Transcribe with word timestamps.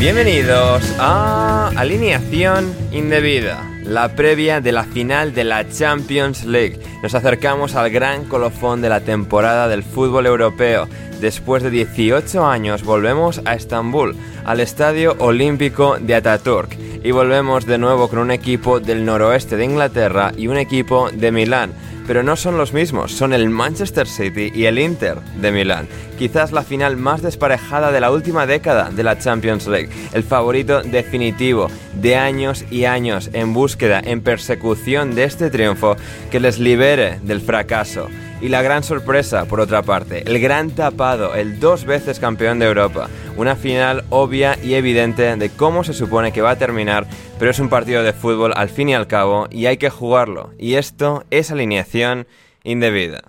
Bienvenidos 0.00 0.82
a 0.98 1.72
Alineación 1.76 2.74
Indebida, 2.90 3.62
la 3.84 4.16
previa 4.16 4.62
de 4.62 4.72
la 4.72 4.84
final 4.84 5.34
de 5.34 5.44
la 5.44 5.68
Champions 5.68 6.46
League. 6.46 6.80
Nos 7.02 7.14
acercamos 7.14 7.74
al 7.74 7.90
gran 7.90 8.24
colofón 8.24 8.80
de 8.80 8.88
la 8.88 9.02
temporada 9.02 9.68
del 9.68 9.82
fútbol 9.82 10.24
europeo. 10.24 10.88
Después 11.20 11.62
de 11.62 11.68
18 11.68 12.46
años 12.46 12.82
volvemos 12.82 13.42
a 13.44 13.52
Estambul, 13.52 14.16
al 14.46 14.60
Estadio 14.60 15.16
Olímpico 15.18 15.98
de 16.00 16.14
Ataturk, 16.14 16.78
y 17.04 17.10
volvemos 17.10 17.66
de 17.66 17.76
nuevo 17.76 18.08
con 18.08 18.20
un 18.20 18.30
equipo 18.30 18.80
del 18.80 19.04
noroeste 19.04 19.58
de 19.58 19.66
Inglaterra 19.66 20.32
y 20.34 20.46
un 20.46 20.56
equipo 20.56 21.10
de 21.10 21.30
Milán 21.30 21.74
pero 22.10 22.24
no 22.24 22.34
son 22.34 22.58
los 22.58 22.72
mismos, 22.72 23.12
son 23.12 23.32
el 23.32 23.48
Manchester 23.50 24.08
City 24.08 24.50
y 24.52 24.64
el 24.64 24.80
Inter 24.80 25.20
de 25.40 25.52
Milán. 25.52 25.86
Quizás 26.18 26.50
la 26.50 26.64
final 26.64 26.96
más 26.96 27.22
desparejada 27.22 27.92
de 27.92 28.00
la 28.00 28.10
última 28.10 28.46
década 28.46 28.90
de 28.90 29.04
la 29.04 29.16
Champions 29.16 29.68
League, 29.68 29.90
el 30.12 30.24
favorito 30.24 30.82
definitivo 30.82 31.68
de 31.94 32.16
años 32.16 32.64
y 32.68 32.84
años 32.86 33.30
en 33.32 33.54
búsqueda, 33.54 34.02
en 34.04 34.22
persecución 34.22 35.14
de 35.14 35.22
este 35.22 35.50
triunfo 35.50 35.94
que 36.32 36.40
les 36.40 36.58
libere 36.58 37.20
del 37.22 37.40
fracaso. 37.40 38.08
Y 38.40 38.48
la 38.48 38.62
gran 38.62 38.82
sorpresa, 38.82 39.44
por 39.44 39.60
otra 39.60 39.82
parte, 39.82 40.22
el 40.26 40.40
gran 40.40 40.70
tapado, 40.70 41.34
el 41.34 41.60
dos 41.60 41.84
veces 41.84 42.18
campeón 42.18 42.58
de 42.58 42.66
Europa. 42.66 43.10
Una 43.36 43.54
final 43.54 44.04
obvia 44.08 44.58
y 44.62 44.74
evidente 44.74 45.36
de 45.36 45.50
cómo 45.50 45.84
se 45.84 45.92
supone 45.92 46.32
que 46.32 46.40
va 46.40 46.52
a 46.52 46.58
terminar, 46.58 47.06
pero 47.38 47.50
es 47.50 47.58
un 47.58 47.68
partido 47.68 48.02
de 48.02 48.14
fútbol 48.14 48.52
al 48.56 48.70
fin 48.70 48.88
y 48.88 48.94
al 48.94 49.06
cabo 49.06 49.46
y 49.50 49.66
hay 49.66 49.76
que 49.76 49.90
jugarlo. 49.90 50.54
Y 50.58 50.74
esto 50.74 51.24
es 51.30 51.50
alineación 51.50 52.26
indebida. 52.64 53.22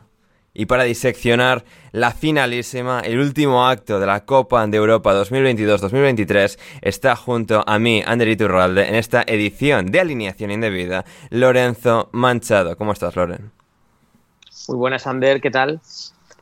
Y 0.53 0.65
para 0.65 0.83
diseccionar 0.83 1.65
la 1.91 2.11
finalísima, 2.11 3.01
el 3.01 3.19
último 3.19 3.67
acto 3.67 3.99
de 3.99 4.05
la 4.05 4.25
Copa 4.25 4.65
de 4.67 4.77
Europa 4.77 5.13
2022-2023, 5.13 6.57
está 6.81 7.15
junto 7.15 7.63
a 7.65 7.79
mí, 7.79 8.03
Ander 8.05 8.27
Iturralde, 8.27 8.87
en 8.87 8.95
esta 8.95 9.23
edición 9.27 9.87
de 9.87 10.01
Alineación 10.01 10.51
Indebida, 10.51 11.05
Lorenzo 11.29 12.09
Manchado. 12.11 12.77
¿Cómo 12.77 12.91
estás, 12.91 13.15
Loren? 13.15 13.60
Muy 14.67 14.77
buenas, 14.77 15.07
Ander, 15.07 15.41
¿qué 15.41 15.51
tal? 15.51 15.81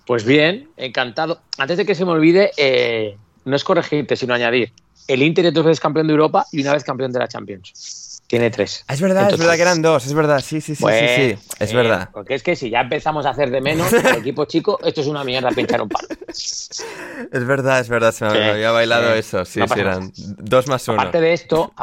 Pues 0.05 0.25
bien, 0.25 0.69
encantado. 0.77 1.39
Antes 1.57 1.77
de 1.77 1.85
que 1.85 1.95
se 1.95 2.03
me 2.03 2.11
olvide, 2.11 2.51
eh, 2.57 3.17
no 3.45 3.55
es 3.55 3.63
corregirte, 3.63 4.15
sino 4.15 4.33
añadir. 4.33 4.73
El 5.07 5.21
Inter 5.23 5.45
es 5.47 5.53
dos 5.53 5.65
veces 5.65 5.79
campeón 5.79 6.07
de 6.07 6.13
Europa 6.13 6.45
y 6.51 6.61
una 6.61 6.73
vez 6.73 6.83
campeón 6.83 7.11
de 7.11 7.19
la 7.19 7.27
Champions. 7.27 8.21
Tiene 8.27 8.51
tres. 8.51 8.83
Ah, 8.87 8.93
es 8.93 9.01
verdad, 9.01 9.31
es 9.31 9.39
verdad 9.39 9.55
que 9.55 9.61
eran 9.63 9.81
dos, 9.81 10.05
es 10.05 10.13
verdad, 10.13 10.39
sí, 10.41 10.61
sí, 10.61 10.75
sí, 10.75 10.83
sí, 10.83 11.35
sí, 11.35 11.53
es 11.59 11.73
verdad. 11.73 12.09
Porque 12.13 12.35
es 12.35 12.43
que 12.43 12.55
si 12.55 12.69
ya 12.69 12.81
empezamos 12.81 13.25
a 13.25 13.31
hacer 13.31 13.49
de 13.49 13.59
menos 13.59 13.91
el 13.91 14.05
equipo 14.17 14.45
chico, 14.45 14.79
esto 14.83 15.01
es 15.01 15.07
una 15.07 15.23
mierda 15.23 15.49
pinchar 15.49 15.81
un 15.81 15.89
palo. 15.89 16.07
Es 16.27 17.45
verdad, 17.45 17.79
es 17.79 17.89
verdad, 17.89 18.11
se 18.11 18.25
me 18.25 18.49
había 18.51 18.69
bailado 18.69 19.15
eso, 19.15 19.45
sí, 19.45 19.61
sí, 19.73 19.79
eran 19.79 20.11
dos 20.15 20.67
más 20.67 20.87
uno. 20.87 20.99
Aparte 20.99 21.21
de 21.21 21.33
esto, 21.33 21.73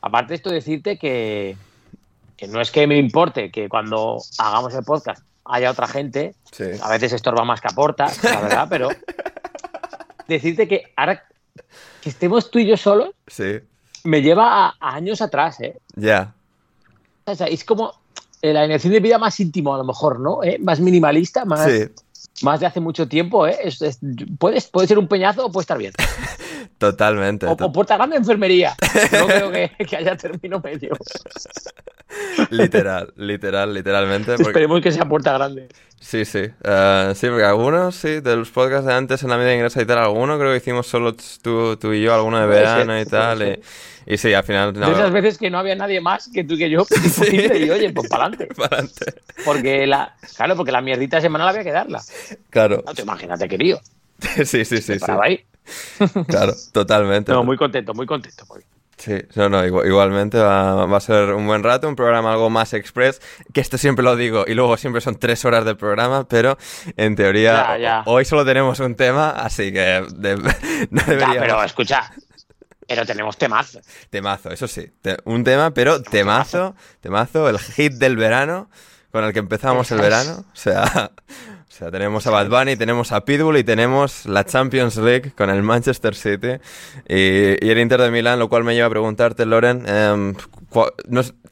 aparte 0.00 0.28
de 0.28 0.34
esto, 0.36 0.50
decirte 0.50 0.96
que, 0.96 1.56
que 2.36 2.46
no 2.46 2.60
es 2.60 2.70
que 2.70 2.86
me 2.86 2.96
importe 2.96 3.50
que 3.50 3.68
cuando 3.68 4.18
hagamos 4.38 4.74
el 4.74 4.84
podcast 4.84 5.22
haya 5.48 5.70
otra 5.70 5.86
gente. 5.86 6.34
A 6.82 6.90
veces 6.90 7.12
estorba 7.12 7.44
más 7.44 7.60
que 7.60 7.68
aporta, 7.68 8.06
la 8.22 8.40
verdad, 8.40 8.66
pero 8.68 8.88
decirte 10.28 10.68
que 10.68 10.92
ahora 10.96 11.24
que 12.00 12.10
estemos 12.10 12.50
tú 12.50 12.58
y 12.58 12.66
yo 12.66 12.76
solos, 12.76 13.10
me 14.04 14.22
lleva 14.22 14.66
a, 14.66 14.76
años 14.80 15.20
atrás, 15.20 15.60
¿eh? 15.60 15.78
Ya. 15.94 16.34
es 17.26 17.64
como 17.64 17.94
la 18.42 18.64
energía 18.64 18.90
de 18.92 19.00
vida 19.00 19.18
más 19.18 19.38
íntimo, 19.40 19.74
a 19.74 19.78
lo 19.78 19.84
mejor, 19.84 20.20
¿no? 20.20 20.44
¿Eh? 20.44 20.58
Más 20.60 20.80
minimalista, 20.80 21.44
más, 21.44 21.68
más 22.42 22.60
de 22.60 22.66
hace 22.66 22.80
mucho 22.80 23.08
tiempo, 23.08 23.46
¿eh? 23.46 23.56
puede, 24.38 24.60
puede 24.70 24.86
ser 24.86 24.98
un 24.98 25.08
peñazo 25.08 25.46
o 25.46 25.52
puede 25.52 25.62
estar 25.62 25.78
bien. 25.78 25.92
Totalmente. 26.78 27.46
O, 27.46 27.52
o 27.52 27.72
puerta 27.72 27.96
grande 27.96 28.16
enfermería. 28.16 28.76
No 29.12 29.26
creo 29.26 29.50
que, 29.50 29.72
que 29.84 29.96
haya 29.96 30.16
término 30.16 30.60
medio. 30.60 30.96
literal, 32.50 33.12
literal, 33.16 33.74
literalmente. 33.74 34.34
Esperemos 34.34 34.80
que 34.80 34.92
sea 34.92 35.04
puerta 35.04 35.32
grande. 35.32 35.68
Sí, 36.00 36.24
sí. 36.24 36.50
Uh, 36.64 37.14
sí, 37.14 37.26
porque 37.26 37.44
algunos, 37.44 37.94
sí, 37.94 38.20
de 38.20 38.36
los 38.36 38.50
podcasts 38.50 38.86
de 38.86 38.94
antes 38.94 39.22
en 39.22 39.30
la 39.30 39.36
media 39.36 39.54
ingresa 39.54 39.82
y 39.82 39.86
tal, 39.86 39.98
algunos 39.98 40.38
creo 40.38 40.52
que 40.52 40.58
hicimos 40.58 40.86
solo 40.86 41.14
tú, 41.42 41.76
tú 41.76 41.92
y 41.92 42.02
yo, 42.02 42.14
alguno 42.14 42.38
de 42.40 42.46
verano 42.46 42.98
y 42.98 43.04
tal. 43.04 43.60
Y, 44.06 44.16
sí, 44.16 44.32
al 44.32 44.44
final. 44.44 44.72
de 44.72 44.90
esas 44.90 45.12
veces 45.12 45.36
que 45.36 45.50
no 45.50 45.58
había 45.58 45.74
nadie 45.74 46.00
más 46.00 46.30
que 46.32 46.44
tú 46.44 46.54
y 46.54 46.58
que 46.58 46.70
yo, 46.70 46.84
sí. 47.12 47.36
y 47.36 47.70
oye, 47.70 47.92
pues 47.92 48.08
para 48.08 48.26
adelante. 48.26 48.54
Para. 48.56 48.84
Porque 49.44 49.86
la, 49.86 50.16
claro, 50.36 50.56
porque 50.56 50.72
la 50.72 50.80
mierdita 50.80 51.20
semanal 51.20 51.48
había 51.48 51.64
que 51.64 51.72
darla. 51.72 52.00
Claro. 52.50 52.82
No 52.86 52.94
te 52.94 53.02
imagínate, 53.02 53.48
querido. 53.48 53.80
sí, 54.44 54.64
sí, 54.64 54.78
sí. 54.78 54.98
Paraba 54.98 55.26
ahí. 55.26 55.44
Claro, 56.28 56.54
totalmente. 56.72 57.32
No, 57.32 57.44
muy 57.44 57.56
contento, 57.56 57.92
muy 57.92 58.06
contento. 58.06 58.46
Muy 58.48 58.62
Sí, 58.98 59.16
no, 59.36 59.48
no, 59.48 59.64
igualmente 59.64 60.38
va, 60.38 60.84
a 60.84 61.00
ser 61.00 61.32
un 61.32 61.46
buen 61.46 61.62
rato, 61.62 61.88
un 61.88 61.94
programa 61.94 62.32
algo 62.32 62.50
más 62.50 62.74
express, 62.74 63.20
que 63.54 63.60
esto 63.60 63.78
siempre 63.78 64.02
lo 64.02 64.16
digo, 64.16 64.44
y 64.46 64.54
luego 64.54 64.76
siempre 64.76 65.00
son 65.00 65.16
tres 65.16 65.44
horas 65.44 65.64
de 65.64 65.76
programa, 65.76 66.26
pero 66.28 66.58
en 66.96 67.14
teoría 67.14 68.02
hoy 68.06 68.24
solo 68.24 68.44
tenemos 68.44 68.80
un 68.80 68.96
tema, 68.96 69.30
así 69.30 69.72
que 69.72 70.04
no 70.90 71.02
deberíamos... 71.06 71.34
Ya, 71.36 71.40
pero 71.40 71.62
escucha, 71.62 72.12
pero 72.88 73.06
tenemos 73.06 73.38
temazo. 73.38 73.80
Temazo, 74.10 74.50
eso 74.50 74.66
sí, 74.66 74.90
un 75.24 75.44
tema, 75.44 75.70
pero 75.72 76.02
temazo, 76.02 76.74
temazo, 77.00 77.48
el 77.48 77.60
hit 77.60 77.92
del 77.94 78.16
verano, 78.16 78.68
con 79.12 79.22
el 79.22 79.32
que 79.32 79.38
empezamos 79.38 79.92
el 79.92 80.00
verano, 80.00 80.44
o 80.52 80.56
sea... 80.56 81.12
sea, 81.78 81.90
tenemos 81.92 82.26
a 82.26 82.30
Bad 82.30 82.48
Bunny, 82.48 82.76
tenemos 82.76 83.12
a 83.12 83.24
Pitbull 83.24 83.56
y 83.56 83.64
tenemos 83.64 84.26
la 84.26 84.44
Champions 84.44 84.96
League 84.96 85.32
con 85.36 85.48
el 85.48 85.62
Manchester 85.62 86.14
City 86.14 86.58
y, 87.08 87.68
el 87.70 87.78
Inter 87.78 88.00
de 88.02 88.10
Milán, 88.10 88.40
lo 88.40 88.48
cual 88.48 88.64
me 88.64 88.74
lleva 88.74 88.88
a 88.88 88.90
preguntarte, 88.90 89.46
Loren, 89.46 89.84
em, 89.86 90.34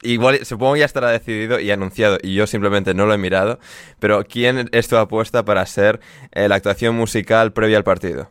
igual 0.01 0.45
supongo 0.45 0.75
ya 0.75 0.85
estará 0.85 1.11
decidido 1.11 1.59
y 1.61 1.71
anunciado 1.71 2.17
y 2.21 2.35
yo 2.35 2.45
simplemente 2.45 2.93
no 2.93 3.05
lo 3.05 3.13
he 3.13 3.17
mirado, 3.17 3.59
pero 3.99 4.25
¿quién 4.25 4.69
es 4.73 4.87
tu 4.89 4.97
apuesta 4.97 5.45
para 5.45 5.65
ser 5.65 6.01
eh, 6.33 6.49
la 6.49 6.55
actuación 6.55 6.95
musical 6.95 7.53
previa 7.53 7.77
al 7.77 7.85
partido? 7.85 8.29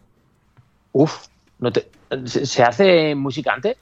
Uf, 0.92 1.28
no 1.58 1.72
¿se 2.26 2.62
hace 2.62 3.14
música 3.14 3.54
antes? 3.54 3.78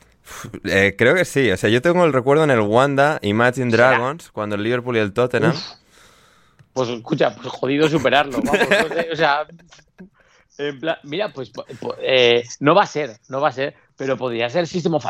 Eh, 0.64 0.94
creo 0.96 1.14
que 1.14 1.24
sí, 1.24 1.50
o 1.50 1.56
sea, 1.56 1.68
yo 1.68 1.82
tengo 1.82 2.04
el 2.04 2.12
recuerdo 2.12 2.44
en 2.44 2.50
el 2.50 2.60
Wanda, 2.60 3.18
Imagine 3.22 3.70
Dragons, 3.70 4.30
cuando 4.30 4.54
el 4.54 4.62
Liverpool 4.62 4.96
y 4.96 5.00
el 5.00 5.12
Tottenham... 5.12 5.54
Pues 6.74 6.88
escucha, 6.88 7.34
pues 7.34 7.48
jodido 7.48 7.88
superarlo. 7.88 8.42
Vamos, 8.42 8.60
o 9.12 9.16
sea, 9.16 9.46
mira, 11.04 11.32
pues, 11.32 11.50
pues 11.50 11.66
eh, 12.00 12.44
no 12.60 12.74
va 12.74 12.82
a 12.82 12.86
ser, 12.86 13.18
no 13.28 13.40
va 13.40 13.48
a 13.48 13.52
ser, 13.52 13.74
pero 13.96 14.16
podría 14.16 14.50
ser 14.50 14.66
System 14.66 14.94
of 14.94 15.06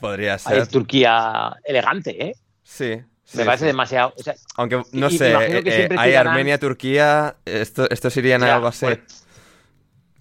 Podría 0.00 0.38
ser. 0.38 0.60
Hay 0.60 0.66
Turquía 0.66 1.54
elegante, 1.64 2.30
¿eh? 2.30 2.34
Sí. 2.62 3.00
Me 3.34 3.44
parece 3.44 3.66
demasiado. 3.66 4.14
Aunque 4.56 4.82
no 4.92 5.10
sé, 5.10 5.32
eh, 5.32 5.62
eh, 5.64 5.88
hay 5.96 6.14
Armenia, 6.14 6.58
Turquía, 6.58 7.36
esto, 7.44 7.88
estos 7.90 8.16
irían 8.16 8.42
a 8.42 8.54
algo 8.54 8.68
así. 8.68 8.86
Pues, 8.86 9.26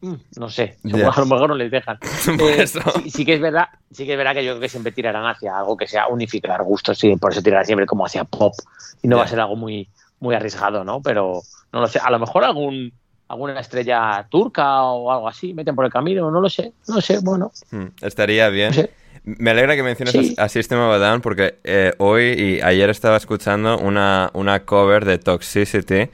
mm, 0.02 0.16
no 0.38 0.50
sé, 0.50 0.78
a 0.84 1.20
lo 1.20 1.26
mejor 1.26 1.50
no 1.50 1.56
les 1.56 1.70
dejan. 1.70 2.00
sí, 3.12 3.26
que 3.26 3.34
es 3.34 3.42
verdad, 3.42 3.68
sí 3.92 4.06
que 4.06 4.14
es 4.14 4.18
verdad 4.18 4.34
que 4.34 4.44
yo 4.44 4.54
creo 4.54 4.62
que 4.62 4.70
siempre 4.70 4.92
tirarán 4.92 5.26
hacia 5.26 5.58
algo 5.58 5.78
que 5.78 5.88
sea 5.88 6.08
unificar 6.08 6.64
gustos, 6.64 6.98
sí, 6.98 7.16
por 7.18 7.32
eso 7.32 7.42
tirarán 7.42 7.66
siempre 7.66 7.86
como 7.86 8.06
hacia 8.06 8.24
pop 8.24 8.54
y 9.02 9.08
no 9.08 9.18
va 9.18 9.26
a 9.26 9.28
ser 9.28 9.40
algo 9.40 9.56
muy, 9.56 9.90
muy 10.24 10.34
arriesgado, 10.34 10.84
¿no? 10.84 11.02
Pero 11.02 11.42
no 11.72 11.82
lo 11.82 11.88
sé, 11.88 12.00
a 12.00 12.10
lo 12.10 12.18
mejor 12.18 12.44
algún 12.46 12.94
alguna 13.28 13.60
estrella 13.60 14.26
turca 14.30 14.84
o 14.84 15.12
algo 15.12 15.28
así 15.28 15.54
meten 15.54 15.76
por 15.76 15.86
el 15.86 15.92
camino, 15.92 16.32
no 16.32 16.40
lo 16.40 16.50
sé, 16.50 16.74
no 16.88 16.96
lo 16.96 17.02
sé, 17.02 17.20
bueno. 17.20 17.52
Hmm, 17.72 17.88
estaría 18.02 18.50
bien. 18.50 18.90
Me 19.26 19.52
alegra 19.52 19.76
que 19.76 19.84
menciones 19.84 20.38
a, 20.38 20.50
System 20.50 20.80
of 20.80 20.94
a 20.94 20.98
Down 20.98 21.22
porque 21.22 21.60
eh, 21.64 21.94
hoy 21.98 22.24
y 22.24 22.62
ayer 22.62 22.90
estaba 22.90 23.16
escuchando 23.16 23.78
una, 23.78 24.30
una 24.34 24.66
cover 24.66 25.06
de 25.06 25.18
Toxicity 25.18 26.10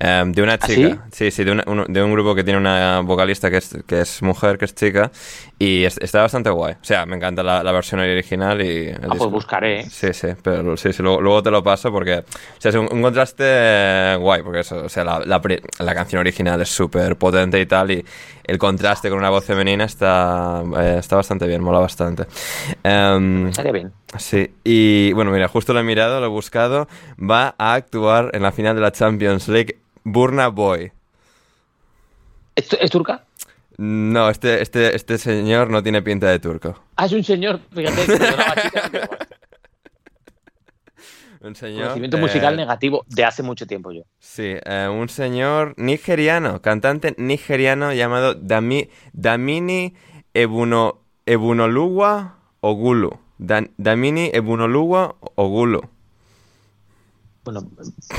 em, 0.00 0.32
de 0.32 0.42
una 0.42 0.54
¿Ah, 0.54 0.58
chica. 0.58 1.04
sí? 1.12 1.30
sí, 1.30 1.44
de, 1.44 1.62
de, 1.88 2.02
un 2.02 2.12
grupo 2.12 2.34
que 2.34 2.42
tiene 2.42 2.58
una 2.58 3.00
vocalista 3.00 3.50
que 3.50 3.58
es, 3.58 3.78
que 3.86 4.00
es 4.00 4.22
mujer, 4.22 4.58
que 4.58 4.64
es 4.64 4.74
chica, 4.74 5.12
y 5.58 5.84
está 5.84 6.22
bastante 6.22 6.50
guay. 6.50 6.74
O 6.74 6.84
sea, 6.84 7.06
me 7.06 7.16
encanta 7.16 7.42
la, 7.42 7.70
versión 7.70 8.00
original 8.00 8.60
y... 8.60 8.90
ah, 8.90 9.14
pues 9.16 9.30
buscaré. 9.30 9.84
Sí, 9.90 10.12
sí, 10.12 10.28
pero 10.42 10.76
sí, 10.76 10.92
sí 10.92 11.02
luego, 11.02 11.42
te 11.42 11.50
lo 11.50 11.62
paso 11.62 11.92
porque 11.92 12.18
o 12.18 12.60
sea, 12.60 12.70
es 12.70 12.74
un, 12.74 12.88
contraste 12.88 14.16
guay, 14.18 14.42
porque 14.42 14.60
eso, 14.60 14.84
o 14.84 14.88
sea, 14.88 15.04
la, 15.04 15.20
la, 15.20 15.94
canción 15.94 16.20
original 16.20 16.60
es 16.60 16.68
súper 16.68 17.16
potente 17.16 17.60
y 17.60 17.66
tal, 17.66 17.90
y 17.90 18.04
el 18.44 18.58
contraste 18.58 19.10
con 19.10 19.18
una 19.18 19.30
voz 19.30 19.44
femenina 19.44 19.84
está, 19.84 20.62
eh, 20.78 20.96
está 20.98 21.16
bastante 21.16 21.46
bien, 21.46 21.62
mola 21.62 21.78
bastante. 21.78 22.26
Um, 22.82 23.48
Estaría 23.48 23.72
bien. 23.72 23.92
Sí, 24.18 24.50
y 24.64 25.12
bueno, 25.12 25.30
mira, 25.30 25.46
justo 25.46 25.72
lo 25.72 25.80
he 25.80 25.84
mirado, 25.84 26.20
lo 26.20 26.26
he 26.26 26.30
buscado. 26.30 26.88
Va 27.18 27.54
a 27.58 27.74
actuar 27.74 28.30
en 28.32 28.42
la 28.42 28.50
final 28.50 28.74
de 28.74 28.82
la 28.82 28.90
Champions 28.92 29.46
League 29.48 29.78
Burna 30.04 30.48
Boy. 30.48 30.92
¿Es, 32.54 32.90
turca? 32.90 33.24
No, 33.78 34.28
este, 34.28 34.60
este, 34.60 34.94
este 34.94 35.18
señor 35.18 35.70
no 35.70 35.82
tiene 35.82 36.02
pinta 36.02 36.28
de 36.28 36.38
turco. 36.38 36.82
Ah, 36.96 37.06
es 37.06 37.12
un 37.12 37.24
señor, 37.24 37.60
fíjate. 37.74 38.06
un 41.40 41.54
señor. 41.54 41.82
Conocimiento 41.82 42.18
musical 42.18 42.56
negativo 42.56 43.04
de 43.08 43.24
hace 43.24 43.42
mucho 43.42 43.66
tiempo 43.66 43.92
yo. 43.92 44.02
Sí, 44.18 44.56
eh, 44.64 44.88
un 44.90 45.08
señor 45.08 45.74
nigeriano, 45.78 46.60
cantante 46.60 47.14
nigeriano 47.16 47.94
llamado 47.94 48.34
Dami, 48.34 48.90
Damini 49.12 49.94
Ebuno, 50.34 51.00
Ebunoluwa 51.24 52.36
Ogulu. 52.60 53.18
Damini 53.38 54.30
Ebunoluwa 54.34 55.16
Ogulu. 55.36 55.88
Bueno, 57.44 57.68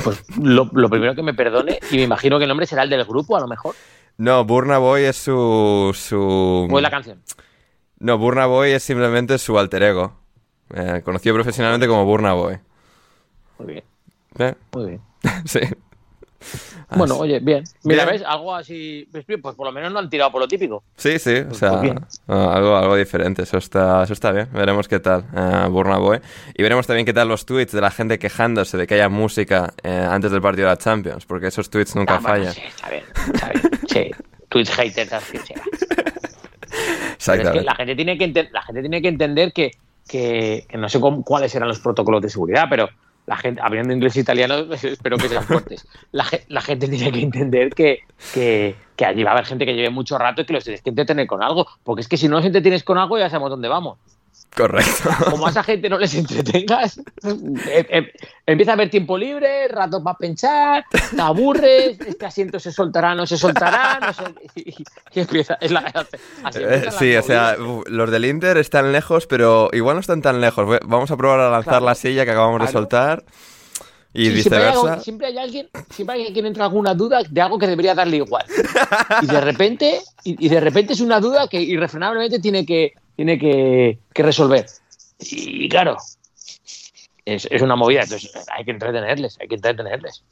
pues 0.04 0.24
lo, 0.38 0.68
primero 0.90 1.14
que 1.14 1.22
me 1.22 1.34
perdone, 1.34 1.78
y 1.90 1.96
me 1.96 2.02
imagino 2.02 2.38
que 2.38 2.44
el 2.44 2.48
nombre 2.48 2.66
será 2.66 2.82
el 2.82 2.90
del 2.90 3.04
grupo, 3.04 3.36
a 3.36 3.40
lo 3.40 3.46
mejor. 3.46 3.74
No, 4.18 4.44
Burna 4.44 4.78
Boy 4.78 5.04
es 5.04 5.16
su. 5.16 5.92
su... 5.94 6.68
¿O 6.70 6.76
es 6.76 6.82
la 6.82 6.90
canción? 6.90 7.22
No, 7.98 8.18
Burna 8.18 8.46
Boy 8.46 8.72
es 8.72 8.82
simplemente 8.82 9.38
su 9.38 9.58
alter 9.58 9.82
ego. 9.84 10.12
Eh, 10.74 11.02
conocido 11.04 11.34
profesionalmente 11.34 11.86
como 11.86 12.04
Burna 12.04 12.32
Boy. 12.32 12.58
Muy 13.58 13.72
bien. 13.74 13.84
¿Eh? 14.38 14.54
Muy 14.72 14.86
bien. 14.86 15.00
sí. 15.44 15.60
Bueno, 16.96 17.16
oye, 17.18 17.38
bien. 17.40 17.64
Mira, 17.84 18.04
¿ves? 18.04 18.22
Algo 18.26 18.54
así. 18.54 19.08
Pues, 19.10 19.24
pues 19.24 19.54
por 19.54 19.66
lo 19.66 19.72
menos 19.72 19.92
no 19.92 19.98
han 19.98 20.10
tirado 20.10 20.30
por 20.30 20.40
lo 20.40 20.48
típico. 20.48 20.82
Sí, 20.96 21.18
sí, 21.18 21.36
o 21.36 21.46
pues, 21.46 21.58
sea, 21.58 21.80
pues 21.80 22.20
ah, 22.28 22.54
algo, 22.54 22.76
algo 22.76 22.96
diferente. 22.96 23.42
Eso 23.42 23.58
está, 23.58 24.02
eso 24.02 24.12
está 24.12 24.32
bien. 24.32 24.48
Veremos 24.52 24.88
qué 24.88 25.00
tal, 25.00 25.24
uh, 25.32 25.70
Burna 25.70 25.98
Boy. 25.98 26.20
Y 26.54 26.62
veremos 26.62 26.86
también 26.86 27.06
qué 27.06 27.12
tal 27.12 27.28
los 27.28 27.46
tweets 27.46 27.72
de 27.72 27.80
la 27.80 27.90
gente 27.90 28.18
quejándose 28.18 28.76
de 28.76 28.86
que 28.86 28.94
haya 28.94 29.08
música 29.08 29.74
eh, 29.82 30.06
antes 30.08 30.30
del 30.30 30.40
partido 30.40 30.68
de 30.68 30.74
la 30.74 30.78
Champions, 30.78 31.26
porque 31.26 31.48
esos 31.48 31.70
tweets 31.70 31.94
nunca 31.96 32.16
ah, 32.16 32.20
fallan. 32.20 32.52
sí, 32.52 32.62
está 32.66 32.90
bien, 32.90 33.04
está 33.32 33.50
bien. 33.50 33.70
sí, 33.88 34.10
tweets 34.48 34.70
haters 34.70 35.12
así, 35.12 35.38
sí. 35.38 35.54
Es 37.18 37.50
que 37.50 37.60
la 37.60 37.74
gente 37.74 37.94
tiene 37.94 38.18
que, 38.18 38.48
la 38.50 38.62
gente 38.62 38.80
tiene 38.80 39.02
que 39.02 39.08
entender 39.08 39.52
que, 39.52 39.72
que, 40.08 40.66
que 40.68 40.78
no 40.78 40.88
sé 40.88 41.00
cómo, 41.00 41.22
cuáles 41.22 41.54
eran 41.54 41.68
los 41.68 41.80
protocolos 41.80 42.22
de 42.22 42.28
seguridad, 42.28 42.66
pero 42.68 42.88
la 43.26 43.36
gente, 43.36 43.60
hablando 43.62 43.92
inglés 43.92 44.16
e 44.16 44.20
italiano, 44.20 44.72
espero 44.74 45.16
que 45.16 45.28
sean 45.28 45.44
fuertes. 45.44 45.86
La, 46.10 46.24
gente 46.60 46.88
tiene 46.88 47.12
que 47.12 47.20
entender 47.20 47.70
que, 47.70 48.00
que, 48.34 48.74
que, 48.96 49.04
allí 49.04 49.22
va 49.22 49.30
a 49.30 49.34
haber 49.34 49.46
gente 49.46 49.64
que 49.64 49.74
lleve 49.74 49.90
mucho 49.90 50.18
rato 50.18 50.42
y 50.42 50.44
que 50.44 50.52
los 50.52 50.64
tienes 50.64 50.82
que 50.82 50.90
entretener 50.90 51.26
con 51.26 51.42
algo. 51.42 51.66
Porque 51.84 52.02
es 52.02 52.08
que 52.08 52.16
si 52.16 52.28
no 52.28 52.36
los 52.36 52.44
entretienes 52.44 52.82
con 52.82 52.98
algo, 52.98 53.18
ya 53.18 53.30
sabemos 53.30 53.50
dónde 53.50 53.68
vamos. 53.68 53.98
Correcto. 54.54 55.08
Como 55.30 55.46
a 55.46 55.50
esa 55.50 55.62
gente 55.62 55.88
no 55.88 55.98
les 55.98 56.14
entretengas, 56.14 56.98
eh, 56.98 57.86
eh, 57.88 58.12
empieza 58.44 58.72
a 58.72 58.74
haber 58.74 58.90
tiempo 58.90 59.16
libre, 59.16 59.66
ratos 59.68 60.02
para 60.02 60.18
pensar, 60.18 60.84
te 60.90 61.20
aburres, 61.20 61.98
este 62.00 62.26
asiento 62.26 62.60
se 62.60 62.70
soltará, 62.70 63.14
no 63.14 63.26
se 63.26 63.38
soltará, 63.38 63.98
no 64.00 64.12
sé, 64.12 64.24
y, 64.56 64.74
empieza. 65.20 65.56
Es 65.60 65.70
la, 65.70 66.06
eh, 66.54 66.90
sí, 66.98 67.16
o 67.16 67.22
sea, 67.22 67.56
los 67.56 68.10
del 68.10 68.26
Inter 68.26 68.58
están 68.58 68.92
lejos, 68.92 69.26
pero 69.26 69.70
igual 69.72 69.96
no 69.96 70.00
están 70.00 70.20
tan 70.20 70.40
lejos. 70.40 70.80
Vamos 70.84 71.10
a 71.10 71.16
probar 71.16 71.40
a 71.40 71.50
lanzar 71.50 71.80
la 71.80 71.94
silla 71.94 72.24
que 72.24 72.32
acabamos 72.32 72.60
de 72.60 72.68
soltar. 72.68 73.24
Y 74.14 74.28
viceversa. 74.28 75.00
Siempre 75.00 75.28
hay, 75.28 75.38
alguien, 75.38 75.70
siempre 75.88 76.16
hay 76.16 76.26
alguien 76.26 76.44
entra 76.44 76.64
alguna 76.66 76.92
duda 76.92 77.20
de 77.26 77.40
algo 77.40 77.58
que 77.58 77.66
debería 77.66 77.94
darle 77.94 78.18
igual. 78.18 78.44
Y 79.22 79.26
de 79.26 79.40
repente, 79.40 80.00
y 80.22 80.50
de 80.50 80.60
repente 80.60 80.92
es 80.92 81.00
una 81.00 81.18
duda 81.18 81.48
que 81.48 81.62
irrefrenablemente 81.62 82.38
tiene 82.38 82.66
que, 82.66 82.92
tiene 83.16 83.38
que, 83.38 83.98
resolver. 84.14 84.66
Y 85.20 85.68
claro, 85.68 85.96
es, 87.24 87.46
una 87.62 87.76
movida, 87.76 88.02
entonces 88.02 88.32
hay 88.48 88.64
que 88.64 88.70
entretenerles, 88.72 89.38
hay 89.40 89.48
que 89.48 89.54
entretenerles. 89.54 90.24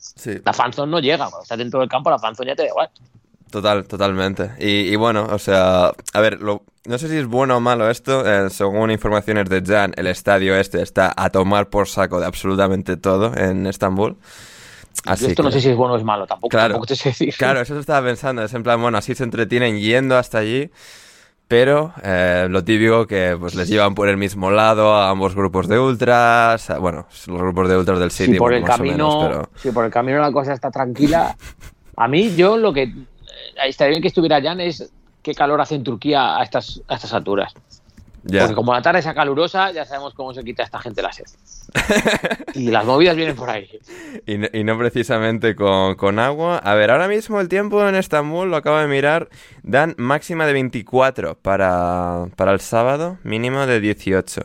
La 0.44 0.52
fanzón 0.52 0.90
no 0.90 1.00
llega, 1.00 1.28
cuando 1.28 1.42
estás 1.42 1.58
dentro 1.58 1.80
del 1.80 1.88
campo 1.88 2.10
la 2.10 2.18
fanzón 2.18 2.46
ya 2.46 2.56
te 2.56 2.62
da 2.62 2.68
igual. 2.68 2.90
Total, 3.50 3.84
totalmente. 3.84 4.52
Y, 4.60 4.94
bueno, 4.94 5.26
o 5.28 5.38
sea, 5.38 5.92
a 6.12 6.20
ver, 6.20 6.40
no 6.40 6.62
sé 6.99 7.08
si 7.08 7.16
es 7.16 7.26
bueno 7.26 7.56
o 7.56 7.60
malo 7.60 7.90
esto. 7.90 8.25
Eh, 8.25 8.49
según 8.49 8.92
informaciones 8.92 9.49
de 9.49 9.62
Jan, 9.64 9.92
el 9.96 10.06
estadio 10.06 10.54
este 10.54 10.82
está 10.82 11.12
a 11.16 11.30
tomar 11.30 11.68
por 11.68 11.88
saco 11.88 12.20
de 12.20 12.26
absolutamente 12.26 12.96
todo 12.96 13.34
en 13.37 13.66
Estambul. 13.66 14.16
Así 15.04 15.26
esto 15.26 15.42
no 15.42 15.50
sé 15.50 15.60
si 15.60 15.70
es 15.70 15.76
bueno 15.76 15.94
o 15.94 15.96
es 15.96 16.04
malo, 16.04 16.26
tampoco, 16.26 16.50
claro, 16.50 16.75
tampoco 16.75 16.87
te 16.87 16.96
sé 16.96 17.08
decir. 17.08 17.34
Claro, 17.37 17.60
eso 17.60 17.78
estaba 17.78 18.06
pensando. 18.06 18.42
Es 18.42 18.54
en 18.54 18.62
plan, 18.62 18.80
bueno, 18.80 18.99
así 18.99 19.14
se 19.14 19.25
entretienen 19.25 19.78
yendo 19.78 20.16
hasta 20.16 20.38
allí 20.38 20.70
pero 21.50 21.92
eh, 22.04 22.47
lo 22.49 22.62
típico 22.62 23.09
que 23.09 23.37
pues 23.37 23.57
les 23.57 23.69
llevan 23.69 23.92
por 23.92 24.09
el 24.09 24.16
mismo 24.16 24.52
lado 24.52 24.95
a 24.95 25.11
ambos 25.11 25.35
grupos 25.35 25.66
de 25.66 25.80
ultras, 25.80 26.73
bueno, 26.78 27.09
los 27.26 27.40
grupos 27.40 27.69
de 27.69 27.76
ultras 27.76 27.99
del 27.99 28.12
City, 28.12 28.35
si 28.35 28.38
por 28.38 28.54
el 28.54 28.62
camino, 28.62 29.49
si 29.57 29.73
por 29.73 29.85
el 29.85 29.90
camino 29.90 30.21
la 30.21 30.30
cosa 30.30 30.52
está 30.52 30.71
tranquila, 30.71 31.37
a 31.97 32.07
mí 32.07 32.37
yo 32.37 32.57
lo 32.57 32.73
que 32.73 32.83
eh, 32.85 32.95
estaría 33.66 33.90
bien 33.90 34.00
que 34.00 34.07
estuviera 34.07 34.40
Jan 34.40 34.61
es 34.61 34.92
qué 35.25 35.35
calor 35.35 35.61
hace 35.61 35.75
en 35.75 35.83
Turquía 35.83 36.37
a 36.38 36.45
estas, 36.45 36.83
a 36.87 36.95
estas 36.95 37.12
alturas. 37.14 37.52
Porque 38.22 38.54
como 38.54 38.72
la 38.72 38.82
tarde 38.82 39.00
es 39.00 39.06
calurosa, 39.06 39.72
ya 39.72 39.84
sabemos 39.84 40.14
cómo 40.14 40.34
se 40.34 40.44
quita 40.44 40.62
esta 40.62 40.78
gente 40.78 41.00
la 41.02 41.12
sed. 41.12 41.24
y 42.54 42.70
las 42.70 42.84
movidas 42.84 43.16
vienen 43.16 43.36
por 43.36 43.48
ahí. 43.48 43.68
Y 44.26 44.64
no, 44.64 44.78
precisamente 44.78 45.54
con, 45.54 46.18
agua. 46.18 46.58
A 46.58 46.74
ver, 46.74 46.90
ahora 46.90 47.08
mismo 47.08 47.40
el 47.40 47.48
tiempo 47.48 47.86
en 47.88 47.94
Estambul, 47.94 48.50
lo 48.50 48.56
acabo 48.56 48.78
de 48.78 48.88
mirar, 48.88 49.28
dan 49.62 49.94
máxima 49.96 50.46
de 50.46 50.52
24 50.52 51.38
para, 51.38 52.26
para 52.36 52.52
el 52.52 52.60
sábado, 52.60 53.18
mínimo 53.22 53.66
de 53.66 53.80
18. 53.80 54.42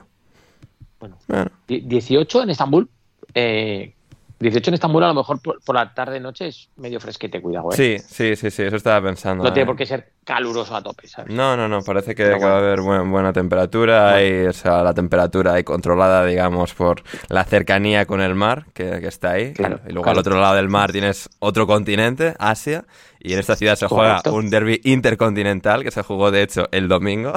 Bueno, 1.28 1.52
18 1.68 2.44
en 2.44 2.50
Estambul. 2.50 2.90
Eh, 3.34 3.95
18 4.40 4.70
en 4.70 4.74
Estambul 4.74 5.04
a 5.04 5.08
lo 5.08 5.14
mejor 5.14 5.40
por, 5.42 5.76
la 5.76 5.94
tarde-noche 5.94 6.48
es 6.48 6.70
medio 6.76 7.00
fresquete, 7.00 7.42
cuidado. 7.42 7.72
¿eh? 7.72 7.76
Sí, 7.76 7.98
sí, 8.06 8.36
sí, 8.36 8.52
sí, 8.52 8.64
eso 8.64 8.76
estaba 8.76 9.02
pensando. 9.08 9.44
No 9.44 9.54
tiene 9.54 9.64
¿eh? 9.64 9.66
por 9.66 9.78
qué 9.78 9.86
ser 9.86 10.12
caluroso 10.26 10.76
a 10.76 10.82
tope, 10.82 11.08
¿sabes? 11.08 11.34
No, 11.34 11.56
no, 11.56 11.70
no, 11.70 11.82
parece 11.82 12.16
que, 12.16 12.30
va 12.32 12.56
a 12.56 12.58
haber 12.58 12.82
buena 12.82 13.32
temperatura 13.32 14.22
y, 14.24 14.46
o 14.46 14.54
sea, 14.54 14.84
la 14.84 14.94
temperatura 14.94 15.54
ahí 15.54 15.64
controlada, 15.64 16.26
digamos, 16.26 16.74
por 16.74 17.04
la 17.30 17.46
cercanía 17.46 18.06
con 18.06 18.20
el 18.20 18.36
mar 18.36 18.66
que, 18.74 18.98
está 19.08 19.32
ahí. 19.32 19.54
y 19.88 19.94
luego 19.94 20.10
al 20.10 20.18
otro 20.18 20.40
lado 20.40 20.56
del 20.56 20.68
mar 20.68 20.92
tienes 20.92 21.30
otro 21.40 21.66
continente, 21.66 22.36
Asia, 22.38 22.86
y 23.20 23.34
en 23.34 23.40
esta 23.40 23.56
ciudad 23.56 23.76
se 23.76 23.88
juega 23.88 24.22
un 24.32 24.50
derby 24.50 24.82
intercontinental 24.84 25.84
que 25.84 25.92
se 25.92 26.04
jugó, 26.04 26.32
de 26.32 26.44
hecho, 26.44 26.68
el 26.72 26.88
domingo. 26.88 27.34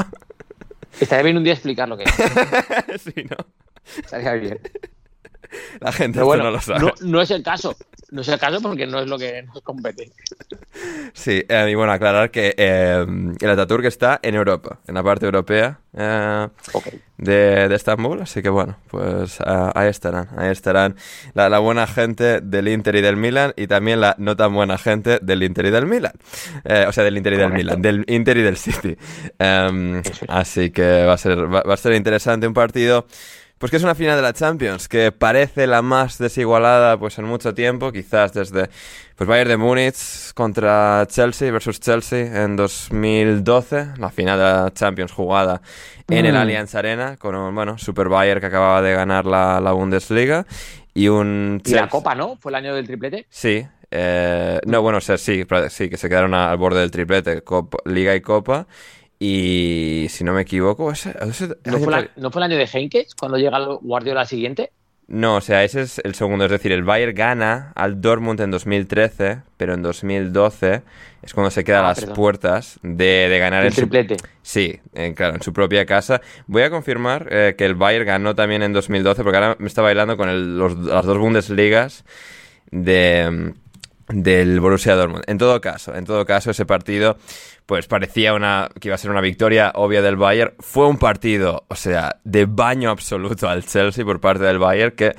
Estaría 1.01 1.23
bien 1.23 1.37
un 1.37 1.45
día 1.45 1.53
explicar 1.53 1.89
lo 1.89 1.97
que 1.97 2.05
es. 2.05 3.03
sí, 3.03 3.25
¿no? 3.31 3.37
Estaría 4.03 4.33
bien. 4.35 4.61
La 5.81 5.93
gente 5.93 6.21
no 6.21 6.37
lo 6.37 6.61
sabe. 6.61 6.93
No, 7.03 7.21
es 7.21 7.31
el 7.31 7.43
caso. 7.43 7.75
No 8.11 8.23
es 8.23 8.29
el 8.29 8.39
caso 8.39 8.61
porque 8.61 8.87
no 8.87 9.01
es 9.01 9.07
lo 9.07 9.19
que 9.19 9.43
nos 9.43 9.61
compete. 9.63 10.11
Sí, 11.13 11.45
eh, 11.49 11.69
y 11.71 11.75
bueno, 11.75 11.93
aclarar 11.93 12.31
que 12.31 12.55
eh, 12.57 13.05
el 13.41 13.51
Ataturk 13.51 13.85
está 13.85 14.19
en 14.23 14.35
Europa, 14.35 14.79
en 14.87 14.95
la 14.95 15.03
parte 15.03 15.27
europea 15.27 15.81
eh, 15.95 16.49
de, 17.19 17.69
de, 17.69 17.75
Estambul. 17.75 18.23
Así 18.23 18.41
que 18.41 18.49
bueno, 18.49 18.79
pues 18.89 19.39
ahí 19.43 19.89
estarán. 19.89 20.29
Ahí 20.37 20.51
estarán 20.51 20.97
la, 21.35 21.59
buena 21.59 21.87
gente 21.87 22.41
del 22.41 22.69
Inter 22.69 22.97
y 22.97 23.01
del 23.03 23.17
Milan 23.17 23.53
y 23.57 23.67
también 23.67 24.01
la 24.01 24.15
no 24.19 24.37
tan 24.37 24.55
buena 24.55 24.79
gente 24.79 25.19
del 25.21 25.43
Inter 25.43 25.67
y 25.67 25.71
del 25.71 25.87
Milan. 25.87 26.13
o 26.87 26.93
sea, 26.93 27.05
del 27.05 27.17
Inter 27.17 27.35
y 27.35 27.37
del 27.37 27.53
Milan, 27.53 27.83
del 27.83 28.05
Inter 28.09 28.37
y 28.39 28.43
del 28.43 28.57
City. 28.57 28.97
Em, 29.39 30.03
así 30.29 30.71
que 30.71 31.05
va 31.05 31.15
a 31.15 31.19
ser, 31.19 31.55
va 31.55 31.75
a 31.75 31.77
ser 31.77 31.93
interesante 31.93 32.47
un 32.47 32.55
partido 32.55 33.07
pues 33.59 33.71
que 33.71 33.77
es 33.77 33.83
una 33.83 33.95
final 33.95 34.17
de 34.17 34.23
la 34.23 34.33
Champions, 34.33 34.89
que 34.89 35.13
parece 35.13 35.67
la 35.67 35.83
más 35.83 36.19
desigualada 36.19 36.99
pues 36.99 37.19
en 37.19 37.25
mucho 37.25 37.55
tiempo, 37.55 37.93
quizás 37.93 38.33
desde 38.33 38.71
pues 39.17 39.29
Bayern 39.29 39.51
de 39.51 39.57
Múnich 39.57 40.33
contra 40.35 41.07
Chelsea 41.09 41.51
versus 41.51 41.81
Chelsea 41.81 42.45
en 42.45 42.57
2012, 42.57 43.89
la 43.99 44.11
final 44.11 44.39
de 44.39 44.45
la 44.45 44.71
Champions 44.73 45.13
jugada 45.13 45.61
en 46.09 46.25
el 46.25 46.35
mm. 46.35 46.37
Allianz 46.37 46.75
Arena 46.75 47.17
con 47.17 47.35
un 47.35 47.55
bueno, 47.55 47.79
Super 47.79 48.09
Bayern 48.09 48.41
que 48.41 48.47
acababa 48.47 48.81
de 48.81 48.95
ganar 48.95 49.27
la, 49.27 49.73
Bundesliga 49.73 50.47
y 50.95 51.09
un 51.09 51.61
y 51.65 51.71
la 51.73 51.89
Copa, 51.89 52.15
¿no? 52.15 52.37
¿Fue 52.37 52.53
el 52.53 52.57
año 52.57 52.75
del 52.75 52.87
triplete? 52.87 53.27
Sí, 53.29 53.67
eh, 53.91 54.61
no, 54.67 54.83
bueno, 54.83 55.01
sí, 55.01 55.17
sí, 55.19 55.45
que 55.45 55.97
se 55.97 56.09
quedaron 56.09 56.35
al 56.35 56.57
borde 56.57 56.81
del 56.81 56.91
triplete, 56.91 57.43
Liga 57.85 58.15
y 58.15 58.21
Copa. 58.21 58.67
Y 59.21 60.07
si 60.11 60.23
no 60.23 60.33
me 60.33 60.43
equivoco, 60.43 60.93
¿No, 60.93 61.79
fue 61.79 62.41
el 62.41 62.43
año 62.43 62.57
de 62.57 62.69
Henkes 62.73 63.15
cuando 63.15 63.37
llega 63.37 63.59
el 63.59 63.79
Guardiola 63.81 64.25
siguiente? 64.25 64.71
No, 65.09 65.37
o 65.37 65.41
sea, 65.41 65.65
ese 65.65 65.81
es 65.81 66.01
el 66.05 66.15
segundo. 66.15 66.45
Es 66.45 66.51
decir, 66.51 66.71
el 66.71 66.85
Bayern 66.85 67.15
gana 67.15 67.73
al 67.75 68.01
Dortmund 68.01 68.41
en 68.43 68.51
2013, 68.51 69.41
pero 69.57 69.75
en 69.75 69.83
2012 69.83 70.83
es 71.23 71.35
cuando 71.35 71.51
se 71.51 71.65
queda 71.65 71.79
a 71.79 71.91
ah, 71.91 71.95
las 71.97 72.05
puertas 72.11 72.79
de, 72.83 73.37
ganar 73.41 73.65
el, 73.65 73.75
triplete. 73.75 74.19
sí, 74.43 74.79
claro, 75.17 75.37
en 75.37 75.43
su 75.43 75.53
propia 75.55 75.87
casa. 75.87 76.21
Voy 76.47 76.63
a 76.63 76.71
confirmar 76.71 77.27
eh, 77.31 77.55
que 77.57 77.65
el 77.65 77.75
Bayern 77.75 78.07
ganó 78.07 78.35
también 78.35 78.63
en 78.63 78.75
2012, 78.75 79.25
porque 79.25 79.39
ahora 79.39 79.57
me 79.59 79.67
está 79.67 79.81
bailando 79.81 80.19
con 80.19 80.59
las 80.59 81.07
dos 81.07 81.19
Bundesligas 81.19 82.05
de 82.71 83.55
del 84.09 84.61
Borussia 84.61 84.95
Dortmund. 84.95 85.25
En 85.27 85.39
todo 85.39 85.61
caso, 85.61 85.95
en 85.95 86.05
todo 86.05 86.25
caso, 86.25 86.51
ese 86.51 86.67
partido 86.67 87.19
pues 87.67 87.87
parecía 87.87 88.33
una 88.33 88.71
que 88.81 88.89
iba 88.89 88.95
a 88.95 88.99
ser 88.99 89.11
una 89.11 89.21
victoria 89.21 89.73
obvia 89.75 90.01
del 90.01 90.17
Bayern. 90.17 90.55
Fue 90.59 90.87
un 90.87 90.97
partido, 90.97 91.65
o 91.69 91.75
sea, 91.75 92.17
de 92.25 92.47
baño 92.47 92.91
absoluto 92.91 93.49
al 93.49 93.65
Chelsea 93.65 94.05
por 94.05 94.21
parte 94.21 94.45
del 94.45 94.59
Bayern 94.59 94.97
que 94.97 95.15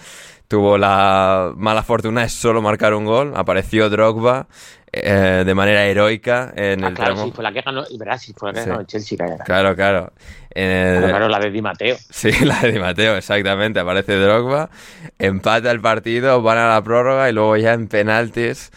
tuvo 0.49 0.79
la 0.79 1.53
mala 1.55 1.83
fortuna 1.83 2.21
de 2.21 2.29
solo 2.29 2.61
marcar 2.61 2.93
un 2.95 3.05
gol. 3.05 3.33
Apareció 3.35 3.89
Drogba 3.89 4.47
eh, 4.91 5.43
de 5.45 5.55
manera 5.55 5.85
heroica 5.85 6.51
en 6.55 6.83
ah, 6.83 6.87
el 6.87 6.93
claro, 6.95 7.23
sí, 7.23 7.31
fue 7.33 7.43
la 7.43 7.53
que 7.53 7.61
ganó, 7.61 7.83
¿verdad? 7.97 8.17
Sí, 8.17 8.33
fue 8.35 8.51
la 8.51 8.59
que 8.59 8.67
ganó 8.67 8.81
el 8.81 8.87
Chelsea. 8.87 9.17
Claro, 9.45 9.75
claro. 9.75 10.11
claro, 10.51 11.29
la 11.29 11.39
de 11.39 11.51
Di 11.51 11.61
Mateo. 11.61 11.95
Sí, 12.09 12.31
la 12.45 12.61
de 12.61 12.71
Di 12.71 12.79
Mateo, 12.79 13.15
exactamente. 13.15 13.79
Aparece 13.79 14.15
Drogba, 14.15 14.71
empata 15.19 15.69
el 15.69 15.81
partido, 15.81 16.41
van 16.41 16.57
a 16.57 16.67
la 16.67 16.83
prórroga 16.83 17.29
y 17.29 17.33
luego 17.33 17.55
ya 17.55 17.73
en 17.73 17.87
penaltis 17.87 18.71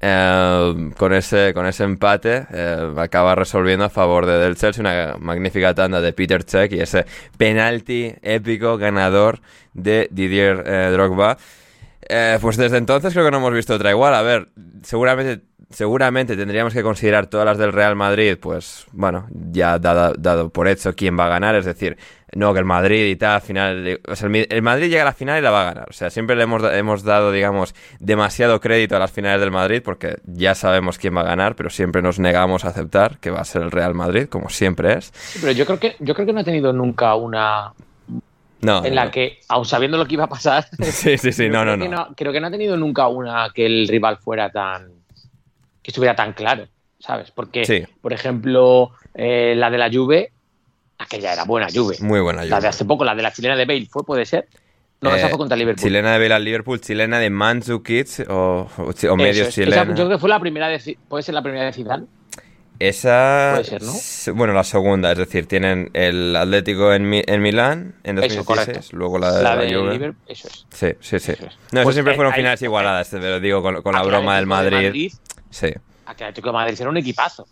eh, 0.00 0.90
con, 0.96 1.12
ese, 1.14 1.52
con 1.54 1.66
ese 1.66 1.84
empate 1.84 2.46
eh, 2.52 2.92
acaba 2.96 3.34
resolviendo 3.34 3.84
a 3.84 3.88
favor 3.88 4.26
de, 4.26 4.38
del 4.38 4.56
Chelsea 4.56 4.80
una 4.80 5.16
magnífica 5.18 5.74
tanda 5.74 6.00
de 6.00 6.12
Peter 6.12 6.42
Cech 6.42 6.72
y 6.72 6.80
ese 6.80 7.06
penalti 7.38 8.14
épico 8.22 8.76
ganador 8.76 9.40
de 9.72 10.08
Didier 10.10 10.62
eh, 10.66 10.90
Drogba. 10.92 11.38
pues 12.40 12.56
desde 12.56 12.76
entonces 12.76 13.12
creo 13.12 13.24
que 13.24 13.30
no 13.30 13.38
hemos 13.38 13.54
visto 13.54 13.74
otra 13.74 13.90
igual. 13.90 14.14
A 14.14 14.22
ver, 14.22 14.48
seguramente 14.82 15.42
seguramente 15.70 16.36
tendríamos 16.36 16.72
que 16.72 16.82
considerar 16.82 17.26
todas 17.26 17.46
las 17.46 17.58
del 17.58 17.72
Real 17.72 17.96
Madrid, 17.96 18.36
pues 18.40 18.86
bueno, 18.92 19.26
ya 19.30 19.78
dado, 19.78 20.14
dado 20.16 20.50
por 20.50 20.68
hecho 20.68 20.94
quién 20.94 21.18
va 21.18 21.26
a 21.26 21.28
ganar, 21.28 21.56
es 21.56 21.64
decir, 21.64 21.96
no, 22.34 22.52
que 22.52 22.58
el 22.58 22.64
Madrid 22.64 23.06
y 23.06 23.16
tal, 23.16 23.36
al 23.36 23.40
final, 23.40 24.00
o 24.08 24.16
sea, 24.16 24.28
el, 24.28 24.62
Madrid 24.62 24.88
llega 24.88 25.02
a 25.02 25.04
la 25.06 25.12
final 25.12 25.38
y 25.38 25.42
la 25.42 25.50
va 25.50 25.62
a 25.62 25.64
ganar. 25.64 25.86
O 25.88 25.92
sea, 25.92 26.10
siempre 26.10 26.34
le 26.34 26.42
hemos, 26.42 26.62
hemos 26.72 27.04
dado, 27.04 27.30
digamos, 27.30 27.74
demasiado 28.00 28.60
crédito 28.60 28.96
a 28.96 28.98
las 28.98 29.12
finales 29.12 29.40
del 29.40 29.52
Madrid 29.52 29.80
porque 29.84 30.16
ya 30.24 30.54
sabemos 30.56 30.98
quién 30.98 31.16
va 31.16 31.20
a 31.20 31.24
ganar, 31.24 31.54
pero 31.54 31.70
siempre 31.70 32.02
nos 32.02 32.18
negamos 32.18 32.64
a 32.64 32.68
aceptar 32.68 33.18
que 33.18 33.30
va 33.30 33.40
a 33.40 33.44
ser 33.44 33.62
el 33.62 33.70
Real 33.70 33.94
Madrid, 33.94 34.26
como 34.28 34.48
siempre 34.48 34.94
es. 34.94 35.12
pero 35.40 35.52
yo 35.52 35.64
creo 35.66 35.78
que, 35.78 35.96
yo 36.00 36.14
creo 36.14 36.26
que 36.26 36.32
no 36.32 36.40
ha 36.40 36.44
tenido 36.44 36.72
nunca 36.72 37.14
una, 37.14 37.72
no, 38.60 38.84
en 38.84 38.94
la 38.94 39.10
que, 39.10 39.38
aun 39.48 39.64
sabiendo 39.64 39.96
lo 39.96 40.06
que 40.06 40.14
iba 40.14 40.24
a 40.24 40.28
pasar. 40.28 40.66
Sí, 40.82 41.18
sí, 41.18 41.32
sí, 41.32 41.48
no, 41.48 41.64
no, 41.64 41.76
no, 41.76 42.08
Creo 42.16 42.32
que 42.32 42.40
no 42.40 42.48
ha 42.48 42.50
tenido 42.50 42.76
nunca 42.76 43.06
una 43.06 43.50
que 43.54 43.66
el 43.66 43.86
rival 43.86 44.18
fuera 44.18 44.50
tan. 44.50 44.88
que 45.82 45.90
estuviera 45.90 46.16
tan 46.16 46.32
claro, 46.32 46.66
¿sabes? 46.98 47.30
Porque, 47.30 47.86
por 48.00 48.12
ejemplo, 48.12 48.90
eh, 49.14 49.54
la 49.56 49.70
de 49.70 49.78
la 49.78 49.90
Juve 49.92 50.32
aquella 50.98 51.32
era 51.32 51.44
buena 51.44 51.68
Juve. 51.72 51.96
Muy 52.00 52.20
buena 52.20 52.40
Juve. 52.40 52.50
La 52.50 52.60
de 52.60 52.68
hace 52.68 52.84
poco, 52.84 53.04
la 53.04 53.14
de 53.14 53.22
la 53.22 53.32
chilena 53.32 53.56
de 53.56 53.64
Bale, 53.64 53.86
¿fue? 53.90 54.04
¿Puede 54.04 54.26
ser? 54.26 54.48
No, 55.00 55.14
esa 55.14 55.26
eh, 55.26 55.28
fue 55.28 55.38
contra 55.38 55.56
Liverpool. 55.56 55.82
Chilena 55.82 56.12
de 56.12 56.18
Bale 56.18 56.34
al 56.34 56.44
Liverpool, 56.44 56.80
chilena 56.80 57.18
de 57.18 57.30
Kids 57.84 58.24
o, 58.28 58.68
o, 58.78 59.16
medio 59.16 59.50
chilena. 59.50 59.84
yo 59.84 59.94
creo 59.94 60.08
que 60.08 60.18
fue 60.18 60.28
la 60.28 60.40
primera 60.40 60.68
de... 60.68 60.98
¿Puede 61.08 61.22
ser 61.22 61.34
la 61.34 61.42
primera 61.42 61.66
de 61.66 61.72
Zidane? 61.72 62.06
Esa. 62.78 63.52
Puede 63.54 63.64
ser, 63.64 63.82
¿no? 63.82 64.34
Bueno, 64.34 64.52
la 64.52 64.64
segunda, 64.64 65.12
es 65.12 65.18
decir, 65.18 65.46
tienen 65.46 65.90
el 65.94 66.36
Atlético 66.36 66.92
en, 66.92 67.10
en 67.26 67.42
Milán 67.42 67.94
en 68.04 68.16
2016, 68.16 68.92
luego 68.92 69.18
la 69.18 69.32
de 69.32 69.42
la, 69.42 69.56
de 69.56 69.74
Juve. 69.74 70.14
eso 70.26 70.48
es. 70.48 70.66
Sí, 70.70 70.88
sí, 71.00 71.18
sí. 71.18 71.32
No, 71.72 71.80
eso 71.80 71.84
pues, 71.84 71.94
siempre 71.94 72.14
fueron 72.14 72.34
finales 72.34 72.60
igualadas, 72.60 73.08
pero 73.10 73.40
digo, 73.40 73.62
con, 73.62 73.80
con 73.82 73.94
la 73.94 74.02
broma 74.02 74.36
del 74.36 74.46
Madrid. 74.46 74.76
Madrid 74.76 75.12
sí. 75.48 75.68
Atlético 76.04 76.48
de 76.48 76.52
Madrid 76.52 76.76
era 76.78 76.90
un 76.90 76.96
equipazo. 76.98 77.46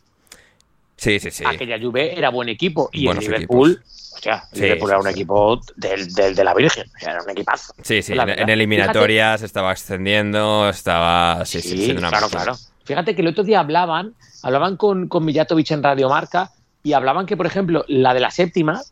Sí, 0.97 1.19
sí, 1.19 1.31
sí. 1.31 1.45
Aquella 1.47 1.79
Juve 1.81 2.17
era 2.17 2.31
buen 2.31 2.49
equipo 2.49 2.89
y 2.93 3.09
el 3.09 3.19
Liverpool, 3.19 3.83
hostia, 4.15 4.45
el 4.53 4.61
Liverpool 4.61 4.91
era 4.91 5.01
un 5.01 5.09
equipo 5.09 5.61
del, 5.77 6.13
del, 6.13 6.35
de 6.35 6.45
la 6.45 6.55
Virgen, 6.55 6.87
o 6.97 6.99
sea, 6.99 7.13
era 7.13 7.23
un 7.23 7.31
equipazo. 7.31 7.75
Sí, 7.83 8.03
sí, 8.03 8.13
en, 8.13 8.49
eliminatorias 8.49 9.43
estaba 9.43 9.73
extendiendo, 9.73 10.69
estaba, 10.69 11.45
sí, 11.45 11.61
sí, 11.61 11.87
sí 11.87 11.91
una 11.93 12.11
claro, 12.11 12.29
claro. 12.29 12.55
Fíjate 12.85 13.15
que 13.15 13.23
el 13.23 13.29
otro 13.29 13.45
día 13.45 13.61
hablaban, 13.61 14.15
hablaban 14.43 14.77
con, 14.77 15.09
con 15.09 15.25
Mijatovic 15.25 15.71
en 15.73 15.83
Radio 15.83 16.09
Marca 16.09 16.51
y 16.83 16.93
hablaban 16.93 17.27
que, 17.27 17.37
por 17.37 17.47
ejemplo, 17.47 17.85
la 17.89 18.15
de 18.15 18.21
la 18.21 18.31
séptima, 18.31 18.83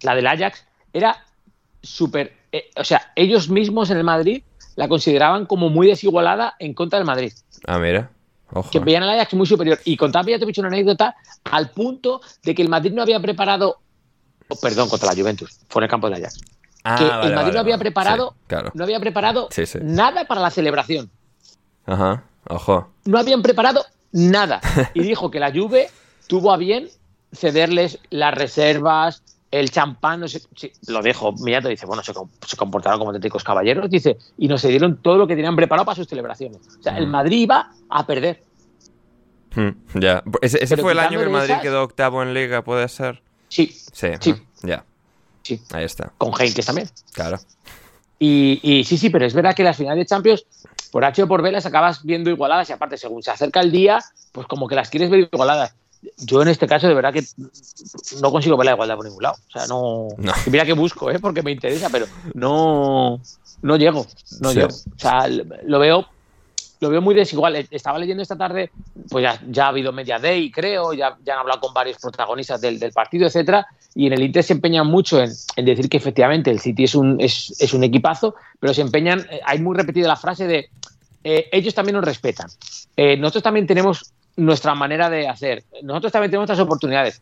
la 0.00 0.14
del 0.14 0.26
Ajax, 0.26 0.64
era 0.92 1.24
súper, 1.82 2.32
eh, 2.52 2.70
o 2.76 2.84
sea, 2.84 3.12
ellos 3.16 3.50
mismos 3.50 3.90
en 3.90 3.98
el 3.98 4.04
Madrid 4.04 4.42
la 4.76 4.88
consideraban 4.88 5.44
como 5.46 5.70
muy 5.70 5.88
desigualada 5.88 6.54
en 6.60 6.72
contra 6.72 6.98
del 6.98 7.06
Madrid. 7.06 7.32
Ah, 7.66 7.78
mira. 7.78 8.10
Que 8.70 8.78
veían 8.78 9.02
al 9.02 9.10
Ajax 9.10 9.34
muy 9.34 9.46
superior. 9.46 9.78
Y 9.84 9.96
contaba 9.96 10.30
ya 10.30 10.38
te 10.38 10.44
he 10.44 10.46
dicho 10.46 10.60
una 10.60 10.68
anécdota 10.68 11.16
al 11.44 11.70
punto 11.70 12.20
de 12.42 12.54
que 12.54 12.62
el 12.62 12.68
Madrid 12.68 12.92
no 12.92 13.02
había 13.02 13.20
preparado. 13.20 13.78
Oh, 14.48 14.56
perdón, 14.56 14.88
contra 14.88 15.10
la 15.10 15.20
Juventus. 15.20 15.60
Fue 15.68 15.80
en 15.80 15.84
el 15.84 15.90
campo 15.90 16.08
de 16.08 16.16
Ajax. 16.16 16.40
Ah, 16.84 17.20
que 17.20 17.28
el 17.28 17.34
Madrid 17.34 17.52
no 17.52 17.60
había 17.60 17.76
preparado, 17.76 18.34
no 18.72 18.84
había 18.84 19.00
preparado 19.00 19.48
nada 19.82 20.24
para 20.26 20.40
la 20.40 20.50
celebración. 20.50 21.10
Ajá, 21.84 22.24
ojo. 22.48 22.88
No 23.04 23.18
habían 23.18 23.42
preparado 23.42 23.84
nada. 24.12 24.60
Y 24.94 25.00
dijo 25.00 25.30
que 25.30 25.40
la 25.40 25.52
Juve 25.52 25.90
tuvo 26.28 26.52
a 26.52 26.56
bien 26.56 26.88
cederles 27.32 27.98
las 28.10 28.34
reservas, 28.34 29.22
el 29.50 29.70
champán, 29.70 30.20
no 30.20 30.28
sé, 30.28 30.42
lo 30.88 31.02
dejo, 31.02 31.34
te 31.34 31.68
dice, 31.68 31.86
bueno, 31.86 32.02
se, 32.02 32.12
comportaron 32.56 32.98
como 32.98 33.10
auténticos 33.10 33.42
caballeros, 33.42 33.88
dice, 33.88 34.18
y 34.36 34.46
nos 34.46 34.62
dieron 34.62 34.98
todo 34.98 35.16
lo 35.16 35.26
que 35.26 35.34
tenían 35.34 35.56
preparado 35.56 35.86
para 35.86 35.96
sus 35.96 36.06
celebraciones. 36.06 36.60
O 36.78 36.82
sea, 36.82 36.98
el 36.98 37.06
mm. 37.06 37.10
Madrid 37.10 37.38
iba 37.38 37.72
a 37.88 38.06
perder. 38.06 38.42
Hmm, 39.54 39.70
ya. 39.94 40.22
¿Ese, 40.42 40.76
fue 40.76 40.92
el 40.92 40.98
año 40.98 41.18
que 41.18 41.24
el 41.24 41.30
Madrid 41.30 41.54
quedó 41.62 41.82
octavo 41.82 42.22
en 42.22 42.34
Liga, 42.34 42.62
puede 42.62 42.86
ser? 42.88 43.22
Sí. 43.48 43.74
Sí. 43.92 44.08
sí. 44.20 44.34
ya. 44.62 44.84
Sí. 45.42 45.62
Ahí 45.72 45.84
está. 45.84 46.12
Con 46.18 46.32
Henkes 46.38 46.66
también. 46.66 46.88
Claro. 47.12 47.38
Y, 48.18 48.60
y, 48.62 48.84
sí, 48.84 48.98
sí, 48.98 49.08
pero 49.08 49.24
es 49.24 49.32
verdad 49.32 49.54
que 49.54 49.62
las 49.62 49.76
finales 49.76 50.02
de 50.02 50.06
Champions, 50.06 50.44
por 50.90 51.04
H 51.04 51.22
o 51.22 51.28
por 51.28 51.40
B, 51.40 51.52
las 51.52 51.64
acabas 51.64 52.04
viendo 52.04 52.28
igualadas 52.28 52.68
y 52.68 52.72
aparte, 52.72 52.98
según 52.98 53.22
se 53.22 53.30
acerca 53.30 53.60
el 53.60 53.72
día, 53.72 54.00
pues 54.32 54.46
como 54.46 54.68
que 54.68 54.74
las 54.74 54.90
quieres 54.90 55.08
ver 55.08 55.28
igualadas. 55.32 55.74
Yo 56.18 56.42
en 56.42 56.48
este 56.48 56.66
caso 56.66 56.88
de 56.88 56.94
verdad 56.94 57.12
que 57.12 57.24
no 58.20 58.30
consigo 58.30 58.56
ver 58.56 58.66
la 58.66 58.72
igualdad 58.72 58.96
por 58.96 59.04
ningún 59.04 59.22
lado. 59.22 59.36
O 59.48 59.50
sea, 59.50 59.66
no. 59.66 60.08
Mira 60.50 60.64
que 60.64 60.72
busco, 60.72 61.10
¿eh? 61.10 61.18
porque 61.18 61.42
me 61.42 61.50
interesa, 61.50 61.88
pero 61.90 62.06
no, 62.34 63.20
no 63.62 63.76
llego. 63.76 64.06
No 64.40 64.52
llego. 64.52 64.68
O 64.68 64.98
sea, 64.98 65.26
lo 65.28 65.78
veo 65.78 66.06
lo 66.80 66.90
veo 66.90 67.00
muy 67.00 67.14
desigual. 67.14 67.56
E, 67.56 67.66
estaba 67.70 67.98
leyendo 67.98 68.22
esta 68.22 68.36
tarde, 68.36 68.70
pues 69.10 69.22
ya, 69.22 69.40
ya 69.48 69.66
ha 69.66 69.68
habido 69.68 69.92
media 69.92 70.18
day, 70.18 70.50
creo, 70.50 70.92
ya, 70.92 71.16
ya 71.24 71.34
han 71.34 71.40
hablado 71.40 71.60
con 71.60 71.74
varios 71.74 71.98
protagonistas 71.98 72.60
del, 72.60 72.78
del 72.78 72.92
partido, 72.92 73.26
etcétera, 73.26 73.66
y 73.94 74.06
en 74.06 74.12
el 74.12 74.22
Inter 74.22 74.44
se 74.44 74.52
empeñan 74.52 74.86
mucho 74.86 75.20
en, 75.20 75.30
en, 75.56 75.64
decir 75.64 75.88
que 75.88 75.96
efectivamente 75.96 76.50
el 76.50 76.60
City 76.60 76.84
es 76.84 76.94
un, 76.94 77.20
es, 77.20 77.54
es 77.60 77.74
un 77.74 77.84
equipazo, 77.84 78.34
pero 78.60 78.74
se 78.74 78.82
empeñan, 78.82 79.26
eh, 79.30 79.40
hay 79.44 79.58
muy 79.58 79.76
repetida 79.76 80.06
la 80.08 80.16
frase 80.16 80.46
de 80.46 80.70
eh, 81.24 81.48
ellos 81.52 81.74
también 81.74 81.96
nos 81.96 82.04
respetan. 82.04 82.48
Eh, 82.96 83.16
nosotros 83.16 83.42
también 83.42 83.66
tenemos 83.66 84.12
nuestra 84.38 84.74
manera 84.74 85.10
de 85.10 85.28
hacer. 85.28 85.64
Nosotros 85.82 86.12
también 86.12 86.30
tenemos 86.30 86.48
nuestras 86.48 86.64
oportunidades. 86.64 87.20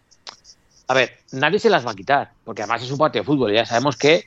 A 0.86 0.94
ver, 0.94 1.18
nadie 1.32 1.58
se 1.58 1.70
las 1.70 1.84
va 1.84 1.92
a 1.92 1.94
quitar, 1.94 2.30
porque 2.44 2.62
además 2.62 2.82
es 2.82 2.90
un 2.90 2.98
partido 2.98 3.22
de 3.22 3.26
fútbol. 3.26 3.52
Ya 3.52 3.64
sabemos 3.64 3.96
que 3.96 4.26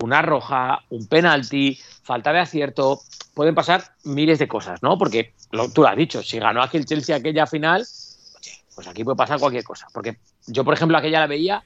una 0.00 0.22
roja, 0.22 0.82
un 0.88 1.06
penalti, 1.06 1.78
falta 2.02 2.32
de 2.32 2.40
acierto, 2.40 3.00
pueden 3.34 3.54
pasar 3.54 3.84
miles 4.04 4.38
de 4.38 4.48
cosas, 4.48 4.82
¿no? 4.82 4.98
Porque 4.98 5.34
lo, 5.52 5.70
tú 5.70 5.82
lo 5.82 5.88
has 5.88 5.96
dicho, 5.96 6.22
si 6.22 6.38
ganó 6.38 6.62
aquel 6.62 6.86
Chelsea 6.86 7.14
aquella 7.14 7.46
final, 7.46 7.86
pues 8.74 8.88
aquí 8.88 9.04
puede 9.04 9.16
pasar 9.16 9.38
cualquier 9.38 9.62
cosa. 9.62 9.86
Porque 9.92 10.16
yo, 10.46 10.64
por 10.64 10.74
ejemplo, 10.74 10.96
aquella 10.96 11.20
la 11.20 11.26
veía 11.26 11.62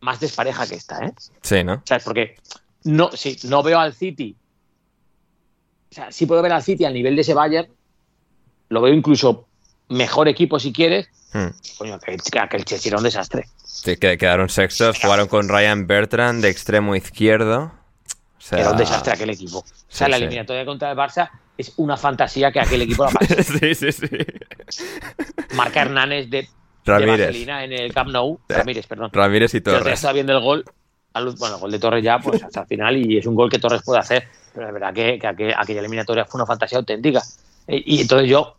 más 0.00 0.18
despareja 0.20 0.66
que 0.66 0.74
esta, 0.74 1.04
¿eh? 1.04 1.12
Sí, 1.42 1.62
¿no? 1.62 1.74
O 1.74 1.82
sea, 1.84 1.98
porque 1.98 2.36
no, 2.84 3.10
sí, 3.12 3.36
no 3.44 3.62
veo 3.62 3.78
al 3.78 3.92
City. 3.92 4.34
O 5.90 5.94
sea, 5.94 6.10
sí 6.10 6.24
puedo 6.24 6.42
ver 6.42 6.52
al 6.52 6.62
City 6.62 6.84
al 6.86 6.94
nivel 6.94 7.14
de 7.14 7.20
ese 7.20 7.34
Bayern. 7.34 7.68
Lo 8.70 8.80
veo 8.80 8.92
incluso 8.92 9.45
mejor 9.88 10.28
equipo 10.28 10.58
si 10.58 10.72
quieres. 10.72 11.08
Hmm. 11.32 11.48
Coño, 11.78 11.98
que, 11.98 12.16
que 12.16 12.56
el 12.56 12.64
Chelsea 12.64 12.90
era 12.90 12.98
un 12.98 13.04
desastre. 13.04 13.46
Sí, 13.64 13.96
que 13.96 14.16
quedaron 14.16 14.48
sextos, 14.48 14.98
jugaron 15.00 15.28
con 15.28 15.48
Ryan 15.48 15.86
Bertrand 15.86 16.42
de 16.42 16.48
extremo 16.48 16.96
izquierdo. 16.96 17.72
O 18.38 18.40
sea... 18.40 18.60
Era 18.60 18.70
un 18.70 18.76
desastre 18.76 19.12
aquel 19.12 19.30
equipo. 19.30 19.58
O 19.58 19.64
sea, 19.88 20.08
la 20.08 20.16
eliminatoria 20.16 20.62
sí. 20.62 20.66
contra 20.66 20.90
el 20.90 20.96
Barça 20.96 21.30
es 21.58 21.72
una 21.76 21.96
fantasía 21.96 22.52
que 22.52 22.60
aquel 22.60 22.82
equipo 22.82 23.04
la 23.04 23.10
pase. 23.10 23.42
sí, 23.74 23.74
sí, 23.74 23.92
sí. 23.92 24.08
Marca 25.54 25.82
Hernández 25.82 26.28
de, 26.28 26.48
Ramírez. 26.84 27.32
de 27.32 27.64
en 27.64 27.72
el 27.72 27.92
Camp 27.92 28.10
Nou. 28.10 28.40
Ramírez, 28.48 28.86
perdón. 28.86 29.10
Ramírez 29.12 29.54
y 29.54 29.60
Torres. 29.60 29.94
Estaba 29.94 30.12
viendo 30.12 30.32
el 30.32 30.40
gol. 30.40 30.64
Bueno, 31.38 31.54
el 31.54 31.60
gol 31.60 31.70
de 31.70 31.78
Torres 31.78 32.04
ya, 32.04 32.18
pues 32.18 32.42
hasta 32.42 32.60
el 32.60 32.66
final, 32.66 32.96
y 32.96 33.16
es 33.16 33.26
un 33.26 33.34
gol 33.34 33.50
que 33.50 33.58
Torres 33.58 33.82
puede 33.82 34.00
hacer. 34.00 34.28
Pero 34.52 34.66
es 34.66 34.72
verdad 34.72 34.92
que, 34.92 35.18
que 35.18 35.26
aquella, 35.26 35.60
aquella 35.60 35.80
eliminatoria 35.80 36.26
fue 36.26 36.38
una 36.38 36.46
fantasía 36.46 36.78
auténtica. 36.78 37.22
Y, 37.66 37.96
y 37.96 38.00
entonces 38.02 38.28
yo, 38.28 38.56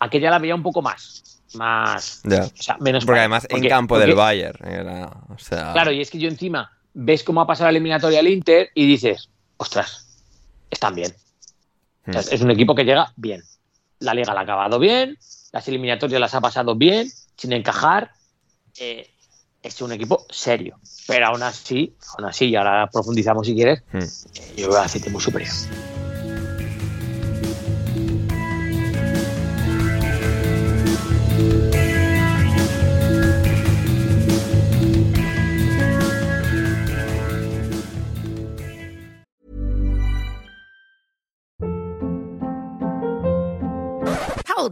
aquella 0.00 0.30
la 0.30 0.38
veía 0.38 0.54
un 0.54 0.62
poco 0.62 0.82
más 0.82 1.22
más 1.54 2.22
yeah. 2.24 2.44
o 2.44 2.62
sea, 2.62 2.76
menos 2.78 3.04
porque 3.04 3.20
además 3.20 3.46
porque, 3.48 3.66
en 3.66 3.70
campo 3.70 3.94
porque, 3.94 4.06
del 4.06 4.14
Bayern 4.14 4.68
era, 4.68 5.10
o 5.28 5.38
sea... 5.38 5.72
claro 5.72 5.92
y 5.92 6.00
es 6.00 6.10
que 6.10 6.18
yo 6.18 6.28
encima 6.28 6.70
ves 6.94 7.22
cómo 7.22 7.40
ha 7.40 7.46
pasado 7.46 7.66
la 7.66 7.70
eliminatoria 7.70 8.20
al 8.20 8.28
Inter 8.28 8.70
y 8.74 8.86
dices 8.86 9.30
ostras 9.56 10.20
están 10.70 10.94
bien 10.94 11.14
hmm. 12.06 12.16
o 12.16 12.22
sea, 12.22 12.34
es 12.34 12.40
un 12.42 12.50
equipo 12.50 12.74
que 12.74 12.84
llega 12.84 13.12
bien 13.16 13.42
la 14.00 14.14
liga 14.14 14.34
la 14.34 14.40
ha 14.40 14.42
acabado 14.42 14.78
bien 14.78 15.16
las 15.52 15.68
eliminatorias 15.68 16.20
las 16.20 16.34
ha 16.34 16.40
pasado 16.40 16.74
bien 16.74 17.08
sin 17.36 17.52
encajar 17.52 18.10
eh, 18.78 19.08
es 19.62 19.80
un 19.80 19.92
equipo 19.92 20.26
serio 20.28 20.78
pero 21.06 21.28
aún 21.28 21.42
así 21.42 21.94
aún 22.16 22.28
así 22.28 22.46
y 22.46 22.56
ahora 22.56 22.88
profundizamos 22.92 23.46
si 23.46 23.54
quieres 23.54 23.82
hmm. 23.92 24.56
yo 24.56 24.68
veo 24.68 24.78
a 24.78 24.88
City 24.88 25.10
muy 25.10 25.22
superior 25.22 25.52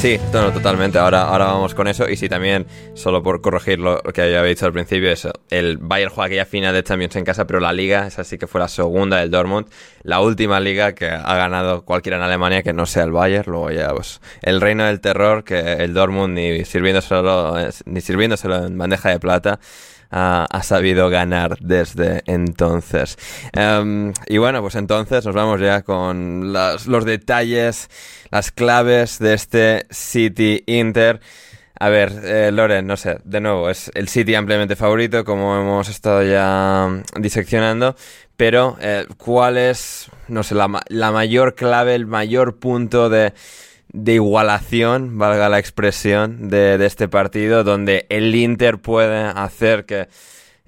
Sí, 0.00 0.18
no, 0.32 0.50
totalmente. 0.50 0.98
Ahora, 0.98 1.24
ahora 1.24 1.44
vamos 1.44 1.74
con 1.74 1.86
eso. 1.86 2.08
Y 2.08 2.16
sí, 2.16 2.26
también, 2.26 2.66
solo 2.94 3.22
por 3.22 3.42
corregir 3.42 3.78
lo 3.78 4.00
que 4.02 4.22
había 4.22 4.42
dicho 4.42 4.64
al 4.64 4.72
principio, 4.72 5.10
eso. 5.10 5.30
El 5.50 5.76
Bayern 5.76 6.10
juega 6.10 6.24
aquella 6.24 6.46
final 6.46 6.72
de 6.72 6.82
Champions 6.82 7.16
en 7.16 7.24
casa, 7.26 7.46
pero 7.46 7.60
la 7.60 7.74
liga, 7.74 8.06
esa 8.06 8.24
sí 8.24 8.38
que 8.38 8.46
fue 8.46 8.62
la 8.62 8.68
segunda 8.68 9.18
del 9.18 9.30
Dortmund. 9.30 9.66
La 10.02 10.20
última 10.20 10.58
liga 10.58 10.94
que 10.94 11.10
ha 11.10 11.34
ganado 11.36 11.84
cualquiera 11.84 12.16
en 12.16 12.22
Alemania 12.22 12.62
que 12.62 12.72
no 12.72 12.86
sea 12.86 13.04
el 13.04 13.12
Bayern. 13.12 13.50
Luego 13.52 13.72
ya, 13.72 13.90
pues, 13.94 14.22
el 14.40 14.62
reino 14.62 14.86
del 14.86 15.02
terror, 15.02 15.44
que 15.44 15.58
el 15.58 15.92
Dortmund 15.92 16.32
ni 16.32 16.64
sirviéndoselo, 16.64 17.58
ni 17.84 18.00
sirviéndoselo 18.00 18.64
en 18.68 18.78
bandeja 18.78 19.10
de 19.10 19.20
plata. 19.20 19.60
Ha 20.10 20.62
sabido 20.64 21.08
ganar 21.08 21.56
desde 21.60 22.22
entonces. 22.26 23.16
Um, 23.56 24.12
y 24.26 24.38
bueno, 24.38 24.60
pues 24.60 24.74
entonces 24.74 25.24
nos 25.24 25.34
vamos 25.34 25.60
ya 25.60 25.82
con 25.82 26.52
las, 26.52 26.86
los 26.86 27.04
detalles, 27.04 27.88
las 28.30 28.50
claves 28.50 29.20
de 29.20 29.34
este 29.34 29.86
City 29.90 30.64
Inter. 30.66 31.20
A 31.78 31.88
ver, 31.88 32.12
eh, 32.24 32.50
Loren, 32.52 32.86
no 32.86 32.96
sé, 32.96 33.20
de 33.24 33.40
nuevo, 33.40 33.70
es 33.70 33.90
el 33.94 34.08
City 34.08 34.34
ampliamente 34.34 34.76
favorito, 34.76 35.24
como 35.24 35.58
hemos 35.58 35.88
estado 35.88 36.22
ya 36.22 36.88
diseccionando, 37.18 37.96
pero 38.36 38.76
eh, 38.80 39.06
¿cuál 39.16 39.56
es, 39.56 40.10
no 40.28 40.42
sé, 40.42 40.56
la, 40.56 40.82
la 40.88 41.10
mayor 41.10 41.54
clave, 41.54 41.94
el 41.94 42.06
mayor 42.06 42.58
punto 42.58 43.08
de 43.08 43.32
de 43.92 44.14
igualación, 44.14 45.18
valga 45.18 45.48
la 45.48 45.58
expresión, 45.58 46.48
de, 46.48 46.84
este 46.84 47.08
partido, 47.08 47.64
donde 47.64 48.06
el 48.08 48.34
Inter 48.34 48.78
puede 48.78 49.18
hacer 49.18 49.84
que 49.84 50.08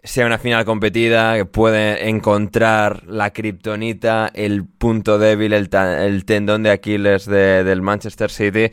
sea 0.02 0.26
una 0.26 0.38
final 0.38 0.64
competida, 0.64 1.37
que 1.37 1.44
puede 1.44 2.08
encontrar 2.08 3.04
la 3.06 3.32
kriptonita, 3.32 4.30
el 4.35 4.64
punto 4.66 5.18
débil, 5.18 5.52
el, 5.52 6.24
tendón 6.24 6.64
de 6.64 6.70
Aquiles 6.70 7.26
de, 7.26 7.62
del 7.62 7.82
Manchester 7.82 8.30
City. 8.30 8.70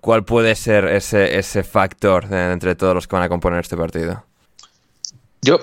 ¿Cuál 0.00 0.24
puede 0.24 0.56
ser 0.56 0.86
ese, 0.86 1.38
ese 1.38 1.62
factor 1.62 2.28
de, 2.28 2.52
entre 2.52 2.74
todos 2.74 2.94
los 2.94 3.06
que 3.06 3.14
van 3.14 3.24
a 3.24 3.28
componer 3.28 3.60
este 3.60 3.76
partido? 3.76 4.24
Yo, 5.40 5.60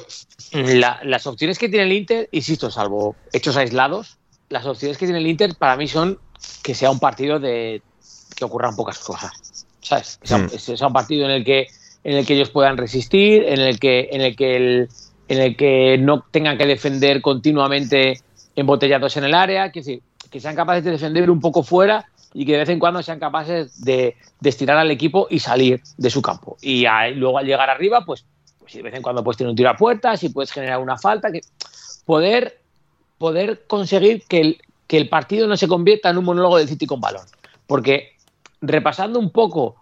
la, 0.53 1.01
las 1.03 1.27
opciones 1.27 1.59
que 1.59 1.67
tiene 1.67 1.85
el 1.85 1.91
Inter, 1.91 2.29
insisto, 2.31 2.71
salvo 2.71 3.17
hechos 3.33 3.57
aislados, 3.57 4.17
las 4.47 4.65
opciones 4.65 4.97
que 4.97 5.05
tiene 5.05 5.19
el 5.19 5.27
Inter 5.27 5.55
para 5.57 5.75
mí 5.75 5.89
son 5.89 6.19
que 6.63 6.73
sea 6.73 6.91
un 6.91 6.99
partido 6.99 7.39
de 7.39 7.81
que 8.39 8.45
ocurran 8.45 8.75
pocas 8.75 8.99
cosas. 8.99 9.31
¿Sabes? 9.81 10.19
Sea, 10.23 10.39
mm. 10.39 10.49
sea, 10.49 10.87
un 10.87 10.93
partido 10.93 11.25
en 11.25 11.31
el 11.31 11.45
que 11.45 11.67
en 12.03 12.15
el 12.15 12.25
que 12.25 12.33
ellos 12.33 12.49
puedan 12.49 12.77
resistir, 12.77 13.43
en 13.43 13.59
el 13.59 13.79
que 13.79 14.09
en 14.11 14.21
el 14.21 14.35
que 14.35 14.55
el, 14.55 14.89
en 15.27 15.41
el 15.41 15.55
que 15.55 15.97
no 15.99 16.23
tengan 16.31 16.57
que 16.57 16.65
defender 16.65 17.21
continuamente 17.21 18.21
embotellados 18.55 19.15
en 19.17 19.25
el 19.25 19.33
área, 19.33 19.71
que, 19.71 19.81
decir, 19.81 20.01
que 20.31 20.39
sean 20.39 20.55
capaces 20.55 20.83
de 20.83 20.91
defender 20.91 21.29
un 21.29 21.39
poco 21.39 21.63
fuera 21.63 22.05
y 22.33 22.45
que 22.45 22.53
de 22.53 22.59
vez 22.59 22.69
en 22.69 22.79
cuando 22.79 23.03
sean 23.03 23.19
capaces 23.19 23.81
de, 23.83 24.15
de 24.39 24.49
estirar 24.49 24.77
al 24.77 24.91
equipo 24.91 25.27
y 25.29 25.39
salir 25.39 25.81
de 25.97 26.09
su 26.09 26.21
campo. 26.21 26.57
Y 26.61 26.85
a, 26.85 27.09
luego 27.09 27.37
al 27.37 27.45
llegar 27.45 27.69
arriba, 27.69 28.03
pues, 28.05 28.25
pues 28.59 28.73
de 28.73 28.81
vez 28.81 28.93
en 28.93 29.01
cuando 29.01 29.23
puedes 29.23 29.37
tener 29.37 29.49
un 29.49 29.55
tiro 29.55 29.69
a 29.69 29.75
puertas 29.75 30.23
y 30.23 30.29
puedes 30.29 30.51
generar 30.51 30.79
una 30.79 30.97
falta, 30.97 31.31
que 31.31 31.41
poder 32.05 32.59
poder 33.19 33.65
conseguir 33.67 34.23
que 34.27 34.41
el, 34.41 34.61
que 34.87 34.97
el 34.97 35.09
partido 35.09 35.45
no 35.45 35.55
se 35.57 35.67
convierta 35.67 36.09
en 36.09 36.17
un 36.17 36.25
monólogo 36.25 36.57
del 36.57 36.67
City 36.67 36.87
con 36.87 36.99
balón. 36.99 37.25
Porque 37.67 38.13
repasando 38.61 39.19
un 39.19 39.31
poco, 39.31 39.75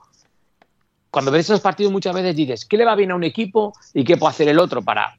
cuando 1.11 1.31
ves 1.31 1.45
esos 1.45 1.61
partidos 1.61 1.91
muchas 1.91 2.13
veces 2.13 2.35
dices, 2.35 2.65
¿qué 2.65 2.77
le 2.77 2.85
va 2.85 2.95
bien 2.95 3.11
a 3.11 3.15
un 3.15 3.23
equipo 3.23 3.73
y 3.93 4.03
qué 4.03 4.17
puede 4.17 4.31
hacer 4.31 4.47
el 4.49 4.59
otro 4.59 4.81
para, 4.81 5.17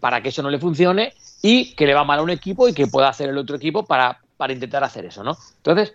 para 0.00 0.22
que 0.22 0.30
eso 0.30 0.42
no 0.42 0.50
le 0.50 0.58
funcione? 0.58 1.12
Y 1.42 1.74
qué 1.74 1.86
le 1.86 1.94
va 1.94 2.04
mal 2.04 2.18
a 2.18 2.22
un 2.22 2.30
equipo 2.30 2.68
y 2.68 2.72
qué 2.72 2.86
puede 2.86 3.06
hacer 3.06 3.28
el 3.28 3.38
otro 3.38 3.56
equipo 3.56 3.84
para, 3.84 4.20
para 4.36 4.52
intentar 4.52 4.82
hacer 4.82 5.04
eso, 5.04 5.22
¿no? 5.22 5.36
Entonces, 5.56 5.94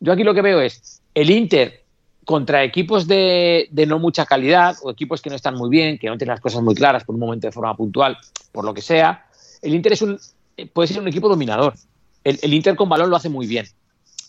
yo 0.00 0.12
aquí 0.12 0.22
lo 0.22 0.34
que 0.34 0.42
veo 0.42 0.60
es 0.60 1.02
el 1.14 1.30
Inter 1.30 1.82
contra 2.24 2.62
equipos 2.64 3.06
de, 3.06 3.68
de, 3.70 3.86
no 3.86 3.98
mucha 3.98 4.24
calidad 4.24 4.76
o 4.82 4.90
equipos 4.90 5.20
que 5.20 5.30
no 5.30 5.36
están 5.36 5.54
muy 5.54 5.68
bien, 5.68 5.98
que 5.98 6.08
no 6.08 6.16
tienen 6.16 6.32
las 6.32 6.40
cosas 6.40 6.62
muy 6.62 6.74
claras 6.74 7.04
por 7.04 7.14
un 7.14 7.20
momento 7.20 7.46
de 7.46 7.52
forma 7.52 7.76
puntual, 7.76 8.16
por 8.52 8.64
lo 8.64 8.72
que 8.72 8.82
sea, 8.82 9.26
el 9.62 9.74
Inter 9.74 9.92
es 9.92 10.02
un, 10.02 10.18
puede 10.72 10.88
ser 10.88 11.00
un 11.00 11.08
equipo 11.08 11.28
dominador. 11.28 11.74
El, 12.22 12.38
el 12.42 12.54
Inter 12.54 12.76
con 12.76 12.88
balón 12.88 13.10
lo 13.10 13.16
hace 13.16 13.28
muy 13.28 13.46
bien, 13.46 13.66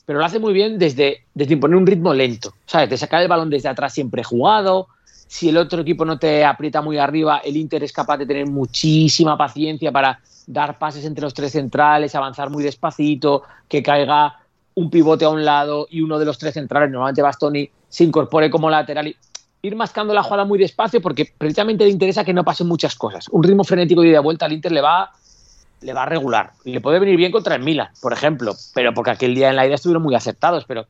pero 0.05 0.19
lo 0.19 0.25
hace 0.25 0.39
muy 0.39 0.53
bien 0.53 0.77
desde, 0.77 1.25
desde 1.33 1.53
imponer 1.53 1.77
un 1.77 1.87
ritmo 1.87 2.13
lento, 2.13 2.53
¿sabes? 2.65 2.89
De 2.89 2.97
sacar 2.97 3.21
el 3.21 3.27
balón 3.27 3.49
desde 3.49 3.69
atrás 3.69 3.93
siempre 3.93 4.23
jugado. 4.23 4.87
Si 5.27 5.49
el 5.49 5.57
otro 5.57 5.81
equipo 5.81 6.05
no 6.05 6.19
te 6.19 6.45
aprieta 6.45 6.81
muy 6.81 6.97
arriba, 6.97 7.39
el 7.39 7.57
Inter 7.57 7.83
es 7.83 7.91
capaz 7.91 8.17
de 8.17 8.25
tener 8.25 8.47
muchísima 8.47 9.37
paciencia 9.37 9.91
para 9.91 10.19
dar 10.47 10.77
pases 10.77 11.05
entre 11.05 11.23
los 11.23 11.33
tres 11.33 11.51
centrales, 11.51 12.13
avanzar 12.13 12.49
muy 12.49 12.63
despacito, 12.63 13.43
que 13.67 13.81
caiga 13.81 14.39
un 14.75 14.89
pivote 14.89 15.25
a 15.25 15.29
un 15.29 15.43
lado 15.43 15.87
y 15.89 16.01
uno 16.01 16.19
de 16.19 16.25
los 16.25 16.37
tres 16.37 16.53
centrales, 16.53 16.91
normalmente 16.91 17.21
Bastoni, 17.21 17.69
se 17.89 18.03
incorpore 18.03 18.51
como 18.51 18.69
lateral 18.69 19.07
y 19.07 19.15
ir 19.63 19.75
mascando 19.75 20.13
la 20.13 20.21
jugada 20.21 20.45
muy 20.45 20.59
despacio 20.59 21.01
porque 21.01 21.33
precisamente 21.37 21.85
le 21.85 21.89
interesa 21.89 22.23
que 22.23 22.33
no 22.33 22.43
pasen 22.43 22.67
muchas 22.67 22.95
cosas. 22.95 23.27
Un 23.29 23.41
ritmo 23.41 23.63
frenético 23.63 24.03
y 24.03 24.11
de 24.11 24.19
vuelta 24.19 24.45
al 24.45 24.53
Inter 24.53 24.71
le 24.71 24.81
va, 24.81 25.11
le 25.85 25.93
va 25.93 26.03
a 26.03 26.05
regular. 26.07 26.51
Le 26.63 26.81
puede 26.81 26.99
venir 26.99 27.15
bien 27.15 27.31
contra 27.31 27.55
el 27.55 27.61
Milan, 27.61 27.89
por 28.01 28.11
ejemplo, 28.11 28.55
pero 28.73 28.93
porque 28.93 29.11
aquel 29.11 29.35
día 29.35 29.49
en 29.49 29.55
la 29.55 29.67
ida 29.67 29.75
estuvieron 29.75 30.01
muy 30.01 30.15
acertados, 30.15 30.65
pero 30.65 30.87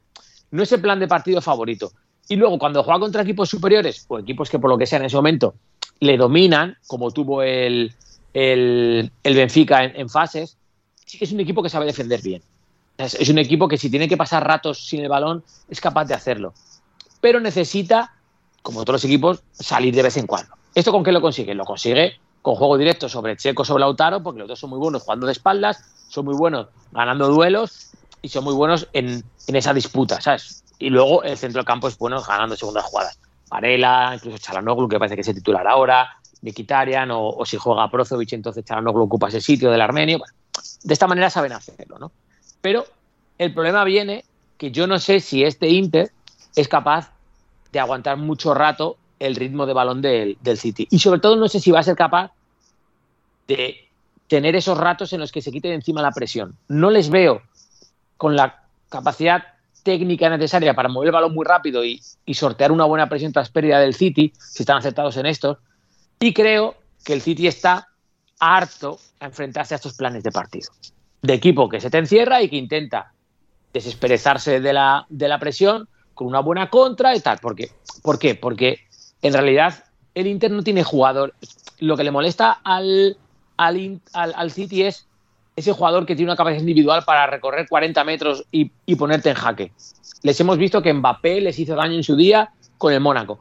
no 0.51 0.63
es 0.63 0.71
el 0.71 0.79
plan 0.79 0.99
de 0.99 1.07
partido 1.07 1.41
favorito. 1.41 1.91
Y 2.29 2.37
luego 2.37 2.57
cuando 2.57 2.81
juega 2.81 3.01
contra 3.01 3.21
equipos 3.21 3.49
superiores 3.49 4.05
o 4.07 4.19
equipos 4.19 4.49
que 4.49 4.57
por 4.57 4.69
lo 4.69 4.77
que 4.77 4.85
sea 4.85 4.99
en 4.99 5.05
ese 5.05 5.17
momento 5.17 5.55
le 5.99 6.17
dominan, 6.17 6.77
como 6.87 7.11
tuvo 7.11 7.43
el, 7.43 7.93
el, 8.33 9.11
el 9.21 9.35
Benfica 9.35 9.83
en, 9.83 10.09
fases, 10.09 10.57
es 11.19 11.31
un 11.33 11.41
equipo 11.41 11.61
que 11.61 11.69
sabe 11.69 11.85
defender 11.85 12.21
bien. 12.21 12.41
Es, 12.97 13.15
es 13.15 13.27
un 13.27 13.37
equipo 13.37 13.67
que 13.67 13.77
si 13.77 13.89
tiene 13.89 14.07
que 14.07 14.15
pasar 14.15 14.47
ratos 14.47 14.87
sin 14.87 15.01
el 15.01 15.09
balón 15.09 15.43
es 15.69 15.81
capaz 15.81 16.05
de 16.05 16.13
hacerlo. 16.13 16.53
Pero 17.19 17.41
necesita, 17.41 18.13
como 18.61 18.85
todos 18.85 18.95
los 18.95 19.05
equipos, 19.05 19.43
salir 19.51 19.93
de 19.93 20.03
vez 20.03 20.15
en 20.15 20.25
cuando. 20.25 20.55
¿Esto 20.73 20.93
con 20.93 21.03
qué 21.03 21.11
lo 21.11 21.21
consigue? 21.21 21.53
Lo 21.53 21.65
consigue 21.65 22.17
con 22.45 22.53
juego 22.53 22.77
directo 22.77 23.09
sobre 23.09 23.35
Checo, 23.35 23.65
sobre 23.65 23.81
Lautaro, 23.81 24.21
porque 24.21 24.37
los 24.37 24.47
dos 24.47 24.59
son 24.59 24.69
muy 24.69 24.77
buenos 24.77 25.01
jugando 25.01 25.25
de 25.25 25.31
espaldas, 25.31 25.83
son 26.09 26.25
muy 26.25 26.35
buenos 26.35 26.67
ganando 26.91 27.27
duelos 27.27 27.89
y 28.21 28.29
son 28.29 28.43
muy 28.43 28.53
buenos 28.53 28.87
en, 28.93 29.23
en 29.47 29.55
esa 29.55 29.73
disputa, 29.73 30.21
¿sabes? 30.21 30.63
Y 30.77 30.91
luego 30.91 31.23
el 31.23 31.39
centro 31.39 31.57
del 31.57 31.65
campo 31.65 31.87
es 31.87 31.97
bueno 31.97 32.21
ganando 32.21 32.55
segundas 32.55 32.83
jugadas. 32.83 33.17
Varela, 33.49 34.11
incluso 34.13 34.37
Chalanoglu, 34.37 34.87
que 34.87 34.99
parece 34.99 35.15
que 35.15 35.21
es 35.21 35.27
el 35.27 35.33
titular 35.33 35.67
ahora, 35.67 36.07
Mikitarian, 36.43 37.09
o, 37.09 37.29
o 37.29 37.45
si 37.47 37.57
juega 37.57 37.89
Prozovic, 37.89 38.33
entonces 38.33 38.63
Chalanoglu 38.63 39.05
ocupa 39.05 39.29
ese 39.29 39.41
sitio 39.41 39.71
del 39.71 39.81
armenio. 39.81 40.19
De 40.83 40.93
esta 40.93 41.07
manera 41.07 41.31
saben 41.31 41.51
hacerlo, 41.51 41.97
¿no? 41.97 42.11
Pero 42.61 42.85
el 43.39 43.55
problema 43.55 43.83
viene 43.85 44.23
que 44.59 44.69
yo 44.69 44.85
no 44.85 44.99
sé 44.99 45.19
si 45.19 45.43
este 45.43 45.69
Inter 45.69 46.11
es 46.55 46.67
capaz 46.67 47.09
de 47.71 47.79
aguantar 47.79 48.17
mucho 48.17 48.53
rato 48.53 48.97
el 49.17 49.35
ritmo 49.35 49.65
de 49.65 49.73
balón 49.73 50.03
del, 50.03 50.37
del, 50.41 50.59
City. 50.59 50.87
Y 50.91 50.99
sobre 50.99 51.19
todo 51.19 51.37
no 51.37 51.47
sé 51.47 51.59
si 51.59 51.71
va 51.71 51.79
a 51.79 51.83
ser 51.83 51.95
capaz 51.95 52.34
de 53.47 53.89
tener 54.27 54.55
esos 54.55 54.77
ratos 54.77 55.13
en 55.13 55.19
los 55.19 55.31
que 55.31 55.41
se 55.41 55.51
quite 55.51 55.67
de 55.67 55.75
encima 55.75 56.01
la 56.01 56.11
presión. 56.11 56.57
No 56.67 56.89
les 56.89 57.09
veo 57.09 57.41
con 58.17 58.35
la 58.35 58.63
capacidad 58.89 59.43
técnica 59.83 60.29
necesaria 60.29 60.73
para 60.73 60.89
mover 60.89 61.09
el 61.09 61.13
balón 61.13 61.33
muy 61.33 61.45
rápido 61.45 61.83
y, 61.85 62.01
sortear 62.33 62.71
una 62.71 62.85
buena 62.85 63.07
presión 63.07 63.31
tras 63.31 63.49
pérdida 63.49 63.79
del 63.79 63.93
City, 63.93 64.33
si 64.35 64.63
están 64.63 64.77
aceptados 64.77 65.15
en 65.17 65.27
estos. 65.27 65.59
Y 66.19 66.33
creo 66.33 66.75
que 67.03 67.13
el 67.13 67.21
City 67.21 67.47
está 67.47 67.87
harto 68.39 68.97
a 69.19 69.27
enfrentarse 69.27 69.75
a 69.75 69.77
estos 69.77 69.93
planes 69.93 70.23
de 70.23 70.31
partido. 70.31 70.71
De 71.21 71.33
equipo 71.33 71.69
que 71.69 71.79
se 71.79 71.89
te 71.89 71.99
encierra 71.99 72.41
y 72.41 72.49
que 72.49 72.55
intenta 72.55 73.13
desesperezarse 73.73 74.59
de 74.59 74.73
la, 74.73 75.05
de 75.09 75.27
la 75.27 75.37
presión 75.37 75.87
con 76.15 76.27
una 76.27 76.39
buena 76.39 76.69
contra 76.69 77.15
y 77.15 77.19
tal. 77.19 77.37
¿Por 77.37 77.55
qué? 77.55 77.69
¿Por 78.01 78.17
qué? 78.17 78.33
Porque 78.33 78.79
en 79.21 79.33
realidad 79.33 79.83
el 80.15 80.27
Inter 80.27 80.49
no 80.49 80.63
tiene 80.63 80.83
jugador. 80.83 81.35
Lo 81.77 81.95
que 81.95 82.03
le 82.03 82.11
molesta 82.11 82.51
al, 82.63 83.17
al, 83.57 84.01
al, 84.13 84.33
al 84.35 84.51
City 84.51 84.83
es 84.83 85.07
ese 85.55 85.71
jugador 85.71 86.05
que 86.05 86.15
tiene 86.15 86.31
una 86.31 86.37
capacidad 86.37 86.59
individual 86.59 87.03
para 87.05 87.27
recorrer 87.27 87.67
40 87.67 88.03
metros 88.03 88.45
y, 88.51 88.71
y, 88.85 88.95
ponerte 88.95 89.29
en 89.29 89.35
jaque. 89.35 89.71
Les 90.21 90.39
hemos 90.39 90.57
visto 90.57 90.81
que 90.81 90.93
Mbappé 90.93 91.39
les 91.41 91.57
hizo 91.59 91.75
daño 91.75 91.93
en 91.93 92.03
su 92.03 92.15
día 92.15 92.51
con 92.77 92.91
el 92.91 92.99
Mónaco. 92.99 93.39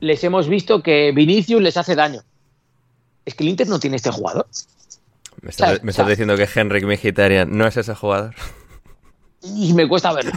Les 0.00 0.22
hemos 0.24 0.48
visto 0.48 0.82
que 0.82 1.12
Vinicius 1.12 1.62
les 1.62 1.76
hace 1.76 1.94
daño. 1.94 2.20
Es 3.24 3.34
que 3.34 3.44
el 3.44 3.50
Inter 3.50 3.68
no 3.68 3.78
tiene 3.78 3.96
este 3.96 4.10
jugador. 4.10 4.46
Me 5.40 5.50
estás, 5.50 5.82
me 5.82 5.92
diciendo 5.92 6.36
que 6.36 6.48
Henrik 6.54 6.84
Mkhitaryan 6.84 7.56
no 7.56 7.66
es 7.66 7.76
ese 7.76 7.94
jugador. 7.94 8.34
Y 9.42 9.72
me 9.72 9.88
cuesta 9.88 10.12
verlo. 10.12 10.32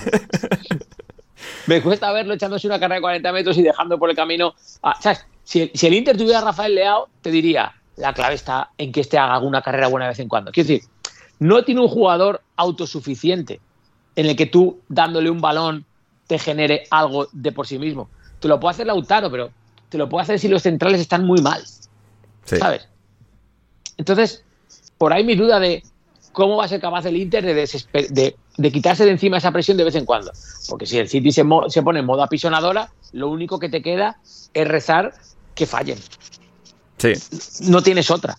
me 1.67 1.81
cuesta 1.81 2.11
verlo 2.11 2.33
echándose 2.33 2.67
una 2.67 2.79
carrera 2.79 2.95
de 2.95 3.01
40 3.01 3.31
metros 3.31 3.57
y 3.57 3.63
dejando 3.63 3.99
por 3.99 4.09
el 4.09 4.15
camino. 4.15 4.53
A, 4.81 4.99
¿sabes? 5.01 5.25
Si, 5.43 5.71
si, 5.73 5.87
el 5.87 5.93
Inter 5.93 6.17
tuviera 6.17 6.39
a 6.39 6.43
Rafael 6.43 6.73
Leao, 6.73 7.09
te 7.21 7.29
diría, 7.29 7.75
la 7.97 8.13
clave 8.13 8.35
está 8.35 8.71
en 8.77 8.91
que 8.91 9.01
este 9.01 9.17
haga 9.17 9.35
alguna 9.35 9.61
carrera 9.61 9.87
buena 9.87 10.05
de 10.05 10.09
vez 10.09 10.19
en 10.19 10.29
cuando. 10.29 10.51
Quiero 10.51 10.67
decir, 10.67 10.87
no 11.39 11.63
tiene 11.63 11.81
un 11.81 11.87
jugador 11.87 12.41
autosuficiente 12.55 13.59
en 14.15 14.27
el 14.27 14.35
que 14.35 14.45
tú, 14.45 14.79
dándole 14.87 15.29
un 15.29 15.41
balón, 15.41 15.85
te 16.27 16.39
genere 16.39 16.83
algo 16.89 17.27
de 17.31 17.51
por 17.51 17.67
sí 17.67 17.77
mismo. 17.77 18.09
Te 18.39 18.47
lo 18.47 18.59
puede 18.59 18.71
hacer 18.71 18.87
Lautaro, 18.87 19.29
pero 19.29 19.51
te 19.89 19.97
lo 19.97 20.09
puede 20.09 20.23
hacer 20.23 20.39
si 20.39 20.47
los 20.47 20.63
centrales 20.63 21.01
están 21.01 21.25
muy 21.25 21.41
mal. 21.41 21.63
Sí. 22.45 22.57
¿Sabes? 22.57 22.87
Entonces, 23.97 24.43
por 24.97 25.13
ahí 25.13 25.23
mi 25.23 25.35
duda 25.35 25.59
de 25.59 25.83
cómo 26.31 26.57
va 26.57 26.65
a 26.65 26.67
ser 26.67 26.81
capaz 26.81 27.05
el 27.05 27.17
Inter 27.17 27.45
de, 27.45 27.53
de, 27.53 28.35
de, 28.57 28.71
quitarse 28.71 29.05
de 29.05 29.11
encima 29.11 29.37
esa 29.37 29.51
presión 29.51 29.77
de 29.77 29.85
vez 29.85 29.95
en 29.95 30.05
cuando. 30.05 30.31
Porque 30.69 30.85
si 30.85 30.97
el 30.97 31.07
City 31.07 31.31
se, 31.31 31.43
se, 31.69 31.81
pone 31.81 31.99
en 31.99 32.05
modo 32.05 32.23
apisonadora, 32.23 32.91
lo 33.13 33.29
único 33.29 33.57
que 33.57 33.69
te 33.69 33.81
queda 33.81 34.19
es 34.53 34.67
rezar 34.67 35.13
que 35.55 35.65
fallen. 35.65 35.97
No 37.61 37.81
tienes 37.81 38.09
otra. 38.11 38.37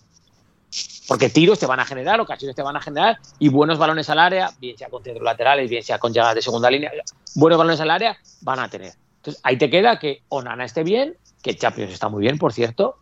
Porque 1.07 1.29
tiros 1.29 1.57
te 1.57 1.65
van 1.65 1.79
a 1.79 1.85
generar, 1.85 2.19
ocasiones 2.19 2.55
te 2.55 2.61
van 2.61 2.75
a 2.75 2.81
generar, 2.81 3.17
y 3.39 3.47
buenos 3.47 3.77
balones 3.77 4.09
al 4.09 4.19
área, 4.19 4.51
bien 4.59 4.77
sea 4.77 4.89
con 4.89 5.03
centros 5.03 5.23
laterales, 5.23 5.69
bien 5.69 5.81
sea 5.81 5.99
con 5.99 6.13
llegadas 6.13 6.35
de 6.35 6.41
segunda 6.41 6.69
línea, 6.69 6.91
buenos 7.35 7.57
balones 7.57 7.79
al 7.79 7.91
área 7.91 8.17
van 8.41 8.59
a 8.59 8.69
tener. 8.69 8.93
Entonces 9.17 9.41
ahí 9.43 9.57
te 9.57 9.69
queda 9.69 9.99
que 9.99 10.23
Onana 10.29 10.65
esté 10.65 10.83
bien, 10.83 11.15
que 11.41 11.55
Champions 11.55 11.93
está 11.93 12.09
muy 12.09 12.21
bien, 12.21 12.37
por 12.37 12.51
cierto. 12.51 12.97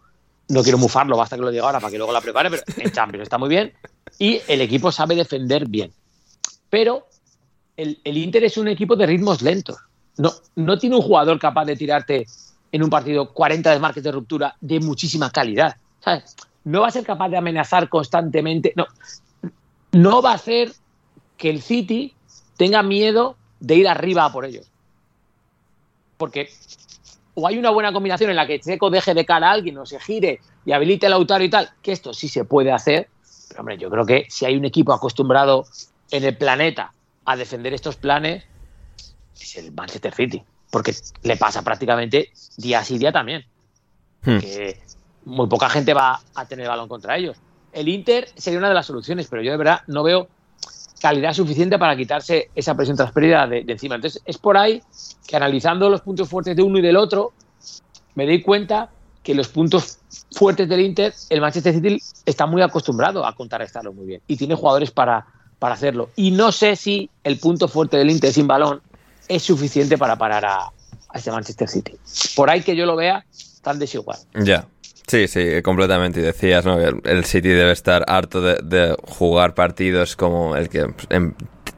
No 0.48 0.62
quiero 0.62 0.78
mufarlo, 0.78 1.18
basta 1.18 1.36
que 1.36 1.42
lo 1.42 1.50
diga 1.50 1.66
ahora 1.66 1.80
para 1.80 1.90
que 1.90 1.98
luego 1.98 2.14
la 2.14 2.22
prepare, 2.22 2.52
pero 2.52 2.62
en 2.78 2.92
Champions 2.92 3.24
está 3.24 3.40
muy 3.40 3.50
bien 3.50 3.74
y 4.20 4.42
el 4.48 4.62
equipo 4.62 4.92
sabe 4.92 5.16
defender 5.16 5.68
bien. 5.68 5.92
Pero 6.70 7.08
el, 7.78 8.00
el, 8.04 8.18
Inter 8.18 8.44
es 8.44 8.58
un 8.58 8.68
equipo 8.68 8.96
de 8.96 9.06
ritmos 9.06 9.42
lentos. 9.42 9.78
No, 10.18 10.32
no 10.56 10.78
tiene 10.78 10.96
un 10.96 11.02
jugador 11.02 11.40
capaz 11.40 11.66
de 11.66 11.76
tirarte 11.76 12.26
en 12.76 12.84
un 12.84 12.90
partido 12.90 13.32
40 13.32 13.72
desmarques 13.72 14.04
de 14.04 14.12
ruptura 14.12 14.56
de 14.60 14.82
muchísima 14.82 15.30
calidad. 15.32 15.78
¿sabes? 16.02 16.36
No 16.66 16.82
va 16.82 16.88
a 16.88 16.92
ser 16.92 17.06
capaz 17.06 17.30
de 17.30 17.38
amenazar 17.38 17.88
constantemente. 17.88 18.74
No, 18.76 18.86
no 19.94 20.22
va 20.22 20.32
a 20.32 20.36
hacer 20.36 20.74
que 21.38 21.50
el 21.50 21.62
City 21.62 22.14
tenga 22.58 22.84
miedo 22.84 23.38
de 23.62 23.76
ir 23.76 23.88
arriba 23.88 24.30
por 24.30 24.44
ellos. 24.44 24.70
Porque 26.18 26.50
o 27.34 27.48
hay 27.48 27.58
una 27.58 27.70
buena 27.70 27.94
combinación 27.94 28.30
en 28.30 28.36
la 28.36 28.46
que 28.46 28.60
Checo 28.60 28.90
deje 28.90 29.14
de 29.14 29.26
cara 29.26 29.50
a 29.50 29.52
alguien 29.52 29.78
o 29.78 29.86
se 29.86 30.00
gire 30.02 30.42
y 30.66 30.74
habilite 30.74 31.06
el 31.06 31.12
Lautaro 31.12 31.46
y 31.46 31.50
tal, 31.50 31.70
que 31.82 31.94
esto 31.94 32.14
sí 32.14 32.28
se 32.28 32.44
puede 32.44 32.74
hacer, 32.74 33.08
pero 33.48 33.62
hombre, 33.62 33.78
yo 33.78 33.90
creo 33.90 34.06
que 34.06 34.26
si 34.30 34.46
hay 34.46 34.58
un 34.58 34.66
equipo 34.66 34.92
acostumbrado 34.92 35.66
en 36.12 36.26
el 36.26 36.36
planeta 36.36 36.94
a 37.24 37.38
defender 37.38 37.74
estos 37.74 37.96
planes, 37.96 38.44
es 39.40 39.56
el 39.56 39.72
Manchester 39.72 40.14
City. 40.14 40.44
Porque 40.76 40.94
le 41.24 41.38
pasa 41.38 41.62
prácticamente 41.62 42.34
día 42.58 42.84
sí 42.84 42.98
día 42.98 43.14
también. 43.14 43.46
Hmm. 44.26 44.40
Que 44.40 44.82
muy 45.24 45.48
poca 45.48 45.70
gente 45.70 45.94
va 45.94 46.20
a 46.36 46.46
tener 46.48 46.68
balón 46.68 46.90
contra 46.90 47.16
ellos. 47.16 47.38
El 47.72 47.88
Inter 47.88 48.28
sería 48.36 48.60
una 48.60 48.68
de 48.68 48.74
las 48.74 48.86
soluciones, 48.86 49.28
pero 49.30 49.42
yo 49.42 49.52
de 49.52 49.58
verdad 49.58 49.84
no 49.88 50.04
veo 50.04 50.28
calidad 51.00 51.32
suficiente 51.32 51.80
para 51.80 51.96
quitarse 51.96 52.50
esa 52.56 52.76
presión 52.76 52.98
tras 52.98 53.14
pérdida 53.14 53.48
de, 53.48 53.64
de, 53.64 53.72
encima. 53.72 53.96
Entonces, 53.96 54.22
es 54.26 54.38
por 54.38 54.58
ahí 54.58 54.84
que 55.26 55.38
analizando 55.38 55.90
los 55.90 56.02
puntos 56.02 56.28
fuertes 56.28 56.58
de 56.58 56.62
uno 56.62 56.78
y 56.78 56.82
del 56.82 56.98
otro, 56.98 57.32
me 58.16 58.26
doy 58.26 58.42
cuenta 58.42 58.90
que 59.24 59.34
los 59.34 59.48
puntos 59.48 60.00
fuertes 60.34 60.68
del 60.68 60.82
Inter, 60.82 61.14
el 61.30 61.40
Manchester 61.40 61.74
City 61.74 62.02
está 62.26 62.48
muy 62.48 62.62
acostumbrado 62.62 63.26
a 63.26 63.34
contrarrestarlo 63.34 63.94
muy 63.94 64.08
bien 64.08 64.22
y 64.28 64.36
tiene 64.36 64.56
jugadores 64.56 64.92
para, 64.92 65.26
para 65.58 65.76
hacerlo. 65.76 66.10
Y 66.18 66.32
no 66.32 66.52
sé 66.52 66.76
si 66.76 67.10
el 67.24 67.40
punto 67.40 67.70
fuerte 67.70 67.96
del 67.96 68.12
Inter 68.12 68.34
sin 68.34 68.46
balón 68.46 68.82
es 69.28 69.44
suficiente 69.44 69.98
para 69.98 70.18
parar 70.18 70.46
a, 70.46 70.58
a 70.64 71.18
este 71.18 71.32
Manchester 71.32 71.68
City. 71.68 71.98
Por 72.36 72.50
ahí 72.50 72.62
que 72.62 72.76
yo 72.76 72.86
lo 72.86 72.96
vea 72.96 73.26
tan 73.62 73.80
desigual. 73.80 74.18
Ya. 74.34 74.68
Sí, 75.08 75.28
sí, 75.28 75.62
completamente. 75.62 76.20
Y 76.20 76.24
decías, 76.24 76.66
¿no? 76.66 76.80
El 76.80 77.26
City 77.26 77.50
debe 77.50 77.72
estar 77.72 78.04
harto 78.08 78.42
de, 78.42 78.96
jugar 79.04 79.54
partidos 79.54 80.16
como 80.16 80.56
el 80.56 80.70
que 80.70 80.88
pues, 80.88 81.08
en 81.10 81.36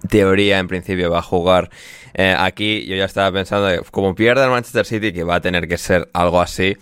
teoría, 0.09 0.59
en 0.59 0.67
principio, 0.67 1.11
va 1.11 1.19
a 1.19 1.23
jugar 1.23 1.69
eh, 2.13 2.35
aquí. 2.37 2.85
Yo 2.85 2.95
ya 2.95 3.05
estaba 3.05 3.31
pensando, 3.31 3.67
que, 3.69 3.89
como 3.91 4.15
pierda 4.15 4.45
el 4.45 4.51
Manchester 4.51 4.85
City, 4.85 5.11
que 5.11 5.23
va 5.23 5.35
a 5.35 5.41
tener 5.41 5.67
que 5.67 5.77
ser 5.77 6.09
algo 6.13 6.39
así, 6.39 6.77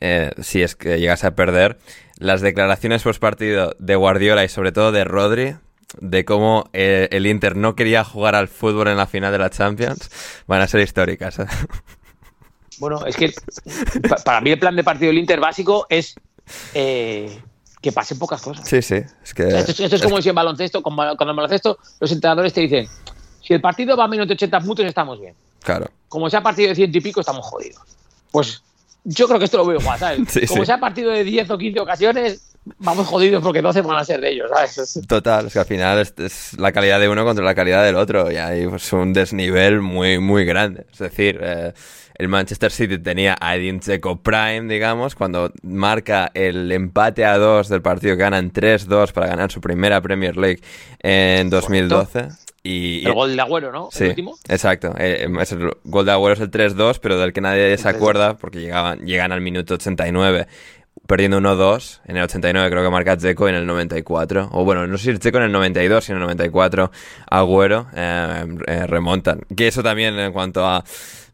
eh, 0.00 0.32
si 0.42 0.62
es 0.62 0.76
que 0.76 0.98
llegase 0.98 1.26
a 1.26 1.34
perder, 1.34 1.78
las 2.18 2.40
declaraciones 2.42 3.02
post 3.02 3.20
partido 3.20 3.74
de 3.78 3.96
Guardiola 3.96 4.44
y 4.44 4.48
sobre 4.48 4.72
todo 4.72 4.92
de 4.92 5.04
Rodri, 5.04 5.56
de 6.00 6.24
cómo 6.24 6.68
eh, 6.72 7.08
el 7.12 7.26
Inter 7.26 7.56
no 7.56 7.74
quería 7.76 8.04
jugar 8.04 8.34
al 8.34 8.48
fútbol 8.48 8.88
en 8.88 8.96
la 8.96 9.06
final 9.06 9.32
de 9.32 9.38
la 9.38 9.50
Champions, 9.50 10.10
van 10.46 10.60
a 10.60 10.66
ser 10.66 10.80
históricas. 10.80 11.38
Bueno, 12.78 13.06
es 13.06 13.16
que 13.16 13.32
para 14.24 14.40
mí 14.40 14.50
el 14.50 14.58
plan 14.58 14.76
de 14.76 14.84
partido 14.84 15.08
del 15.08 15.18
Inter 15.18 15.40
básico 15.40 15.86
es 15.88 16.14
eh, 16.74 17.40
que 17.80 17.92
pasen 17.92 18.18
pocas 18.18 18.42
cosas. 18.42 18.68
Sí, 18.68 18.82
sí. 18.82 18.96
Es 19.22 19.32
que, 19.32 19.48
esto, 19.48 19.96
es 19.96 20.02
como 20.02 20.20
si 20.20 20.28
en 20.28 20.34
baloncesto, 20.34 20.82
con 20.82 20.92
el 20.92 21.16
baloncesto, 21.16 21.78
los 22.00 22.12
entrenadores 22.12 22.52
te 22.52 22.60
dicen, 22.60 22.86
si 23.42 23.54
el 23.54 23.60
partido 23.60 23.96
va 23.96 24.04
a 24.04 24.08
menos 24.08 24.26
de 24.26 24.34
80 24.34 24.60
minutos 24.60 24.84
estamos 24.84 25.20
bien. 25.20 25.34
Claro. 25.62 25.90
Como 26.08 26.28
sea 26.28 26.42
partido 26.42 26.68
de 26.68 26.74
ciento 26.74 26.98
y 26.98 27.00
pico, 27.00 27.20
estamos 27.20 27.46
jodidos. 27.46 27.80
Pues 28.30 28.62
yo 29.04 29.26
creo 29.28 29.38
que 29.38 29.44
esto 29.44 29.58
lo 29.58 29.66
veo 29.66 29.80
igual, 29.80 29.98
¿sabes? 29.98 30.20
como 30.48 30.64
sea 30.64 30.78
partido 30.78 31.10
de 31.10 31.24
10 31.24 31.50
o 31.50 31.58
15 31.58 31.80
ocasiones, 31.80 32.55
vamos 32.78 33.06
jodidos 33.06 33.42
porque 33.42 33.62
12 33.62 33.82
van 33.82 33.98
a 33.98 34.04
ser 34.04 34.20
de 34.20 34.32
ellos, 34.32 34.50
¿sabes? 34.50 35.00
Total, 35.06 35.46
es 35.46 35.52
que 35.52 35.58
al 35.58 35.66
final 35.66 35.98
es, 35.98 36.58
la 36.58 36.72
calidad 36.72 37.00
de 37.00 37.08
uno 37.08 37.24
contra 37.24 37.44
la 37.44 37.54
calidad 37.54 37.84
del 37.84 37.96
otro 37.96 38.30
y 38.30 38.36
hay 38.36 38.66
pues, 38.66 38.92
un 38.92 39.12
desnivel 39.12 39.80
muy, 39.80 40.18
muy 40.18 40.44
grande. 40.44 40.86
Es 40.92 40.98
decir, 40.98 41.38
eh, 41.40 41.72
el 42.18 42.28
Manchester 42.28 42.70
City 42.70 42.98
tenía 42.98 43.36
a 43.40 43.56
Edin 43.56 43.80
Dzeko 43.80 44.16
Prime, 44.22 44.72
digamos, 44.72 45.14
cuando 45.14 45.52
marca 45.62 46.30
el 46.34 46.70
empate 46.72 47.24
a 47.24 47.36
dos 47.38 47.68
del 47.68 47.82
partido 47.82 48.16
que 48.16 48.22
ganan 48.22 48.52
3-2 48.52 49.12
para 49.12 49.28
ganar 49.28 49.52
su 49.52 49.60
primera 49.60 50.00
Premier 50.00 50.36
League 50.36 50.60
en 51.00 51.50
2012. 51.50 52.28
Y, 52.62 53.06
el 53.06 53.12
gol 53.12 53.36
de 53.36 53.40
Agüero, 53.40 53.70
¿no? 53.70 53.90
Sí, 53.92 54.12
exacto. 54.48 54.92
Eh, 54.98 55.28
el 55.28 55.72
gol 55.84 56.04
de 56.04 56.10
Agüero 56.10 56.34
es 56.34 56.40
el 56.40 56.50
3-2, 56.50 56.98
pero 57.00 57.16
del 57.16 57.32
que 57.32 57.40
nadie 57.40 57.76
se 57.78 57.88
acuerda 57.88 58.36
porque 58.36 58.60
llegaban, 58.60 59.06
llegan 59.06 59.30
al 59.30 59.40
minuto 59.40 59.74
89 59.74 60.48
perdiendo 61.06 61.40
1-2. 61.40 62.00
En 62.06 62.16
el 62.16 62.24
89 62.24 62.70
creo 62.70 62.82
que 62.82 62.90
marca 62.90 63.16
Dzeko 63.16 63.48
en 63.48 63.54
el 63.56 63.66
94. 63.66 64.50
O 64.52 64.64
bueno, 64.64 64.86
no 64.86 64.98
sé 64.98 65.12
si 65.12 65.18
Dzeko 65.18 65.38
en 65.38 65.44
el 65.44 65.52
92, 65.52 66.04
sino 66.04 66.16
en 66.16 66.22
el 66.22 66.26
94 66.28 66.90
Agüero 67.30 67.86
eh, 67.94 68.46
eh, 68.66 68.86
remontan. 68.86 69.40
Que 69.56 69.68
eso 69.68 69.82
también 69.82 70.18
en 70.18 70.32
cuanto 70.32 70.66
a 70.66 70.84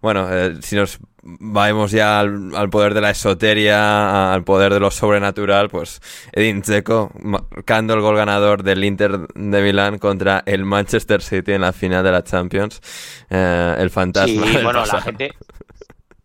bueno, 0.03 0.27
eh, 0.33 0.57
si 0.63 0.75
nos 0.75 0.99
vamos 1.23 1.93
ya 1.93 2.19
al, 2.19 2.69
poder 2.71 2.93
de 2.93 3.01
la 3.01 3.11
esoteria, 3.11 4.33
al 4.33 4.43
poder 4.43 4.75
de 4.75 4.81
lo 4.81 4.91
sobrenatural, 4.91 5.69
pues 5.69 6.01
Edin 6.33 6.61
Dzeko 6.61 7.13
marcando 7.21 7.95
el 7.95 8.01
gol 8.01 8.17
ganador 8.17 8.65
del 8.65 8.83
Inter 8.83 9.29
de 9.33 9.63
Milán 9.63 9.99
contra 9.99 10.43
el 10.45 10.65
Manchester 10.65 11.23
City 11.23 11.53
en 11.53 11.61
la 11.61 11.73
final 11.73 12.03
de 12.03 12.11
la 12.11 12.25
Champions. 12.25 12.81
Eh, 13.31 13.77
el 13.79 13.91
fantasma. 13.91 14.45
Sí, 14.45 14.59
bueno, 14.65 14.85
la 14.85 15.01
gente, 15.01 15.33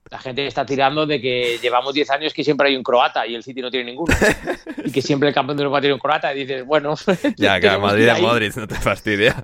la 0.09 0.19
gente 0.19 0.45
está 0.45 0.65
tirando 0.65 1.05
de 1.05 1.19
que 1.19 1.57
llevamos 1.61 1.93
10 1.93 2.09
años 2.11 2.33
que 2.33 2.43
siempre 2.43 2.69
hay 2.69 2.75
un 2.75 2.83
croata 2.83 3.27
y 3.27 3.35
el 3.35 3.43
City 3.43 3.61
no 3.61 3.69
tiene 3.69 3.91
ninguno. 3.91 4.13
y 4.85 4.91
que 4.91 5.01
siempre 5.01 5.29
el 5.29 5.35
campeón 5.35 5.57
de 5.57 5.63
Europa 5.63 5.81
tiene 5.81 5.93
un 5.93 5.99
croata 5.99 6.33
y 6.33 6.39
dices, 6.39 6.65
bueno. 6.65 6.95
ya, 7.37 7.59
que 7.59 7.77
Madrid 7.77 8.07
a 8.09 8.19
Modric 8.19 8.55
no 8.55 8.67
te 8.67 8.75
fastidia. 8.75 9.35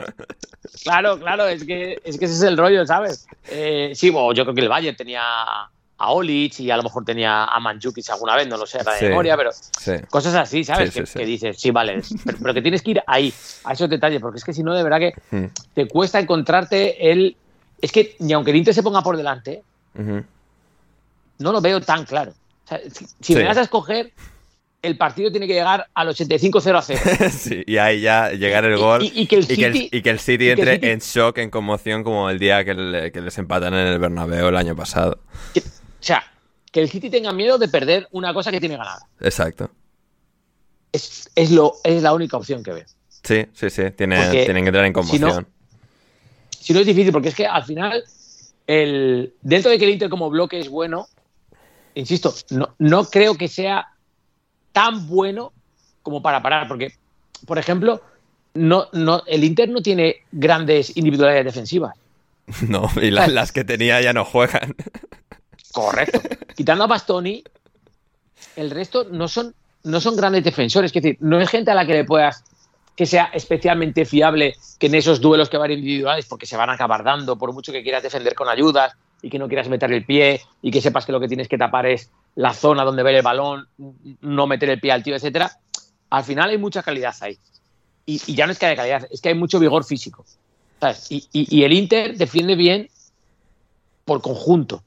claro, 0.84 1.20
claro, 1.20 1.48
es 1.48 1.64
que, 1.64 2.00
es 2.04 2.18
que 2.18 2.26
ese 2.26 2.36
es 2.36 2.44
el 2.44 2.58
rollo, 2.58 2.86
¿sabes? 2.86 3.28
Eh, 3.50 3.92
sí, 3.96 4.10
bueno, 4.10 4.34
yo 4.34 4.44
creo 4.44 4.56
que 4.56 4.62
el 4.62 4.70
Bayern 4.70 4.96
tenía 4.96 5.22
a 6.04 6.12
Olic 6.12 6.60
y 6.60 6.72
a 6.72 6.78
lo 6.78 6.84
mejor 6.84 7.06
tenía 7.06 7.46
a 7.46 7.60
Manjukic 7.60 8.10
alguna 8.10 8.36
vez, 8.36 8.48
no 8.48 8.58
lo 8.58 8.66
sé, 8.66 8.84
la 8.84 8.96
de 8.96 9.10
memoria, 9.10 9.38
pero 9.38 9.52
cosas 10.10 10.36
así, 10.36 10.64
¿sabes? 10.64 10.94
que, 11.14 11.26
dices, 11.26 11.60
sí, 11.60 11.72
vale, 11.72 12.02
pero, 12.42 12.54
que 12.54 12.62
tienes 12.62 12.82
que 12.82 12.92
ir 12.92 13.04
ahí, 13.08 13.34
a 13.64 13.74
esos 13.74 13.90
detalles, 13.90 14.20
porque 14.20 14.38
es 14.38 14.44
que 14.44 14.54
si 14.54 14.64
no, 14.64 14.74
de 14.74 14.84
verdad 14.84 15.00
que 15.00 15.14
hmm. 15.32 15.46
te 15.74 15.88
cuesta 15.88 16.20
encontrarte 16.20 17.12
el. 17.12 17.38
Es 17.82 17.92
que 17.92 18.16
ni 18.20 18.34
aunque 18.34 18.52
el 18.52 18.58
Inter 18.58 18.74
se 18.74 18.84
ponga 18.84 19.02
por 19.02 19.18
delante, 19.18 19.62
no 21.40 21.52
lo 21.52 21.62
veo 21.62 21.82
tan 21.82 22.06
claro. 22.06 22.34
si, 23.22 23.36
me 23.36 23.44
vas 23.44 23.58
a 23.58 23.62
escoger, 23.62 24.14
el 24.82 24.98
partido 24.98 25.32
tiene 25.32 25.48
que 25.48 25.54
llegar 25.54 25.88
al 25.94 26.10
85-0 26.10 26.78
a 26.78 26.82
0. 26.82 27.02
sí, 27.32 27.64
y 27.66 27.78
ahí 27.78 28.02
ya 28.02 28.32
llegar 28.32 28.66
el 28.66 28.78
gol 28.78 29.04
y, 29.04 29.28
que, 29.28 29.38
el 29.38 30.20
City, 30.20 30.50
entre 30.50 30.92
en 30.92 31.00
shock, 31.00 31.38
en 31.38 31.50
conmoción, 31.50 32.04
como 32.04 32.30
el 32.30 32.40
día 32.40 32.64
que, 32.66 32.74
les 32.74 33.38
empatan 33.38 33.74
en 33.74 33.88
el 33.88 34.00
Bernabéu 34.00 34.48
el 34.48 34.58
año 34.58 34.76
pasado. 34.76 35.20
o 35.56 35.62
sea, 36.00 36.24
que 36.72 36.82
el 36.82 36.90
City 36.90 37.10
tenga 37.10 37.32
miedo 37.32 37.58
de 37.58 37.68
perder 37.68 38.08
una 38.12 38.34
cosa 38.34 38.52
que 38.52 38.60
tiene 38.60 38.78
ganada. 38.78 39.08
Exacto. 39.22 39.70
Es, 40.92 41.50
lo, 41.50 41.74
es 41.84 42.04
la 42.04 42.14
única 42.14 42.38
opción 42.38 42.64
que 42.64 42.72
veo. 42.72 42.86
Sí, 43.24 43.46
sí, 43.54 43.70
sí. 43.70 43.92
tienen 43.92 44.20
que 44.34 44.46
entrar 44.46 44.86
en 44.86 44.94
conmoción. 44.94 45.48
Si 46.60 46.74
no, 46.74 46.80
es 46.80 46.86
difícil, 46.86 47.12
porque 47.12 47.30
es 47.30 47.36
que 47.36 47.46
al 47.46 47.66
final, 47.66 48.04
el, 48.68 49.34
dentro 49.42 49.70
de 49.70 49.78
que 49.78 49.86
el 49.86 49.92
Inter 49.92 50.10
como 50.10 50.30
bloque 50.30 50.60
es 50.60 50.70
bueno, 50.70 51.08
insisto, 51.96 52.34
no, 52.50 52.76
no 52.80 53.06
creo 53.06 53.36
que 53.36 53.48
sea 53.48 53.88
tan 54.72 55.08
bueno 55.08 55.54
como 56.02 56.22
para 56.22 56.42
parar, 56.42 56.68
porque, 56.68 56.94
por 57.46 57.58
ejemplo, 57.58 58.02
no, 58.54 58.88
no, 58.92 59.24
el 59.26 59.44
Inter 59.44 59.70
no 59.70 59.82
tiene 59.82 60.18
grandes 60.32 60.96
individualidades 60.98 61.46
defensivas. 61.46 61.96
No, 62.68 62.90
y 63.02 63.10
las 63.10 63.54
que 63.54 63.64
tenía 63.64 64.02
ya 64.02 64.12
no 64.12 64.26
juegan. 64.26 64.76
Correcto. 65.72 66.20
Quitando 66.56 66.84
a 66.84 66.88
Bastoni, 66.88 67.42
el 68.58 68.70
resto 68.70 69.06
no 69.10 69.30
son, 69.30 69.56
no 69.84 70.02
son 70.02 70.18
grandes 70.18 70.44
defensores. 70.44 70.92
Es 70.94 71.02
decir, 71.02 71.18
no 71.22 71.40
es 71.40 71.50
gente 71.50 71.72
a 71.72 71.76
la 71.76 71.86
que 71.86 71.94
le 71.94 72.04
puedas 72.04 72.44
que 72.96 73.06
sea 73.06 73.32
especialmente 73.34 74.06
fiable 74.06 74.56
que 74.78 74.88
en 74.88 74.96
esos 74.96 75.20
duelos 75.20 75.50
que 75.50 75.58
van 75.58 75.72
individuales, 75.72 76.26
porque 76.26 76.46
se 76.46 76.58
van 76.58 76.70
a 76.70 76.74
acabar 76.74 77.04
dando, 77.04 77.38
por 77.38 77.52
mucho 77.54 77.72
que 77.72 77.82
quieras 77.82 78.04
defender 78.04 78.36
con 78.36 78.50
ayudas, 78.50 78.94
y 79.24 79.30
que 79.30 79.40
no 79.40 79.48
quieras 79.48 79.70
meter 79.70 79.92
el 79.92 80.06
pie 80.06 80.42
y 80.62 80.70
que 80.70 80.82
sepas 80.82 81.06
que 81.06 81.14
lo 81.14 81.20
que 81.20 81.30
tienes 81.30 81.48
que 81.48 81.58
tapar 81.58 81.86
es 81.86 82.12
la 82.36 82.54
zona 82.54 82.84
donde 82.84 83.04
ver 83.04 83.16
el 83.16 83.22
balón, 83.22 83.68
no 84.20 84.48
meter 84.48 84.70
el 84.70 84.82
pie 84.82 84.92
al 84.92 85.02
tío, 85.02 85.16
etcétera, 85.16 85.60
al 86.10 86.24
final 86.26 86.50
hay 86.50 86.58
mucha 86.58 86.84
calidad 86.84 87.16
ahí. 87.22 87.40
Y, 88.06 88.36
ya 88.36 88.46
no 88.46 88.52
es 88.52 88.60
que 88.60 88.66
haya 88.66 88.76
calidad, 88.76 89.08
es 89.10 89.22
que 89.22 89.30
hay 89.30 89.36
mucho 89.36 89.60
vigor 89.60 89.86
físico. 89.86 90.26
Y, 91.10 91.64
el 91.64 91.72
Inter 91.72 92.18
defiende 92.18 92.56
bien 92.56 92.90
por 94.04 94.22
conjunto. 94.22 94.84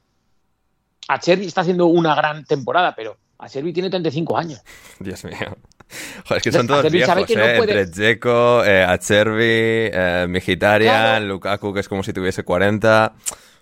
Acerbi 1.09 1.47
está 1.47 1.63
haciendo 1.63 1.87
una 1.87 2.15
gran 2.15 2.45
temporada, 2.45 2.95
pero 2.95 3.17
Acerbi 3.39 3.73
tiene 3.73 3.89
35 3.89 4.37
años. 4.37 4.61
Dios 5.01 5.25
mío. 5.25 5.57
Joder, 6.25 6.39
es 6.39 6.43
que 6.43 6.53
son 6.53 6.67
todos 6.67 6.93
viejos, 6.93 7.31
¿eh? 7.31 7.57
Entre 7.57 7.87
Dzeko, 7.87 8.65
eh, 8.65 8.83
Acerbi, 8.83 9.39
eh, 9.41 10.27
Mkhitaryan, 10.29 11.27
Lukaku, 11.27 11.73
que 11.73 11.81
es 11.81 11.89
como 11.89 12.03
si 12.03 12.13
tuviese 12.13 12.43
40 12.43 13.15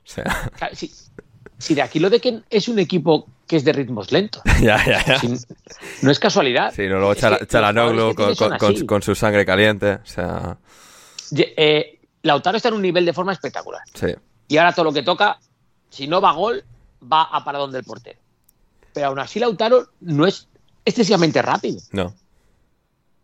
sea... 0.04 0.50
si, 1.58 1.74
de 1.74 1.82
aquí 1.82 1.98
lo 1.98 2.10
de 2.10 2.20
que 2.20 2.42
es 2.50 2.68
un 2.68 2.78
equipo 2.78 3.26
que 3.46 3.56
es 3.56 3.64
de 3.64 3.72
ritmos 3.72 4.12
lentos. 4.12 4.42
ya, 4.60 4.84
ya, 4.84 5.04
ya. 5.04 5.20
no 6.02 6.10
es 6.10 6.18
casualidad. 6.18 6.72
Sí, 6.74 6.86
no, 6.88 6.98
luego 6.98 7.14
Chalanoglu 7.14 8.14
con, 8.86 9.02
su 9.02 9.14
sangre 9.14 9.44
caliente. 9.44 9.94
O 9.94 10.06
sea... 10.06 10.58
Eh, 11.36 11.98
Lautaro 12.22 12.56
está 12.56 12.68
en 12.68 12.74
un 12.74 12.82
nivel 12.82 13.04
de 13.04 13.12
forma 13.12 13.32
espectacular. 13.32 13.82
Sí. 13.92 14.08
Y 14.48 14.56
ahora 14.56 14.72
todo 14.72 14.86
lo 14.86 14.92
que 14.92 15.02
toca, 15.02 15.38
si 15.90 16.06
no 16.06 16.20
va 16.20 16.30
a 16.30 16.34
gol, 16.34 16.64
va 17.02 17.22
a 17.22 17.44
paradón 17.44 17.72
del 17.72 17.84
portero. 17.84 18.18
Pero 18.92 19.08
aún 19.08 19.18
así 19.18 19.40
Lautaro 19.40 19.88
no 20.00 20.26
es 20.26 20.48
excesivamente 20.84 21.42
rápido. 21.42 21.80
No. 21.92 22.14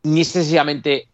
Ni 0.03 0.21
excesivamente 0.21 1.09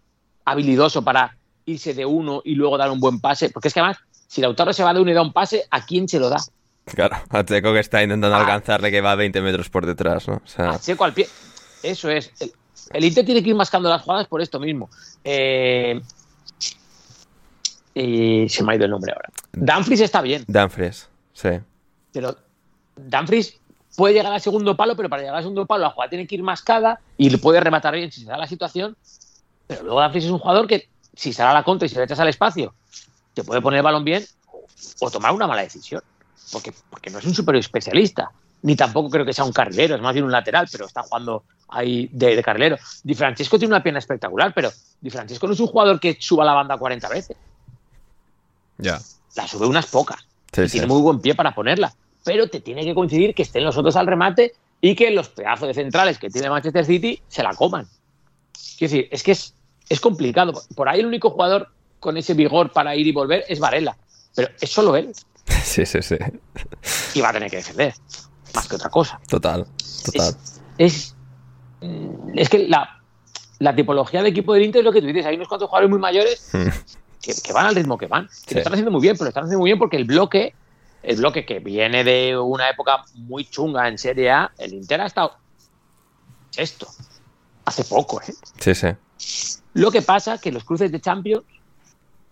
habilidoso 0.44 1.02
para 1.02 1.36
irse 1.64 1.92
de 1.94 2.06
uno 2.06 2.40
y 2.44 2.54
luego 2.54 2.78
dar 2.78 2.90
un 2.90 3.00
buen 3.00 3.20
pase. 3.20 3.50
Porque 3.50 3.68
es 3.68 3.74
que 3.74 3.80
además 3.80 3.98
si 4.26 4.40
Lautaro 4.40 4.72
se 4.72 4.82
va 4.82 4.92
de 4.92 5.00
uno 5.00 5.10
y 5.10 5.14
da 5.14 5.22
un 5.22 5.32
pase, 5.32 5.66
¿a 5.70 5.84
quién 5.84 6.08
se 6.08 6.18
lo 6.18 6.28
da? 6.28 6.38
Claro, 6.86 7.16
a 7.30 7.44
Checo 7.44 7.72
que 7.72 7.80
está 7.80 8.02
intentando 8.02 8.36
ah. 8.36 8.40
alcanzarle 8.40 8.90
que 8.90 9.00
va 9.00 9.12
a 9.12 9.16
20 9.16 9.40
metros 9.40 9.68
por 9.68 9.86
detrás, 9.86 10.28
¿no? 10.28 10.40
A 10.58 10.78
Checo 10.78 11.04
al 11.04 11.12
pie. 11.12 11.28
Eso 11.82 12.08
es. 12.10 12.32
El, 12.92 13.04
Inter 13.04 13.24
tiene 13.24 13.42
que 13.42 13.50
ir 13.50 13.56
mascando 13.56 13.88
las 13.88 14.02
jugadas 14.02 14.28
por 14.28 14.40
esto 14.40 14.60
mismo. 14.60 14.88
Eh, 15.24 16.00
y 17.94 18.48
se 18.48 18.62
me 18.62 18.72
ha 18.72 18.76
ido 18.76 18.84
el 18.84 18.90
nombre 18.90 19.12
ahora. 19.12 19.30
Danfries 19.52 20.00
está 20.00 20.20
bien. 20.20 20.44
Danfries, 20.46 21.08
sí. 21.32 21.48
Pero 22.12 22.36
Danfries 22.94 23.58
puede 23.96 24.14
llegar 24.14 24.32
al 24.32 24.40
segundo 24.40 24.76
palo, 24.76 24.94
pero 24.94 25.08
para 25.08 25.22
llegar 25.22 25.36
al 25.36 25.42
segundo 25.42 25.66
palo 25.66 25.84
la 25.84 25.90
jugada 25.90 26.10
tiene 26.10 26.26
que 26.26 26.36
ir 26.36 26.42
mascada 26.42 27.00
y 27.16 27.30
le 27.30 27.38
puede 27.38 27.58
rematar 27.60 27.94
bien 27.94 28.12
si 28.12 28.20
se 28.20 28.26
da 28.26 28.36
la 28.36 28.46
situación. 28.46 28.96
Pero 29.66 29.82
luego 29.82 30.00
Danfries 30.00 30.26
es 30.26 30.30
un 30.30 30.38
jugador 30.38 30.68
que, 30.68 30.88
si 31.14 31.32
sale 31.32 31.50
a 31.50 31.54
la 31.54 31.64
contra 31.64 31.86
y 31.86 31.88
se 31.88 31.96
le 31.96 32.04
echas 32.04 32.20
al 32.20 32.28
espacio 32.28 32.74
te 33.36 33.44
puede 33.44 33.60
poner 33.60 33.78
el 33.78 33.84
balón 33.84 34.02
bien 34.02 34.24
o 35.00 35.10
tomar 35.10 35.30
una 35.32 35.46
mala 35.46 35.60
decisión. 35.60 36.02
Porque, 36.50 36.72
porque 36.88 37.10
no 37.10 37.18
es 37.18 37.24
un 37.26 37.34
super 37.34 37.54
especialista. 37.56 38.30
Ni 38.62 38.74
tampoco 38.74 39.10
creo 39.10 39.26
que 39.26 39.34
sea 39.34 39.44
un 39.44 39.52
carrilero, 39.52 39.94
es 39.94 40.00
más 40.00 40.14
bien 40.14 40.24
un 40.24 40.32
lateral, 40.32 40.66
pero 40.72 40.86
está 40.86 41.02
jugando 41.02 41.44
ahí 41.68 42.08
de, 42.12 42.34
de 42.34 42.42
carrilero. 42.42 42.78
Di 43.04 43.14
Francesco 43.14 43.58
tiene 43.58 43.74
una 43.74 43.82
pierna 43.82 43.98
espectacular, 43.98 44.54
pero 44.54 44.70
Di 45.02 45.10
Francesco 45.10 45.46
no 45.46 45.52
es 45.52 45.60
un 45.60 45.66
jugador 45.66 46.00
que 46.00 46.16
suba 46.18 46.46
la 46.46 46.54
banda 46.54 46.78
40 46.78 47.08
veces. 47.10 47.36
Ya. 48.78 48.98
La 49.34 49.46
sube 49.46 49.66
unas 49.66 49.86
pocas. 49.86 50.26
tiene 50.50 50.86
muy 50.86 51.02
buen 51.02 51.20
pie 51.20 51.34
para 51.34 51.54
ponerla. 51.54 51.94
Pero 52.24 52.48
te 52.48 52.60
tiene 52.60 52.84
que 52.84 52.94
coincidir 52.94 53.34
que 53.34 53.42
estén 53.42 53.64
los 53.64 53.76
otros 53.76 53.96
al 53.96 54.06
remate 54.06 54.54
y 54.80 54.94
que 54.94 55.10
los 55.10 55.28
pedazos 55.28 55.68
de 55.68 55.74
centrales 55.74 56.18
que 56.18 56.30
tiene 56.30 56.48
Manchester 56.48 56.86
City 56.86 57.20
se 57.28 57.42
la 57.42 57.54
coman. 57.54 57.86
Quiero 58.78 58.92
decir, 58.92 59.08
es 59.10 59.22
que 59.22 59.32
es, 59.32 59.52
es 59.90 60.00
complicado. 60.00 60.54
Por 60.74 60.88
ahí 60.88 61.00
el 61.00 61.06
único 61.06 61.28
jugador 61.28 61.68
con 62.06 62.16
ese 62.16 62.34
vigor 62.34 62.70
para 62.70 62.94
ir 62.94 63.04
y 63.04 63.10
volver 63.10 63.44
es 63.48 63.58
Varela, 63.58 63.96
pero 64.32 64.48
es 64.60 64.70
solo 64.70 64.94
él. 64.94 65.12
Sí, 65.62 65.84
sí, 65.84 66.00
sí. 66.00 66.16
Y 67.14 67.20
va 67.20 67.30
a 67.30 67.32
tener 67.32 67.50
que 67.50 67.56
defender, 67.56 67.92
más 68.54 68.68
que 68.68 68.76
otra 68.76 68.88
cosa. 68.88 69.20
Total, 69.28 69.66
total. 70.04 70.36
Es, 70.78 71.16
es, 72.34 72.48
que 72.48 72.68
la, 72.68 73.02
la, 73.58 73.74
tipología 73.74 74.22
de 74.22 74.28
equipo 74.28 74.54
del 74.54 74.62
Inter 74.62 74.80
es 74.80 74.84
lo 74.84 74.92
que 74.92 75.00
tú 75.00 75.08
dices. 75.08 75.26
Hay 75.26 75.34
unos 75.34 75.48
cuantos 75.48 75.68
jugadores 75.68 75.90
muy 75.90 75.98
mayores 75.98 76.48
hmm. 76.52 76.68
que, 77.20 77.52
van 77.52 77.66
al 77.66 77.74
ritmo 77.74 77.98
que 77.98 78.06
van. 78.06 78.28
Que 78.46 78.54
lo 78.54 78.60
están 78.60 78.74
haciendo 78.74 78.92
muy 78.92 79.00
bien, 79.00 79.14
pero 79.14 79.24
lo 79.24 79.28
están 79.30 79.44
haciendo 79.44 79.58
muy 79.58 79.70
bien 79.70 79.78
porque 79.78 79.96
el 79.96 80.04
bloque, 80.04 80.54
el 81.02 81.16
bloque 81.16 81.44
que 81.44 81.58
viene 81.58 82.04
de 82.04 82.38
una 82.38 82.70
época 82.70 83.04
muy 83.14 83.44
chunga 83.46 83.88
en 83.88 83.98
Serie 83.98 84.30
A, 84.30 84.52
el 84.58 84.72
Inter 84.72 85.00
ha 85.00 85.06
estado 85.06 85.32
esto 86.56 86.86
hace 87.64 87.82
poco, 87.84 88.20
¿eh? 88.22 88.32
Sí, 88.60 88.74
sí. 88.74 89.58
Lo 89.74 89.90
que 89.90 90.02
pasa 90.02 90.38
que 90.38 90.52
los 90.52 90.62
cruces 90.62 90.92
de 90.92 91.00
Champions 91.00 91.42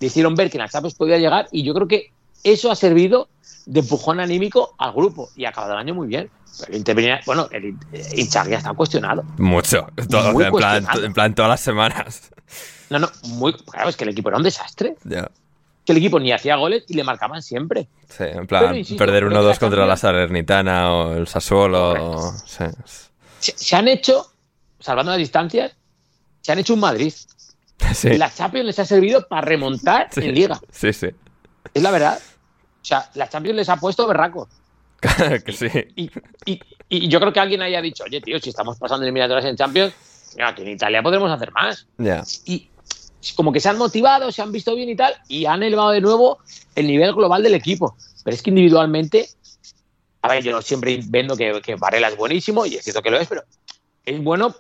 hicieron 0.07 0.35
ver 0.35 0.51
que 0.51 0.59
Champions 0.59 0.95
podía 0.95 1.19
llegar 1.19 1.49
y 1.53 1.63
yo 1.63 1.75
creo 1.75 1.89
que 1.89 2.13
eso 2.43 2.71
ha 2.71 2.77
servido 2.77 3.29
de 3.67 3.81
empujón 3.81 4.21
anímico 4.21 4.75
al 4.79 4.93
grupo 4.93 5.31
y 5.37 5.45
ha 5.45 5.51
acabado 5.51 5.73
el 5.75 5.79
año 5.79 5.95
muy 5.95 6.09
bien. 6.09 6.31
El 6.69 6.85
bueno, 7.27 7.49
el 7.51 7.77
ya 8.29 8.43
está 8.43 8.73
cuestionado. 8.75 9.25
Mucho, 9.39 9.89
todo, 10.09 10.41
en, 10.41 10.53
plan, 10.53 10.87
en, 11.03 11.13
plan, 11.13 11.35
todas 11.35 11.49
las 11.49 11.61
semanas. 11.61 12.31
No, 12.91 13.01
no, 13.01 13.11
muy, 13.25 13.53
claro, 13.55 13.89
es 13.89 13.97
que 13.97 14.05
el 14.05 14.11
equipo 14.11 14.29
era 14.29 14.39
un 14.39 14.45
desastre. 14.45 14.95
Que 15.05 15.93
el 15.93 15.99
equipo 15.99 16.21
ni 16.21 16.33
hacía 16.33 16.57
goles 16.57 16.85
y 16.89 16.95
le 16.95 17.03
marcaban 17.03 17.43
siempre. 17.43 17.89
Sí, 18.09 18.25
en 18.25 18.47
plan, 18.47 18.73
perder 18.97 19.25
1-2 19.25 19.59
contra 19.59 19.85
la 19.85 19.97
Salernitana 19.97 20.93
o 20.93 21.15
el 21.15 21.27
Sassuolo. 21.27 22.33
Se, 23.41 23.77
han 23.77 23.89
hecho, 23.89 24.31
salvando 24.79 25.11
las 25.11 25.19
distancias, 25.19 25.73
se 26.41 26.53
han 26.53 26.59
hecho 26.59 26.75
un 26.75 26.81
Madrid. 26.81 27.13
La 28.05 28.33
Champions 28.33 28.67
les 28.67 28.79
ha 28.79 28.85
servido 28.85 29.27
para 29.27 29.43
remontar 29.43 30.09
en 30.17 30.35
Liga. 30.35 30.61
Sí, 30.71 30.93
sí. 30.93 31.09
Es 31.73 31.83
la 31.83 31.91
verdad. 31.91 32.19
O 32.19 32.85
sea, 32.85 33.11
la 33.15 33.29
Champions 33.29 33.57
les 33.57 33.69
ha 33.69 33.77
puesto 33.77 34.07
berracos. 34.07 34.49
que 35.45 35.53
sí. 35.53 35.69
Y, 36.89 37.09
yo 37.09 37.19
creo 37.19 37.33
que 37.33 37.41
alguien 37.41 37.63
haya 37.63 37.81
dicho, 37.81 38.05
oye, 38.05 38.21
tío, 38.21 38.39
si 38.39 38.51
estamos 38.51 38.79
pasando 38.79 39.05
eliminatorias 39.05 39.47
en 39.47 39.57
Champions, 39.57 39.95
aquí 40.43 40.63
en 40.63 40.69
Italia 40.69 41.03
podremos 41.03 41.31
hacer 41.31 41.51
más. 41.53 41.87
Y 42.45 42.69
como 43.35 43.53
que 43.53 43.61
se 43.61 43.69
han 43.69 43.79
motivado, 43.79 44.31
se 44.31 44.43
han 44.43 44.53
visto 44.53 44.75
bien 44.75 44.91
y 44.91 44.97
tal, 44.97 45.15
y 45.29 45.47
han 45.47 45.63
elevado 45.63 45.91
de 45.91 46.01
nuevo 46.01 46.39
el 46.75 46.87
nivel 46.87 47.15
global 47.15 47.43
del 47.43 47.55
equipo. 47.55 47.97
Pero 48.23 48.35
es 48.35 48.43
que 48.43 48.51
individualmente, 48.51 49.29
a 50.23 50.29
ver, 50.29 50.43
yo 50.43 50.61
siempre 50.63 51.01
vendo 51.07 51.37
que, 51.37 51.61
que 51.63 51.75
Varela 51.77 52.09
es 52.09 52.17
buenísimo, 52.17 52.67
y 52.67 52.77
es 52.77 52.85
cierto 52.85 53.03
que 53.03 53.11
lo 53.11 53.19
es, 53.19 53.27
pero 53.27 53.45
es 54.05 54.23
bueno 54.23 54.55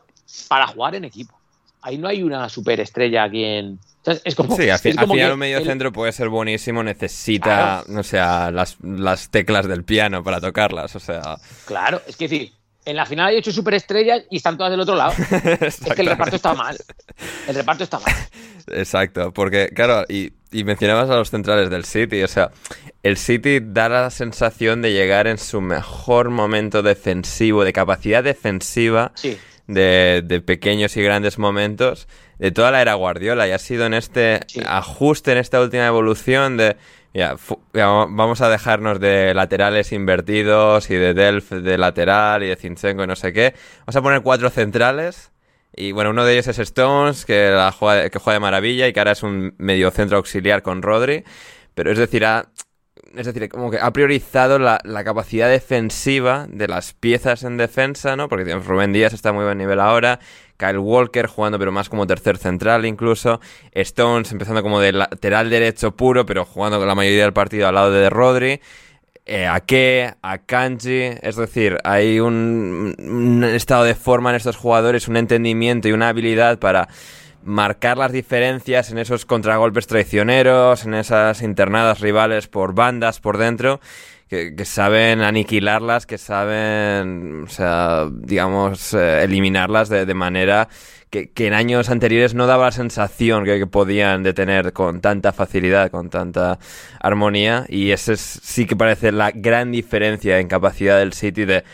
para 0.48 0.66
jugar 0.66 0.94
en 0.94 1.05
equipo. 1.05 1.38
Ahí 1.85 1.99
no 1.99 2.09
hay 2.09 2.23
una 2.23 2.49
superestrella 2.49 3.25
aquí 3.25 3.44
en, 3.44 3.79
es 4.25 4.35
como, 4.35 4.55
sí, 4.57 4.68
al, 4.68 4.79
final 4.79 5.33
un 5.33 5.38
medio 5.38 5.64
centro 5.64 5.90
puede 5.90 6.12
ser 6.12 6.29
buenísimo, 6.29 6.83
necesita, 6.83 7.85
no 7.88 8.03
sé, 8.03 8.18
las, 8.18 8.77
las, 8.83 9.31
teclas 9.31 9.66
del 9.66 9.85
piano 9.85 10.23
para 10.23 10.40
tocarlas, 10.40 10.94
o 10.94 11.01
sea... 11.01 11.37
Claro, 11.64 12.03
es 12.07 12.16
que 12.16 12.29
decir, 12.29 12.53
en 12.85 12.97
la 12.97 13.07
final 13.07 13.29
hay 13.29 13.37
ocho 13.38 13.51
superestrellas 13.51 14.25
y 14.31 14.37
están 14.37 14.59
todas 14.59 14.70
del 14.70 14.81
otro 14.81 14.94
lado. 14.94 15.14
es 15.61 15.81
que 15.81 16.03
el 16.03 16.09
reparto 16.09 16.37
está 16.37 16.53
mal. 16.53 16.77
El 17.49 17.55
reparto 17.55 17.85
está 17.85 17.99
mal. 17.99 18.12
Exacto, 18.66 19.33
porque 19.33 19.68
claro, 19.68 20.05
y, 20.09 20.33
y, 20.53 20.64
mencionabas 20.64 21.09
a 21.09 21.16
los 21.16 21.31
centrales 21.31 21.70
del 21.70 21.87
City, 21.87 22.23
o 22.23 22.29
sea, 22.29 22.51
el 23.03 23.16
City 23.16 23.61
da 23.62 23.88
la 23.88 24.11
sensación 24.11 24.83
de 24.83 24.92
llegar 24.92 25.27
en 25.27 25.38
su 25.38 25.62
mejor 25.62 26.29
momento 26.29 26.83
defensivo, 26.83 27.64
de 27.64 27.73
capacidad 27.73 28.23
defensiva, 28.23 29.12
de, 29.66 30.22
de 30.24 30.40
pequeños 30.40 30.96
y 30.96 31.03
grandes 31.03 31.38
momentos 31.38 32.07
de 32.38 32.50
toda 32.50 32.70
la 32.70 32.83
era 32.83 32.94
Guardiola 32.94 33.46
y 33.48 33.53
ha 33.53 33.59
sido 33.59 33.87
en 33.87 33.94
este 33.94 34.40
ajuste, 34.66 35.33
en 35.33 35.38
esta 35.38 35.61
última 35.61 35.87
evolución 35.87 36.57
de... 36.57 36.77
Ya, 37.12 37.37
vamos 37.72 38.40
a 38.40 38.48
dejarnos 38.48 38.98
de 38.98 39.35
laterales 39.35 39.92
invertidos 39.92 40.90
y 40.90 40.96
de 40.96 41.14
Delf 41.14 41.53
de 41.53 41.79
lateral 41.79 42.42
y 42.42 42.48
de 42.48 42.57
Zinchenko 42.57 43.05
y 43.05 43.07
no 43.07 43.14
sé 43.14 43.33
qué. 43.33 43.55
Vamos 43.81 43.94
a 43.94 44.03
poner 44.03 44.22
cuatro 44.22 44.50
centrales. 44.50 45.31
Y 45.77 45.92
bueno, 45.92 46.11
uno 46.11 46.24
de 46.24 46.33
ellos 46.33 46.48
es 46.48 46.59
Stones, 46.59 47.24
que, 47.24 47.50
la 47.50 47.70
juega, 47.70 48.11
que 48.11 48.18
juega 48.18 48.35
de 48.35 48.40
maravilla 48.40 48.88
y 48.88 48.92
que 48.92 48.98
ahora 48.98 49.12
es 49.12 49.22
un 49.22 49.55
medio 49.59 49.92
centro 49.92 50.16
auxiliar 50.16 50.62
con 50.62 50.83
Rodri. 50.83 51.22
Pero 51.74 51.92
es 51.92 51.98
decir, 51.98 52.24
ha, 52.24 52.48
es 53.16 53.27
decir, 53.27 53.48
como 53.48 53.70
que 53.70 53.79
ha 53.79 53.92
priorizado 53.92 54.59
la, 54.59 54.79
la, 54.85 55.05
capacidad 55.05 55.48
defensiva 55.48 56.46
de 56.48 56.68
las 56.68 56.92
piezas 56.94 57.44
en 57.44 57.57
defensa, 57.57 58.16
¿no? 58.16 58.29
Porque 58.29 58.55
Rubén 58.55 58.92
Díaz 58.92 59.12
está 59.12 59.33
muy 59.33 59.44
buen 59.44 59.59
nivel 59.59 59.81
ahora. 59.81 60.20
Kyle 60.57 60.79
Walker 60.79 61.27
jugando 61.27 61.59
pero 61.59 61.72
más 61.72 61.88
como 61.88 62.07
tercer 62.07 62.37
central 62.37 62.87
incluso, 62.87 63.40
Stones 63.72 64.31
empezando 64.33 64.62
como 64.62 64.81
de 64.81 64.92
lateral 64.92 65.50
derecho 65.50 65.96
puro 65.96 66.24
pero 66.24 66.44
jugando 66.44 66.79
con 66.79 66.87
la 66.87 66.94
mayoría 66.94 67.24
del 67.24 67.33
partido 67.33 67.66
al 67.66 67.74
lado 67.74 67.90
de 67.90 68.09
Rodri, 68.09 68.61
eh, 69.27 69.46
a 69.46 69.61
Ke, 69.61 70.14
a 70.20 70.38
Kanji, 70.38 71.03
es 71.22 71.37
decir, 71.37 71.79
hay 71.85 72.20
un, 72.20 73.42
estado 73.55 73.85
de 73.85 73.94
forma 73.94 74.29
en 74.31 74.37
estos 74.37 74.57
jugadores, 74.57 75.09
un 75.09 75.16
entendimiento 75.16 75.88
y 75.88 75.92
una 75.92 76.09
habilidad 76.09 76.59
para 76.59 76.88
marcar 77.44 77.98
las 77.98 78.12
diferencias 78.12 78.90
en 78.90 78.98
esos 78.98 79.24
contragolpes 79.24 79.87
traicioneros, 79.87 80.85
en 80.85 80.94
esas 80.94 81.42
internadas 81.42 82.00
rivales 82.00 82.48
por 82.48 82.74
bandas 82.74 83.20
por 83.20 83.38
dentro 83.38 83.80
que, 84.28 84.64
saben 84.64 85.20
aniquilarlas, 85.20 86.07
que 86.07 86.18
saben, 86.18 87.44
o 87.44 87.48
sea, 87.48 88.09
digamos, 88.11 88.94
eh, 88.94 89.22
eliminarlas 89.24 89.88
de, 89.88 90.12
manera 90.14 90.68
que, 91.11 91.30
en 91.37 91.54
años 91.54 91.88
anteriores 91.88 92.35
no 92.35 92.46
daba 92.46 92.66
la 92.66 92.72
sensación 92.72 93.44
que, 93.44 93.66
podían 93.66 94.22
detener 94.22 94.72
con 94.72 95.00
tanta 95.00 95.33
facilidad, 95.33 95.90
con 95.90 96.11
tanta 96.11 96.59
armonía. 97.00 97.66
Y 97.68 97.90
ese 97.90 98.16
sí 98.16 98.66
que 98.66 98.76
parece 98.76 99.12
la 99.12 99.30
gran 99.30 99.72
diferencia 99.72 100.38
en 100.38 100.48
capacidad 100.48 100.98
del 100.98 101.12
City 101.12 101.44
de 101.44 101.64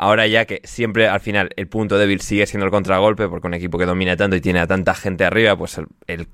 ahora 0.00 0.26
ya 0.26 0.46
que 0.46 0.60
siempre 0.64 1.08
al 1.08 1.20
final 1.20 1.50
el 1.56 1.68
punto 1.68 1.98
débil 1.98 2.20
sigue 2.20 2.46
siendo 2.46 2.64
el 2.64 2.70
contragolpe, 2.70 3.28
porque 3.28 3.46
un 3.46 3.54
equipo 3.54 3.78
que 3.78 3.86
domina 3.86 4.16
tanto 4.16 4.34
y 4.34 4.40
tiene 4.40 4.60
a 4.60 4.66
tanta 4.66 4.94
gente 4.94 5.24
arriba, 5.24 5.56
pues 5.56 5.78
el, 5.78 5.86
el 6.06 6.26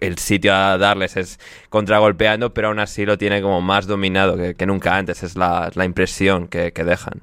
el 0.00 0.18
sitio 0.18 0.54
a 0.54 0.76
darles 0.76 1.16
es 1.16 1.38
contragolpeando, 1.68 2.52
pero 2.52 2.68
aún 2.68 2.78
así 2.78 3.06
lo 3.06 3.16
tiene 3.16 3.40
como 3.40 3.60
más 3.60 3.86
dominado 3.86 4.36
que, 4.36 4.66
nunca 4.66 4.96
antes. 4.96 5.22
Es 5.22 5.36
la, 5.36 5.70
impresión 5.84 6.48
que, 6.48 6.72
dejan. 6.72 7.22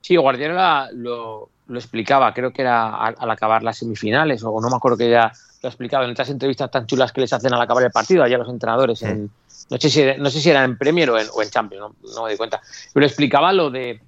Sí, 0.00 0.16
Guardiola 0.16 0.88
lo, 0.92 1.50
lo 1.68 1.78
explicaba, 1.78 2.32
creo 2.32 2.52
que 2.52 2.62
era 2.62 2.96
al, 2.96 3.30
acabar 3.30 3.62
las 3.62 3.78
semifinales, 3.78 4.42
o 4.42 4.60
no 4.60 4.68
me 4.70 4.76
acuerdo 4.76 4.96
que 4.98 5.10
ya 5.10 5.32
lo 5.62 5.68
explicaba 5.68 6.04
en 6.04 6.10
otras 6.12 6.30
entrevistas 6.30 6.70
tan 6.70 6.86
chulas 6.86 7.12
que 7.12 7.20
les 7.20 7.32
hacen 7.32 7.52
al 7.52 7.60
acabar 7.60 7.84
el 7.84 7.90
partido, 7.90 8.22
allá 8.22 8.38
los 8.38 8.48
entrenadores. 8.48 9.02
En, 9.02 9.30
no, 9.68 9.78
sé 9.78 9.90
si, 9.90 10.04
no 10.18 10.30
sé 10.30 10.40
si 10.40 10.50
era 10.50 10.64
en 10.64 10.78
Premier 10.78 11.10
o 11.10 11.18
en, 11.18 11.28
o 11.32 11.42
en 11.42 11.50
Champions, 11.50 11.80
no, 11.80 12.10
no 12.14 12.22
me 12.22 12.30
doy 12.30 12.36
cuenta. 12.36 12.60
Pero 12.92 13.06
explicaba 13.06 13.52
lo 13.52 13.70
de 13.70 14.00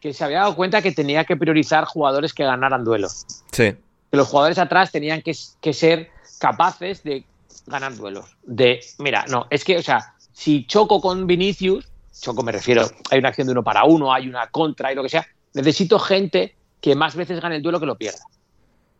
que 0.00 0.12
se 0.12 0.24
había 0.24 0.40
dado 0.40 0.56
cuenta 0.56 0.82
que 0.82 0.92
tenía 0.92 1.24
que 1.24 1.36
priorizar 1.36 1.84
jugadores 1.84 2.34
que 2.34 2.44
ganaran 2.44 2.84
duelos. 2.84 3.26
Sí 3.52 3.76
que 4.10 4.16
los 4.16 4.28
jugadores 4.28 4.58
atrás 4.58 4.90
tenían 4.90 5.22
que, 5.22 5.34
ser 5.72 6.10
capaces 6.38 7.02
de 7.04 7.24
ganar 7.66 7.94
duelos. 7.94 8.36
De, 8.42 8.80
mira, 8.98 9.24
no, 9.28 9.46
es 9.50 9.64
que, 9.64 9.78
o 9.78 9.82
sea, 9.82 10.14
si 10.32 10.66
choco 10.66 11.00
con 11.00 11.26
Vinicius, 11.26 11.88
choco 12.20 12.42
me 12.42 12.52
refiero, 12.52 12.90
hay 13.10 13.20
una 13.20 13.28
acción 13.28 13.46
de 13.46 13.52
uno 13.52 13.62
para 13.62 13.84
uno, 13.84 14.12
hay 14.12 14.28
una 14.28 14.48
contra 14.48 14.92
y 14.92 14.96
lo 14.96 15.02
que 15.02 15.08
sea, 15.08 15.26
necesito 15.54 15.98
gente 15.98 16.56
que 16.80 16.94
más 16.94 17.14
veces 17.14 17.40
gane 17.40 17.56
el 17.56 17.62
duelo 17.62 17.78
que 17.78 17.86
lo 17.86 17.96
pierda. 17.96 18.20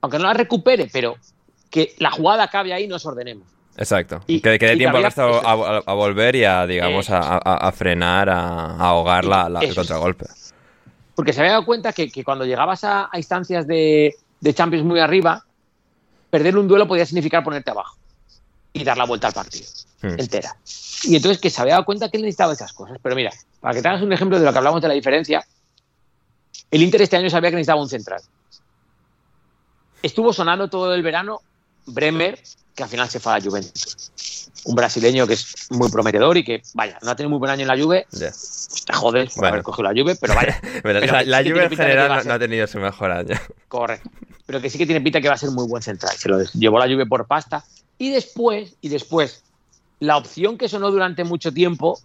Aunque 0.03 0.19
no 0.19 0.25
la 0.25 0.35
recupere, 0.35 0.89
pero 0.93 1.17
que 1.71 1.95
la 1.99 2.11
jugada 2.11 2.45
acabe 2.45 2.73
ahí 2.73 2.85
y 2.85 2.89
nos 2.89 3.05
ordenemos. 3.05 3.49
Exacto. 3.77 4.21
Y, 4.27 4.41
que, 4.41 4.51
dé 4.51 4.77
tiempo 4.77 4.99
a, 4.99 5.95
volver 5.95 6.37
y 6.37 6.45
a, 6.45 6.67
digamos, 6.67 7.09
a, 7.11 7.73
frenar, 7.73 8.29
a, 8.29 8.77
ahogar 8.77 9.25
la, 9.25 9.61
el 9.61 9.75
contragolpe. 9.75 10.27
Porque 11.15 11.33
se 11.33 11.41
había 11.41 11.53
dado 11.53 11.65
cuenta 11.65 11.93
que, 11.93 12.11
cuando 12.25 12.45
llegabas 12.45 12.85
a 12.85 13.09
instancias 13.15 13.67
de, 13.67 14.15
de 14.41 14.55
Champions 14.55 14.85
muy 14.85 15.01
arriba, 15.01 15.45
perder 16.31 16.57
un 16.57 16.67
duelo 16.67 16.89
podía 16.89 17.07
significar 17.07 17.45
ponerte 17.45 17.71
abajo 17.71 17.97
y 18.73 18.85
dar 18.85 18.97
la 18.97 19.05
vuelta 19.05 19.29
al 19.29 19.35
partido 19.35 19.67
hmm. 20.03 20.19
entera. 20.19 20.57
Y 21.05 21.17
entonces 21.17 21.41
que 21.41 21.51
se 21.51 21.61
había 21.61 21.75
dado 21.75 21.85
cuenta 21.85 22.09
que 22.09 22.17
él 22.17 22.23
necesitaba 22.23 22.53
esas 22.53 22.73
cosas. 22.73 22.99
Pero 23.03 23.17
mira, 23.17 23.33
para 23.61 23.75
que 23.75 23.83
te 23.83 23.89
hagas 23.89 24.03
un 24.03 24.13
ejemplo 24.13 24.39
de 24.39 24.45
lo 24.45 24.53
que 24.53 24.59
hablamos 24.59 24.81
de 24.83 24.89
la 24.89 24.95
diferencia, 24.95 25.45
el 26.71 26.83
Inter 26.83 27.03
este 27.03 27.17
año 27.17 27.31
sabía 27.31 27.51
que 27.51 27.57
necesitaba 27.57 27.81
un 27.81 27.89
central. 27.89 28.21
Estuvo 30.03 30.33
sonando 30.33 30.69
todo 30.69 30.95
el 30.95 31.03
verano 31.03 31.41
Bremer, 31.87 32.41
que 32.81 32.85
al 32.85 32.89
final 32.89 33.11
se 33.11 33.21
fue 33.21 33.33
a 33.33 33.39
la 33.39 33.45
Juventus. 33.45 34.11
Un 34.65 34.75
brasileño 34.75 35.27
que 35.27 35.35
es 35.35 35.67
muy 35.71 35.91
prometedor 35.91 36.37
y 36.39 36.45
que, 36.45 36.63
vaya, 36.73 36.99
no 37.03 37.11
ha 37.11 37.17
tenido 37.17 37.31
muy 37.31 37.39
buen 37.39 37.51
año 37.51 37.63
en 37.63 37.69
la 37.69 37.79
Juve. 37.79 38.07
Pues 38.11 38.85
te 38.87 38.93
jodes 38.95 39.35
por 39.35 39.47
haber 39.47 39.63
cogido 39.63 39.93
la 39.93 40.01
Juve, 40.01 40.17
pero 40.17 40.35
vaya. 40.35 40.61
la, 41.27 41.39
Juve 41.43 41.65
en 41.65 41.77
general 41.77 42.27
no, 42.27 42.33
ha 42.33 42.39
tenido 42.39 42.67
su 42.67 42.79
mejor 42.79 43.11
año. 43.11 43.37
Correcto. 43.69 44.11
Pero 44.47 44.61
que 44.61 44.71
sí 44.71 44.79
que 44.79 44.87
tiene 44.87 45.03
pinta 45.03 45.21
que 45.21 45.29
va 45.29 45.35
a 45.35 45.39
ser 45.39 45.51
muy 45.51 45.67
buen 45.69 45.83
central. 45.83 46.17
Se 46.17 46.29
lo 46.29 46.43
llevó 46.55 46.79
la 46.79 46.87
Juve 46.87 47.05
por 47.05 47.27
pasta. 47.27 47.65
Y 47.99 48.11
después, 48.11 48.75
y 48.81 48.89
después, 48.89 49.45
la 49.99 50.17
opción 50.17 50.57
que 50.57 50.69
sonó 50.69 50.91
durante 50.91 51.23
mucho 51.23 51.53
tiempo 51.53 52.01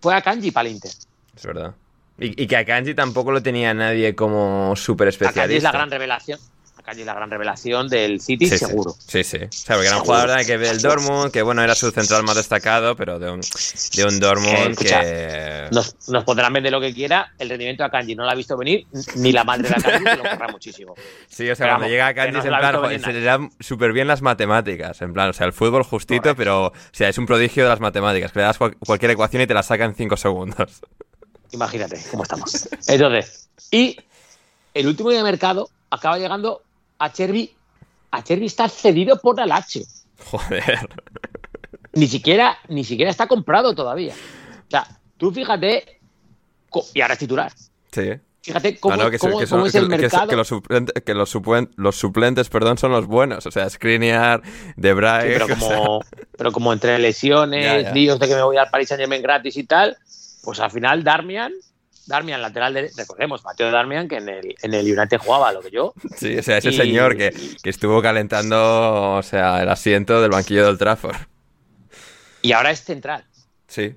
fue 0.00 0.14
a 0.14 0.22
Kanji 0.22 0.50
para 0.50 0.68
el 0.68 0.76
Inter. 0.76 0.90
Es 1.36 1.44
verdad. 1.44 1.74
Y, 2.18 2.46
que 2.46 2.56
a 2.56 2.64
Kanji 2.64 2.94
tampoco 2.94 3.30
lo 3.30 3.42
tenía 3.42 3.74
nadie 3.74 4.14
como 4.14 4.74
súper 4.76 5.08
especialista. 5.08 5.56
Es 5.56 5.62
la 5.62 5.72
gran 5.72 5.90
revelación. 5.90 6.38
Kanji 6.84 7.00
es 7.00 7.06
la 7.06 7.14
gran 7.14 7.30
revelación 7.30 7.88
del 7.88 8.20
City, 8.20 8.46
seguro. 8.46 8.94
Sí, 8.98 9.24
sí. 9.24 9.38
O 9.38 9.52
sea, 9.52 9.76
porque 9.76 9.88
era 9.88 9.96
un 9.96 10.04
jugador 10.04 10.44
que 10.44 10.58
del 10.58 10.82
Dortmund, 10.82 11.32
que 11.32 11.40
bueno, 11.40 11.62
era 11.62 11.74
su 11.74 11.90
central 11.90 12.24
más 12.24 12.36
destacado, 12.36 12.94
pero 12.94 13.18
de 13.18 13.30
un, 13.30 13.40
de 13.40 14.04
un 14.04 14.20
Dortmund 14.20 14.76
que. 14.76 15.68
Nos, 15.72 15.96
nos 16.08 16.24
podrán 16.24 16.52
vender 16.52 16.72
lo 16.72 16.82
que 16.82 16.92
quiera. 16.92 17.32
El 17.38 17.48
rendimiento 17.48 17.84
a 17.84 17.90
Kanji 17.90 18.14
no 18.14 18.24
lo 18.24 18.30
ha 18.30 18.34
visto 18.34 18.56
venir, 18.58 18.86
ni 19.16 19.32
la 19.32 19.44
madre 19.44 19.70
de 19.70 19.74
Kanji, 19.76 20.04
se 20.04 20.16
lo 20.16 20.22
querrá 20.22 20.48
muchísimo. 20.48 20.94
Sí, 21.26 21.50
o 21.50 21.56
sea, 21.56 21.68
cuando 21.68 21.88
llega 21.88 22.06
a 22.06 22.14
Kanji, 22.14 22.36
en 22.36 22.42
plan, 22.44 23.00
se 23.00 23.12
le 23.12 23.20
dan 23.22 23.50
súper 23.58 23.92
bien 23.92 24.06
las 24.06 24.22
matemáticas. 24.22 25.00
En 25.02 25.12
plan, 25.12 25.30
o 25.30 25.32
sea, 25.32 25.46
el 25.46 25.52
fútbol 25.52 25.82
justito, 25.82 26.36
pero. 26.36 26.66
O 26.66 26.72
sea, 26.92 27.08
es 27.08 27.18
un 27.18 27.26
prodigio 27.26 27.64
de 27.64 27.70
las 27.70 27.80
matemáticas, 27.80 28.30
que 28.30 28.40
le 28.40 28.44
das 28.44 28.58
cualquier 28.58 29.10
ecuación 29.10 29.42
y 29.42 29.46
te 29.46 29.54
la 29.54 29.62
saca 29.62 29.84
en 29.84 29.94
5 29.94 30.16
segundos. 30.16 30.82
Imagínate 31.52 31.98
cómo 32.10 32.24
estamos. 32.24 32.68
Entonces, 32.86 33.48
y 33.70 33.96
el 34.74 34.86
último 34.86 35.10
día 35.10 35.18
de 35.18 35.24
mercado 35.24 35.70
acaba 35.90 36.18
llegando 36.18 36.62
a 37.04 37.12
Cherby. 37.12 37.54
A 38.10 38.22
Cherby 38.22 38.46
está 38.46 38.68
cedido 38.68 39.20
por 39.20 39.40
Alache. 39.40 39.84
Joder. 40.24 40.88
Ni 41.92 42.06
siquiera, 42.06 42.58
ni 42.68 42.84
siquiera 42.84 43.10
está 43.10 43.26
comprado 43.26 43.74
todavía. 43.74 44.14
O 44.14 44.70
sea, 44.70 44.86
tú 45.16 45.30
fíjate. 45.30 46.00
Y 46.92 47.00
ahora 47.00 47.14
es 47.14 47.20
titular. 47.20 47.52
Sí. 47.92 48.12
Fíjate 48.44 48.78
cómo, 48.78 48.94
es 49.64 49.74
el 49.74 49.88
mercado. 49.88 50.28
Que, 50.28 50.36
los, 50.36 50.48
suplentes, 50.48 51.02
que 51.02 51.14
los, 51.14 51.32
los, 51.76 51.96
suplentes 51.96 52.48
perdón, 52.50 52.76
son 52.76 52.92
los 52.92 53.06
buenos. 53.06 53.46
O 53.46 53.50
sea, 53.50 53.70
Skriniar, 53.70 54.42
De 54.76 54.92
Vrij... 54.92 55.22
pero, 55.22 55.48
como, 55.48 56.00
pero 56.36 56.52
como 56.52 56.72
entre 56.72 56.98
lesiones, 56.98 57.94
líos 57.94 58.18
de 58.18 58.28
que 58.28 58.34
me 58.34 58.42
voy 58.42 58.58
al 58.58 58.68
Paris 58.68 58.88
Saint-Germain 58.88 59.22
gratis 59.22 59.56
y 59.56 59.64
tal, 59.64 59.96
pues 60.42 60.60
al 60.60 60.70
final 60.70 61.02
Darmian, 61.04 61.54
Darmian 62.06 62.42
lateral, 62.42 62.74
de, 62.74 62.90
recordemos, 62.96 63.44
Mateo 63.44 63.70
Darmian, 63.70 64.08
que 64.08 64.16
en 64.16 64.28
el, 64.28 64.54
en 64.62 64.74
el 64.74 64.98
United 64.98 65.18
jugaba 65.18 65.52
lo 65.52 65.60
que 65.60 65.70
yo. 65.70 65.94
Sí, 66.16 66.36
o 66.36 66.42
sea, 66.42 66.58
ese 66.58 66.72
señor 66.72 67.16
que, 67.16 67.32
estuvo 67.64 68.00
calentando, 68.02 69.14
o 69.14 69.22
sea, 69.22 69.62
el 69.62 69.68
asiento 69.68 70.20
del 70.20 70.30
banquillo 70.30 70.66
del 70.66 70.78
Trafford. 70.78 71.16
Y 72.42 72.52
ahora 72.52 72.70
es 72.70 72.84
central. 72.84 73.24
Sí. 73.66 73.94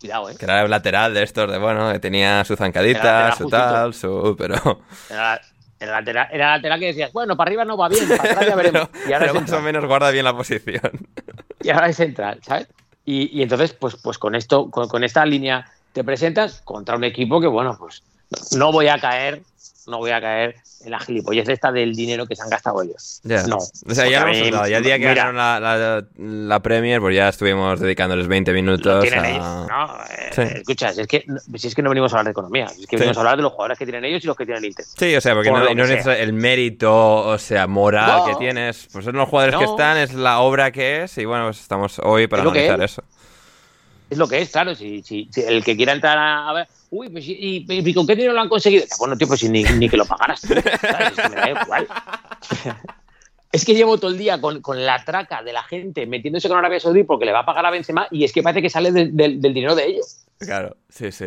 Cuidado, 0.00 0.30
¿eh? 0.30 0.36
Que 0.38 0.44
era 0.44 0.62
el 0.62 0.70
lateral 0.70 1.12
de 1.14 1.22
estos, 1.22 1.50
de 1.50 1.58
bueno, 1.58 1.92
que 1.92 1.98
tenía 1.98 2.44
su 2.44 2.56
zancadita, 2.56 3.34
su 3.36 3.48
tal, 3.48 3.92
su. 3.94 4.34
Pero. 4.38 4.82
Era, 5.10 5.40
el 5.80 5.90
lateral, 5.90 6.28
era 6.32 6.56
lateral 6.56 6.80
que 6.80 6.86
decías, 6.86 7.12
bueno, 7.12 7.36
para 7.36 7.48
arriba 7.48 7.64
no 7.64 7.76
va 7.76 7.88
bien, 7.88 8.08
para 8.08 8.32
atrás 8.32 8.46
ya 8.46 8.54
veremos. 8.56 8.88
y 9.08 9.12
ahora 9.12 9.32
más 9.32 9.52
o 9.52 9.60
menos 9.60 9.84
guarda 9.86 10.10
bien 10.10 10.24
la 10.24 10.36
posición. 10.36 10.80
Y 11.60 11.70
ahora 11.70 11.88
es 11.88 11.96
central, 11.96 12.38
¿sabes? 12.46 12.68
Y, 13.04 13.42
entonces, 13.42 13.72
pues, 13.72 13.96
pues 13.96 14.16
con 14.16 14.36
esto, 14.36 14.70
con, 14.70 15.02
esta 15.02 15.26
línea 15.26 15.66
te 15.92 16.04
presentas 16.04 16.60
contra 16.62 16.96
un 16.96 17.04
equipo 17.04 17.40
que, 17.40 17.46
bueno, 17.46 17.76
pues 17.78 18.02
no 18.56 18.72
voy 18.72 18.88
a 18.88 18.98
caer, 18.98 19.42
no 19.86 19.98
voy 19.98 20.10
a 20.10 20.20
caer 20.20 20.56
en 20.84 20.90
la 20.92 21.00
gilipollez 21.00 21.48
esta 21.48 21.72
del 21.72 21.94
dinero 21.94 22.26
que 22.26 22.36
se 22.36 22.42
han 22.42 22.50
gastado 22.50 22.82
ellos. 22.82 23.20
No. 23.24 23.56
O 23.56 23.94
sea, 23.94 24.08
ya 24.08 24.22
hemos 24.22 24.38
hablado. 24.38 24.68
Ya 24.68 24.76
el 24.78 24.84
día 24.84 24.98
que 24.98 25.04
ganaron 25.04 25.36
la, 25.36 26.04
la, 26.16 26.60
Premier, 26.60 27.00
pues 27.00 27.16
ya 27.16 27.28
estuvimos 27.28 27.80
dedicándoles 27.80 28.28
20 28.28 28.52
minutos. 28.52 29.04
a... 29.12 29.66
No, 29.68 30.04
eh, 30.14 30.58
escucha, 30.58 30.92
si 30.92 31.00
es, 31.00 31.06
que, 31.06 31.24
si 31.56 31.68
es 31.68 31.74
que 31.74 31.82
no 31.82 31.88
venimos 31.88 32.12
a 32.12 32.16
hablar 32.16 32.26
de 32.26 32.30
economía, 32.32 32.66
es 32.66 32.86
que 32.86 32.96
venimos 32.96 33.16
a 33.16 33.20
hablar 33.20 33.36
de 33.36 33.42
los 33.42 33.52
jugadores 33.52 33.78
que 33.78 33.86
tienen 33.86 34.04
ellos 34.04 34.22
y 34.22 34.26
los 34.26 34.36
que 34.36 34.44
tienen 34.44 34.62
el 34.62 34.70
Inter. 34.70 34.84
Sí, 34.84 35.16
o 35.16 35.20
sea, 35.20 35.34
porque 35.34 35.50
no, 35.50 35.74
no 35.74 35.84
es 35.84 36.06
el 36.06 36.32
mérito, 36.32 37.16
o 37.26 37.38
sea, 37.38 37.66
moral 37.66 38.22
que 38.26 38.36
tienes. 38.36 38.88
Pues 38.92 39.04
son 39.04 39.16
los 39.16 39.28
jugadores 39.28 39.56
que 39.56 39.64
están, 39.64 39.96
es 39.96 40.14
la 40.14 40.40
obra 40.40 40.70
que 40.70 41.02
es, 41.04 41.18
y 41.18 41.24
bueno, 41.24 41.46
pues 41.46 41.60
estamos 41.60 41.98
hoy 42.04 42.26
para 42.28 42.42
analizar 42.42 42.80
eso. 42.82 43.02
Es 44.10 44.18
lo 44.18 44.26
que 44.26 44.40
es, 44.40 44.50
claro. 44.50 44.74
Si, 44.74 45.02
si, 45.02 45.28
el 45.36 45.64
que 45.64 45.76
quiera 45.76 45.92
entrar 45.92 46.16
a, 46.18 46.52
ver, 46.52 46.68
uy, 46.90 47.08
pues 47.08 47.26
y, 47.26 47.66
y, 47.68 47.94
con 47.94 48.06
qué 48.06 48.14
dinero 48.14 48.32
lo 48.32 48.40
han 48.40 48.48
conseguido? 48.48 48.84
Bueno, 48.98 49.16
tío, 49.16 49.28
pues 49.28 49.42
ni, 49.44 49.62
ni 49.62 49.88
que 49.88 49.96
lo 49.96 50.06
pagaras. 50.06 50.44
Es 50.44 50.50
que 50.50 51.28
me 51.28 51.36
da 51.36 51.50
igual. 51.50 51.86
es 53.52 53.64
que 53.64 53.74
llevo 53.74 53.98
todo 53.98 54.10
el 54.10 54.18
día 54.18 54.40
con, 54.40 54.60
con, 54.60 54.84
la 54.84 55.04
traca 55.04 55.42
de 55.42 55.52
la 55.52 55.62
gente 55.62 56.06
metiéndose 56.06 56.48
con 56.48 56.58
Arabia 56.58 56.80
Saudí 56.80 57.04
porque 57.04 57.24
le 57.24 57.32
va 57.32 57.40
a 57.40 57.46
pagar 57.46 57.66
a 57.66 57.70
Benzema 57.70 58.06
y 58.10 58.24
es 58.24 58.32
que 58.32 58.42
parece 58.42 58.62
que 58.62 58.70
sale 58.70 58.92
del 58.92 59.40
dinero 59.40 59.74
de 59.74 59.86
ellos. 59.86 60.24
Claro, 60.38 60.76
sí, 60.88 61.10
sí. 61.10 61.26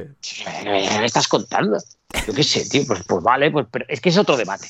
me 0.64 1.06
estás 1.06 1.28
contando? 1.28 1.78
Yo 2.26 2.34
qué 2.34 2.44
sé, 2.44 2.68
tío, 2.70 2.84
pues, 2.88 3.04
pues 3.08 3.24
vale, 3.24 3.52
pues 3.52 3.68
pero 3.70 3.86
es 3.88 4.00
que 4.00 4.10
es 4.10 4.18
otro 4.18 4.38
debate. 4.38 4.68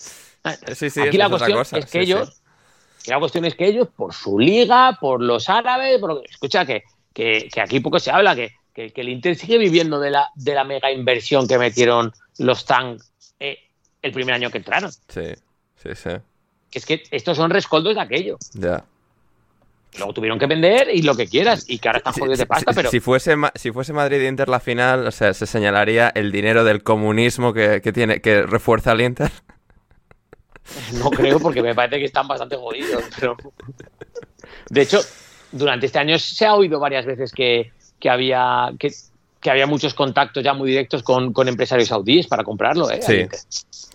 Sí, 0.73 0.89
sí, 0.89 1.01
Aquí 1.01 1.17
la 1.17 1.29
cuestión 1.29 1.59
es 1.73 1.85
que 1.85 1.99
ellos, 1.99 2.41
la 3.05 3.19
cuestión 3.19 3.45
es 3.45 3.55
que 3.55 3.67
ellos, 3.67 3.87
por 3.95 4.13
su 4.13 4.39
liga, 4.39 4.97
por 4.99 5.21
los 5.21 5.47
árabes, 5.49 5.99
por, 5.99 6.23
escucha 6.27 6.65
que 6.65 6.83
que, 7.13 7.49
aquí 7.61 7.79
poco 7.79 7.99
se 7.99 8.11
habla, 8.11 8.35
que, 8.35 8.51
el 8.73 9.09
Inter 9.09 9.35
sigue 9.35 9.57
viviendo 9.57 9.99
de 9.99 10.11
la, 10.11 10.29
de 10.35 10.55
la 10.55 10.63
mega 10.63 10.91
inversión 10.91 11.47
que 11.47 11.57
metieron 11.57 12.13
los 12.39 12.65
Tang 12.65 12.99
eh, 13.39 13.59
el 14.01 14.11
primer 14.11 14.33
año 14.33 14.49
que 14.49 14.57
entraron. 14.57 14.91
Sí, 14.91 15.33
sí, 15.75 15.89
sí. 15.93 16.09
Que 16.69 16.79
es 16.79 16.85
que 16.85 17.03
estos 17.11 17.37
son 17.37 17.51
rescoldos 17.51 17.95
de 17.95 18.01
aquello. 18.01 18.37
Ya. 18.53 18.83
Luego 19.97 20.13
tuvieron 20.13 20.39
que 20.39 20.47
vender 20.47 20.87
y 20.93 21.01
lo 21.01 21.15
que 21.15 21.27
quieras, 21.27 21.65
y 21.67 21.79
que 21.79 21.89
ahora 21.89 21.97
están 21.97 22.13
jodidos 22.13 22.39
de 22.39 22.45
pasta, 22.45 22.71
pero... 22.73 22.89
Si 22.89 23.01
fuese, 23.01 23.35
si 23.55 23.71
fuese 23.71 23.91
Madrid 23.91 24.21
Inter 24.25 24.47
la 24.47 24.61
final, 24.61 25.05
o 25.05 25.11
sea, 25.11 25.33
se 25.33 25.45
señalaría 25.45 26.09
el 26.15 26.31
dinero 26.31 26.63
del 26.63 26.81
comunismo 26.81 27.53
que, 27.53 27.81
tiene, 27.93 28.21
que 28.21 28.43
refuerza 28.43 28.91
al 28.91 29.01
Inter. 29.01 29.31
No 30.93 31.09
creo, 31.09 31.39
porque 31.39 31.61
me 31.61 31.75
parece 31.75 31.99
que 31.99 32.05
están 32.05 32.27
bastante 32.27 32.55
jodidos, 32.55 33.03
pero... 33.19 33.35
De 34.69 34.81
hecho, 34.81 35.01
durante 35.51 35.85
este 35.85 35.99
año 35.99 36.17
se 36.19 36.45
ha 36.45 36.55
oído 36.55 36.79
varias 36.79 37.05
veces 37.05 37.31
que, 37.31 37.71
había 38.09 38.71
que, 38.79 38.91
había 39.49 39.67
muchos 39.67 39.93
contactos 39.93 40.43
ya 40.43 40.53
muy 40.53 40.69
directos 40.69 41.03
con, 41.03 41.33
empresarios 41.47 41.89
saudíes 41.89 42.27
para 42.27 42.43
comprarlo, 42.43 42.89
¿eh? 42.89 43.01
Sí, 43.01 43.27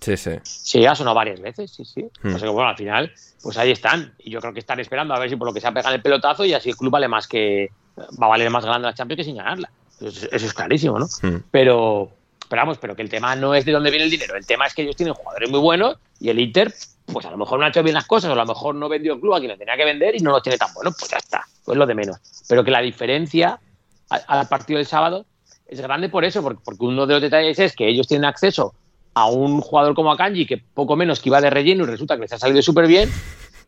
sí, 0.00 0.16
sí. 0.16 0.30
Sí, 0.42 0.86
ha 0.86 0.94
sonado 0.94 1.16
varias 1.16 1.40
veces, 1.40 1.70
sí, 1.70 1.84
sí. 1.84 2.06
Hmm. 2.22 2.34
bueno, 2.52 2.68
al 2.68 2.76
final, 2.76 3.12
pues 3.42 3.56
ahí 3.58 3.70
están. 3.70 4.14
Y 4.18 4.30
yo 4.30 4.40
creo 4.40 4.52
que 4.52 4.60
están 4.60 4.80
esperando 4.80 5.14
a 5.14 5.18
ver 5.18 5.30
si 5.30 5.36
por 5.36 5.48
lo 5.48 5.54
que 5.54 5.60
se 5.60 5.66
ha 5.66 5.72
pegado 5.72 5.94
el 5.94 6.02
pelotazo 6.02 6.44
y 6.44 6.52
así 6.52 6.70
el 6.70 6.76
club 6.76 6.90
vale 6.90 7.08
más 7.08 7.26
que. 7.26 7.70
va 7.98 8.26
a 8.26 8.30
valer 8.30 8.50
más 8.50 8.64
grande 8.64 8.88
la 8.88 8.94
Champions 8.94 9.18
que 9.18 9.24
sin 9.24 9.36
ganarla. 9.36 9.70
Eso, 10.00 10.26
es 10.30 10.52
clarísimo, 10.52 10.98
¿no? 10.98 11.06
Hmm. 11.22 11.42
Pero, 11.50 12.10
pero 12.48 12.62
vamos, 12.62 12.78
pero 12.78 12.94
que 12.94 13.02
el 13.02 13.08
tema 13.08 13.34
no 13.36 13.54
es 13.54 13.64
de 13.64 13.72
dónde 13.72 13.90
viene 13.90 14.04
el 14.04 14.10
dinero. 14.10 14.36
El 14.36 14.46
tema 14.46 14.66
es 14.66 14.74
que 14.74 14.82
ellos 14.82 14.96
tienen 14.96 15.14
jugadores 15.14 15.50
muy 15.50 15.60
buenos 15.60 15.96
y 16.20 16.28
el 16.28 16.38
Inter 16.38 16.72
pues 17.12 17.24
a 17.24 17.30
lo 17.30 17.36
mejor 17.36 17.58
no 17.58 17.64
ha 17.64 17.68
hecho 17.68 17.82
bien 17.82 17.94
las 17.94 18.06
cosas, 18.06 18.30
o 18.30 18.32
a 18.32 18.36
lo 18.36 18.46
mejor 18.46 18.74
no 18.74 18.88
vendió 18.88 19.14
el 19.14 19.20
club 19.20 19.34
a 19.34 19.38
quien 19.38 19.50
lo 19.50 19.56
tenía 19.56 19.76
que 19.76 19.84
vender 19.84 20.16
y 20.16 20.20
no 20.20 20.32
lo 20.32 20.42
tiene 20.42 20.58
tan 20.58 20.72
bueno, 20.74 20.90
pues 20.98 21.10
ya 21.10 21.18
está, 21.18 21.44
pues 21.64 21.78
lo 21.78 21.86
de 21.86 21.94
menos. 21.94 22.18
Pero 22.48 22.64
que 22.64 22.70
la 22.70 22.80
diferencia 22.80 23.60
al 24.08 24.48
partido 24.48 24.78
del 24.78 24.86
sábado 24.86 25.24
es 25.66 25.80
grande 25.80 26.08
por 26.08 26.24
eso, 26.24 26.42
porque, 26.42 26.62
uno 26.80 27.06
de 27.06 27.14
los 27.14 27.22
detalles 27.22 27.58
es 27.58 27.74
que 27.74 27.88
ellos 27.88 28.06
tienen 28.06 28.24
acceso 28.24 28.74
a 29.14 29.26
un 29.26 29.60
jugador 29.60 29.94
como 29.94 30.12
Akanji 30.12 30.46
que 30.46 30.58
poco 30.58 30.96
menos 30.96 31.20
que 31.20 31.28
iba 31.28 31.40
de 31.40 31.50
relleno 31.50 31.84
y 31.84 31.86
resulta 31.86 32.16
que 32.16 32.22
les 32.22 32.32
ha 32.32 32.38
salido 32.38 32.60
súper 32.62 32.86
bien, 32.86 33.10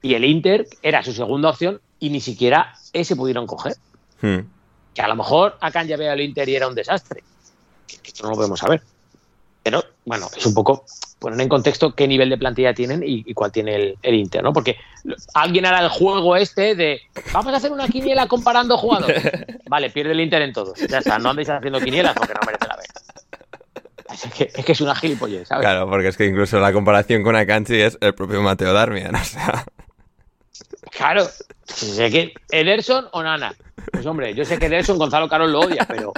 y 0.02 0.14
el 0.14 0.24
Inter 0.24 0.66
era 0.82 1.02
su 1.02 1.12
segunda 1.12 1.50
opción 1.50 1.80
y 1.98 2.10
ni 2.10 2.20
siquiera 2.20 2.74
ese 2.92 3.16
pudieron 3.16 3.46
coger. 3.46 3.74
Hmm. 4.20 4.40
Que 4.94 5.02
a 5.02 5.08
lo 5.08 5.16
mejor 5.16 5.56
Akanji 5.60 5.94
veía 5.96 6.12
al 6.12 6.20
Inter 6.20 6.48
y 6.48 6.56
era 6.56 6.68
un 6.68 6.74
desastre. 6.74 7.22
Que 7.88 8.08
esto 8.08 8.24
no 8.24 8.30
lo 8.30 8.36
podemos 8.36 8.60
saber. 8.60 8.82
Pero 9.62 9.84
bueno, 10.04 10.28
es 10.36 10.46
un 10.46 10.54
poco 10.54 10.84
poner 11.18 11.40
en 11.40 11.48
contexto 11.48 11.94
qué 11.94 12.06
nivel 12.06 12.30
de 12.30 12.38
plantilla 12.38 12.72
tienen 12.72 13.02
y, 13.04 13.34
cuál 13.34 13.52
tiene 13.52 13.96
el, 14.00 14.14
Inter, 14.14 14.42
¿no? 14.42 14.52
Porque 14.52 14.76
alguien 15.34 15.66
hará 15.66 15.80
el 15.80 15.88
juego 15.88 16.36
este 16.36 16.74
de 16.74 17.00
vamos 17.32 17.52
a 17.52 17.56
hacer 17.56 17.72
una 17.72 17.88
quiniela 17.88 18.26
comparando 18.28 18.78
jugadores. 18.78 19.22
Vale, 19.68 19.90
pierde 19.90 20.12
el 20.12 20.20
Inter 20.20 20.42
en 20.42 20.52
todos. 20.52 20.78
Ya 20.78 20.98
está, 20.98 21.18
no 21.18 21.30
andéis 21.30 21.50
haciendo 21.50 21.80
quinielas 21.80 22.14
porque 22.14 22.34
no 22.34 22.40
merece 22.46 22.66
la 22.66 22.76
pena. 22.76 22.94
Es 24.10 24.32
que, 24.32 24.50
es 24.54 24.64
que 24.64 24.72
es 24.72 24.80
una 24.80 24.94
gilipollez, 24.94 25.48
¿sabes? 25.48 25.64
Claro, 25.66 25.88
porque 25.88 26.08
es 26.08 26.16
que 26.16 26.24
incluso 26.24 26.58
la 26.58 26.72
comparación 26.72 27.22
con 27.22 27.36
Akanji 27.36 27.80
es 27.80 27.98
el 28.00 28.14
propio 28.14 28.40
Mateo 28.40 28.72
Darmian, 28.72 29.14
o 29.14 29.24
sea... 29.24 29.66
Claro, 30.90 31.28
sé 31.66 32.10
que 32.10 32.32
Ederson 32.50 33.06
o 33.12 33.22
Nana. 33.22 33.54
Pues 33.92 34.06
hombre, 34.06 34.34
yo 34.34 34.44
sé 34.44 34.58
que 34.58 34.66
Ederson 34.66 34.96
Gonzalo 34.98 35.28
Carlos 35.28 35.50
lo 35.50 35.60
odia, 35.60 35.84
pero 35.86 36.12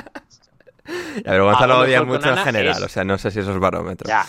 pero 1.25 1.45
Gonzalo 1.45 1.81
odia 1.81 2.03
mucho 2.03 2.31
en 2.31 2.37
general, 2.39 2.83
o 2.83 2.89
sea, 2.89 3.05
no 3.05 3.19
sé 3.19 3.31
si 3.31 3.41
eso 3.41 3.53
es 3.53 3.59
barómetro. 3.59 4.09
Ya, 4.09 4.27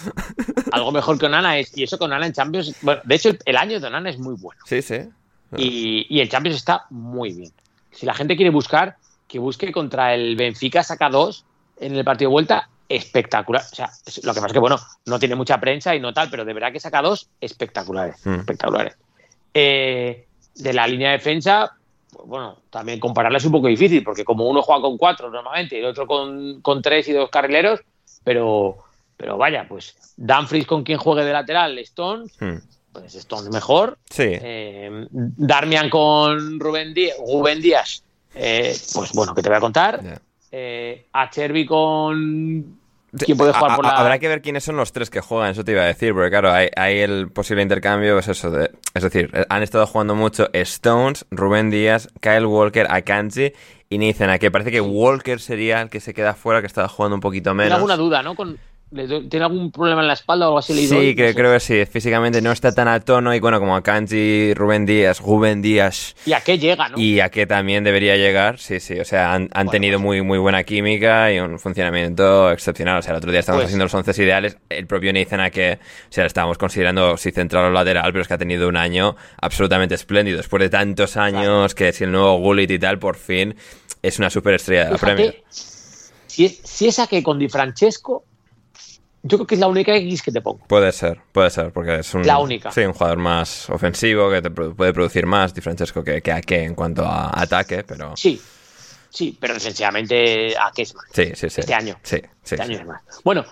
algo 0.72 0.92
mejor 0.92 1.18
que 1.18 1.26
Onana 1.26 1.58
es, 1.58 1.78
y 1.78 1.84
eso 1.84 1.98
con 1.98 2.12
Onana 2.12 2.26
en 2.26 2.34
Champions, 2.34 2.76
bueno, 2.82 3.02
de 3.04 3.16
hecho 3.16 3.32
el, 3.46 3.58
año 3.58 3.80
de 3.80 3.88
Onana 3.88 4.10
es 4.10 4.18
muy 4.18 4.36
bueno. 4.36 4.62
Sí, 4.66 4.82
sí. 4.82 5.00
Y, 5.58 6.08
y 6.10 6.22
el 6.22 6.30
Champions 6.30 6.58
está 6.58 6.86
muy 6.90 7.34
bien. 7.34 7.52
Si 7.92 8.06
la 8.06 8.14
gente 8.14 8.36
quiere 8.36 8.52
buscar, 8.52 8.96
que 9.28 9.40
busque 9.40 9.72
contra 9.72 10.14
el 10.14 10.36
Benfica, 10.36 10.84
saca 10.84 11.10
dos 11.10 11.46
en 11.80 11.96
el 11.96 12.04
partido 12.04 12.30
de 12.30 12.34
vuelta, 12.34 12.70
espectacular. 12.88 13.64
O 13.72 13.76
sea, 13.76 13.90
lo 14.24 14.34
que 14.34 14.40
pasa 14.40 14.48
es 14.48 14.54
que, 14.54 14.60
bueno, 14.60 14.78
no 15.06 15.20
tiene 15.20 15.36
mucha 15.36 15.60
prensa 15.60 15.96
y 15.96 16.00
no 16.00 16.14
tal, 16.14 16.30
pero 16.30 16.46
de 16.46 16.54
verdad 16.54 16.72
que 16.72 16.80
saca 16.80 17.02
dos 17.02 17.30
espectaculares. 17.40 18.26
Mm. 18.26 18.36
Espectaculares. 18.36 18.98
Eh, 19.54 20.28
de 20.56 20.74
la 20.74 20.88
línea 20.88 21.12
de 21.12 21.18
defensa, 21.18 21.78
pues 22.12 22.28
bueno, 22.28 22.58
también 22.70 23.00
compararla 23.00 23.38
es 23.38 23.46
un 23.46 23.52
poco 23.54 23.68
difícil, 23.68 24.04
porque 24.04 24.26
como 24.26 24.48
uno 24.48 24.62
juega 24.62 24.82
con 24.82 24.98
cuatro 24.98 25.30
normalmente 25.30 25.76
y 25.76 25.80
el 25.80 25.86
otro 25.86 26.06
con, 26.06 26.62
con 26.62 26.82
tres 26.82 27.08
y 27.08 27.14
dos 27.14 27.30
carrileros, 27.30 27.80
pero, 28.24 28.78
pero 29.18 29.38
vaya, 29.38 29.66
pues 29.68 30.14
Danfries 30.18 30.68
con 30.68 30.84
quien 30.84 30.98
juegue 30.98 31.24
de 31.24 31.34
lateral, 31.34 31.78
Stones, 31.80 32.36
hmm. 32.40 32.58
pues 32.92 33.16
Stones 33.16 33.52
mejor. 33.52 33.98
Sí. 34.10 34.28
Eh, 34.28 35.08
Darmian 35.12 35.90
con 35.90 36.60
Rubén 36.60 36.94
Díaz, 36.94 37.18
Díaz 37.60 38.04
eh, 38.36 38.76
pues 38.94 39.12
bueno, 39.14 39.34
que 39.34 39.42
te 39.42 39.50
voy 39.50 39.58
a 39.58 39.62
contar. 39.62 40.22
Eh, 40.52 41.08
a 41.14 41.30
Cherby 41.30 41.66
con 41.66 42.81
quién 43.18 43.38
puede 43.38 43.54
jugar 43.54 43.76
por 43.76 43.86
la... 43.86 43.92
Habrá 43.92 44.20
que 44.20 44.28
ver 44.28 44.42
quiénes 44.42 44.64
son 44.64 44.78
los 44.78 44.92
tres 44.92 45.10
que 45.10 45.22
juegan, 45.22 45.52
eso 45.52 45.64
te 45.64 45.72
iba 45.72 45.82
a 45.82 45.86
decir, 45.86 46.14
porque 46.14 46.30
claro, 46.30 46.52
hay, 46.52 47.00
el 47.00 47.32
posible 47.32 47.64
intercambio, 47.64 48.18
es 48.20 48.28
eso, 48.28 48.52
de, 48.52 48.72
es 48.94 49.04
decir, 49.04 49.32
han 49.50 49.64
estado 49.64 49.86
jugando 49.88 50.16
mucho 50.16 50.50
Stones, 50.54 51.26
Rubén 51.32 51.70
Díaz, 51.70 52.10
Kyle 52.22 52.46
Walker, 52.46 52.88
Akanji 52.90 53.54
y 53.90 53.98
Nathan 53.98 54.40
que 54.40 54.52
parece 54.52 54.72
que 54.72 54.82
Walker 54.82 55.40
sería 55.40 55.82
el 55.82 55.90
que 55.90 56.00
se 56.00 56.14
queda 56.14 56.34
fuera, 56.34 56.62
que 56.62 56.68
estaba 56.68 56.88
jugando 56.88 57.16
un 57.16 57.22
poquito 57.22 57.54
menos. 57.54 57.70
Tengo 57.70 57.92
alguna 57.92 57.98
duda, 57.98 58.24
¿no? 58.24 58.36
Con, 58.36 58.58
¿Tiene 58.94 59.46
algún 59.46 59.72
problema 59.72 60.02
en 60.02 60.08
la 60.08 60.16
espalda 60.16 60.48
o 60.48 60.50
algo 60.50 60.60
así? 60.60 60.86
Sí, 60.86 61.16
que, 61.16 61.34
creo 61.34 61.54
que 61.54 61.62
sí. 61.62 61.86
Físicamente 61.86 62.42
no 62.42 62.52
está 62.52 62.74
tan 62.74 62.90
a 62.90 63.00
tono 63.00 63.34
y 63.34 63.40
bueno, 63.40 63.58
como 63.58 63.74
a 63.74 63.82
Kanji, 63.82 64.54
Rubén 64.54 64.86
Díaz, 64.86 65.22
Rubén 65.22 65.62
Díaz. 65.62 66.14
¿Y 66.26 66.34
a 66.34 66.42
qué 66.42 66.60
llega, 66.60 66.90
no? 66.90 67.00
Y 67.00 67.22
a 67.22 67.30
qué 67.30 67.48
también 67.48 67.86
debería 67.86 68.18
llegar, 68.18 68.60
sí, 68.60 68.82
sí. 68.82 69.00
O 69.00 69.06
sea, 69.06 69.34
han, 69.34 69.50
tenido 69.70 69.98
pues 69.98 70.06
muy, 70.06 70.22
muy 70.22 70.40
buena 70.40 70.66
química 70.66 71.32
y 71.32 71.40
un 71.40 71.58
funcionamiento 71.58 72.52
excepcional. 72.52 73.00
O 73.00 73.02
sea, 73.02 73.12
el 73.12 73.20
otro 73.20 73.32
día 73.32 73.40
estábamos 73.40 73.64
pues 73.64 73.70
haciendo 73.70 73.86
los 73.86 73.94
once 73.94 74.22
ideales. 74.22 74.58
El 74.68 74.88
propio 74.88 75.14
Nathan 75.14 75.40
a 75.40 75.50
que, 75.52 75.80
o 75.80 76.12
sea, 76.12 76.26
estábamos 76.26 76.58
considerando 76.58 77.16
si 77.16 77.32
central 77.32 77.66
o 77.66 77.72
lateral, 77.72 78.12
pero 78.12 78.24
es 78.24 78.28
que 78.28 78.34
ha 78.34 78.38
tenido 78.38 78.68
un 78.68 78.76
año 78.76 79.16
absolutamente 79.42 79.96
espléndido. 79.96 80.36
Después 80.36 80.62
de 80.64 80.70
tantos 80.70 81.16
años, 81.16 81.76
que 81.76 81.94
si 81.94 82.04
el 82.04 82.12
nuevo 82.12 82.40
Gullit 82.40 82.70
y 82.72 82.80
tal, 82.80 83.00
por 83.00 83.16
fin 83.16 83.56
es 84.02 84.20
una 84.20 84.30
superestrella 84.30 84.86
de 84.86 84.92
la 84.92 84.98
Premier. 84.98 85.44
Si 86.28 86.46
es, 86.46 86.60
si 86.64 86.88
es 86.88 87.00
a 87.00 87.08
que 87.08 87.24
con 87.24 87.40
Di 87.40 87.48
Francesco 87.48 88.26
yo 89.24 89.38
creo 89.38 89.48
que 89.48 89.56
es 89.56 89.62
la 89.62 89.68
única 89.68 89.96
X 89.96 90.22
que 90.24 90.32
te 90.32 90.42
pongo. 90.42 90.66
Puede 90.68 90.92
ser, 90.92 91.20
puede 91.32 91.50
ser, 91.50 91.72
porque 91.72 92.00
es 92.00 92.14
un, 92.14 92.26
la 92.26 92.40
única. 92.40 92.72
Sí, 92.72 92.82
un 92.82 92.94
jugador 92.94 93.20
más 93.20 93.70
ofensivo, 93.70 94.32
que 94.32 94.42
te 94.42 94.50
puede 94.50 94.94
producir 94.94 95.26
más, 95.26 95.54
Di 95.54 95.62
Francesco, 95.62 96.04
que, 96.04 96.22
que 96.22 96.32
a 96.32 96.42
qué 96.42 96.64
en 96.64 96.74
cuanto 96.74 97.06
a 97.06 97.30
ataque, 97.40 97.84
pero... 97.84 98.18
Sí, 98.18 98.42
sí, 99.10 99.38
pero 99.40 99.54
defensivamente 99.54 100.58
a 100.58 100.72
qué 100.74 100.82
es 100.84 100.96
más. 100.96 101.06
Sí, 101.14 101.32
sí, 101.36 101.50
sí. 101.50 101.62
Este 101.62 101.74
año. 101.74 101.98
Sí, 102.02 102.18
sí. 102.18 102.56
Este 102.56 102.62
año 102.62 102.80
es 102.80 102.86
más. 102.86 103.02
Bueno, 103.24 103.46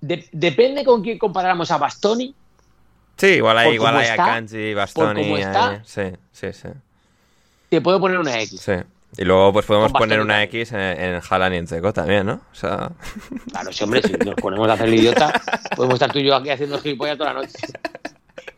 depende 0.00 0.84
con 0.84 1.02
quién 1.02 1.18
comparamos 1.18 1.70
a 1.70 1.78
Bastoni. 1.78 2.34
Sí, 3.16 3.26
igual 3.26 3.58
hay, 3.58 3.74
igual 3.74 3.96
hay 3.98 4.08
a 4.08 4.16
Kanji, 4.16 4.74
Bastoni. 4.74 5.42
sí, 5.84 6.02
sí, 6.32 6.52
sí. 6.52 6.68
Te 7.68 7.80
puedo 7.80 8.00
poner 8.00 8.18
una 8.18 8.40
X. 8.40 8.60
Sí. 8.60 8.72
Y 9.16 9.24
luego 9.24 9.52
pues 9.52 9.66
podemos 9.66 9.92
poner 9.92 10.20
una 10.20 10.42
X 10.44 10.72
en, 10.72 10.80
en 10.80 11.20
y 11.20 11.56
en 11.56 11.66
Seco 11.66 11.92
también, 11.92 12.26
¿no? 12.26 12.34
O 12.34 12.54
sea... 12.54 12.90
Claro, 13.50 13.72
sí, 13.72 13.84
hombre, 13.84 14.02
si 14.02 14.12
nos 14.12 14.34
ponemos 14.36 14.68
a 14.68 14.74
hacer 14.74 14.88
el 14.88 14.94
idiota, 14.94 15.32
podemos 15.76 15.94
estar 15.94 16.12
tú 16.12 16.20
y 16.20 16.24
yo 16.24 16.36
aquí 16.36 16.50
haciendo 16.50 16.78
gilipollas 16.78 17.18
toda 17.18 17.34
la 17.34 17.40
noche. 17.40 17.58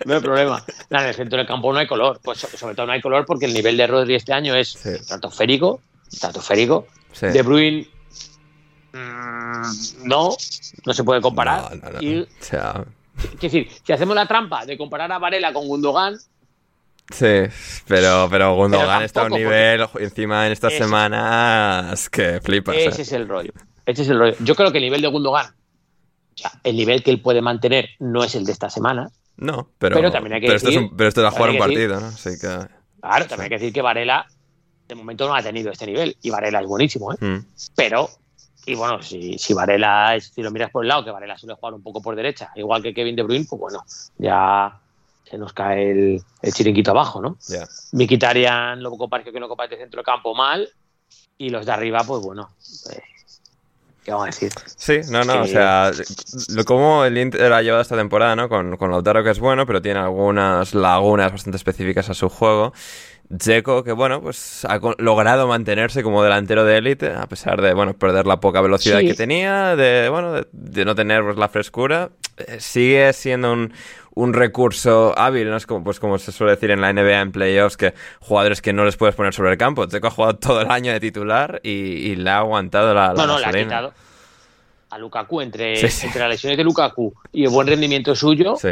No 0.05 0.15
hay 0.15 0.21
problema. 0.21 0.65
en 0.91 0.97
el 0.99 1.15
centro 1.15 1.39
del 1.39 1.47
campo 1.47 1.73
no 1.73 1.79
hay 1.79 1.87
color. 1.87 2.19
Pues 2.25 2.39
sobre 2.39 2.75
todo 2.75 2.87
no 2.87 2.93
hay 2.93 3.01
color 3.01 3.25
porque 3.25 3.47
el 3.47 3.55
nivel 3.55 3.77
de 3.77 3.87
Rodri 3.87 4.17
este 4.17 4.33
año 4.33 4.53
es 4.57 4.71
sí. 4.71 4.89
estratosférico. 4.89 5.81
Estratosférico. 6.11 6.89
De 7.21 7.43
Bruin 7.43 7.87
mm, 8.93 9.63
no, 10.05 10.37
no 10.87 10.93
se 10.93 11.05
puede 11.05 11.21
comparar. 11.21 11.77
No, 11.77 11.91
no, 11.91 12.01
no. 12.01 12.23
o 12.23 12.27
sea... 12.41 12.85
Es 13.23 13.41
decir, 13.41 13.69
si 13.85 13.93
hacemos 13.93 14.17
la 14.17 14.27
trampa 14.27 14.67
de 14.67 14.77
comparar 14.77 15.13
a 15.13 15.19
Varela 15.19 15.53
con 15.53 15.69
Gundogan, 15.69 16.19
Sí, 17.13 17.83
pero, 17.87 18.29
pero 18.31 18.55
Gundogan 18.55 19.03
está 19.03 19.23
a 19.23 19.25
un 19.27 19.33
nivel 19.33 19.87
encima 20.01 20.47
en 20.47 20.53
estas 20.53 20.73
semanas 20.73 22.09
que 22.09 22.41
flipas. 22.41 22.77
Ese 22.77 23.01
¿eh? 23.01 23.03
es 23.03 23.13
el 23.13 23.29
rollo. 23.29 23.53
Ese 23.87 24.03
es 24.03 24.09
el 24.09 24.19
rollo. 24.19 24.35
Yo 24.41 24.55
creo 24.55 24.73
que 24.73 24.79
el 24.79 24.85
nivel 24.85 25.03
de 25.03 25.09
Gundogan, 25.09 25.47
o 25.47 26.37
sea, 26.37 26.53
el 26.65 26.77
nivel 26.77 27.03
que 27.03 27.11
él 27.11 27.21
puede 27.21 27.43
mantener 27.43 27.91
no 27.99 28.25
es 28.25 28.35
el 28.35 28.45
de 28.45 28.53
esta 28.53 28.71
semana. 28.71 29.11
No, 29.37 29.69
pero, 29.79 29.97
pero 29.97 30.11
también 30.11 30.35
hay 30.35 30.41
que 30.41 30.51
decir, 30.51 30.69
esto 30.69 30.81
es, 30.81 30.91
pero 30.97 31.09
esto 31.09 31.21
es 31.21 31.27
a 31.27 31.31
jugar 31.31 31.51
un 31.51 31.59
partido, 31.59 32.01
¿no? 32.01 32.07
Así 32.07 32.31
que, 32.41 32.49
claro, 33.01 33.27
también 33.27 33.41
hay 33.41 33.49
que 33.49 33.59
decir 33.59 33.73
que 33.73 33.83
Varela 33.83 34.27
de 34.89 34.95
momento 34.95 35.27
no 35.27 35.35
ha 35.35 35.43
tenido 35.43 35.71
este 35.71 35.87
nivel 35.87 36.17
y 36.23 36.31
Varela 36.31 36.61
es 36.61 36.67
buenísimo, 36.67 37.13
¿eh? 37.13 37.17
Mm. 37.19 37.47
Pero, 37.75 38.11
y 38.67 38.75
bueno, 38.75 39.03
si, 39.03 39.39
si 39.39 39.55
Varela, 39.55 40.19
si 40.21 40.43
lo 40.43 40.51
miras 40.51 40.71
por 40.71 40.85
el 40.85 40.89
lado, 40.89 41.05
que 41.05 41.11
Varela 41.11 41.39
suele 41.39 41.55
jugar 41.55 41.75
un 41.75 41.83
poco 41.83 42.03
por 42.03 42.15
derecha, 42.15 42.53
igual 42.57 42.83
que 42.83 42.95
Kevin 42.95 43.17
De 43.17 43.23
Bruyne, 43.23 43.47
pues 43.49 43.61
bueno, 43.61 43.85
ya 44.19 44.82
se 45.33 45.39
nos 45.39 45.55
cae 45.55 45.91
el, 45.91 46.53
chiringuito 46.53 46.91
abajo, 46.91 47.23
¿no? 47.23 47.39
Yeah. 47.49 47.67
Mikitarian, 47.93 48.83
Lobo 48.83 49.09
Parque 49.09 49.33
que 49.33 49.41
no 49.41 49.49
comparte 49.49 49.79
centro 49.79 50.01
de 50.01 50.05
campo 50.05 50.35
mal 50.35 50.69
y 51.39 51.49
los 51.49 51.65
de 51.65 51.73
arriba, 51.73 52.05
pues 52.07 52.23
bueno, 52.23 52.51
eh, 52.93 53.01
¿qué 54.05 54.11
vamos 54.11 54.25
a 54.25 54.27
decir? 54.27 54.53
Sí, 54.77 55.01
no, 55.11 55.25
no, 55.25 55.41
o 55.41 55.47
sea, 55.47 55.91
lo, 56.51 56.65
como 56.67 57.07
el 57.07 57.17
Inter 57.17 57.51
ha 57.51 57.63
llevado 57.63 57.81
esta 57.81 57.97
temporada, 57.97 58.37
¿no? 58.37 58.51
Con, 58.51 58.77
con 58.77 58.91
Lautaro 58.91 59.25
que 59.25 59.31
es 59.31 59.41
bueno, 59.41 59.65
pero 59.65 59.81
tiene 59.81 60.01
algunas 60.01 60.75
lagunas 60.75 61.33
bastante 61.33 61.57
específicas 61.57 62.11
a 62.11 62.15
su 62.15 62.29
juego. 62.29 62.75
Dzeko, 63.31 63.83
que 63.83 63.93
bueno, 63.93 64.21
pues 64.21 64.67
ha 64.67 64.79
logrado 64.99 65.49
mantenerse 65.49 66.03
como 66.03 66.23
delantero 66.23 66.67
de 66.67 66.77
élite, 66.77 67.15
a 67.15 67.27
pesar 67.27 67.63
de, 67.63 67.73
bueno, 67.73 67.95
perder 67.95 68.27
la 68.27 68.41
poca 68.41 68.61
velocidad 68.61 69.01
sí. 69.01 69.07
que 69.07 69.15
tenía, 69.15 69.75
de, 69.77 70.11
bueno, 70.11 70.33
de, 70.35 70.47
de 70.53 70.85
no 70.85 70.95
tener 70.95 71.23
pues, 71.23 71.39
la 71.39 71.49
frescura, 71.49 72.11
eh, 72.37 72.61
sigue 72.61 73.11
siendo 73.15 73.55
un, 73.55 73.73
un 74.15 74.33
recurso 74.35 75.15
hábil, 75.19 75.49
¿no? 75.51 75.57
Es 75.57 75.67
como, 75.67 75.85
pues 75.85 75.99
como 76.01 76.19
se 76.19 76.33
suele 76.33 76.53
decir 76.55 76.71
en 76.71 76.81
la 76.81 76.93
NBA 76.93 77.21
en 77.21 77.33
playoffs, 77.33 77.77
que 77.77 77.95
jugadores 78.21 78.61
que 78.61 78.73
no 78.73 78.85
les 78.85 78.97
puedes 78.97 79.15
poner 79.15 79.33
sobre 79.35 79.53
el 79.53 79.59
campo. 79.59 79.87
Dzeko 79.87 80.07
ha 80.07 80.11
jugado 80.11 80.37
todo 80.37 80.61
el 80.61 80.71
año 80.71 80.93
de 80.93 81.01
titular 81.01 81.61
y, 81.63 81.71
y 81.71 82.17
le 82.17 82.31
ha 82.31 82.39
aguantado 82.39 82.93
la, 82.95 83.09
la 83.09 83.15
No, 83.15 83.27
no, 83.27 83.39
le 83.39 83.47
ha 83.47 83.53
quitado 83.53 83.93
a 84.91 84.99
Lukaku 84.99 85.41
entre, 85.41 85.77
Sí, 85.77 85.89
sí. 85.89 86.07
entre 86.07 86.21
las 86.21 86.29
lesiones 86.29 86.59
de 86.59 86.65
Lukaku 86.65 87.15
y 87.33 87.45
el 87.45 87.51
buen 87.51 87.67
rendimiento 87.67 88.15
suyo, 88.15 88.57
Sí, 88.57 88.69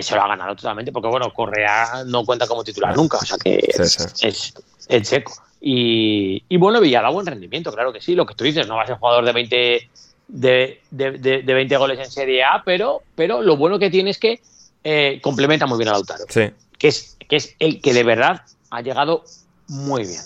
se 0.00 0.14
lo 0.16 0.22
ha 0.22 0.28
ganado 0.28 0.56
totalmente, 0.56 0.90
porque 0.90 1.08
bueno, 1.08 1.30
Correa 1.32 2.04
no 2.06 2.24
cuenta 2.24 2.46
como 2.46 2.64
titular 2.64 2.96
nunca, 2.96 3.18
o 3.18 3.24
sea 3.24 3.36
que 3.36 3.60
es, 3.68 4.18
es, 4.22 4.54
es 4.88 5.08
seco. 5.08 5.34
Y, 5.60 6.42
y 6.48 6.56
bueno, 6.56 6.80
Villar 6.80 7.02
da 7.02 7.10
buen 7.10 7.26
rendimiento, 7.26 7.70
claro 7.72 7.92
que 7.92 8.00
sí, 8.00 8.14
lo 8.14 8.24
que 8.26 8.34
tú 8.34 8.44
dices, 8.44 8.66
no 8.66 8.76
va 8.76 8.82
a 8.82 8.86
ser 8.86 8.96
jugador 8.96 9.24
de 9.24 9.32
20, 9.32 9.90
de, 10.28 10.80
de, 10.90 11.12
de- 11.12 11.42
de 11.42 11.54
20 11.54 11.76
goles 11.76 11.98
en 11.98 12.10
Serie 12.10 12.42
A, 12.44 12.62
pero, 12.64 13.02
pero 13.14 13.42
lo 13.42 13.56
bueno 13.56 13.78
que 13.78 13.90
tiene 13.90 14.10
es 14.10 14.18
que 14.18 14.40
eh, 14.82 15.20
complementa 15.22 15.66
muy 15.66 15.78
bien 15.78 15.88
a 15.88 15.92
Lautaro, 15.92 16.24
sí. 16.28 16.50
que 16.78 16.88
es, 16.88 17.16
que 17.28 17.36
es 17.36 17.54
el 17.58 17.80
que 17.80 17.92
de 17.92 18.04
verdad 18.04 18.42
ha 18.70 18.80
llegado 18.82 19.24
muy 19.68 20.02
bien. 20.04 20.20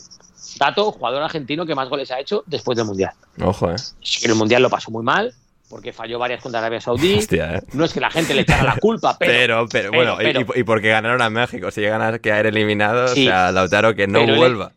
Dato, 0.58 0.90
jugador 0.92 1.22
argentino 1.22 1.66
que 1.66 1.74
más 1.74 1.88
goles 1.88 2.10
ha 2.10 2.18
hecho 2.18 2.42
después 2.46 2.76
del 2.76 2.86
Mundial. 2.86 3.12
Ojo, 3.40 3.70
eh. 3.70 3.76
En 4.22 4.30
el 4.30 4.36
Mundial 4.36 4.62
lo 4.62 4.70
pasó 4.70 4.90
muy 4.90 5.04
mal, 5.04 5.32
porque 5.68 5.92
falló 5.92 6.18
varias 6.18 6.42
contra 6.42 6.58
Arabia 6.60 6.80
Saudí. 6.80 7.14
Hostia, 7.18 7.56
eh. 7.56 7.62
No 7.74 7.84
es 7.84 7.92
que 7.92 8.00
la 8.00 8.10
gente 8.10 8.34
le 8.34 8.42
echara 8.42 8.64
la 8.64 8.76
culpa, 8.76 9.16
pero, 9.18 9.32
Pero, 9.32 9.68
pero, 9.68 9.92
bueno, 9.92 10.14
y- 10.14 10.24
pero- 10.24 10.40
y, 10.56 10.60
y 10.60 10.64
porque 10.64 10.88
ganaron 10.88 11.22
a 11.22 11.30
México. 11.30 11.70
Si 11.70 11.80
llegan 11.82 12.02
a 12.02 12.18
caer 12.18 12.46
eliminados, 12.46 13.12
Sí. 13.12 13.26
o 13.28 13.30
sea, 13.30 13.52
Lautaro 13.52 13.94
que 13.94 14.06
no 14.08 14.24
vuelva. 14.26 14.72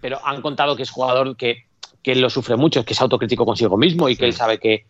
pero 0.00 0.20
han 0.26 0.42
contado 0.42 0.76
que 0.76 0.82
es 0.82 0.90
jugador 0.90 1.36
que, 1.36 1.64
que 2.06 2.12
él 2.12 2.20
lo 2.20 2.30
sufre 2.30 2.54
mucho, 2.54 2.84
que 2.84 2.92
es 2.92 3.00
autocrítico 3.00 3.44
consigo 3.44 3.76
mismo 3.76 4.08
y 4.08 4.14
que 4.16 4.26
él 4.26 4.32
sabe 4.32 4.58
que 4.60 4.86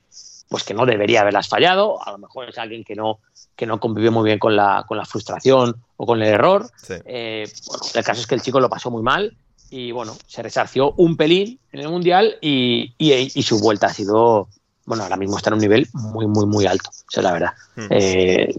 pues 0.50 0.64
que 0.64 0.74
no 0.74 0.84
debería 0.84 1.22
haberlas 1.22 1.48
fallado. 1.48 2.06
A 2.06 2.12
lo 2.12 2.18
mejor 2.18 2.50
es 2.50 2.58
alguien 2.58 2.84
que 2.84 2.94
no, 2.94 3.20
que 3.56 3.64
no 3.64 3.80
convive 3.80 4.10
muy 4.10 4.24
bien 4.26 4.38
con 4.38 4.54
la, 4.54 4.84
con 4.86 4.98
la 4.98 5.06
frustración 5.06 5.76
o 5.96 6.04
con 6.04 6.20
el 6.20 6.28
error. 6.28 6.68
Sí. 6.76 6.92
Eh, 7.06 7.50
bueno, 7.68 7.82
el 7.94 8.04
caso 8.04 8.20
es 8.20 8.26
que 8.26 8.34
el 8.34 8.42
chico 8.42 8.60
lo 8.60 8.68
pasó 8.68 8.90
muy 8.90 9.02
mal 9.02 9.34
y 9.70 9.92
bueno, 9.92 10.14
se 10.26 10.42
resarció 10.42 10.92
un 10.98 11.16
pelín 11.16 11.58
en 11.72 11.80
el 11.80 11.88
Mundial 11.88 12.36
y, 12.42 12.92
y- 12.98 13.32
y 13.34 13.42
su 13.42 13.60
vuelta 13.60 13.86
ha 13.86 13.94
sido, 13.94 14.48
bueno, 14.84 15.02
ahora 15.04 15.16
mismo 15.16 15.38
está 15.38 15.48
en 15.48 15.54
un 15.54 15.60
nivel 15.60 15.88
muy, 15.94 16.26
muy, 16.26 16.44
muy 16.44 16.66
alto, 16.66 16.90
es 17.10 17.22
la 17.22 17.32
verdad. 17.32 17.52
Hmm. 17.76 17.86
Eh, 17.88 18.54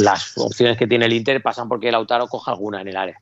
las 0.00 0.38
opciones 0.38 0.78
que 0.78 0.86
tiene 0.86 1.04
el 1.04 1.12
Inter 1.12 1.42
pasan 1.42 1.68
porque 1.68 1.92
Lautaro 1.92 2.28
coja 2.28 2.50
alguna 2.52 2.80
en 2.80 2.88
el 2.88 2.96
área. 2.96 3.20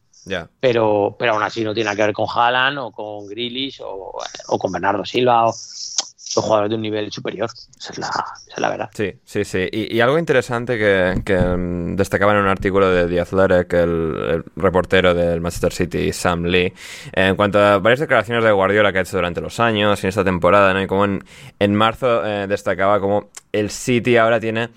Pero, 0.60 1.16
pero 1.18 1.32
aún 1.32 1.42
así 1.42 1.64
no 1.64 1.72
tiene 1.74 1.86
nada 1.86 1.96
que 1.96 2.02
ver 2.02 2.12
con 2.12 2.26
Haaland 2.32 2.78
o 2.78 2.90
con 2.92 3.26
Grealish 3.26 3.80
o, 3.82 4.12
o 4.48 4.58
con 4.58 4.72
Bernardo 4.72 5.04
Silva 5.04 5.46
o 5.46 5.52
son 5.52 6.42
jugadores 6.42 6.68
de 6.68 6.76
un 6.76 6.82
nivel 6.82 7.10
superior. 7.10 7.48
Esa 7.78 7.92
es 7.92 7.98
la, 7.98 8.08
esa 8.08 8.54
es 8.54 8.58
la 8.58 8.68
verdad. 8.68 8.90
Sí, 8.92 9.14
sí, 9.24 9.44
sí. 9.46 9.66
Y, 9.72 9.96
y 9.96 10.00
algo 10.02 10.18
interesante 10.18 10.76
que, 10.76 11.22
que, 11.24 11.34
mm, 11.38 11.96
destacaba 11.96 12.32
en 12.32 12.38
un 12.38 12.48
artículo 12.48 12.90
de 12.90 13.06
The 13.06 13.20
Athletic, 13.20 13.72
el, 13.72 14.16
el 14.30 14.44
reportero 14.56 15.14
del 15.14 15.40
Manchester 15.40 15.72
City, 15.72 16.12
Sam 16.12 16.44
Lee, 16.44 16.74
en 17.12 17.34
cuanto 17.34 17.58
a 17.58 17.78
varias 17.78 18.00
declaraciones 18.00 18.44
de 18.44 18.52
Guardiola 18.52 18.92
que 18.92 18.98
ha 18.98 19.02
hecho 19.02 19.16
durante 19.16 19.40
los 19.40 19.58
años 19.58 20.02
y 20.02 20.06
en 20.06 20.08
esta 20.10 20.24
temporada, 20.24 20.74
¿no? 20.74 20.82
Y 20.82 20.86
como 20.86 21.06
en, 21.06 21.24
en 21.58 21.74
marzo 21.74 22.26
eh, 22.26 22.46
destacaba 22.46 23.00
como 23.00 23.30
el 23.52 23.70
City 23.70 24.18
ahora 24.18 24.38
tiene 24.38 24.68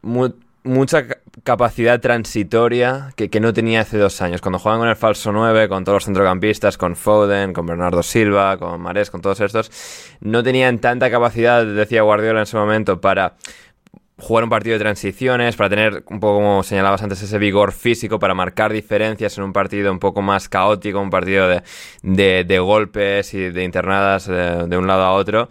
mu- 0.00 0.32
mucha 0.64 1.04
capacidad 1.44 2.00
transitoria 2.00 3.12
que, 3.16 3.28
que 3.28 3.40
no 3.40 3.52
tenía 3.52 3.80
hace 3.80 3.98
dos 3.98 4.22
años. 4.22 4.40
Cuando 4.40 4.58
juegan 4.58 4.80
con 4.80 4.88
el 4.88 4.96
falso 4.96 5.32
9, 5.32 5.68
con 5.68 5.84
todos 5.84 5.96
los 5.96 6.04
centrocampistas, 6.04 6.78
con 6.78 6.96
Foden, 6.96 7.52
con 7.52 7.66
Bernardo 7.66 8.02
Silva, 8.02 8.56
con 8.56 8.80
Mares, 8.80 9.10
con 9.10 9.20
todos 9.20 9.40
estos, 9.40 9.70
no 10.20 10.42
tenían 10.42 10.78
tanta 10.78 11.10
capacidad, 11.10 11.64
decía 11.64 12.02
Guardiola 12.02 12.40
en 12.40 12.46
su 12.46 12.56
momento, 12.56 13.00
para 13.00 13.34
jugar 14.18 14.44
un 14.44 14.50
partido 14.50 14.74
de 14.74 14.78
transiciones, 14.78 15.56
para 15.56 15.68
tener 15.68 16.04
un 16.08 16.20
poco, 16.20 16.36
como 16.36 16.62
señalabas 16.62 17.02
antes, 17.02 17.22
ese 17.22 17.38
vigor 17.38 17.72
físico, 17.72 18.18
para 18.18 18.34
marcar 18.34 18.72
diferencias 18.72 19.36
en 19.36 19.44
un 19.44 19.52
partido 19.52 19.92
un 19.92 19.98
poco 19.98 20.22
más 20.22 20.48
caótico, 20.48 21.00
un 21.00 21.10
partido 21.10 21.48
de, 21.48 21.62
de, 22.02 22.44
de 22.44 22.58
golpes 22.58 23.34
y 23.34 23.50
de 23.50 23.62
internadas 23.62 24.26
de, 24.26 24.66
de 24.66 24.78
un 24.78 24.86
lado 24.86 25.02
a 25.02 25.12
otro. 25.12 25.48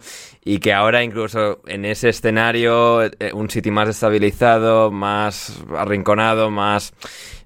Y 0.48 0.60
que 0.60 0.72
ahora 0.72 1.02
incluso 1.02 1.60
en 1.66 1.84
ese 1.84 2.10
escenario, 2.10 3.02
eh, 3.02 3.32
un 3.34 3.50
City 3.50 3.72
más 3.72 3.88
estabilizado, 3.88 4.92
más 4.92 5.60
arrinconado, 5.76 6.52
más, 6.52 6.94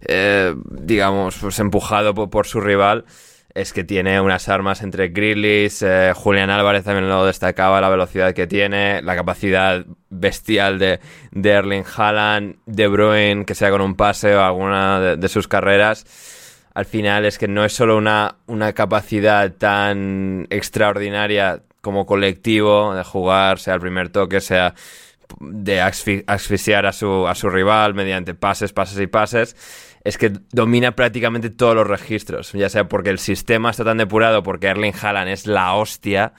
eh, 0.02 0.54
digamos, 0.70 1.38
pues 1.38 1.58
empujado 1.60 2.12
por, 2.12 2.46
su 2.46 2.60
rival, 2.60 3.06
es 3.54 3.72
que 3.72 3.84
tiene 3.84 4.20
unas 4.20 4.50
armas 4.50 4.82
entre 4.82 5.08
Grizzlies, 5.08 5.80
eh, 5.80 6.12
Julián 6.14 6.50
Álvarez 6.50 6.84
también 6.84 7.08
lo 7.08 7.24
destacaba, 7.24 7.80
la 7.80 7.88
velocidad 7.88 8.34
que 8.34 8.46
tiene, 8.46 9.00
la 9.00 9.16
capacidad 9.16 9.82
bestial 10.10 10.78
de, 10.78 11.00
de 11.30 11.50
Erling 11.50 11.84
Haaland, 11.96 12.56
De 12.66 12.86
Bruyne, 12.86 13.46
que 13.46 13.54
sea 13.54 13.70
con 13.70 13.80
un 13.80 13.94
pase 13.94 14.34
o 14.34 14.42
alguna 14.42 15.16
de, 15.16 15.28
sus 15.30 15.48
carreras. 15.48 16.04
Al 16.74 16.84
final 16.84 17.24
es 17.24 17.38
que 17.38 17.48
no 17.48 17.64
es 17.64 17.72
solo 17.72 17.96
una, 17.96 18.36
una 18.46 18.74
capacidad 18.74 19.50
tan 19.54 20.46
extraordinaria 20.50 21.62
como 21.80 22.06
colectivo 22.06 22.94
de 22.94 23.04
jugar, 23.04 23.58
sea 23.58 23.74
el 23.74 23.80
primer 23.80 24.10
toque, 24.10 24.40
sea 24.40 24.74
de 25.38 25.80
asfixiar 25.80 26.86
a 26.86 26.92
su, 26.92 27.26
a 27.28 27.34
su 27.34 27.48
rival 27.50 27.94
mediante 27.94 28.34
pases, 28.34 28.72
pases 28.72 28.98
y 29.00 29.06
pases 29.06 29.56
es 30.04 30.16
que 30.16 30.32
domina 30.52 30.96
prácticamente 30.96 31.50
todos 31.50 31.74
los 31.74 31.86
registros, 31.86 32.52
ya 32.52 32.68
sea 32.68 32.88
porque 32.88 33.10
el 33.10 33.18
sistema 33.18 33.70
está 33.70 33.84
tan 33.84 33.98
depurado, 33.98 34.42
porque 34.42 34.68
Erling 34.68 34.94
Haaland 35.00 35.28
es 35.28 35.46
la 35.46 35.74
hostia, 35.74 36.32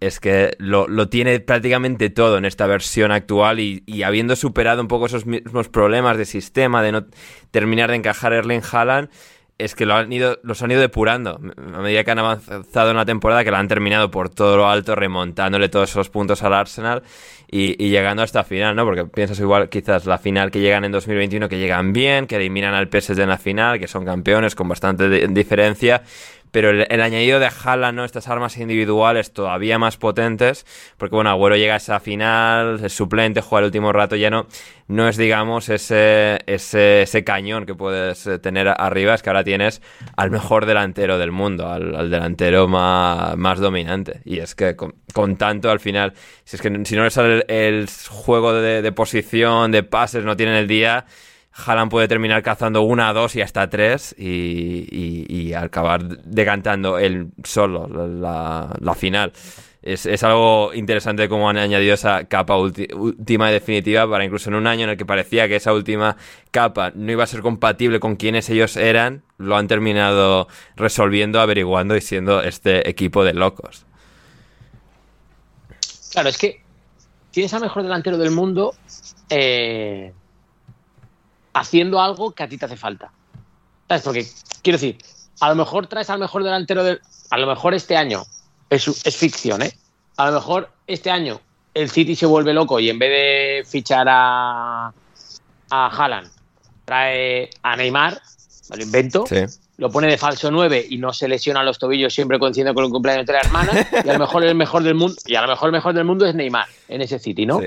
es 0.00 0.20
que 0.20 0.54
lo, 0.58 1.08
tiene 1.08 1.40
prácticamente 1.40 2.08
todo 2.08 2.38
en 2.38 2.44
esta 2.44 2.66
versión 2.66 3.10
actual 3.10 3.60
y, 3.60 3.82
y, 3.86 4.02
habiendo 4.02 4.36
superado 4.36 4.80
un 4.80 4.88
poco 4.88 5.06
esos 5.06 5.26
mismos 5.26 5.68
problemas 5.68 6.16
de 6.16 6.24
sistema, 6.24 6.82
de 6.82 6.92
no 6.92 7.06
terminar 7.50 7.90
de 7.90 7.96
encajar 7.96 8.32
Erling 8.32 8.62
Haaland, 8.70 9.10
es 9.56 9.74
que 9.74 9.86
lo 9.86 9.94
han 9.94 10.12
ido, 10.12 10.38
los 10.42 10.62
han 10.62 10.70
ido 10.70 10.80
depurando. 10.80 11.40
A 11.74 11.80
medida 11.80 12.02
que 12.02 12.10
han 12.10 12.18
avanzado 12.18 12.90
en 12.90 12.96
la 12.96 13.04
temporada, 13.04 13.44
que 13.44 13.50
la 13.50 13.58
han 13.58 13.68
terminado 13.68 14.10
por 14.10 14.28
todo 14.28 14.56
lo 14.56 14.68
alto, 14.68 14.94
remontándole 14.94 15.68
todos 15.68 15.90
esos 15.90 16.10
puntos 16.10 16.42
al 16.42 16.54
Arsenal 16.54 17.02
y, 17.48 17.76
llegando 17.88 18.22
hasta 18.22 18.42
final, 18.42 18.74
¿no? 18.74 18.84
Porque 18.84 19.04
piensas 19.04 19.38
igual 19.38 19.68
quizás 19.68 20.06
la 20.06 20.18
final 20.18 20.50
que 20.50 20.60
llegan 20.60 20.84
en 20.84 20.90
2021, 20.90 21.48
que 21.48 21.58
llegan 21.58 21.92
bien, 21.92 22.26
que 22.26 22.36
eliminan 22.36 22.74
al 22.74 22.88
PSG 22.88 23.20
en 23.20 23.28
la 23.28 23.38
final, 23.38 23.78
que 23.78 23.86
son 23.86 24.04
campeones 24.04 24.56
con 24.56 24.68
bastante 24.68 25.08
diferencia, 25.28 26.02
pero 26.54 26.70
el, 26.70 27.00
añadido 27.00 27.40
de 27.40 27.48
Haaland, 27.48 27.96
¿no? 27.96 28.04
Estas 28.04 28.28
armas 28.28 28.56
individuales 28.58 29.32
todavía 29.32 29.76
más 29.76 29.96
potentes, 29.96 30.64
porque 30.98 31.16
bueno, 31.16 31.30
Agüero 31.30 31.56
llega 31.56 31.74
a 31.74 31.78
esa 31.78 31.98
final, 31.98 32.78
es 32.84 32.92
suplente, 32.92 33.40
juega 33.40 33.62
el 33.62 33.64
último 33.64 33.92
rato, 33.92 34.14
ya 34.14 34.30
no, 34.30 34.46
no 34.86 35.08
es, 35.08 35.16
digamos, 35.16 35.68
ese, 35.68 36.38
ese, 36.46 37.02
ese 37.02 37.24
cañón 37.24 37.66
que 37.66 37.74
puedes 37.74 38.24
eh, 38.28 38.38
tener 38.38 38.68
arriba, 38.68 39.14
es 39.14 39.22
que 39.24 39.30
ahora 39.30 39.42
tienes 39.42 39.82
al 40.16 40.30
mejor 40.30 40.64
delantero 40.64 41.18
del 41.18 41.32
mundo, 41.32 41.68
al, 41.68 42.08
delantero 42.08 42.68
más, 42.68 43.36
más, 43.36 43.58
dominante. 43.58 44.20
Y 44.24 44.38
es 44.38 44.54
que 44.54 44.76
con, 44.76 45.36
tanto 45.36 45.72
al 45.72 45.80
final, 45.80 46.12
si 46.44 46.54
es 46.54 46.62
que 46.62 46.84
si 46.84 46.94
no 46.94 47.02
le 47.02 47.10
sale 47.10 47.44
el, 47.48 47.88
juego 48.08 48.52
de, 48.52 48.80
de 48.80 48.92
posición, 48.92 49.72
de 49.72 49.82
pases, 49.82 50.22
no 50.22 50.36
tienen 50.36 50.54
el 50.54 50.68
día 50.68 51.04
Haaland 51.56 51.90
puede 51.90 52.08
terminar 52.08 52.42
cazando 52.42 52.82
una, 52.82 53.12
dos 53.12 53.36
y 53.36 53.40
hasta 53.40 53.70
tres 53.70 54.14
y, 54.18 55.52
acabar 55.54 56.02
decantando 56.24 56.98
él 56.98 57.28
solo 57.44 57.86
la, 57.86 58.94
final. 58.96 59.32
Es, 59.82 60.22
algo 60.24 60.74
interesante 60.74 61.28
cómo 61.28 61.48
han 61.48 61.58
añadido 61.58 61.94
esa 61.94 62.24
capa 62.24 62.56
última 62.56 63.50
y 63.50 63.52
definitiva 63.52 64.08
para 64.08 64.24
incluso 64.24 64.48
en 64.48 64.56
un 64.56 64.66
año 64.66 64.84
en 64.84 64.90
el 64.90 64.96
que 64.96 65.06
parecía 65.06 65.46
que 65.46 65.56
esa 65.56 65.72
última 65.72 66.16
capa 66.50 66.90
no 66.94 67.12
iba 67.12 67.22
a 67.22 67.26
ser 67.26 67.42
compatible 67.42 68.00
con 68.00 68.16
quienes 68.16 68.50
ellos 68.50 68.76
eran, 68.76 69.22
lo 69.38 69.56
han 69.56 69.68
terminado 69.68 70.48
resolviendo, 70.74 71.40
averiguando 71.40 71.96
y 71.96 72.00
siendo 72.00 72.42
este 72.42 72.88
equipo 72.88 73.22
de 73.22 73.34
locos. 73.34 73.86
Claro, 76.10 76.30
es 76.30 76.38
que 76.38 76.62
tienes 77.30 77.54
al 77.54 77.60
mejor 77.60 77.82
delantero 77.84 78.18
del 78.18 78.30
mundo. 78.32 78.74
Eh 79.28 80.12
haciendo 81.54 82.00
algo 82.00 82.32
que 82.32 82.42
a 82.42 82.48
ti 82.48 82.58
te 82.58 82.66
hace 82.66 82.76
falta. 82.76 83.10
¿Sabes? 83.88 84.02
Porque, 84.02 84.26
quiero 84.62 84.78
decir, 84.78 84.98
a 85.40 85.48
lo 85.48 85.54
mejor 85.54 85.86
traes 85.86 86.10
al 86.10 86.18
mejor 86.18 86.44
delantero 86.44 86.84
del. 86.84 87.00
A 87.30 87.38
lo 87.38 87.46
mejor 87.46 87.74
este 87.74 87.96
año 87.96 88.24
es, 88.68 88.86
es 88.86 89.16
ficción, 89.16 89.62
¿eh? 89.62 89.72
A 90.16 90.26
lo 90.26 90.32
mejor 90.32 90.70
este 90.86 91.10
año 91.10 91.40
el 91.74 91.90
City 91.90 92.14
se 92.14 92.26
vuelve 92.26 92.52
loco 92.54 92.78
y 92.78 92.88
en 92.88 92.98
vez 92.98 93.10
de 93.10 93.64
fichar 93.68 94.06
a, 94.08 94.92
a 95.70 95.86
Haaland, 95.88 96.30
trae 96.84 97.50
a 97.62 97.76
Neymar, 97.76 98.20
me 98.70 98.76
lo 98.76 98.82
invento, 98.84 99.24
lo 99.76 99.90
pone 99.90 100.06
de 100.06 100.16
falso 100.16 100.50
9 100.50 100.86
y 100.88 100.98
no 100.98 101.12
se 101.12 101.26
lesiona 101.26 101.64
los 101.64 101.78
tobillos 101.78 102.14
siempre 102.14 102.38
coincidiendo 102.38 102.74
con 102.74 102.84
el 102.84 102.90
cumpleaños 102.90 103.26
de 103.26 103.32
la 103.32 103.40
hermana, 103.40 103.88
y 104.04 104.08
a 104.08 104.12
lo 104.12 104.20
mejor 104.20 104.44
el 104.44 104.54
mejor 104.54 104.84
del 104.84 104.94
mundo, 104.94 105.16
y 105.26 105.34
a 105.34 105.42
lo 105.42 105.48
mejor 105.48 105.68
el 105.68 105.72
mejor 105.72 105.94
del 105.94 106.04
mundo 106.04 106.26
es 106.26 106.34
Neymar 106.34 106.68
en 106.88 107.02
ese 107.02 107.18
City, 107.18 107.44
¿no? 107.44 107.60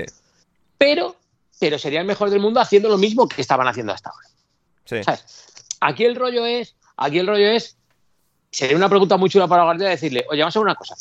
Pero 0.78 1.16
pero 1.58 1.78
sería 1.78 2.00
el 2.00 2.06
mejor 2.06 2.30
del 2.30 2.40
mundo 2.40 2.60
haciendo 2.60 2.88
lo 2.88 2.98
mismo 2.98 3.28
que 3.28 3.40
estaban 3.40 3.66
haciendo 3.66 3.92
hasta 3.92 4.10
ahora. 4.10 5.18
Aquí 5.80 6.04
el 6.04 6.16
rollo 6.16 6.46
es, 6.46 6.74
aquí 6.96 7.18
el 7.18 7.26
rollo 7.26 7.46
es, 7.46 7.76
sería 8.50 8.76
una 8.76 8.88
pregunta 8.88 9.16
muy 9.16 9.30
chula 9.30 9.46
para 9.46 9.64
Guardiola 9.64 9.90
decirle, 9.90 10.24
oye, 10.30 10.40
vamos 10.40 10.56
a 10.56 10.58
ver 10.60 10.64
una 10.64 10.74
cosa, 10.74 10.96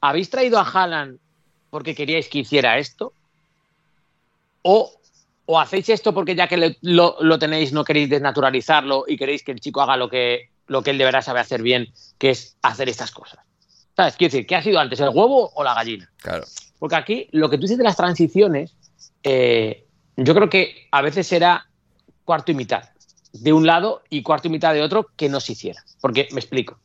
¿habéis 0.00 0.30
traído 0.30 0.58
a 0.58 0.68
Haaland 0.68 1.18
porque 1.70 1.94
queríais 1.94 2.28
que 2.28 2.40
hiciera 2.40 2.78
esto? 2.78 3.12
¿O, 4.62 4.92
o 5.46 5.58
hacéis 5.58 5.88
esto 5.88 6.14
porque 6.14 6.34
ya 6.34 6.46
que 6.46 6.76
lo, 6.82 7.38
tenéis 7.38 7.72
no 7.72 7.84
queréis 7.84 8.10
desnaturalizarlo 8.10 9.04
y 9.08 9.16
queréis 9.16 9.42
que 9.42 9.52
el 9.52 9.60
chico 9.60 9.80
haga 9.80 9.96
lo 9.96 10.08
que, 10.08 10.50
lo 10.66 10.82
que 10.82 10.90
él 10.90 10.98
deberá 10.98 11.22
saber 11.22 11.42
hacer 11.42 11.62
bien, 11.62 11.92
que 12.18 12.30
es 12.30 12.56
hacer 12.62 12.88
estas 12.88 13.10
cosas? 13.10 13.40
¿Sabes? 13.96 14.16
Quiero 14.16 14.32
decir, 14.32 14.46
¿qué 14.46 14.56
ha 14.56 14.62
sido 14.62 14.78
antes, 14.78 15.00
el 15.00 15.08
huevo 15.08 15.50
o 15.54 15.64
la 15.64 15.74
gallina? 15.74 16.10
Claro. 16.18 16.44
Porque 16.78 16.96
aquí 16.96 17.28
lo 17.32 17.50
que 17.50 17.56
tú 17.56 17.62
dices 17.62 17.78
de 17.78 17.84
las 17.84 17.96
transiciones, 17.96 18.74
eh, 19.22 19.86
yo 20.16 20.34
creo 20.34 20.50
que 20.50 20.88
a 20.90 21.02
veces 21.02 21.32
era 21.32 21.66
cuarto 22.24 22.52
y 22.52 22.54
mitad 22.54 22.84
de 23.32 23.52
un 23.52 23.66
lado 23.66 24.02
y 24.10 24.22
cuarto 24.22 24.48
y 24.48 24.50
mitad 24.50 24.74
de 24.74 24.82
otro 24.82 25.08
que 25.16 25.28
no 25.28 25.40
se 25.40 25.52
hiciera. 25.52 25.82
Porque 26.00 26.28
me 26.32 26.40
explico. 26.40 26.78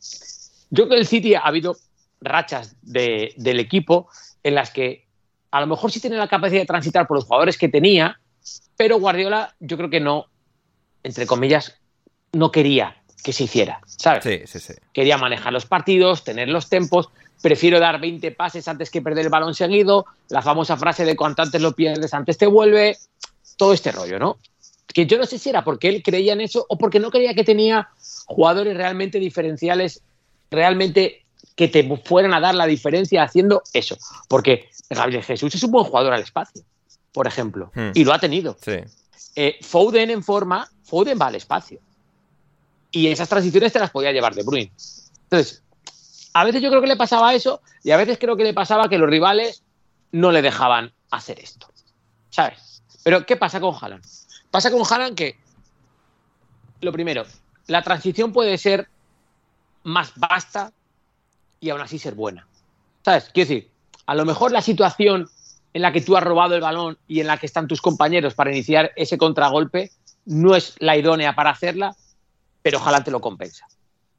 Yo 0.70 0.84
creo 0.84 0.96
que 0.96 1.00
el 1.00 1.06
City 1.06 1.34
ha 1.34 1.40
habido 1.40 1.76
rachas 2.20 2.76
del 2.82 3.60
equipo 3.60 4.08
en 4.42 4.54
las 4.54 4.70
que 4.70 5.06
a 5.50 5.60
lo 5.60 5.66
mejor 5.66 5.90
sí 5.90 6.00
tiene 6.00 6.16
la 6.16 6.28
capacidad 6.28 6.60
de 6.60 6.66
transitar 6.66 7.06
por 7.06 7.16
los 7.16 7.24
jugadores 7.24 7.56
que 7.56 7.68
tenía, 7.68 8.20
pero 8.76 8.98
Guardiola 8.98 9.54
yo 9.60 9.76
creo 9.76 9.90
que 9.90 10.00
no, 10.00 10.26
entre 11.02 11.26
comillas, 11.26 11.78
no 12.32 12.50
quería 12.50 13.02
que 13.22 13.32
se 13.32 13.44
hiciera, 13.44 13.80
¿sabes? 13.86 14.24
Sí, 14.24 14.40
sí, 14.46 14.60
sí. 14.60 14.74
Quería 14.92 15.16
manejar 15.16 15.52
los 15.52 15.66
partidos, 15.66 16.24
tener 16.24 16.48
los 16.48 16.68
tempos, 16.68 17.08
prefiero 17.42 17.80
dar 17.80 18.00
20 18.00 18.30
pases 18.32 18.68
antes 18.68 18.90
que 18.90 19.02
perder 19.02 19.26
el 19.26 19.30
balón 19.30 19.54
seguido, 19.54 20.06
la 20.28 20.42
famosa 20.42 20.76
frase 20.76 21.04
de 21.04 21.16
cuanto 21.16 21.42
antes 21.42 21.60
lo 21.60 21.72
pierdes, 21.72 22.14
antes 22.14 22.38
te 22.38 22.46
vuelve, 22.46 22.98
todo 23.58 23.74
este 23.74 23.92
rollo, 23.92 24.18
¿no? 24.18 24.38
Que 24.86 25.04
yo 25.04 25.18
no 25.18 25.26
sé 25.26 25.38
si 25.38 25.50
era 25.50 25.62
porque 25.62 25.90
él 25.90 26.02
creía 26.02 26.32
en 26.32 26.40
eso 26.40 26.64
o 26.70 26.78
porque 26.78 26.98
no 26.98 27.10
creía 27.10 27.34
que 27.34 27.44
tenía 27.44 27.90
jugadores 28.24 28.74
realmente 28.74 29.18
diferenciales, 29.18 30.00
realmente 30.50 31.26
que 31.54 31.68
te 31.68 31.84
fueran 31.98 32.32
a 32.32 32.40
dar 32.40 32.54
la 32.54 32.66
diferencia 32.66 33.22
haciendo 33.22 33.62
eso. 33.74 33.98
Porque 34.28 34.70
Gabriel 34.88 35.22
Jesús 35.22 35.54
es 35.54 35.62
un 35.62 35.72
buen 35.72 35.84
jugador 35.84 36.14
al 36.14 36.22
espacio, 36.22 36.62
por 37.12 37.26
ejemplo, 37.26 37.70
hmm. 37.74 37.90
y 37.94 38.04
lo 38.04 38.14
ha 38.14 38.18
tenido. 38.18 38.56
Sí. 38.62 38.76
Eh, 39.36 39.58
Foden 39.60 40.10
en 40.10 40.22
forma, 40.22 40.70
Foden 40.84 41.18
va 41.20 41.26
al 41.26 41.34
espacio. 41.34 41.80
Y 42.90 43.08
esas 43.08 43.28
transiciones 43.28 43.72
te 43.72 43.78
las 43.78 43.90
podía 43.90 44.12
llevar 44.12 44.34
de 44.34 44.42
Bruin. 44.42 44.70
Entonces, 45.24 45.62
a 46.32 46.44
veces 46.44 46.62
yo 46.62 46.70
creo 46.70 46.80
que 46.80 46.88
le 46.88 46.96
pasaba 46.96 47.34
eso 47.34 47.60
y 47.82 47.90
a 47.90 47.96
veces 47.96 48.18
creo 48.18 48.36
que 48.36 48.44
le 48.44 48.54
pasaba 48.54 48.88
que 48.88 48.98
los 48.98 49.10
rivales 49.10 49.62
no 50.12 50.32
le 50.32 50.42
dejaban 50.42 50.92
hacer 51.10 51.38
esto. 51.40 51.68
¿Sabes? 52.30 52.77
Pero 53.02 53.24
¿qué 53.26 53.36
pasa 53.36 53.60
con 53.60 53.74
Haaland? 53.74 54.04
Pasa 54.50 54.70
con 54.70 54.82
Haaland 54.88 55.16
que, 55.16 55.36
lo 56.80 56.92
primero, 56.92 57.24
la 57.66 57.82
transición 57.82 58.32
puede 58.32 58.58
ser 58.58 58.88
más 59.84 60.12
vasta 60.16 60.72
y 61.60 61.70
aún 61.70 61.80
así 61.80 61.98
ser 61.98 62.14
buena. 62.14 62.46
¿Sabes? 63.04 63.30
Quiero 63.32 63.48
decir, 63.48 63.70
a 64.06 64.14
lo 64.14 64.24
mejor 64.24 64.52
la 64.52 64.62
situación 64.62 65.28
en 65.72 65.82
la 65.82 65.92
que 65.92 66.00
tú 66.00 66.16
has 66.16 66.24
robado 66.24 66.54
el 66.54 66.60
balón 66.60 66.98
y 67.06 67.20
en 67.20 67.26
la 67.26 67.36
que 67.36 67.46
están 67.46 67.68
tus 67.68 67.80
compañeros 67.80 68.34
para 68.34 68.50
iniciar 68.50 68.92
ese 68.96 69.18
contragolpe 69.18 69.90
no 70.24 70.54
es 70.54 70.74
la 70.78 70.96
idónea 70.96 71.34
para 71.34 71.50
hacerla, 71.50 71.94
pero 72.62 72.80
Haaland 72.80 73.04
te 73.04 73.10
lo 73.10 73.20
compensa. 73.20 73.66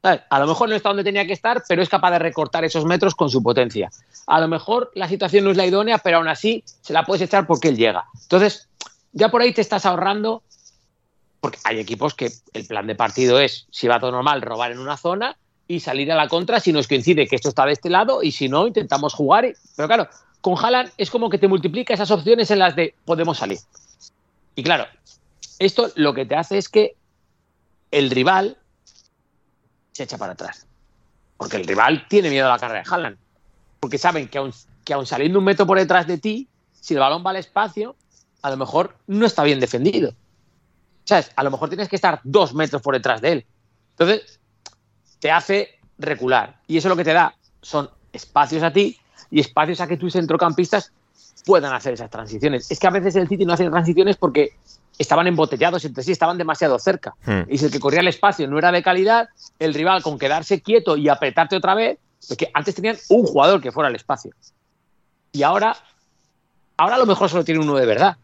A 0.02 0.38
lo 0.38 0.46
mejor 0.46 0.68
no 0.68 0.74
está 0.74 0.88
donde 0.88 1.04
tenía 1.04 1.26
que 1.26 1.34
estar, 1.34 1.62
pero 1.68 1.82
es 1.82 1.88
capaz 1.88 2.12
de 2.12 2.18
recortar 2.18 2.64
esos 2.64 2.86
metros 2.86 3.14
con 3.14 3.28
su 3.28 3.42
potencia. 3.42 3.90
A 4.26 4.40
lo 4.40 4.48
mejor 4.48 4.90
la 4.94 5.08
situación 5.08 5.44
no 5.44 5.50
es 5.50 5.58
la 5.58 5.66
idónea, 5.66 5.98
pero 5.98 6.18
aún 6.18 6.28
así 6.28 6.64
se 6.80 6.94
la 6.94 7.04
puedes 7.04 7.22
echar 7.22 7.46
porque 7.46 7.68
él 7.68 7.76
llega. 7.76 8.06
Entonces, 8.22 8.68
ya 9.12 9.28
por 9.28 9.42
ahí 9.42 9.52
te 9.52 9.60
estás 9.60 9.84
ahorrando, 9.84 10.42
porque 11.40 11.58
hay 11.64 11.80
equipos 11.80 12.14
que 12.14 12.32
el 12.54 12.66
plan 12.66 12.86
de 12.86 12.94
partido 12.94 13.40
es, 13.40 13.66
si 13.70 13.88
va 13.88 14.00
todo 14.00 14.12
normal, 14.12 14.40
robar 14.40 14.72
en 14.72 14.78
una 14.78 14.96
zona 14.96 15.36
y 15.68 15.80
salir 15.80 16.10
a 16.10 16.16
la 16.16 16.28
contra 16.28 16.60
si 16.60 16.72
nos 16.72 16.88
coincide 16.88 17.28
que 17.28 17.36
esto 17.36 17.50
está 17.50 17.66
de 17.66 17.72
este 17.72 17.90
lado 17.90 18.22
y 18.22 18.32
si 18.32 18.48
no, 18.48 18.66
intentamos 18.66 19.12
jugar. 19.12 19.52
Pero 19.76 19.86
claro, 19.86 20.08
con 20.40 20.56
Haaland 20.56 20.90
es 20.96 21.10
como 21.10 21.28
que 21.28 21.38
te 21.38 21.46
multiplica 21.46 21.92
esas 21.92 22.10
opciones 22.10 22.50
en 22.50 22.58
las 22.58 22.74
de 22.74 22.94
podemos 23.04 23.38
salir. 23.38 23.58
Y 24.54 24.62
claro, 24.62 24.86
esto 25.58 25.90
lo 25.94 26.14
que 26.14 26.24
te 26.24 26.36
hace 26.36 26.56
es 26.58 26.68
que 26.68 26.96
el 27.90 28.10
rival 28.10 28.56
se 30.00 30.04
echa 30.04 30.16
para 30.16 30.32
atrás. 30.32 30.66
Porque 31.36 31.58
el 31.58 31.66
rival 31.66 32.06
tiene 32.08 32.30
miedo 32.30 32.46
a 32.46 32.50
la 32.50 32.58
carrera 32.58 32.82
de 32.82 32.90
Haaland. 32.90 33.18
Porque 33.80 33.98
saben 33.98 34.28
que 34.28 34.38
aun, 34.38 34.52
que 34.82 34.94
saliendo 35.04 35.38
un 35.38 35.44
metro 35.44 35.66
por 35.66 35.78
detrás 35.78 36.06
de 36.06 36.16
ti, 36.16 36.48
si 36.72 36.94
el 36.94 37.00
balón 37.00 37.22
va 37.24 37.30
al 37.30 37.36
espacio, 37.36 37.96
a 38.40 38.48
lo 38.48 38.56
mejor 38.56 38.96
no 39.06 39.26
está 39.26 39.42
bien 39.42 39.60
defendido. 39.60 40.14
¿Sabes? 41.04 41.30
A 41.36 41.42
lo 41.42 41.50
mejor 41.50 41.68
tienes 41.68 41.88
que 41.88 41.96
estar 41.96 42.20
dos 42.24 42.54
metros 42.54 42.80
por 42.80 42.94
detrás 42.94 43.20
de 43.20 43.32
él. 43.32 43.46
Entonces, 43.90 44.40
te 45.18 45.30
hace 45.30 45.78
recular. 45.98 46.60
Y 46.66 46.78
eso 46.78 46.88
lo 46.88 46.96
que 46.96 47.04
te 47.04 47.12
da 47.12 47.34
son 47.60 47.90
espacios 48.12 48.62
a 48.62 48.72
ti 48.72 48.98
y 49.30 49.40
espacios 49.40 49.82
a 49.82 49.86
que 49.86 49.98
tus 49.98 50.14
centrocampistas 50.14 50.92
puedan 51.44 51.74
hacer 51.74 51.92
esas 51.92 52.08
transiciones. 52.08 52.70
Es 52.70 52.78
que 52.78 52.86
a 52.86 52.90
veces 52.90 53.16
el 53.16 53.28
City 53.28 53.44
no 53.44 53.52
hace 53.52 53.68
transiciones 53.68 54.16
porque 54.16 54.56
estaban 55.00 55.26
embotellados 55.26 55.82
entre 55.86 56.04
sí, 56.04 56.12
estaban 56.12 56.36
demasiado 56.36 56.78
cerca. 56.78 57.14
Hmm. 57.24 57.42
Y 57.48 57.56
si 57.56 57.64
el 57.64 57.70
que 57.70 57.80
corría 57.80 58.00
el 58.00 58.08
espacio 58.08 58.46
no 58.46 58.58
era 58.58 58.70
de 58.70 58.82
calidad, 58.82 59.30
el 59.58 59.72
rival 59.72 60.02
con 60.02 60.18
quedarse 60.18 60.60
quieto 60.60 60.94
y 60.98 61.08
apretarte 61.08 61.56
otra 61.56 61.74
vez, 61.74 61.98
porque 62.28 62.50
antes 62.52 62.74
tenían 62.74 62.98
un 63.08 63.24
jugador 63.24 63.62
que 63.62 63.72
fuera 63.72 63.88
al 63.88 63.96
espacio. 63.96 64.32
Y 65.32 65.42
ahora, 65.42 65.74
ahora 66.76 66.96
a 66.96 66.98
lo 66.98 67.06
mejor 67.06 67.30
solo 67.30 67.44
tiene 67.44 67.60
uno 67.60 67.76
de 67.76 67.86
verdad, 67.86 68.18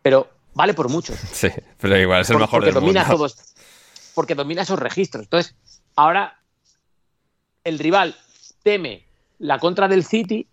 pero 0.00 0.30
vale 0.54 0.72
por 0.72 0.88
mucho. 0.88 1.12
Sí, 1.32 1.48
pero 1.78 1.98
igual 1.98 2.22
es 2.22 2.30
el 2.30 2.38
mejor 2.38 2.50
porque 2.50 2.66
del 2.66 2.74
domina 2.74 3.06
Todos, 3.06 3.36
porque 4.14 4.34
domina 4.34 4.62
esos 4.62 4.78
registros. 4.78 5.24
Entonces, 5.24 5.54
ahora 5.94 6.40
el 7.64 7.78
rival 7.78 8.16
teme 8.62 9.04
la 9.40 9.58
contra 9.58 9.88
del 9.88 10.06
City, 10.06 10.48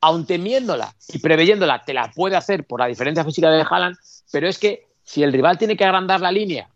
aun 0.00 0.24
temiéndola 0.24 0.94
y 1.08 1.18
preveyéndola, 1.18 1.84
te 1.84 1.94
la 1.94 2.12
puede 2.12 2.36
hacer 2.36 2.64
por 2.64 2.78
la 2.78 2.86
diferencia 2.86 3.24
física 3.24 3.50
de 3.50 3.66
Haaland, 3.68 3.96
pero 4.30 4.46
es 4.46 4.58
que 4.58 4.85
si 5.06 5.22
el 5.22 5.32
rival 5.32 5.56
tiene 5.56 5.76
que 5.76 5.84
agrandar 5.84 6.20
la 6.20 6.32
línea 6.32 6.68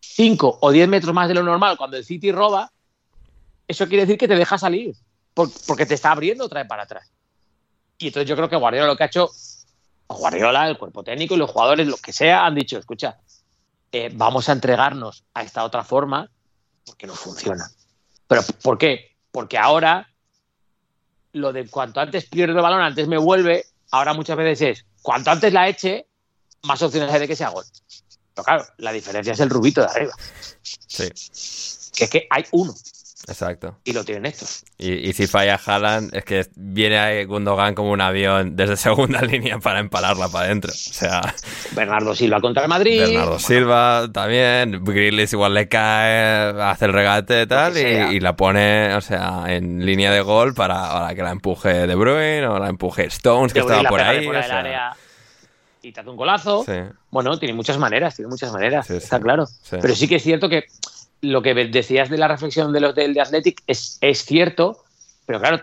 5 0.00 0.58
o 0.60 0.70
10 0.72 0.88
metros 0.88 1.14
más 1.14 1.28
de 1.28 1.34
lo 1.34 1.42
normal 1.42 1.76
cuando 1.76 1.96
el 1.96 2.04
City 2.04 2.32
roba, 2.32 2.72
eso 3.68 3.86
quiere 3.86 4.04
decir 4.04 4.18
que 4.18 4.26
te 4.26 4.34
deja 4.34 4.58
salir, 4.58 4.96
porque 5.34 5.86
te 5.86 5.94
está 5.94 6.10
abriendo 6.10 6.44
otra 6.44 6.60
vez 6.60 6.68
para 6.68 6.82
atrás. 6.82 7.12
Y 7.98 8.08
entonces 8.08 8.28
yo 8.28 8.34
creo 8.34 8.48
que 8.48 8.56
Guardiola 8.56 8.88
lo 8.88 8.96
que 8.96 9.04
ha 9.04 9.06
hecho, 9.06 9.30
Guardiola, 10.08 10.68
el 10.68 10.76
cuerpo 10.76 11.04
técnico 11.04 11.34
y 11.34 11.38
los 11.38 11.50
jugadores, 11.50 11.86
lo 11.86 11.96
que 11.98 12.12
sea, 12.12 12.44
han 12.44 12.54
dicho, 12.54 12.78
escucha, 12.78 13.18
eh, 13.92 14.10
vamos 14.12 14.48
a 14.48 14.52
entregarnos 14.52 15.24
a 15.34 15.42
esta 15.42 15.62
otra 15.64 15.84
forma 15.84 16.28
porque 16.84 17.06
no 17.06 17.14
funciona. 17.14 17.70
¿Pero 18.26 18.42
por 18.62 18.78
qué? 18.78 19.16
Porque 19.30 19.56
ahora 19.58 20.08
lo 21.32 21.52
de 21.52 21.68
cuanto 21.68 22.00
antes 22.00 22.26
pierdo 22.26 22.56
el 22.56 22.62
balón, 22.62 22.80
antes 22.80 23.06
me 23.08 23.18
vuelve, 23.18 23.66
ahora 23.90 24.14
muchas 24.14 24.36
veces 24.36 24.78
es 24.78 24.86
cuanto 25.00 25.30
antes 25.30 25.52
la 25.52 25.68
eche, 25.68 26.06
más 26.62 26.82
opciones 26.82 27.12
hay 27.12 27.20
de 27.20 27.28
que 27.28 27.36
sea 27.36 27.50
gol. 27.50 27.64
Pero 28.34 28.44
claro, 28.44 28.64
la 28.78 28.92
diferencia 28.92 29.32
es 29.32 29.40
el 29.40 29.50
rubito 29.50 29.80
de 29.82 29.86
arriba. 29.88 30.12
Sí. 30.62 31.08
Que 31.94 32.04
es 32.04 32.10
que 32.10 32.26
hay 32.30 32.44
uno. 32.52 32.74
Exacto. 33.28 33.76
Y 33.84 33.92
lo 33.92 34.04
tienen 34.04 34.26
estos. 34.26 34.64
Y, 34.78 35.12
si 35.12 35.28
falla 35.28 35.60
Haaland, 35.64 36.14
es 36.14 36.24
que 36.24 36.46
viene 36.56 37.24
Gundogan 37.24 37.74
como 37.74 37.92
un 37.92 38.00
avión 38.00 38.56
desde 38.56 38.76
segunda 38.76 39.22
línea 39.22 39.58
para 39.58 39.78
empalarla 39.78 40.28
para 40.28 40.46
adentro. 40.46 40.72
O 40.72 40.74
sea. 40.74 41.20
Bernardo 41.72 42.14
Silva 42.14 42.40
contra 42.40 42.64
el 42.64 42.68
Madrid. 42.68 43.00
Bernardo 43.00 43.38
Silva 43.38 44.08
también. 44.12 44.84
Grealish 44.84 45.34
igual 45.34 45.54
le 45.54 45.68
cae, 45.68 46.60
hace 46.62 46.86
el 46.86 46.92
regate 46.92 47.42
y 47.42 47.46
tal, 47.46 47.76
y, 47.76 48.18
la 48.18 48.34
pone, 48.34 48.94
o 48.94 49.00
sea, 49.00 49.44
en 49.46 49.84
línea 49.86 50.10
de 50.10 50.20
gol 50.20 50.54
para, 50.54 51.08
que 51.14 51.22
la 51.22 51.30
empuje 51.30 51.86
De 51.86 51.94
Bruyne 51.94 52.46
o 52.46 52.58
la 52.58 52.68
empuje 52.68 53.06
Stones, 53.06 53.52
que 53.52 53.60
estaba 53.60 53.88
por 53.88 54.00
ahí. 54.00 54.28
Y 55.82 55.92
te 55.92 56.00
hace 56.00 56.10
un 56.10 56.16
golazo. 56.16 56.64
Bueno, 57.10 57.38
tiene 57.38 57.54
muchas 57.54 57.78
maneras, 57.78 58.16
tiene 58.16 58.28
muchas 58.28 58.52
maneras, 58.52 58.88
está 58.90 59.20
claro. 59.20 59.46
Pero 59.70 59.94
sí 59.94 60.08
que 60.08 60.16
es 60.16 60.22
cierto 60.22 60.48
que 60.48 60.66
lo 61.20 61.42
que 61.42 61.54
decías 61.54 62.10
de 62.10 62.18
la 62.18 62.28
reflexión 62.28 62.72
de 62.72 62.80
los 62.80 62.94
del 62.94 63.14
de 63.14 63.20
Athletic 63.20 63.62
es, 63.66 63.98
es 64.00 64.24
cierto, 64.24 64.82
pero 65.26 65.40
claro, 65.40 65.62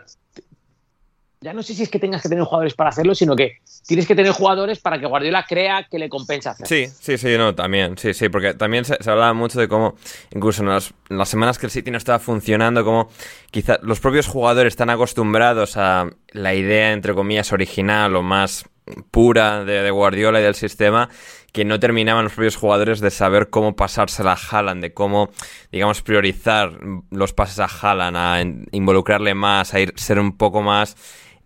ya 1.41 1.53
no 1.53 1.63
sé 1.63 1.73
si 1.73 1.83
es 1.83 1.89
que 1.89 1.99
tengas 1.99 2.21
que 2.21 2.27
tener 2.27 2.43
jugadores 2.43 2.73
para 2.73 2.89
hacerlo, 2.89 3.15
sino 3.15 3.33
que 3.33 3.59
tienes 3.87 4.05
que 4.05 4.13
tener 4.13 4.33
jugadores 4.33 4.79
para 4.79 4.99
que 4.99 5.05
Guardiola 5.05 5.45
crea 5.47 5.87
que 5.89 5.97
le 5.97 6.09
compensa 6.09 6.51
hacerlo. 6.51 6.67
Sí, 6.67 6.87
sí, 6.99 7.17
sí, 7.17 7.37
no, 7.37 7.55
también, 7.55 7.97
sí, 7.97 8.13
sí, 8.13 8.27
porque 8.27 8.53
también 8.55 8.83
se, 8.83 8.95
hablaba 9.09 9.33
mucho 9.33 9.57
de 9.57 9.69
cómo, 9.69 9.95
incluso 10.31 10.63
en 10.63 10.69
las, 10.69 11.29
semanas 11.29 11.57
que 11.57 11.67
el 11.67 11.71
City 11.71 11.91
no 11.91 11.97
estaba 11.97 12.19
funcionando, 12.19 12.83
como 12.83 13.09
quizá 13.51 13.79
los 13.83 14.01
propios 14.01 14.27
jugadores 14.27 14.73
están 14.73 14.89
acostumbrados 14.89 15.77
a 15.77 16.09
la 16.31 16.53
idea, 16.55 16.91
entre 16.91 17.13
comillas, 17.13 17.53
original 17.53 18.17
o 18.17 18.21
más 18.21 18.65
pura 19.09 19.63
de, 19.63 19.81
de 19.81 19.91
Guardiola 19.91 20.41
y 20.41 20.43
del 20.43 20.55
sistema, 20.55 21.09
que 21.53 21.63
no 21.63 21.79
terminaban 21.79 22.25
los 22.25 22.33
propios 22.33 22.57
jugadores 22.57 22.99
de 22.99 23.11
saber 23.11 23.49
cómo 23.49 23.77
pasársela 23.77 24.33
a 24.33 24.57
Haaland, 24.57 24.81
de 24.81 24.93
cómo, 24.93 25.29
digamos, 25.71 26.01
priorizar 26.01 26.77
los 27.11 27.31
pases 27.31 27.59
a 27.59 27.65
Haaland, 27.65 28.17
a 28.17 28.41
involucrarle 28.75 29.33
más, 29.35 29.73
a 29.73 29.79
ir, 29.79 29.93
ser 29.95 30.19
un 30.19 30.35
poco 30.35 30.61
más 30.61 30.97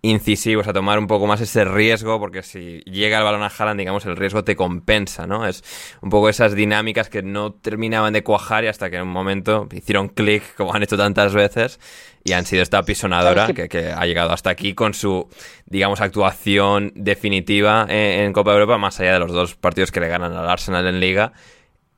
incisivos, 0.06 0.68
a 0.68 0.74
tomar 0.74 1.00
un 1.00 1.08
poco 1.08 1.28
más 1.28 1.40
ese 1.40 1.64
riesgo, 1.64 2.20
porque 2.20 2.44
si 2.44 2.82
llega 2.82 3.18
el 3.18 3.24
balón 3.24 3.42
a 3.42 3.48
Haaland, 3.48 3.80
digamos, 3.80 4.06
el 4.06 4.18
riesgo 4.18 4.44
te 4.44 4.58
compensa, 4.58 5.26
¿no? 5.26 5.48
Es 5.48 5.64
un 6.02 6.10
poco 6.10 6.28
esas 6.28 6.54
dinámicas 6.54 7.08
que 7.08 7.24
no 7.24 7.54
terminaban 7.54 8.12
de 8.12 8.22
cuajar 8.22 8.66
y 8.66 8.68
hasta 8.68 8.90
que 8.90 8.98
en 8.98 9.04
un 9.04 9.14
momento 9.14 9.70
hicieron 9.72 10.10
clic, 10.10 10.56
como 10.56 10.74
han 10.74 10.84
hecho 10.84 10.98
tantas 10.98 11.34
veces, 11.34 11.80
y 12.26 12.34
han 12.34 12.46
sido 12.46 12.64
esta 12.64 12.84
pisonadora 12.84 13.48
que... 13.48 13.94
ha 13.96 14.06
llegado 14.06 14.34
hasta 14.34 14.50
aquí 14.50 14.74
con 14.74 14.94
su, 14.94 15.30
digamos, 15.68 16.02
actuación 16.02 16.92
definitiva 16.96 17.86
en, 17.88 18.34
Copa 18.34 18.52
de 18.52 18.58
Europa, 18.58 18.78
más 18.78 19.00
allá 19.00 19.14
de 19.14 19.20
los 19.20 19.32
dos 19.32 19.56
partidos 19.56 19.94
que 19.94 20.02
le 20.02 20.10
ganan 20.10 20.34
al 20.34 20.50
Arsenal 20.50 20.86
en 20.86 21.00
Liga, 21.00 21.32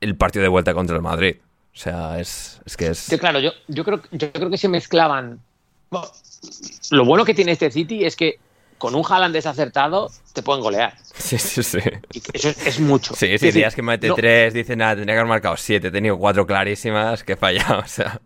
el 0.00 0.16
partido 0.16 0.44
de 0.44 0.48
vuelta 0.48 0.74
contra 0.74 0.94
el 0.94 1.02
Madrid. 1.02 1.38
O 1.74 1.78
sea, 1.78 2.20
es, 2.20 2.60
que 2.78 2.86
es... 2.86 2.98
Sí, 2.98 3.18
claro, 3.18 3.40
yo, 3.40 3.50
yo, 3.66 3.84
creo, 3.84 4.00
yo 4.12 4.32
creo 4.32 4.48
que 4.48 4.58
se 4.58 4.68
mezclaban 4.68 5.40
lo 6.90 7.04
bueno 7.04 7.24
que 7.24 7.34
tiene 7.34 7.52
este 7.52 7.70
City 7.70 8.04
es 8.04 8.16
que 8.16 8.38
con 8.78 8.94
un 8.94 9.04
Haaland 9.08 9.34
desacertado 9.34 10.10
te 10.32 10.42
pueden 10.42 10.62
golear. 10.62 10.96
Sí, 11.14 11.38
sí, 11.38 11.62
sí. 11.62 11.78
eso 12.32 12.48
es, 12.48 12.80
mucho. 12.80 13.14
Sí, 13.14 13.38
sí, 13.38 13.50
días 13.50 13.74
que 13.74 13.82
mete 13.82 14.10
tres, 14.14 14.52
dice 14.52 14.76
nada, 14.76 14.96
tendría 14.96 15.14
que 15.14 15.20
haber 15.20 15.28
marcado 15.28 15.56
siete. 15.56 15.88
He 15.88 15.90
tenido 15.90 16.18
cuatro 16.18 16.46
clarísimas 16.46 17.24
que 17.24 17.32
he 17.32 17.36
fallado, 17.36 17.78
o 17.84 17.88
sea. 17.88 18.20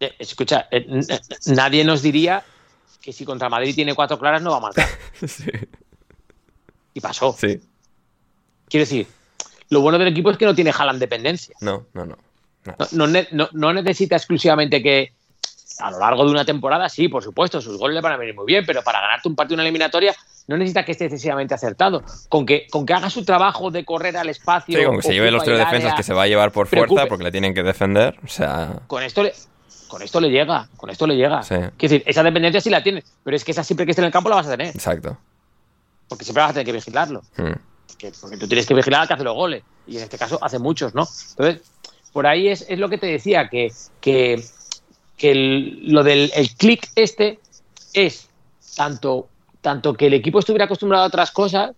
Eh, 0.00 0.14
escucha, 0.18 0.68
eh, 0.70 0.86
nadie 1.46 1.84
nos 1.84 2.02
diría 2.02 2.44
que 3.00 3.12
si 3.12 3.24
contra 3.24 3.48
Madrid 3.48 3.74
tiene 3.74 3.94
cuatro 3.94 4.18
claras 4.18 4.42
no 4.42 4.50
va 4.52 4.56
a 4.58 4.60
marcar. 4.60 4.88
Sí. 5.26 5.50
Y 6.96 7.00
pasó. 7.00 7.34
Sí. 7.36 7.60
Quiero 8.68 8.84
decir, 8.84 9.08
lo 9.68 9.80
bueno 9.80 9.98
del 9.98 10.08
equipo 10.08 10.30
es 10.30 10.36
que 10.36 10.44
no 10.44 10.54
tiene 10.54 10.70
Haaland 10.70 11.00
dependencia. 11.00 11.56
No, 11.60 11.86
no, 11.92 12.06
no. 12.06 13.48
no 13.52 13.72
necesita 13.72 14.14
exclusivamente 14.14 14.80
que 14.80 15.12
a 15.78 15.90
lo 15.90 15.98
largo 15.98 16.24
de 16.24 16.30
una 16.30 16.44
temporada, 16.44 16.88
sí, 16.88 17.08
por 17.08 17.22
supuesto, 17.22 17.60
sus 17.60 17.78
goles 17.78 17.94
le 17.94 18.00
van 18.00 18.12
a 18.12 18.16
venir 18.16 18.34
muy 18.34 18.46
bien, 18.46 18.64
pero 18.66 18.82
para 18.82 19.00
ganarte 19.00 19.28
un 19.28 19.36
partido 19.36 19.54
una 19.54 19.62
eliminatoria 19.62 20.14
no 20.46 20.56
necesita 20.56 20.84
que 20.84 20.92
esté 20.92 21.06
excesivamente 21.06 21.54
acertado. 21.54 22.02
Con 22.28 22.44
que, 22.44 22.66
con 22.70 22.84
que 22.84 22.92
haga 22.92 23.08
su 23.10 23.24
trabajo 23.24 23.70
de 23.70 23.84
correr 23.84 24.16
al 24.16 24.28
espacio. 24.28 24.78
Sí, 24.78 24.84
con 24.84 24.96
que 24.96 25.02
se 25.02 25.14
lleve 25.14 25.30
los 25.30 25.42
tres 25.42 25.58
defensas 25.58 25.94
que 25.94 26.02
se 26.02 26.12
va 26.12 26.24
a 26.24 26.26
llevar 26.26 26.52
por 26.52 26.66
fuerza 26.66 27.06
porque 27.06 27.24
le 27.24 27.32
tienen 27.32 27.54
que 27.54 27.62
defender. 27.62 28.18
O 28.22 28.28
sea. 28.28 28.82
Con 28.86 29.02
esto 29.02 29.22
le, 29.22 29.32
con 29.88 30.02
esto 30.02 30.20
le 30.20 30.28
llega, 30.30 30.68
con 30.76 30.90
esto 30.90 31.06
le 31.06 31.16
llega. 31.16 31.40
Quiero 31.40 31.70
decir, 31.78 32.02
esa 32.06 32.22
dependencia 32.22 32.60
sí 32.60 32.68
la 32.68 32.82
tiene, 32.82 33.02
pero 33.22 33.36
es 33.36 33.44
que 33.44 33.52
esa 33.52 33.64
siempre 33.64 33.86
que 33.86 33.92
esté 33.92 34.02
en 34.02 34.06
el 34.06 34.12
campo 34.12 34.28
la 34.28 34.36
vas 34.36 34.46
a 34.46 34.50
tener. 34.50 34.68
Exacto. 34.68 35.16
Porque 36.08 36.24
siempre 36.24 36.42
vas 36.42 36.50
a 36.50 36.54
tener 36.54 36.66
que 36.66 36.72
vigilarlo. 36.72 37.22
Hmm. 37.36 37.52
Porque, 37.88 38.12
tú 38.38 38.46
tienes 38.46 38.66
que 38.66 38.74
vigilar 38.74 39.02
al 39.02 39.08
que 39.08 39.14
hace 39.14 39.24
los 39.24 39.34
goles. 39.34 39.62
Y 39.86 39.96
en 39.96 40.02
este 40.02 40.18
caso 40.18 40.38
hace 40.42 40.58
muchos, 40.58 40.94
¿no? 40.94 41.08
Entonces, 41.30 41.62
por 42.12 42.26
ahí 42.26 42.48
es, 42.48 42.66
es 42.68 42.78
lo 42.78 42.88
que 42.88 42.98
te 42.98 43.06
decía, 43.06 43.48
que, 43.48 43.72
que 44.00 44.44
que 45.16 45.34
lo 45.34 46.02
del 46.02 46.30
clic 46.56 46.90
este 46.96 47.38
es 47.92 48.28
tanto, 48.76 49.28
tanto 49.60 49.94
que 49.94 50.08
el 50.08 50.14
equipo 50.14 50.38
estuviera 50.38 50.64
acostumbrado 50.64 51.04
a 51.04 51.08
otras 51.08 51.30
cosas, 51.30 51.72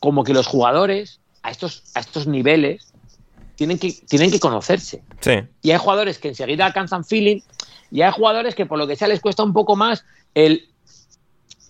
como 0.00 0.24
que 0.24 0.34
los 0.34 0.46
jugadores 0.46 1.20
a 1.42 1.50
estos, 1.50 1.84
a 1.94 2.00
estos 2.00 2.26
niveles 2.26 2.92
tienen 3.54 3.78
que, 3.78 3.92
tienen 4.08 4.30
que 4.30 4.40
conocerse. 4.40 5.02
Y 5.62 5.70
hay 5.70 5.78
jugadores 5.78 6.18
que 6.18 6.28
enseguida 6.28 6.66
alcanzan 6.66 7.04
feeling 7.04 7.40
y 7.90 8.02
hay 8.02 8.12
jugadores 8.12 8.54
que 8.54 8.66
por 8.66 8.78
lo 8.78 8.86
que 8.86 8.96
sea 8.96 9.08
les 9.08 9.20
cuesta 9.20 9.42
un 9.42 9.52
poco 9.52 9.76
más 9.76 10.04
el, 10.34 10.68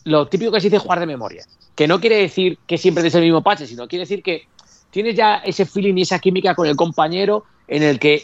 lo 0.05 0.28
típico 0.28 0.52
que 0.52 0.61
se 0.61 0.68
dice 0.68 0.78
jugar 0.78 1.00
de 1.00 1.07
memoria. 1.07 1.44
Que 1.74 1.88
no 1.88 2.00
quiere 2.00 2.16
decir 2.16 2.59
que 2.66 2.78
siempre 2.78 3.02
des 3.02 3.14
el 3.14 3.22
mismo 3.22 3.42
pache, 3.42 3.66
sino 3.66 3.88
quiere 3.88 4.05
decir 4.05 4.22
que 4.22 4.46
tienes 4.90 5.16
ya 5.16 5.36
ese 5.36 5.66
feeling 5.66 5.96
y 5.96 6.02
esa 6.02 6.20
química 6.20 6.55
con 6.55 6.66
el 6.66 6.76
compañero 6.76 7.44
en 7.66 7.82
el 7.82 7.98
que 7.98 8.22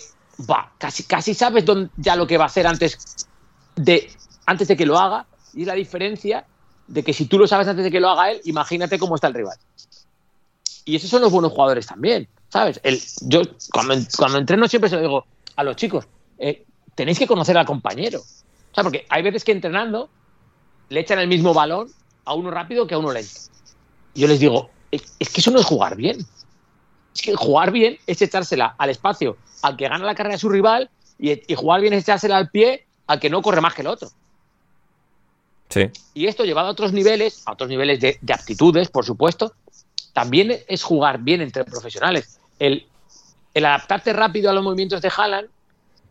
va, 0.48 0.72
casi, 0.78 1.04
casi 1.04 1.34
sabes 1.34 1.64
dónde, 1.64 1.90
ya 1.96 2.16
lo 2.16 2.26
que 2.26 2.38
va 2.38 2.44
a 2.44 2.46
hacer 2.46 2.66
antes 2.66 3.26
de, 3.76 4.10
antes 4.46 4.68
de 4.68 4.76
que 4.76 4.86
lo 4.86 4.98
haga. 4.98 5.26
Y 5.54 5.64
la 5.64 5.74
diferencia 5.74 6.46
de 6.86 7.02
que 7.02 7.12
si 7.12 7.26
tú 7.26 7.38
lo 7.38 7.46
sabes 7.46 7.68
antes 7.68 7.84
de 7.84 7.90
que 7.90 8.00
lo 8.00 8.08
haga 8.10 8.30
él, 8.30 8.40
imagínate 8.44 8.98
cómo 8.98 9.14
está 9.14 9.28
el 9.28 9.34
rival. 9.34 9.56
Y 10.84 10.96
esos 10.96 11.10
son 11.10 11.22
los 11.22 11.32
buenos 11.32 11.52
jugadores 11.52 11.86
también, 11.86 12.28
¿sabes? 12.48 12.80
El, 12.82 13.00
yo 13.22 13.42
cuando, 13.72 13.94
cuando 14.16 14.38
entreno 14.38 14.66
siempre 14.68 14.90
se 14.90 14.96
lo 14.96 15.02
digo 15.02 15.26
a 15.56 15.64
los 15.64 15.76
chicos, 15.76 16.06
eh, 16.38 16.64
tenéis 16.94 17.18
que 17.18 17.26
conocer 17.26 17.56
al 17.58 17.66
compañero. 17.66 18.20
O 18.20 18.74
sea, 18.74 18.84
porque 18.84 19.06
hay 19.08 19.22
veces 19.22 19.44
que 19.44 19.52
entrenando 19.52 20.08
le 20.88 21.00
echan 21.00 21.18
el 21.18 21.28
mismo 21.28 21.54
balón 21.54 21.88
a 22.24 22.34
uno 22.34 22.50
rápido 22.50 22.86
que 22.86 22.94
a 22.94 22.98
uno 22.98 23.12
lento. 23.12 23.40
Y 24.14 24.20
yo 24.20 24.28
les 24.28 24.40
digo, 24.40 24.70
es 24.90 25.28
que 25.30 25.40
eso 25.40 25.50
no 25.50 25.60
es 25.60 25.66
jugar 25.66 25.96
bien. 25.96 26.18
Es 27.14 27.22
que 27.22 27.34
jugar 27.34 27.70
bien 27.72 27.98
es 28.06 28.22
echársela 28.22 28.74
al 28.78 28.90
espacio 28.90 29.36
al 29.62 29.76
que 29.76 29.88
gana 29.88 30.04
la 30.04 30.14
carrera 30.14 30.34
de 30.34 30.40
su 30.40 30.48
rival 30.48 30.90
y, 31.18 31.42
jugar 31.54 31.80
bien 31.80 31.92
es 31.92 32.04
echársela 32.04 32.36
al 32.36 32.50
pie 32.50 32.86
al 33.06 33.20
que 33.20 33.28
no 33.28 33.42
corre 33.42 33.60
más 33.60 33.74
que 33.74 33.82
el 33.82 33.88
otro. 33.88 34.08
Sí. 35.68 35.90
Y 36.14 36.26
esto 36.26 36.44
llevado 36.44 36.68
a 36.68 36.70
otros 36.70 36.92
niveles, 36.92 37.42
a 37.46 37.52
otros 37.52 37.68
niveles 37.68 38.00
de, 38.00 38.18
aptitudes, 38.32 38.88
por 38.88 39.04
supuesto, 39.04 39.52
también 40.12 40.58
es 40.66 40.82
jugar 40.82 41.20
bien 41.20 41.40
entre 41.40 41.64
profesionales. 41.64 42.38
El, 42.58 42.86
el 43.54 43.64
adaptarte 43.64 44.12
rápido 44.12 44.50
a 44.50 44.52
los 44.52 44.64
movimientos 44.64 45.02
de 45.02 45.12
Haaland 45.14 45.48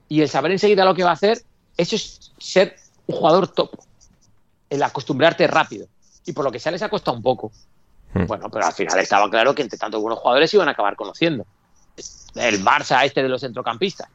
y 0.08 0.22
el 0.22 0.30
saber 0.30 0.52
enseguida 0.52 0.86
lo 0.86 0.94
que 0.94 1.04
va 1.04 1.12
a 1.12 1.14
hacer 1.14 1.44
eso 1.80 1.96
es 1.96 2.34
ser 2.38 2.76
un 3.08 3.16
jugador 3.16 3.48
top, 3.48 3.72
el 4.70 4.84
acostumbrarte 4.84 5.48
rápido. 5.48 5.88
Y 6.26 6.34
por 6.34 6.44
lo 6.44 6.52
que 6.52 6.60
sales 6.60 6.82
ha 6.82 6.90
costado 6.90 7.16
un 7.16 7.24
poco. 7.24 7.54
Hmm. 8.14 8.26
Bueno, 8.26 8.50
pero 8.50 8.66
al 8.66 8.74
final 8.74 9.00
estaba 9.00 9.30
claro 9.30 9.54
que 9.54 9.62
entre 9.62 9.78
tantos 9.78 10.02
buenos 10.02 10.20
jugadores 10.20 10.54
iban 10.54 10.68
a 10.68 10.72
acabar 10.72 10.96
conociendo. 10.96 11.46
El 12.36 12.64
Barça 12.64 13.04
este 13.06 13.22
de 13.22 13.30
los 13.30 13.42
centrocampistas. 13.42 14.08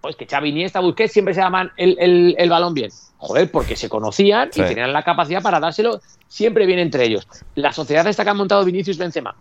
Pues 0.00 0.14
que 0.14 0.26
Xavi 0.26 0.50
Iniesta, 0.50 0.80
Busquets 0.80 1.12
siempre 1.12 1.34
se 1.34 1.40
llaman 1.40 1.72
el, 1.76 2.34
el, 2.38 2.48
balón 2.48 2.72
bien. 2.72 2.90
Joder, 3.16 3.50
porque 3.50 3.74
se 3.74 3.88
conocían 3.88 4.48
y 4.54 4.62
tenían 4.62 4.92
la 4.92 5.02
capacidad 5.02 5.42
para 5.42 5.58
dárselo 5.58 6.00
siempre 6.28 6.66
bien 6.66 6.78
entre 6.78 7.04
ellos. 7.04 7.26
La 7.56 7.72
sociedad 7.72 8.06
esta 8.06 8.22
que 8.22 8.30
han 8.30 8.36
montado 8.36 8.64
Vinicius 8.64 8.96
Benzema. 8.96 9.34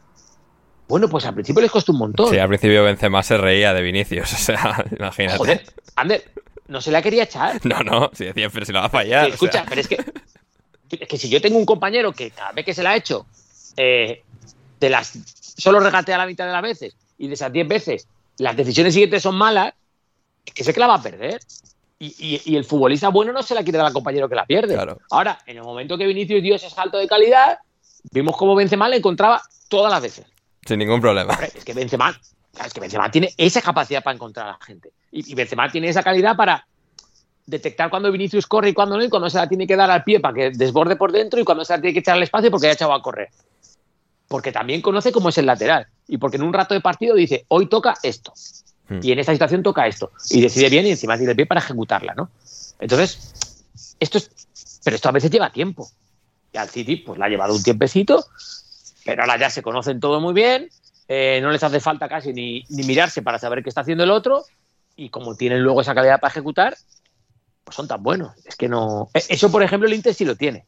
Bueno, 0.87 1.09
pues 1.09 1.25
al 1.25 1.33
principio 1.33 1.61
les 1.61 1.69
costó 1.69 1.91
un 1.91 1.99
montón. 1.99 2.29
Sí, 2.29 2.39
al 2.39 2.47
principio 2.47 2.83
Benzema 2.83 3.21
se 3.21 3.37
reía 3.37 3.73
de 3.73 3.81
Vinicius, 3.81 4.33
o 4.33 4.37
sea, 4.37 4.85
imagínate. 4.97 5.37
Joder, 5.37 5.63
Ander, 5.95 6.23
no 6.67 6.81
se 6.81 6.91
la 6.91 7.01
quería 7.01 7.23
echar. 7.23 7.59
No, 7.65 7.79
no, 7.81 8.09
si 8.13 8.25
decía, 8.25 8.49
pero 8.49 8.65
si 8.65 8.71
lo 8.71 8.79
va 8.79 8.85
a 8.85 8.89
fallar. 8.89 9.29
escucha, 9.29 9.65
pero 9.67 9.81
es 9.81 9.87
que, 9.87 10.03
es 10.89 11.07
que 11.07 11.17
si 11.17 11.29
yo 11.29 11.41
tengo 11.41 11.57
un 11.57 11.65
compañero 11.65 12.13
que 12.13 12.31
cada 12.31 12.51
vez 12.53 12.65
que 12.65 12.73
se 12.73 12.83
la 12.83 12.91
ha 12.91 12.95
hecho, 12.95 13.25
eh, 13.77 14.23
de 14.79 14.89
las 14.89 15.13
solo 15.57 15.79
regatea 15.79 16.17
la 16.17 16.25
mitad 16.25 16.45
de 16.45 16.51
las 16.51 16.61
veces 16.61 16.95
y 17.17 17.27
de 17.27 17.33
esas 17.33 17.51
10 17.51 17.67
veces 17.67 18.07
las 18.37 18.55
decisiones 18.55 18.93
siguientes 18.93 19.23
son 19.23 19.35
malas, 19.35 19.73
es 20.45 20.53
que 20.53 20.63
sé 20.63 20.73
que 20.73 20.79
la 20.79 20.87
va 20.87 20.95
a 20.95 21.01
perder. 21.01 21.39
Y, 21.99 22.55
el 22.55 22.63
futbolista 22.63 23.09
bueno 23.09 23.33
no 23.33 23.41
se 23.41 23.55
la 23.55 23.63
quiere 23.63 23.79
dar 23.79 23.87
al 23.87 23.93
compañero 23.93 24.29
que 24.29 24.35
la 24.35 24.45
pierde. 24.45 24.77
Ahora, 25.09 25.39
en 25.47 25.57
el 25.57 25.63
momento 25.63 25.97
que 25.97 26.05
Vinicius 26.05 26.43
dio 26.43 26.55
ese 26.55 26.69
salto 26.69 26.99
de 26.99 27.07
calidad, 27.07 27.57
vimos 28.11 28.37
cómo 28.37 28.53
Benzema 28.53 28.87
la 28.87 28.97
encontraba 28.97 29.41
todas 29.67 29.91
las 29.91 30.01
veces. 30.03 30.27
Sin 30.63 30.77
ningún 30.77 31.01
problema. 31.01 31.33
es 31.33 31.65
que 31.65 31.73
Benzema, 31.73 32.15
es 32.63 32.73
que 32.73 32.79
Benzema 32.79 33.09
tiene 33.09 33.33
esa 33.35 33.63
capacidad 33.63 34.03
para 34.03 34.13
encontrar 34.13 34.47
a 34.47 34.51
la 34.51 34.59
gente. 34.63 34.91
Y, 35.11 35.33
Benzema 35.33 35.71
tiene 35.71 35.89
esa 35.89 36.03
calidad 36.03 36.35
para 36.35 36.67
detectar 37.47 37.89
cuando 37.89 38.11
Vinicius 38.11 38.45
corre 38.45 38.69
y 38.69 38.73
cuando 38.73 38.95
no, 38.97 39.03
y 39.03 39.09
cuando 39.09 39.31
se 39.31 39.39
la 39.39 39.49
tiene 39.49 39.65
que 39.65 39.75
dar 39.75 39.89
al 39.89 40.03
pie 40.03 40.19
para 40.19 40.35
que 40.35 40.51
desborde 40.51 40.97
por 40.97 41.11
dentro 41.11 41.39
y 41.39 41.45
cuando 41.45 41.65
se 41.65 41.73
la 41.73 41.81
tiene 41.81 41.93
que 41.93 42.01
echar 42.01 42.15
al 42.15 42.23
espacio 42.23 42.51
porque 42.51 42.65
ya 42.65 42.71
ha 42.71 42.73
echado 42.73 42.93
a 42.93 43.01
correr. 43.01 43.29
Porque 44.27 44.51
también 44.51 44.81
conoce 44.81 45.11
cómo 45.11 45.29
es 45.29 45.37
el 45.37 45.45
lateral. 45.45 45.87
Y 46.07 46.17
porque 46.17 46.37
en 46.37 46.43
un 46.43 46.53
rato 46.53 46.73
de 46.73 46.81
partido 46.81 47.15
dice, 47.15 47.45
hoy 47.47 47.67
toca 47.67 47.95
esto. 48.03 48.33
Hmm. 48.89 48.99
Y 49.01 49.11
en 49.11 49.19
esta 49.19 49.33
situación 49.33 49.63
toca 49.63 49.87
esto. 49.87 50.11
Y 50.29 50.41
decide 50.41 50.69
bien 50.69 50.85
y 50.85 50.91
encima 50.91 51.17
tiene 51.17 51.31
el 51.31 51.35
pie 51.35 51.45
para 51.45 51.61
ejecutarla, 51.61 52.13
¿no? 52.13 52.29
Entonces, 52.79 53.33
esto 53.99 54.17
es. 54.17 54.29
Pero 54.83 54.95
esto 54.95 55.09
a 55.09 55.13
veces 55.13 55.31
lleva 55.31 55.51
tiempo. 55.51 55.89
Y 56.53 56.57
al 56.57 56.69
City, 56.69 56.97
pues 56.97 57.19
la 57.19 57.25
ha 57.25 57.29
llevado 57.29 57.53
un 57.53 57.63
tiempecito 57.63 58.25
pero 59.07 59.21
ahora 59.21 59.39
ya 59.39 59.49
se 59.49 59.61
conocen 59.61 60.01
todo 60.01 60.19
muy 60.19 60.33
bien, 60.33 60.69
eh, 61.07 61.39
no 61.41 61.49
les 61.49 61.63
hace 61.63 61.79
falta 61.79 62.09
casi 62.09 62.33
ni, 62.33 62.65
mirarse 62.67 63.21
para 63.21 63.39
saber 63.39 63.63
qué 63.63 63.69
está 63.69 63.79
haciendo 63.79 64.03
el 64.03 64.11
otro, 64.11 64.43
y 64.97 65.09
como 65.09 65.35
tienen 65.35 65.63
luego 65.63 65.79
esa 65.79 65.95
calidad 65.95 66.19
para 66.19 66.31
ejecutar, 66.31 66.75
pues 67.63 67.73
son 67.73 67.87
tan 67.87 68.03
buenos. 68.03 68.33
Es 68.43 68.57
que 68.57 68.67
no. 68.67 69.09
E, 69.13 69.23
eso, 69.29 69.49
por 69.49 69.63
ejemplo, 69.63 69.87
el 69.87 69.95
Inter 69.95 70.13
sí 70.13 70.25
lo 70.25 70.35
tiene. 70.35 70.65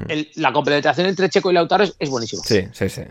Hmm. 0.00 0.40
la 0.40 0.52
complementación 0.52 1.06
entre 1.06 1.28
Checo 1.28 1.50
y 1.50 1.54
Lautaro 1.54 1.84
es, 1.84 2.10
buenísima. 2.10 2.42
Sí, 2.44 2.66
sí, 2.72 2.88
sí. 2.88 3.02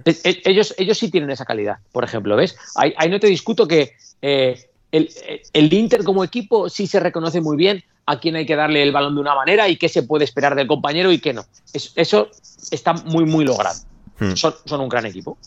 Ellos, 0.43 0.73
ellos 0.77 0.97
sí 0.97 1.11
tienen 1.11 1.29
esa 1.29 1.45
calidad, 1.45 1.77
por 1.91 2.03
ejemplo, 2.03 2.35
¿ves? 2.35 2.55
Ahí, 2.75 3.09
no 3.09 3.19
te 3.19 3.27
discuto 3.27 3.67
que 3.67 3.93
eh, 4.21 4.69
el, 4.91 5.09
el, 5.53 5.73
Inter 5.73 6.03
como 6.03 6.23
equipo 6.23 6.69
sí 6.69 6.87
se 6.87 6.99
reconoce 6.99 7.41
muy 7.41 7.57
bien 7.57 7.83
a 8.05 8.19
quién 8.19 8.35
hay 8.35 8.45
que 8.45 8.55
darle 8.55 8.81
el 8.81 8.91
balón 8.91 9.13
de 9.15 9.21
una 9.21 9.35
manera 9.35 9.69
y 9.69 9.77
qué 9.77 9.87
se 9.87 10.01
puede 10.01 10.25
esperar 10.25 10.55
del 10.55 10.65
compañero 10.65 11.11
y 11.11 11.19
qué 11.19 11.31
no. 11.31 11.45
eso 11.73 12.29
está 12.71 12.93
muy, 12.93 13.25
muy 13.25 13.45
logrado. 13.45 13.79
Hmm. 14.19 14.33
Son, 14.35 14.81
un 14.81 14.89
gran 14.89 15.05
equipo. 15.05 15.37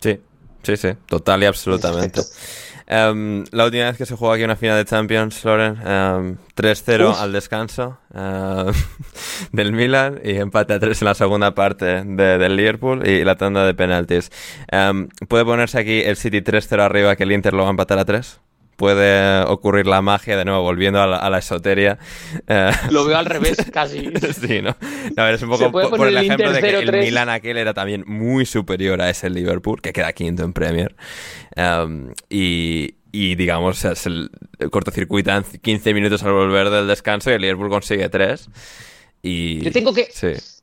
Sí, 0.00 0.18
sí, 0.62 0.76
sí, 0.76 0.88
total 1.06 1.42
y 1.42 1.46
absolutamente. 1.46 2.22
Em, 2.90 3.44
la 3.52 3.66
última 3.66 3.84
vez 3.84 3.98
que 3.98 4.06
se 4.06 4.16
jugó 4.16 4.32
aquí 4.32 4.44
una 4.44 4.56
final 4.56 4.78
de 4.78 4.86
Champions, 4.86 5.44
Loren, 5.44 5.76
3-0 6.54 7.10
em, 7.10 7.20
al 7.20 7.32
descanso 7.32 7.98
em, 8.14 8.72
del 9.52 9.72
Milan 9.72 10.18
y 10.24 10.36
empate 10.36 10.72
a 10.72 10.80
3 10.80 11.02
en 11.02 11.04
la 11.04 11.14
segunda 11.14 11.54
parte 11.54 12.02
del 12.02 12.56
Liverpool 12.56 13.06
y 13.06 13.24
la 13.24 13.36
tanda 13.36 13.66
de 13.66 13.74
penaltis. 13.74 14.30
¿Puede 15.28 15.44
ponerse 15.44 15.78
aquí 15.78 16.00
el 16.00 16.16
City 16.16 16.40
3-0 16.40 16.80
arriba 16.80 17.14
que 17.14 17.24
el 17.24 17.32
Inter 17.32 17.52
lo 17.52 17.64
va 17.64 17.68
a 17.68 17.70
empatar 17.72 17.98
a 17.98 18.06
3? 18.06 18.40
Puede 18.78 19.42
ocurrir 19.42 19.86
la 19.88 20.00
magia, 20.02 20.36
de 20.36 20.44
nuevo, 20.44 20.62
volviendo 20.62 21.02
a 21.02 21.28
la, 21.28 21.38
esoteria. 21.38 21.98
Eh, 22.46 22.70
Lo 22.90 23.04
veo 23.04 23.18
al 23.18 23.26
revés, 23.26 23.58
casi. 23.72 24.08
sí, 24.32 24.62
¿no? 24.62 24.76
A 25.16 25.24
ver, 25.24 25.34
es 25.34 25.42
un 25.42 25.50
poco 25.50 25.72
por, 25.72 26.06
el, 26.06 26.16
ejemplo 26.16 26.52
de 26.52 26.60
que 26.60 26.78
el 26.78 26.92
Milan 26.92 27.28
aquel 27.28 27.56
era 27.56 27.74
también 27.74 28.04
muy 28.06 28.46
superior 28.46 29.02
a 29.02 29.10
ese 29.10 29.30
Liverpool, 29.30 29.82
que 29.82 29.92
queda 29.92 30.12
quinto 30.12 30.44
en 30.44 30.52
Premier. 30.52 30.94
Em, 31.56 32.12
y, 32.30 32.94
y 33.10 33.34
digamos, 33.34 33.78
se 33.78 34.10
cortocircuitan 34.70 35.42
15 35.60 35.92
minutos 35.92 36.22
al 36.22 36.32
volver 36.32 36.70
del 36.70 36.86
descanso 36.86 37.30
y 37.30 37.34
el 37.34 37.42
Liverpool 37.42 37.70
consigue 37.70 38.08
3. 38.08 38.48
Y... 39.22 39.60
Yo 39.60 39.72
tengo 39.72 39.92
que, 39.92 40.08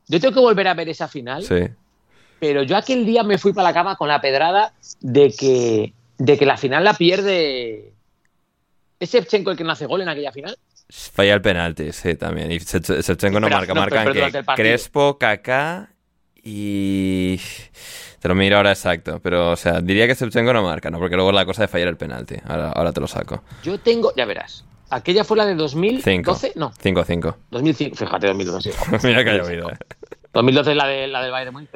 yo 0.08 0.20
tengo 0.20 0.32
que 0.32 0.40
volver 0.40 0.68
a 0.68 0.74
ver 0.74 0.88
esa 0.88 1.06
final. 1.06 1.42
Sí. 1.42 1.68
Pero 2.40 2.62
yo 2.62 2.78
aquel 2.78 3.04
día 3.04 3.22
me 3.24 3.36
fui 3.36 3.52
para 3.52 3.68
la 3.68 3.74
cama 3.74 3.96
con 3.96 4.08
la 4.08 4.22
pedrada 4.22 4.72
de 5.00 5.34
que, 5.38 5.92
de 6.16 6.38
que 6.38 6.46
la 6.46 6.56
final 6.56 6.82
la 6.82 6.94
pierde 6.94 7.92
¿Es 8.98 9.12
Shevchenko 9.12 9.50
el 9.50 9.56
que 9.56 9.64
no 9.64 9.72
hace 9.72 9.86
gol 9.86 10.00
en 10.02 10.08
aquella 10.08 10.32
final? 10.32 10.56
Falla 10.88 11.34
el 11.34 11.42
penalti, 11.42 11.92
sí, 11.92 12.14
también. 12.14 12.50
Y 12.50 12.58
Shevchenko 12.58 13.40
no 13.40 13.48
marca, 13.48 13.74
marca 13.74 14.04
que 14.04 14.44
Crespo, 14.54 15.18
Kaká 15.18 15.90
y... 16.42 17.40
Te 18.20 18.28
lo 18.28 18.34
miro 18.34 18.56
ahora 18.56 18.70
exacto, 18.70 19.20
pero 19.22 19.50
o 19.50 19.56
sea, 19.56 19.80
diría 19.80 20.06
que 20.06 20.14
Shevchenko 20.14 20.52
no 20.52 20.62
marca, 20.62 20.90
¿no? 20.90 20.98
Porque 20.98 21.16
luego 21.16 21.30
es 21.30 21.36
la 21.36 21.44
cosa 21.44 21.62
de 21.62 21.68
fallar 21.68 21.88
el 21.88 21.96
penalti. 21.96 22.36
Ahora, 22.44 22.72
ahora 22.72 22.92
te 22.92 23.00
lo 23.00 23.06
saco. 23.06 23.42
Yo 23.62 23.78
tengo, 23.78 24.12
ya 24.16 24.24
verás. 24.24 24.64
Aquella 24.88 25.24
fue 25.24 25.36
la 25.36 25.46
de 25.46 25.54
2012, 25.54 26.52
no. 26.54 26.72
5-5. 26.72 27.34
2005, 27.50 27.96
fíjate, 27.96 28.26
2012. 28.28 28.72
Mira 29.02 29.24
que 29.24 29.30
ha 29.30 29.34
llovido, 29.34 29.70
eh. 29.70 29.76
2012 30.36 30.70
es 30.70 30.76
la, 30.76 30.86
de, 30.86 31.06
la 31.06 31.22
del 31.22 31.30
Bayern 31.30 31.54
Múnich, 31.54 31.70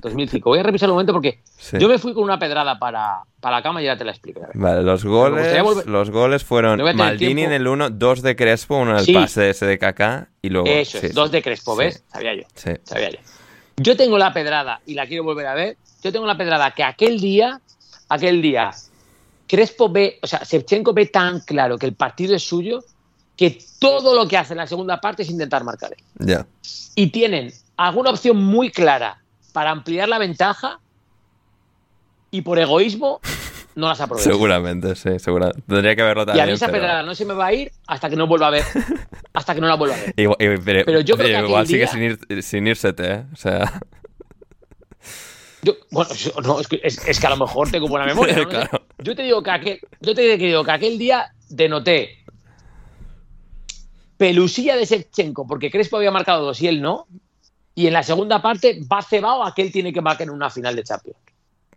2005. 0.00 0.48
Voy 0.48 0.60
a 0.60 0.62
revisar 0.62 0.88
un 0.88 0.94
momento 0.94 1.12
porque 1.12 1.40
yo 1.78 1.88
me 1.88 1.98
fui 1.98 2.14
con 2.14 2.22
una 2.22 2.38
pedrada 2.38 2.78
para, 2.78 3.22
para 3.40 3.56
la 3.56 3.62
cama 3.62 3.82
y 3.82 3.86
ya 3.86 3.96
te 3.96 4.04
la 4.04 4.12
explico. 4.12 4.40
Vale, 4.54 4.82
los 4.82 5.04
goles, 5.04 5.86
los 5.86 6.10
goles 6.10 6.44
fueron 6.44 6.80
Maldini 6.96 7.42
en 7.42 7.52
el 7.52 7.66
1, 7.66 7.90
dos 7.90 8.22
de 8.22 8.36
Crespo, 8.36 8.76
uno 8.76 8.96
en 8.96 9.04
el 9.04 9.14
pase 9.14 9.50
ese 9.50 9.66
de 9.66 9.78
Kaká 9.78 10.28
y 10.40 10.50
luego... 10.50 10.68
Eso 10.68 10.98
es, 10.98 11.12
dos 11.12 11.32
de 11.32 11.42
Crespo, 11.42 11.74
¿ves? 11.74 12.04
Sabía 12.06 12.34
yo. 12.34 12.42
Sabía 12.84 13.10
yo. 13.10 13.18
Yo 13.76 13.96
tengo 13.96 14.16
la 14.16 14.32
pedrada 14.32 14.80
y 14.86 14.94
la 14.94 15.06
quiero 15.06 15.24
volver 15.24 15.46
a 15.46 15.54
ver. 15.54 15.76
Yo 16.02 16.12
tengo 16.12 16.26
la 16.26 16.36
pedrada 16.36 16.70
que 16.70 16.84
aquel 16.84 17.18
día, 17.18 17.60
aquel 18.08 18.40
día, 18.40 18.70
Crespo 19.48 19.88
ve, 19.88 20.20
o 20.22 20.26
sea, 20.28 20.42
Shevchenko 20.44 20.92
ve 20.92 21.06
tan 21.06 21.40
claro 21.40 21.78
que 21.78 21.86
el 21.86 21.94
partido 21.94 22.36
es 22.36 22.44
suyo 22.44 22.84
que 23.36 23.58
todo 23.80 24.14
lo 24.14 24.28
que 24.28 24.36
hace 24.36 24.52
en 24.52 24.58
la 24.58 24.68
segunda 24.68 25.00
parte 25.00 25.24
es 25.24 25.30
intentar 25.30 25.64
marcar. 25.64 25.96
Ya. 26.20 26.46
Y 26.94 27.08
tienen 27.08 27.52
alguna 27.76 28.10
opción 28.10 28.36
muy 28.36 28.70
clara 28.70 29.22
para 29.52 29.70
ampliar 29.70 30.08
la 30.08 30.18
ventaja 30.18 30.80
y 32.30 32.42
por 32.42 32.58
egoísmo 32.58 33.20
no 33.74 33.88
las 33.88 34.00
aprovecha. 34.00 34.30
Seguramente, 34.30 34.94
sí, 34.94 35.18
seguramente. 35.18 35.62
Tendría 35.66 35.96
que 35.96 36.02
verlo 36.02 36.24
también. 36.24 36.46
Y 36.46 36.48
a 36.48 36.50
mí 36.50 36.52
esa 36.52 36.68
pedrada 36.68 37.02
no 37.02 37.14
se 37.14 37.24
me 37.24 37.34
va 37.34 37.46
a 37.46 37.52
ir 37.52 37.72
hasta 37.86 38.08
que 38.08 38.16
no 38.16 38.26
vuelva 38.26 38.48
a 38.48 38.50
ver. 38.50 38.64
hasta 39.32 39.54
que 39.54 39.60
no 39.60 39.68
la 39.68 39.74
vuelva 39.74 39.96
a 39.96 39.98
ver. 39.98 40.14
pero, 40.84 41.00
yo 41.00 41.16
creo 41.16 41.40
que 41.40 41.46
igual 41.46 41.66
sigue 41.66 41.86
sin, 41.86 42.02
ir, 42.02 42.42
sin 42.42 42.66
¿eh? 42.66 43.24
O 43.32 43.36
sea. 43.36 43.80
bueno, 45.90 46.10
no, 46.44 46.60
es, 46.60 46.68
que, 46.68 46.80
es, 46.82 47.20
que, 47.20 47.26
a 47.26 47.30
lo 47.30 47.36
mejor 47.36 47.70
tengo 47.70 47.88
buena 47.88 48.06
memoria. 48.06 48.36
Yo 48.98 49.14
te 49.16 49.22
digo 49.22 49.42
que 49.42 49.50
aquel, 49.50 49.80
yo 50.00 50.14
te 50.14 50.36
digo 50.36 50.64
que 50.64 50.70
aquel 50.70 50.98
día 50.98 51.34
denoté 51.50 52.24
pelusilla 54.16 54.76
de 54.76 54.86
Shevchenko 54.86 55.46
porque 55.46 55.70
Crespo 55.70 55.96
había 55.96 56.10
marcado 56.10 56.44
dos 56.44 56.62
y 56.62 56.68
él 56.68 56.80
no 56.80 57.06
y 57.74 57.86
en 57.86 57.92
la 57.92 58.02
segunda 58.02 58.40
parte 58.40 58.80
va 58.90 59.02
cebado 59.02 59.44
a 59.44 59.54
que 59.54 59.62
él 59.62 59.72
tiene 59.72 59.92
que 59.92 60.00
marcar 60.00 60.26
en 60.26 60.30
una 60.30 60.50
final 60.50 60.76
de 60.76 60.84
Champions. 60.84 61.18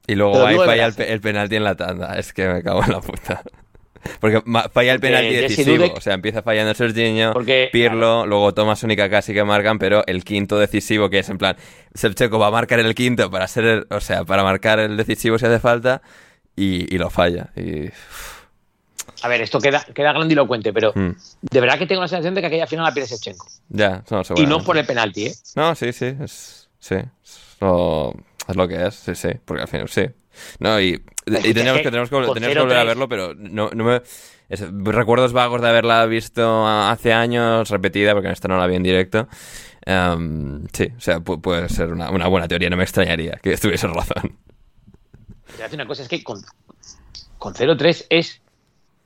Y 0.08 0.16
luego 0.16 0.46
ahí 0.46 0.56
falla 0.56 0.86
el, 0.86 1.22
penalti 1.22 1.56
en 1.58 1.64
la 1.64 1.76
tanda. 1.76 2.18
Es 2.18 2.32
que 2.32 2.48
me 2.48 2.64
cago 2.64 2.84
en 2.84 2.92
la 2.92 3.02
puta. 3.02 3.44
Porque 4.22 4.42
falla 4.72 4.94
el 4.94 5.00
penalti 5.02 5.36
decisivo. 5.36 5.86
O 5.94 6.00
sea, 6.00 6.14
empieza 6.14 6.42
fallando 6.42 6.74
Serginho, 6.74 7.34
Pirlo, 7.72 8.26
luego 8.26 8.54
Thomas 8.54 8.82
Única 8.84 9.10
casi 9.10 9.34
que 9.34 9.44
marcan, 9.44 9.80
pero 9.80 10.06
el 10.08 10.24
quinto 10.24 10.58
decisivo, 10.58 11.10
que 11.10 11.20
es 11.20 11.30
en 11.30 11.38
plan, 11.38 11.58
Sevchenko 11.94 12.40
va 12.40 12.48
a 12.48 12.52
marcar 12.52 12.80
el 12.80 12.96
quinto 12.96 13.30
para 13.30 13.48
ser, 13.48 13.86
o 13.90 14.00
sea, 14.00 14.24
para 14.24 14.44
marcar 14.44 14.80
el 14.80 14.96
decisivo 14.96 15.38
si 15.38 15.46
hace 15.46 15.60
falta, 15.60 16.02
y, 16.56 16.98
lo 16.98 17.10
falla. 17.10 17.50
Y, 17.56 17.90
a 19.22 19.28
ver, 19.28 19.42
esto 19.42 19.60
queda, 19.60 19.86
queda 19.94 20.14
grandilocuente, 20.14 20.72
pero 20.74 20.92
hmm. 20.94 21.12
de 21.42 21.62
verdad 21.62 21.80
que 21.80 21.88
tengo 21.88 22.02
la 22.02 22.08
sensación 22.08 22.36
de 22.36 22.42
que 22.42 22.48
aquella 22.48 22.68
final 22.68 22.86
la 22.86 22.94
pierde 22.94 23.10
Shevchenko. 23.10 23.48
Ya, 23.70 24.04
no, 24.10 24.22
Y 24.36 24.46
no 24.46 24.64
por 24.64 24.78
el 24.78 24.86
penalti, 24.86 25.28
¿eh? 25.28 25.34
No, 25.56 25.76
sí, 25.76 25.92
sí, 25.94 26.16
es, 26.20 26.70
sí, 26.80 26.96
es 26.96 27.58
lo, 27.60 28.14
es 28.48 28.56
lo 28.56 28.68
que 28.68 28.86
es, 28.86 28.96
sí, 28.96 29.16
sí, 29.16 29.30
porque 29.44 29.64
al 29.64 29.68
final 29.68 29.90
sí. 29.90 30.06
No, 30.60 30.80
y, 30.80 31.04
y 31.26 31.54
tenemos, 31.54 31.82
que, 31.82 31.90
tenemos, 31.90 32.10
que, 32.10 32.16
tenemos 32.34 32.56
que 32.56 32.60
volver 32.60 32.78
a 32.78 32.84
verlo, 32.84 33.10
pero 33.10 33.34
no, 33.34 33.70
no 33.72 33.84
me... 33.84 34.02
recuerdos 34.92 35.34
vagos 35.34 35.62
de 35.62 35.70
haberla 35.70 36.06
visto 36.06 36.68
hace 36.68 37.14
años, 37.14 37.70
repetida, 37.70 38.14
porque 38.14 38.28
en 38.28 38.34
esta 38.34 38.48
no 38.48 38.58
la 38.58 38.68
vi 38.68 38.76
en 38.76 38.84
directo. 38.84 39.28
Em, 39.86 40.68
sí, 40.74 40.90
o 40.96 41.00
sea, 41.00 41.22
puede 41.22 41.70
ser 41.70 41.94
una, 41.94 42.12
una, 42.12 42.28
buena 42.28 42.48
teoría, 42.48 42.70
no 42.70 42.78
me 42.78 42.84
extrañaría 42.84 43.40
que 43.42 43.54
estuviese 43.54 43.88
razón. 43.88 44.38
Una 45.74 45.88
cosa, 45.88 46.04
es 46.04 46.10
que 46.10 46.24
con, 46.24 46.42
con 47.38 47.54
0-3 47.54 48.06
es 48.10 48.42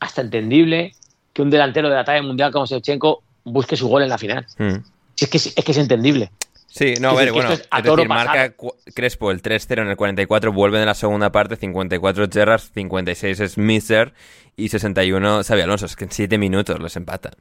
hasta 0.01 0.21
entendible 0.21 0.93
que 1.31 1.41
un 1.41 1.49
delantero 1.49 1.89
de 1.89 1.95
la 1.95 2.03
talla 2.03 2.21
mundial 2.21 2.51
como 2.51 2.65
Shevchenko 2.65 3.23
busque 3.45 3.77
su 3.77 3.87
gol 3.87 4.03
en 4.03 4.09
la 4.09 4.17
final. 4.17 4.45
Mm. 4.57 4.75
Si 5.15 5.25
es, 5.25 5.31
que, 5.31 5.37
es 5.37 5.65
que 5.65 5.71
es 5.71 5.77
entendible. 5.77 6.31
Sí, 6.67 6.95
no, 6.99 7.09
a 7.09 7.13
ver, 7.13 7.31
bueno, 7.31 7.51
es 7.51 7.67
a 7.69 7.79
es 7.79 7.83
decir, 7.83 8.07
marca 8.07 8.53
Crespo 8.95 9.29
el 9.29 9.41
3-0 9.41 9.81
en 9.81 9.89
el 9.89 9.97
44, 9.97 10.53
vuelve 10.53 10.79
en 10.79 10.85
la 10.85 10.93
segunda 10.93 11.31
parte, 11.31 11.57
54 11.57 12.27
Gerrard, 12.31 12.61
56 12.61 13.39
es 13.41 13.57
Miser 13.57 14.13
y 14.55 14.69
61 14.69 15.43
Xavi 15.43 15.61
Alonso. 15.61 15.85
Es 15.85 15.95
que 15.95 16.05
en 16.05 16.11
7 16.11 16.37
minutos 16.37 16.79
les 16.79 16.95
empatan. 16.95 17.33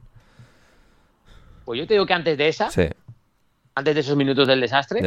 Pues 1.65 1.79
yo 1.79 1.87
te 1.87 1.93
digo 1.95 2.05
que 2.05 2.13
antes 2.13 2.37
de 2.37 2.47
esa, 2.47 2.69
Sí, 2.69 2.89
antes 3.73 3.95
de 3.95 4.01
esos 4.01 4.15
minutos 4.17 4.47
del 4.47 4.59
desastre, 4.59 5.01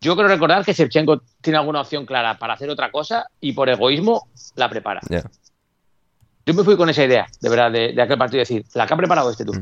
yo 0.00 0.16
creo 0.16 0.28
recordar 0.28 0.64
que 0.64 0.72
Shevchenko 0.72 1.22
tiene 1.40 1.58
alguna 1.58 1.80
opción 1.80 2.06
clara 2.06 2.38
para 2.38 2.54
hacer 2.54 2.70
otra 2.70 2.90
cosa 2.90 3.26
y 3.40 3.52
por 3.52 3.68
egoísmo 3.68 4.28
la 4.54 4.70
prepara. 4.70 5.00
ya. 5.10 5.24
Yo 6.46 6.54
me 6.54 6.64
fui 6.64 6.76
con 6.76 6.88
esa 6.88 7.04
idea, 7.04 7.26
de 7.40 7.48
verdad, 7.48 7.70
de, 7.70 7.92
de 7.92 8.02
aquel 8.02 8.16
partido, 8.18 8.38
y 8.38 8.40
decir, 8.40 8.64
la 8.74 8.86
que 8.86 8.94
ha 8.94 8.96
preparado 8.96 9.30
este 9.30 9.44
tú. 9.44 9.52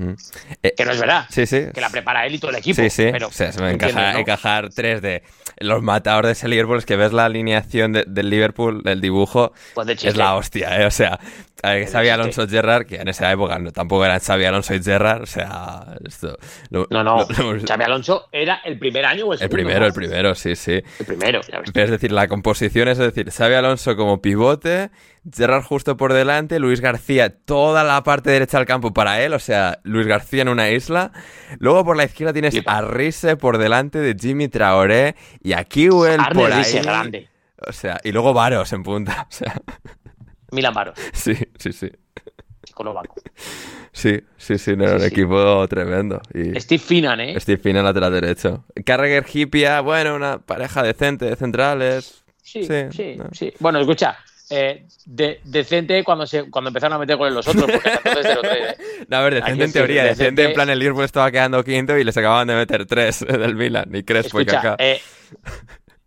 Eh, 0.62 0.74
Que 0.76 0.84
no 0.84 0.92
es 0.92 1.00
verdad. 1.00 1.26
Sí, 1.28 1.44
sí. 1.44 1.64
Que 1.74 1.80
la 1.80 1.90
prepara 1.90 2.24
él 2.26 2.36
y 2.36 2.38
todo 2.38 2.50
el 2.52 2.56
equipo. 2.58 2.80
Sí, 2.80 2.88
sí. 2.88 3.08
Pero, 3.10 3.28
o 3.28 3.32
sea, 3.32 3.50
se 3.52 3.58
me 3.60 3.66
¿me 3.66 3.72
encaja, 3.72 4.12
no? 4.12 4.18
encajar 4.20 4.70
tres 4.70 5.02
de 5.02 5.22
los 5.58 5.82
matadores 5.82 6.28
de 6.28 6.32
ese 6.32 6.48
Liverpool. 6.48 6.78
Es 6.78 6.86
que 6.86 6.96
ves 6.96 7.12
la 7.12 7.24
alineación 7.24 7.92
de- 7.92 8.04
del 8.06 8.30
Liverpool, 8.30 8.82
el 8.86 9.00
dibujo, 9.00 9.52
Pues 9.74 9.86
de 9.88 9.94
es 9.94 10.16
la 10.16 10.36
hostia, 10.36 10.80
¿eh? 10.80 10.86
O 10.86 10.90
sea, 10.90 11.18
a 11.62 11.70
ver, 11.72 11.84
Xavi 11.86 12.06
chiste. 12.06 12.10
Alonso 12.12 12.48
Gerrard, 12.48 12.86
que 12.86 12.96
en 12.96 13.08
esa 13.08 13.30
época 13.32 13.58
no, 13.58 13.72
tampoco 13.72 14.04
eran 14.04 14.20
Xavi 14.20 14.44
Alonso 14.44 14.74
y 14.74 14.82
Gerrard, 14.82 15.22
o 15.22 15.26
sea, 15.26 15.96
esto... 16.06 16.36
lo- 16.70 16.86
No, 16.90 17.02
no. 17.02 17.26
lo- 17.28 17.60
Xavi 17.66 17.84
Alonso 17.84 18.28
era 18.32 18.60
el 18.64 18.78
primer 18.78 19.04
año 19.04 19.26
o 19.26 19.32
el 19.32 19.34
el 19.34 19.38
segundo. 19.40 19.54
primero, 19.56 19.80
¿no? 19.80 19.86
el 19.86 19.92
primero, 19.92 20.34
sí, 20.34 20.54
sí. 20.56 20.80
El 21.00 21.06
primero, 21.06 21.40
ya 21.50 21.60
ves. 21.60 21.70
Pero 21.72 21.84
es 21.86 21.90
decir, 21.90 22.12
la 22.12 22.28
composición 22.28 22.88
es 22.88 22.98
decir, 22.98 23.30
Xavi 23.30 23.54
Alonso 23.54 23.96
como 23.96 24.22
pivote, 24.22 24.90
Gerrard 25.34 25.64
justo 25.64 25.96
por 25.96 26.12
delante, 26.12 26.58
Luis 26.60 26.80
García 26.80 27.28
toda 27.44 27.82
la 27.84 28.02
parte 28.04 28.30
derecha 28.30 28.58
del 28.58 28.66
campo 28.66 28.92
para 28.94 29.20
él, 29.22 29.34
o 29.34 29.38
sea, 29.40 29.80
Luis 29.82 30.06
García 30.06 30.42
en 30.42 30.48
una 30.48 30.70
isla. 30.70 31.10
Luego 31.58 31.84
por 31.84 31.96
la 31.96 32.04
izquierda 32.04 32.32
tienes 32.32 32.54
a 32.66 32.82
Rise 32.82 33.36
por 33.36 33.58
delante 33.58 33.98
de 33.98 34.14
Jimmy 34.18 34.48
Traoré 34.48 35.16
y 35.42 35.52
a 35.54 35.64
Kiwell 35.64 36.20
por 36.32 36.52
ahí. 36.52 36.72
Grande. 36.82 37.28
O 37.66 37.72
sea, 37.72 37.98
y 38.04 38.12
luego 38.12 38.32
Varos 38.32 38.72
en 38.72 38.84
punta, 38.84 39.26
o 39.28 39.32
sea, 39.32 39.52
Milan 40.52 40.74
Baros, 40.74 40.98
sí, 41.12 41.34
sí, 41.58 41.72
sí. 41.72 41.90
Checoslovaco. 42.64 43.14
Sí, 43.92 44.20
sí, 44.36 44.58
sí, 44.58 44.76
no, 44.76 44.84
era 44.84 44.94
un 44.94 45.00
Sí, 45.00 45.08
sí. 45.08 45.12
equipo 45.14 45.66
tremendo. 45.68 46.20
Y 46.34 46.58
Steve 46.60 46.78
Finan, 46.82 47.20
¿eh? 47.20 47.40
Steve 47.40 47.58
Finn 47.60 47.76
en 47.76 47.84
lateral 47.84 48.12
derecho. 48.12 48.64
Carragher 48.84 49.24
Hipia, 49.32 49.80
bueno, 49.80 50.14
una 50.14 50.38
pareja 50.38 50.82
decente 50.82 51.24
de 51.24 51.36
centrales. 51.36 52.22
Sí, 52.42 52.64
Sí, 52.64 52.74
sí, 52.92 53.14
no. 53.16 53.24
sí. 53.32 53.52
Bueno, 53.58 53.80
escucha, 53.80 54.16
eh, 54.50 54.84
de- 55.06 55.40
decente 55.44 56.02
cuando 56.04 56.26
se 56.26 56.50
cuando 56.50 56.68
empezaron 56.68 56.94
a 56.96 56.98
meter 56.98 57.16
goles 57.16 57.34
los 57.34 57.48
otros, 57.48 57.70
porque 57.70 57.88
hasta 57.88 58.08
entonces 58.08 58.36
0-3, 58.36 58.56
¿eh? 58.56 58.76
No, 59.08 59.16
a 59.16 59.22
ver, 59.22 59.34
decente 59.34 59.64
en 59.64 59.72
teoría, 59.72 60.04
decente 60.04 60.44
en 60.44 60.52
plan 60.54 60.68
el 60.70 60.78
Liverpool 60.78 61.04
estaba 61.04 61.30
quedando 61.30 61.62
quinto 61.64 61.96
y 61.98 62.04
les 62.04 62.16
acababan 62.16 62.48
de 62.48 62.54
meter 62.54 62.86
tres 62.86 63.20
del 63.28 63.54
Milan, 63.56 63.90
y 63.94 64.02
Crespo 64.04 64.40
y 64.40 64.44
Escucha, 64.44 64.62
Kaká. 64.62 64.76
eh, 64.84 65.00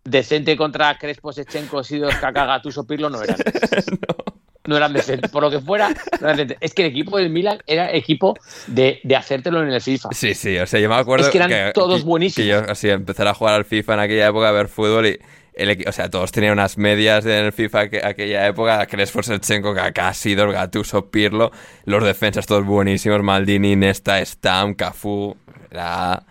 decente 0.04 0.56
contra 0.56 0.96
Crespo, 0.98 1.32
Sechenko, 1.32 1.84
Sidos, 1.84 2.14
Kaká, 2.16 2.44
Gattuso, 2.44 2.86
Pirlo 2.86 3.10
no 3.10 3.22
eran. 3.22 3.36
no. 4.66 4.76
eran 4.76 4.92
decentes. 4.92 5.30
Por 5.30 5.42
lo 5.42 5.50
que 5.50 5.60
fuera, 5.60 5.90
no 6.20 6.26
eran 6.26 6.36
decentes. 6.36 6.58
Es 6.60 6.74
que 6.74 6.82
el 6.82 6.90
equipo 6.90 7.18
del 7.18 7.30
Milan 7.30 7.58
era 7.66 7.92
equipo 7.92 8.34
de, 8.66 9.00
de 9.02 9.16
hacértelo 9.16 9.62
en 9.62 9.72
el 9.72 9.80
FIFA. 9.80 10.10
Sí, 10.12 10.34
sí, 10.34 10.58
o 10.58 10.66
sea, 10.66 10.80
yo 10.80 10.88
me 10.88 10.96
acuerdo 10.96 11.26
Es 11.26 11.32
que 11.32 11.38
eran 11.38 11.72
todos 11.72 12.04
buenísimos. 12.04 12.44
Que 12.44 12.50
yo 12.50 12.70
así 12.70 12.88
empezar 12.88 13.28
a 13.28 13.34
jugar 13.34 13.54
al 13.54 13.64
FIFA 13.64 13.94
en 13.94 14.00
aquella 14.00 14.28
época, 14.28 14.48
a 14.48 14.52
ver 14.52 14.68
fútbol 14.68 15.06
y 15.06 15.18
el 15.54 15.84
o 15.86 15.92
sea, 15.92 16.08
todos 16.08 16.32
tenían 16.32 16.54
unas 16.54 16.78
medias 16.78 17.26
en 17.26 17.44
el 17.44 17.52
FIFA 17.52 17.88
que, 17.90 18.00
aquella 18.02 18.46
época, 18.46 18.86
Crespo, 18.86 19.22
Sechenko, 19.22 19.74
Kaká, 19.74 20.14
Sidor, 20.14 20.52
Gattuso, 20.52 21.10
Pirlo, 21.10 21.52
los 21.84 22.02
defensas 22.04 22.46
todos 22.46 22.64
buenísimos, 22.64 23.22
Maldini, 23.22 23.76
Nesta, 23.76 24.24
Stam, 24.24 24.74
Cafú, 24.74 25.36
era... 25.70 26.24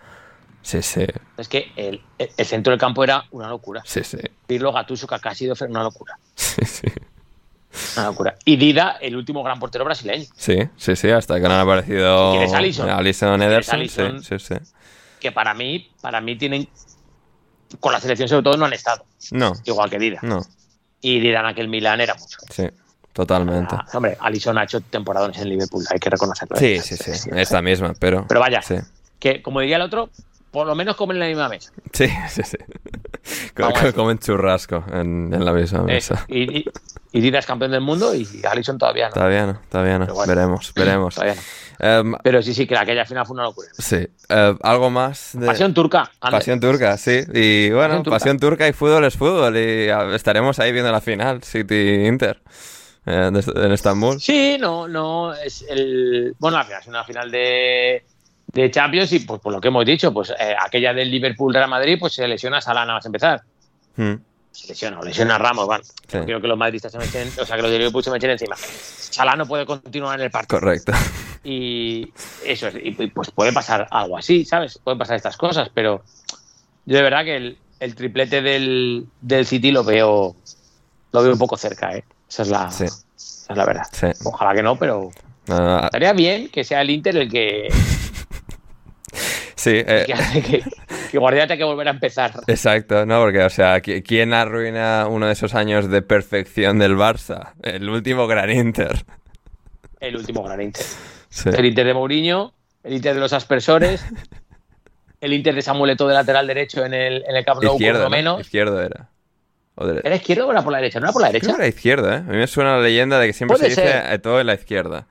Sí, 0.62 0.80
sí, 0.82 1.04
Es 1.36 1.48
que 1.48 1.72
el, 1.76 2.00
el 2.18 2.46
centro 2.46 2.70
del 2.70 2.78
campo 2.80 3.02
era 3.04 3.24
una 3.32 3.48
locura. 3.48 3.82
sí, 3.84 4.02
sí, 4.04 4.18
Pirlo, 4.46 4.72
Gattuso, 4.72 5.06
Kaká, 5.06 5.34
Sidos, 5.34 5.60
una 5.62 5.82
locura. 5.82 6.16
sí, 6.34 6.64
sí. 6.64 6.86
Una 7.96 8.06
locura. 8.06 8.36
Y 8.44 8.56
Dida, 8.56 8.98
el 9.00 9.16
último 9.16 9.42
gran 9.42 9.58
portero 9.58 9.84
brasileño. 9.84 10.26
Sí, 10.36 10.58
sí, 10.76 10.94
sí, 10.94 11.10
hasta 11.10 11.36
que 11.36 11.48
no 11.48 11.54
han 11.54 11.60
aparecido 11.60 12.32
Si 12.46 12.54
Alisson. 12.54 12.90
Alisson 12.90 13.42
Ederson, 13.42 13.88
sí, 13.88 14.08
sí, 14.22 14.38
sí. 14.38 14.54
Que 15.18 15.32
para 15.32 15.54
mí, 15.54 15.90
para 16.00 16.20
mí 16.20 16.36
tienen. 16.36 16.68
Con 17.80 17.92
la 17.92 18.00
selección, 18.00 18.28
sobre 18.28 18.42
todo, 18.42 18.56
no 18.58 18.66
han 18.66 18.74
estado. 18.74 19.04
No, 19.30 19.54
Igual 19.64 19.88
que 19.88 19.98
Dida. 19.98 20.18
no, 20.22 20.42
Y 21.00 21.18
Dida 21.20 21.40
en 21.40 21.46
aquel 21.46 21.68
Milan 21.68 22.00
era 22.02 22.14
mucho. 22.14 22.36
sí, 22.50 22.68
totalmente. 23.14 23.74
Ah, 23.74 23.86
hombre, 23.94 24.18
Alisson 24.20 24.58
ha 24.58 24.64
hecho 24.64 24.80
temporadones 24.82 25.38
en 25.38 25.48
Liverpool, 25.48 25.82
hay 25.90 25.98
que 25.98 26.10
reconocerlo. 26.10 26.56
Sí, 26.58 26.78
sí, 26.80 26.96
sí, 26.98 27.14
sí. 27.14 27.30
esta 27.34 27.62
misma, 27.62 27.94
pero... 27.98 28.26
Pero 28.28 28.40
vaya, 28.40 28.60
Sí, 28.60 28.74
que 29.18 29.40
como 29.40 29.60
diría 29.60 29.76
el 29.76 29.82
otro, 29.82 30.10
por 30.52 30.66
lo 30.66 30.74
menos 30.76 30.94
comen 30.96 31.16
en 31.16 31.20
la 31.20 31.26
misma 31.28 31.48
mesa. 31.48 31.72
sí, 31.92 32.06
sí. 32.28 32.42
sí. 32.44 32.56
Vamos. 33.56 33.92
Comen 33.94 34.18
churrasco 34.18 34.84
en, 34.92 35.32
en 35.32 35.44
la 35.44 35.52
misma 35.52 35.80
Eh, 35.80 35.94
mesa. 35.94 36.24
y, 36.28 36.58
y, 36.58 36.64
y 37.12 37.20
Dida 37.20 37.38
es 37.38 37.46
campeón 37.46 37.70
del 37.70 37.80
mundo 37.80 38.14
y 38.14 38.26
Alisson 38.48 38.78
todavía 38.78 39.08
no. 39.08 39.14
Todavía 39.14 39.46
no, 39.46 39.60
todavía 39.68 39.98
no. 39.98 40.06
Bueno. 40.06 40.34
Veremos, 40.34 40.72
veremos. 40.74 41.14
Todavía 41.14 41.34
no. 41.36 41.40
Em, 41.78 42.14
Pero 42.22 42.42
sí, 42.42 42.52
sí, 42.54 42.66
que 42.66 42.76
aquella 42.76 43.04
final 43.04 43.26
fue 43.26 43.34
una 43.34 43.44
locura. 43.44 43.68
sí, 43.76 44.06
eh, 44.28 44.54
algo 44.62 44.90
más 44.90 45.30
de... 45.34 45.46
Pasión 45.46 45.72
turca. 45.74 46.10
Ander. 46.20 46.38
Pasión 46.40 46.60
turca, 46.60 46.96
sí. 46.96 47.20
Y 47.32 47.70
bueno, 47.70 47.88
Pasión 47.88 48.02
turca. 48.04 48.18
pasión 48.18 48.38
turca 48.38 48.68
y 48.68 48.72
fútbol 48.72 49.04
es 49.04 49.16
fútbol. 49.16 49.56
Y 49.56 49.88
estaremos 50.14 50.58
ahí 50.58 50.72
viendo 50.72 50.90
la 50.92 51.00
final, 51.00 51.42
City-Inter, 51.42 52.40
eh, 53.06 53.30
en 53.32 53.36
en 53.36 53.72
Estambul. 53.72 54.20
Sí, 54.20 54.56
no, 54.60 54.86
no, 54.88 55.32
es 55.34 55.64
el... 55.68 56.34
Bueno, 56.38 56.58
la 56.58 56.64
final 56.64 56.80
es 56.82 56.86
una 56.88 57.04
final 57.04 57.30
de, 57.30 58.04
de 58.52 58.70
Champions 58.70 59.12
y 59.12 59.20
pues 59.20 59.40
por 59.40 59.52
lo 59.52 59.60
que 59.60 59.68
hemos 59.68 59.84
dicho, 59.84 60.12
pues 60.12 60.30
eh, 60.38 60.54
aquella 60.58 60.92
del 60.92 61.10
Liverpool-Real 61.10 61.68
Madrid, 61.68 61.96
pues 61.98 62.14
se 62.14 62.26
lesiona 62.28 62.60
Salah 62.60 62.82
nada 62.84 62.98
más 62.98 63.06
empezar. 63.06 63.42
Mm, 63.96 64.14
Se 64.50 64.68
lesiona, 64.68 65.00
o 65.00 65.02
lesiona 65.04 65.36
a 65.36 65.38
Ramos, 65.38 65.66
van. 65.66 65.82
Sí. 65.84 66.18
No 66.18 66.24
quiero 66.26 66.40
que 66.40 66.48
los 66.48 66.58
madridistas 66.58 66.92
se 66.92 66.98
me 66.98 67.04
echen, 67.06 67.28
o 67.40 67.46
sea, 67.46 67.56
que 67.56 67.62
los 67.62 67.70
de 67.70 67.78
Liverpool 67.78 68.04
se 68.04 68.10
me 68.10 68.18
echen 68.18 68.30
encima. 68.30 68.54
Salah 68.56 69.36
no 69.36 69.46
puede 69.46 69.64
continuar 69.64 70.18
en 70.18 70.26
el 70.26 70.30
partido. 70.30 70.60
correcto. 70.60 70.92
Y 71.44 72.12
eso 72.44 72.68
es, 72.68 72.74
y 72.82 72.92
pues 73.08 73.30
puede 73.30 73.52
pasar 73.52 73.88
algo 73.90 74.16
así, 74.18 74.44
¿sabes? 74.44 74.78
Pueden 74.84 74.98
pasar 74.98 75.16
estas 75.16 75.36
cosas, 75.36 75.70
pero 75.72 76.02
yo 76.84 76.96
de 76.96 77.02
verdad 77.02 77.24
que 77.24 77.36
el, 77.36 77.58
el 77.80 77.94
triplete 77.94 78.42
del, 78.42 79.06
del 79.20 79.46
City 79.46 79.70
lo 79.72 79.82
veo 79.82 80.36
lo 81.12 81.22
veo 81.22 81.32
un 81.32 81.38
poco 81.38 81.56
cerca, 81.56 81.94
¿eh? 81.96 82.04
Esa 82.28 82.42
es 82.42 82.48
la, 82.48 82.70
Sí. 82.70 82.84
esa 82.84 83.52
es 83.52 83.56
la 83.56 83.64
verdad. 83.66 83.86
Sí. 83.92 84.06
Ojalá 84.24 84.54
que 84.54 84.62
no, 84.62 84.76
pero 84.78 85.10
estaría 85.46 86.12
bien 86.12 86.48
que 86.48 86.62
sea 86.64 86.80
el 86.82 86.90
Inter 86.90 87.16
el 87.16 87.30
que, 87.30 87.68
sí, 89.62 89.82
eh, 89.86 90.02
que, 90.06 90.12
hace 90.12 90.42
que, 90.42 90.62
que 91.10 91.18
Guardiola 91.18 91.46
tenga 91.46 91.58
que 91.58 91.64
volver 91.64 91.88
a 91.88 91.92
empezar. 91.92 92.32
exacto, 92.46 93.06
¿no? 93.06 93.20
Porque, 93.20 93.42
o 93.42 93.50
sea, 93.50 93.78
¿qui- 93.82 94.02
¿quién 94.06 94.34
arruina 94.34 95.06
uno 95.08 95.26
de 95.26 95.32
esos 95.32 95.54
años 95.54 95.88
de 95.88 96.02
perfección 96.02 96.78
del 96.78 96.96
Barça? 96.96 97.52
El 97.62 97.88
último 97.88 98.26
gran 98.26 98.50
Inter. 98.50 99.04
El 100.00 100.16
último 100.16 100.42
gran 100.42 100.60
Inter. 100.60 100.84
Sí. 101.28 101.48
El 101.56 101.64
Inter 101.66 101.86
de 101.86 101.94
Mourinho, 101.94 102.52
el 102.82 102.94
Inter 102.94 103.14
de 103.14 103.20
los 103.20 103.32
aspersores, 103.32 104.04
el 105.20 105.32
Inter 105.32 105.54
de 105.54 105.62
Samuel 105.62 105.90
Eto'o 105.92 106.08
de 106.08 106.14
lateral 106.14 106.46
derecho 106.46 106.84
en 106.84 106.94
el, 106.94 107.24
en 107.28 107.36
el 107.36 107.44
Camp 107.44 107.62
Nou, 107.62 107.72
por 107.72 107.80
Izquierdo, 107.80 107.98
lo 108.00 108.04
¿no? 108.04 108.10
menos. 108.10 108.40
Izquierdo 108.40 108.82
era. 108.82 109.08
O 109.74 109.88
¿Era 109.88 110.14
izquierdo 110.16 110.48
o 110.48 110.50
era 110.52 110.62
por 110.62 110.70
la 110.72 110.78
derecha? 110.78 111.00
¿No 111.00 111.06
era 111.06 111.12
por 111.12 111.22
la 111.22 111.28
Creo 111.28 111.40
derecha? 111.40 111.56
que 111.56 111.62
era 111.62 111.68
izquierda, 111.68 112.14
¿eh? 112.16 112.18
A 112.18 112.30
mí 112.32 112.36
me 112.36 112.46
suena 112.46 112.76
la 112.76 112.82
leyenda 112.82 113.18
de 113.18 113.28
que 113.28 113.32
siempre 113.32 113.56
se 113.56 113.68
dice 113.70 113.82
ser. 113.82 114.12
eh, 114.12 114.18
todo 114.18 114.38
en 114.40 114.46
la 114.48 114.54
izquierda. 114.54 115.06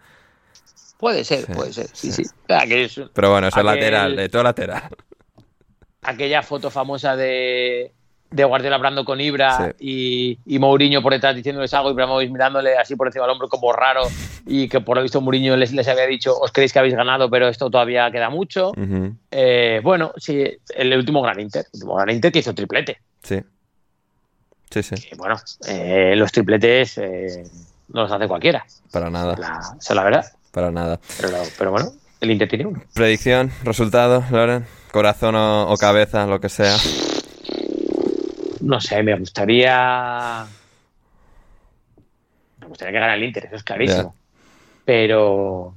Puede 1.02 1.24
ser, 1.26 1.46
Sí, 1.46 1.52
puede 1.54 1.74
ser. 1.74 1.88
Sí, 1.92 2.12
sí. 2.14 2.24
sí. 2.24 2.32
Que 2.48 2.84
es 2.86 3.02
Pero 3.14 3.32
bueno, 3.32 3.48
eso 3.48 3.60
es 3.60 3.66
lateral, 3.66 4.16
de 4.16 4.30
todo 4.30 4.44
lateral. 4.44 4.84
aquella 6.04 6.42
foto 6.44 6.70
famosa 6.72 7.16
de, 7.16 7.92
de 8.30 8.44
Guardiola 8.44 8.76
hablando 8.78 9.04
con 9.04 9.20
Ibra 9.20 9.74
Sí. 9.78 10.40
y, 10.46 10.56
y 10.56 10.60
Mourinho 10.60 11.02
por 11.02 11.12
detrás 11.14 11.36
diciéndoles 11.36 11.74
algo 11.74 11.90
y 11.90 11.94
Ibrahimovic 11.94 12.32
mirándole 12.32 12.78
así 12.78 12.96
por 12.96 13.08
encima 13.08 13.26
del 13.26 13.32
hombro 13.34 13.50
como 13.50 13.74
raro 13.74 14.04
y 14.46 14.68
que 14.70 14.80
por 14.82 14.96
lo 14.98 15.04
visto 15.04 15.22
Mourinho 15.22 15.58
les, 15.58 15.72
les 15.74 15.88
había 15.88 16.06
dicho 16.08 16.38
os 16.40 16.52
creéis 16.52 16.72
que 16.74 16.80
habéis 16.80 16.96
ganado 16.96 17.30
pero 17.30 17.48
esto 17.48 17.70
todavía 17.70 18.10
queda 18.12 18.30
mucho. 18.30 18.72
Eh, 19.32 19.82
bueno, 19.84 20.14
sí, 20.18 20.44
el 20.76 20.94
último 20.98 21.22
gran 21.22 21.40
Inter, 21.40 21.66
el 21.66 21.78
último 21.80 21.96
gran 21.96 22.10
Inter 22.16 22.32
que 22.32 22.40
hizo 22.40 22.54
triplete. 22.56 23.00
Sí. 23.24 23.42
Sí, 24.70 24.84
sí, 24.84 24.96
Y 25.12 25.16
bueno, 25.18 25.36
eh, 25.68 26.14
los 26.16 26.32
tripletes 26.32 26.98
eh, 26.98 27.44
no 27.90 28.04
los 28.04 28.12
hace 28.12 28.26
cualquiera, 28.28 28.66
para 28.90 29.10
nada, 29.10 29.36
la 29.36 30.04
verdad. 30.04 30.26
Para 30.52 30.72
nada. 30.72 31.00
Pero, 31.20 31.38
pero 31.58 31.72
bueno, 31.72 31.92
el 32.20 32.32
Inter 32.32 32.50
tiene 32.50 32.66
uno. 32.66 32.82
Predicción, 32.94 33.52
resultado, 33.64 34.24
Loren, 34.32 34.66
corazón 34.92 35.36
o, 35.36 35.72
o 35.72 35.78
cabeza, 35.78 36.26
lo 36.28 36.40
que 36.40 36.50
sea. 36.50 36.76
No 38.62 38.80
sé, 38.80 39.02
me 39.04 39.18
gustaría. 39.18 40.46
Me 42.60 42.68
gustaría 42.68 42.92
que 42.92 43.00
ganara 43.00 43.16
el 43.16 43.24
Inter, 43.24 43.46
eso 43.46 43.56
es 43.56 43.64
clarísimo. 43.64 44.16
Pero. 44.86 45.74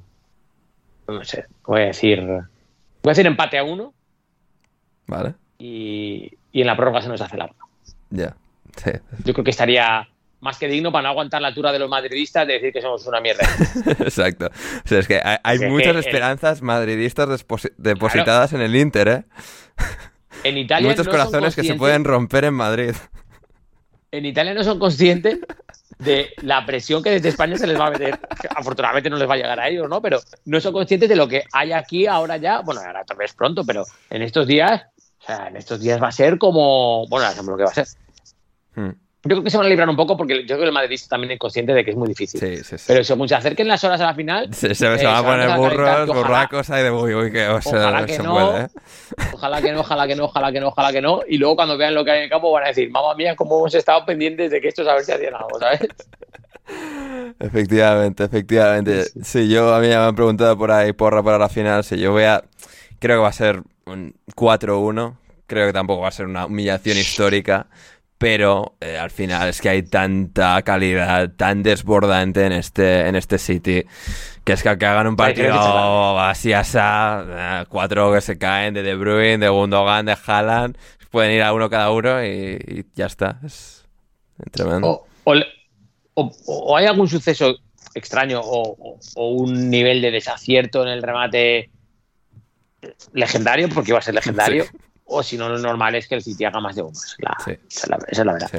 No 1.08 1.24
sé, 1.24 1.46
voy 1.64 1.82
a 1.82 1.86
decir. 1.86 2.20
Voy 2.22 3.10
a 3.10 3.10
decir 3.10 3.26
empate 3.26 3.58
a 3.58 3.64
uno 3.64 3.92
¿Vale? 5.06 5.34
y, 5.58 6.30
y 6.52 6.60
en 6.62 6.66
la 6.66 6.74
prórroga 6.74 7.02
se 7.02 7.08
nos 7.08 7.20
hace 7.20 7.36
larga. 7.36 7.56
Ya. 8.08 8.34
Sí. 8.82 8.90
Yo 9.24 9.34
creo 9.34 9.44
que 9.44 9.50
estaría 9.50 10.08
más 10.44 10.58
que 10.58 10.68
digno 10.68 10.92
para 10.92 11.04
no 11.04 11.08
aguantar 11.08 11.40
la 11.40 11.48
altura 11.48 11.72
de 11.72 11.78
los 11.78 11.88
madridistas 11.88 12.46
de 12.46 12.52
decir 12.52 12.70
que 12.70 12.82
somos 12.82 13.06
una 13.06 13.18
mierda. 13.18 13.48
Exacto. 14.00 14.46
O 14.46 14.88
sea, 14.88 14.98
es 14.98 15.08
que 15.08 15.18
hay, 15.42 15.58
muchas 15.60 15.96
esperanzas 15.96 16.60
madridistas 16.60 17.46
depositadas 17.78 18.52
en 18.52 18.60
el 18.60 18.76
Inter, 18.76 19.08
¿eh? 19.08 19.24
En 20.44 20.58
Italia 20.58 20.90
Muchos 20.90 21.08
corazones 21.08 21.56
que 21.56 21.64
se 21.64 21.74
pueden 21.74 22.04
romper 22.04 22.44
en 22.44 22.52
Madrid. 22.52 22.94
En 24.10 24.26
Italia 24.26 24.52
no 24.52 24.62
son 24.62 24.78
conscientes 24.78 25.38
de 25.98 26.34
la 26.42 26.66
presión 26.66 27.02
que 27.02 27.10
desde 27.10 27.30
España 27.30 27.56
se 27.56 27.66
les 27.66 27.80
va 27.80 27.86
a 27.86 27.90
meter. 27.90 28.20
Afortunadamente 28.54 29.08
no 29.08 29.16
les 29.16 29.28
va 29.28 29.34
a 29.34 29.38
llegar 29.38 29.58
a 29.58 29.68
ellos, 29.68 29.88
¿no? 29.88 30.02
Pero 30.02 30.20
no 30.44 30.60
son 30.60 30.74
conscientes 30.74 31.08
de 31.08 31.16
lo 31.16 31.26
que 31.26 31.44
hay 31.52 31.72
aquí 31.72 32.06
ahora 32.06 32.36
ya. 32.36 32.60
Bueno, 32.60 32.82
ahora 32.82 33.02
tal 33.04 33.16
vez 33.16 33.32
pronto, 33.32 33.64
pero 33.64 33.84
en 34.10 34.20
estos 34.20 34.46
días, 34.46 34.82
o 35.20 35.24
sea, 35.24 35.48
en 35.48 35.56
estos 35.56 35.80
días 35.80 36.02
va 36.02 36.08
a 36.08 36.12
ser 36.12 36.36
como. 36.36 37.06
Bueno, 37.08 37.26
ya 37.26 37.32
sabemos 37.32 37.52
lo 37.52 37.56
que 37.56 37.64
va 37.64 37.70
a 37.70 37.74
ser. 37.74 37.86
Hmm. 38.74 39.03
Yo 39.24 39.36
creo 39.36 39.42
que 39.42 39.48
se 39.48 39.56
van 39.56 39.64
a 39.64 39.68
librar 39.70 39.88
un 39.88 39.96
poco 39.96 40.18
porque 40.18 40.40
yo 40.40 40.46
creo 40.46 40.58
que 40.58 40.64
el 40.66 40.72
madridista 40.72 41.08
también 41.08 41.30
es 41.32 41.38
consciente 41.38 41.72
de 41.72 41.82
que 41.82 41.92
es 41.92 41.96
muy 41.96 42.08
difícil. 42.08 42.38
Sí, 42.38 42.58
sí, 42.58 42.76
sí. 42.76 42.84
Pero 42.86 43.02
según 43.02 43.26
se 43.26 43.34
acerquen 43.34 43.66
las 43.66 43.82
horas 43.82 43.98
a 44.02 44.04
la 44.04 44.14
final. 44.14 44.52
Se, 44.52 44.74
se, 44.74 44.86
van 44.86 45.06
a 45.06 45.22
poner 45.22 45.56
burros, 45.56 46.08
burracos 46.08 46.68
ahí 46.68 46.82
de 46.82 46.90
uy, 46.90 47.14
uy, 47.14 47.32
que, 47.32 47.48
o 47.48 47.62
sea, 47.62 47.88
ojalá 47.88 48.04
que 48.04 48.18
no, 48.18 48.58
¿eh? 48.58 48.68
Ojalá 49.32 49.62
que 49.62 49.72
no, 49.72 49.80
ojalá 49.80 50.06
que 50.06 50.14
no, 50.14 50.24
ojalá 50.26 50.52
que 50.52 50.60
no, 50.60 50.68
ojalá 50.68 50.92
que 50.92 51.00
no. 51.00 51.22
Y 51.26 51.38
luego 51.38 51.56
cuando 51.56 51.78
vean 51.78 51.94
lo 51.94 52.04
que 52.04 52.10
hay 52.10 52.18
en 52.18 52.24
el 52.24 52.30
campo 52.30 52.52
van 52.52 52.64
a 52.64 52.68
decir, 52.68 52.90
mamá 52.90 53.14
mía, 53.14 53.34
cómo 53.34 53.58
hemos 53.58 53.74
estado 53.74 54.04
pendientes 54.04 54.50
de 54.50 54.60
que 54.60 54.68
esto 54.68 54.88
a 54.88 54.94
ver 54.94 55.04
si 55.04 55.12
hacían 55.12 55.34
algo, 55.34 55.58
¿sabes? 55.58 55.80
Efectivamente, 57.40 58.24
efectivamente. 58.24 59.04
Sí, 59.22 59.48
yo 59.48 59.74
a 59.74 59.80
mí 59.80 59.88
me 59.88 59.94
han 59.94 60.14
preguntado 60.14 60.56
por 60.56 60.70
ahí 60.70 60.92
porra 60.92 61.22
para 61.22 61.38
la 61.38 61.48
final. 61.48 61.84
Si 61.84 61.98
yo 61.98 62.12
voy 62.12 62.24
a. 62.24 62.42
Creo 62.98 63.18
que 63.18 63.22
va 63.22 63.28
a 63.28 63.32
ser 63.32 63.62
un 63.84 64.14
4-1. 64.34 65.16
Creo 65.46 65.66
que 65.66 65.72
tampoco 65.74 66.02
va 66.02 66.08
a 66.08 66.12
ser 66.12 66.24
una 66.24 66.46
humillación 66.46 66.96
histórica 66.96 67.66
pero 68.24 68.74
eh, 68.80 68.96
al 68.96 69.10
final 69.10 69.50
es 69.50 69.60
que 69.60 69.68
hay 69.68 69.82
tanta 69.82 70.62
calidad 70.62 71.32
tan 71.36 71.62
desbordante 71.62 72.46
en 72.46 72.52
este, 72.52 73.06
en 73.06 73.16
este 73.16 73.36
City 73.36 73.84
que 74.44 74.54
es 74.54 74.62
que, 74.62 74.70
hagan 74.70 75.06
un 75.06 75.14
partido 75.14 76.18
así 76.18 76.54
asá, 76.54 77.22
eh, 77.28 77.66
cuatro 77.68 78.14
que 78.14 78.22
se 78.22 78.38
caen 78.38 78.72
de 78.72 78.82
De 78.82 78.94
Bruyne, 78.94 79.36
de 79.36 79.50
Gundogan, 79.50 80.06
de 80.06 80.16
Haaland, 80.26 80.78
pueden 81.10 81.32
ir 81.32 81.42
a 81.42 81.52
uno 81.52 81.68
cada 81.68 81.90
uno 81.90 82.24
y, 82.24 82.86
ya 82.94 83.04
está. 83.04 83.40
Es 83.44 83.84
tremendo. 84.52 85.04
O, 86.14 86.76
hay 86.78 86.86
algún 86.86 87.08
suceso 87.08 87.56
extraño 87.94 88.40
o, 88.42 88.98
un 89.16 89.68
nivel 89.68 90.00
de 90.00 90.10
desacierto 90.10 90.82
en 90.82 90.88
el 90.88 91.02
remate 91.02 91.68
legendario, 93.12 93.68
porque 93.68 93.90
iba 93.90 93.98
a 93.98 94.02
ser 94.02 94.14
legendario 94.14 94.64
o 95.06 95.22
si 95.22 95.36
no, 95.36 95.48
lo 95.48 95.58
normal 95.58 95.94
es 95.94 96.08
que 96.08 96.14
el 96.14 96.22
City 96.22 96.44
haga 96.44 96.60
más 96.60 96.76
de 96.76 96.82
uno. 96.82 96.92
Esa, 96.92 97.58
es 98.08 98.24
la, 98.24 98.32
verdad. 98.32 98.50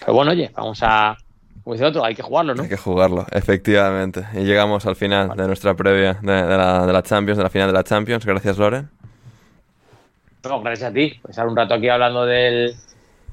Pero 0.00 0.14
bueno, 0.14 0.32
oye, 0.32 0.50
vamos 0.54 0.78
a. 0.82 1.16
Como 1.62 1.74
dice 1.74 1.84
otro, 1.84 2.04
hay 2.04 2.14
que 2.14 2.22
jugarlo, 2.22 2.54
¿no? 2.54 2.62
Hay 2.62 2.68
que 2.68 2.76
jugarlo, 2.76 3.26
efectivamente. 3.32 4.24
Y 4.34 4.44
llegamos 4.44 4.86
al 4.86 4.94
final 4.94 5.36
de 5.36 5.46
nuestra 5.46 5.74
previa 5.74 6.14
de, 6.14 6.92
la, 6.92 7.02
Champions, 7.02 7.36
de 7.36 7.42
la 7.42 7.50
final 7.50 7.68
de 7.68 7.72
la 7.72 7.82
Champions. 7.82 8.24
Gracias, 8.24 8.56
Loren. 8.56 8.88
No, 10.44 10.62
gracias 10.62 10.90
a 10.90 10.94
ti. 10.94 11.20
Estar 11.28 11.46
un 11.46 11.56
rato 11.56 11.74
aquí 11.74 11.88
hablando 11.88 12.24
del 12.24 12.76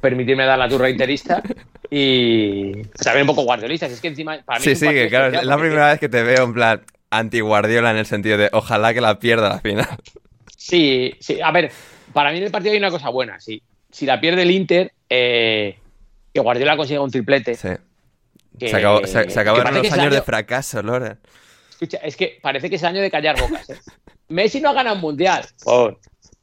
permitirme 0.02 0.46
dar 0.46 0.58
la 0.58 0.68
turra 0.68 0.90
interista 0.90 1.44
y 1.90 2.82
también 3.04 3.22
un 3.22 3.28
poco 3.28 3.44
guardiolista. 3.44 3.86
Es 3.86 4.02
que 4.02 4.08
encima. 4.08 4.40
Para 4.44 4.60
mí 4.60 4.66
sí, 4.66 4.76
sí, 4.76 4.88
claro. 5.10 5.40
Es 5.40 5.46
la 5.46 5.58
primera 5.58 5.92
vez 5.92 6.00
que 6.00 6.10
te 6.10 6.24
veo 6.24 6.44
en 6.44 6.54
plan 6.54 6.82
anti-guardiola 7.12 7.92
en 7.92 7.98
el 7.98 8.08
sentido 8.08 8.38
de 8.38 8.50
ojalá 8.52 8.96
que 8.96 9.02
la 9.02 9.20
pierda 9.20 9.50
la 9.50 9.60
final. 9.60 9.88
Sí, 10.58 11.14
sí. 11.20 11.40
A 11.40 11.52
ver, 11.52 11.72
para 12.14 12.32
mí 12.32 12.38
en 12.38 12.44
el 12.44 12.52
partido 12.52 12.74
hay 12.74 12.78
una 12.78 12.92
cosa 12.92 13.10
buena. 13.10 13.40
Si, 13.40 13.62
si 13.92 14.06
la 14.06 14.20
pierde 14.20 14.44
el 14.44 14.52
Inter, 14.52 14.94
eh, 15.10 15.78
que 16.34 16.40
Guardiola 16.40 16.78
consiga 16.78 17.02
un 17.02 17.12
triplete. 17.12 17.56
Sí. 17.56 17.70
se, 18.60 18.76
acabó, 18.76 19.06
se, 19.06 19.20
acabaron 19.20 19.76
los 19.76 19.92
años 19.92 20.14
de 20.14 20.22
fracaso, 20.22 20.82
Lora. 20.82 21.18
Escucha, 21.72 21.98
es 21.98 22.16
que 22.16 22.40
parece 22.42 22.70
que 22.70 22.78
es 22.78 22.82
el 22.84 22.90
año 22.90 23.02
de 23.02 23.12
callar 23.12 23.40
bocas. 23.40 23.70
¿eh? 23.70 23.78
Messi 24.30 24.62
no 24.62 24.70
ha 24.70 24.74
ganado 24.74 24.96
un 24.96 25.02
mundial. 25.02 25.46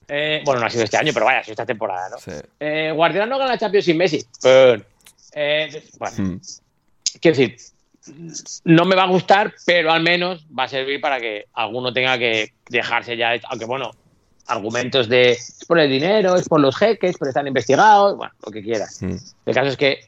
Eh, 0.06 0.42
bueno, 0.44 0.60
no 0.60 0.66
ha 0.66 0.70
sido 0.70 0.84
este 0.84 0.96
año, 0.96 1.12
pero 1.14 1.26
vaya, 1.26 1.40
ha 1.40 1.44
sido 1.44 1.52
esta 1.52 1.66
temporada, 1.66 2.08
¿no? 2.10 2.18
Sí. 2.18 2.32
Eh, 2.58 2.92
Guardiola 2.94 3.26
no 3.26 3.38
gana 3.38 3.58
Champions 3.58 3.84
sin 3.84 3.96
Messi. 3.96 4.24
bueno, 4.42 4.84
hmm. 6.16 6.40
quiero 7.20 7.36
decir, 7.36 7.56
no 8.64 8.84
me 8.84 8.96
va 8.96 9.04
a 9.04 9.08
gustar, 9.08 9.54
pero 9.66 9.92
al 9.92 10.02
menos 10.02 10.46
va 10.56 10.64
a 10.64 10.68
servir 10.68 11.00
para 11.00 11.20
que 11.20 11.46
alguno 11.52 11.92
tenga 11.92 12.18
que 12.18 12.52
dejarse 12.68 13.16
ya. 13.16 13.34
Aunque 13.48 13.66
bueno, 13.66 13.92
argumentos 14.50 15.08
de 15.08 15.32
es 15.32 15.64
por 15.66 15.78
el 15.78 15.90
dinero, 15.90 16.36
es 16.36 16.48
por 16.48 16.60
los 16.60 16.76
jeques, 16.76 17.16
pero 17.18 17.30
están 17.30 17.46
investigados, 17.46 18.16
bueno, 18.16 18.32
lo 18.44 18.52
que 18.52 18.62
quieras. 18.62 19.02
Mm. 19.02 19.16
El 19.46 19.54
caso 19.54 19.68
es 19.68 19.76
que, 19.76 20.00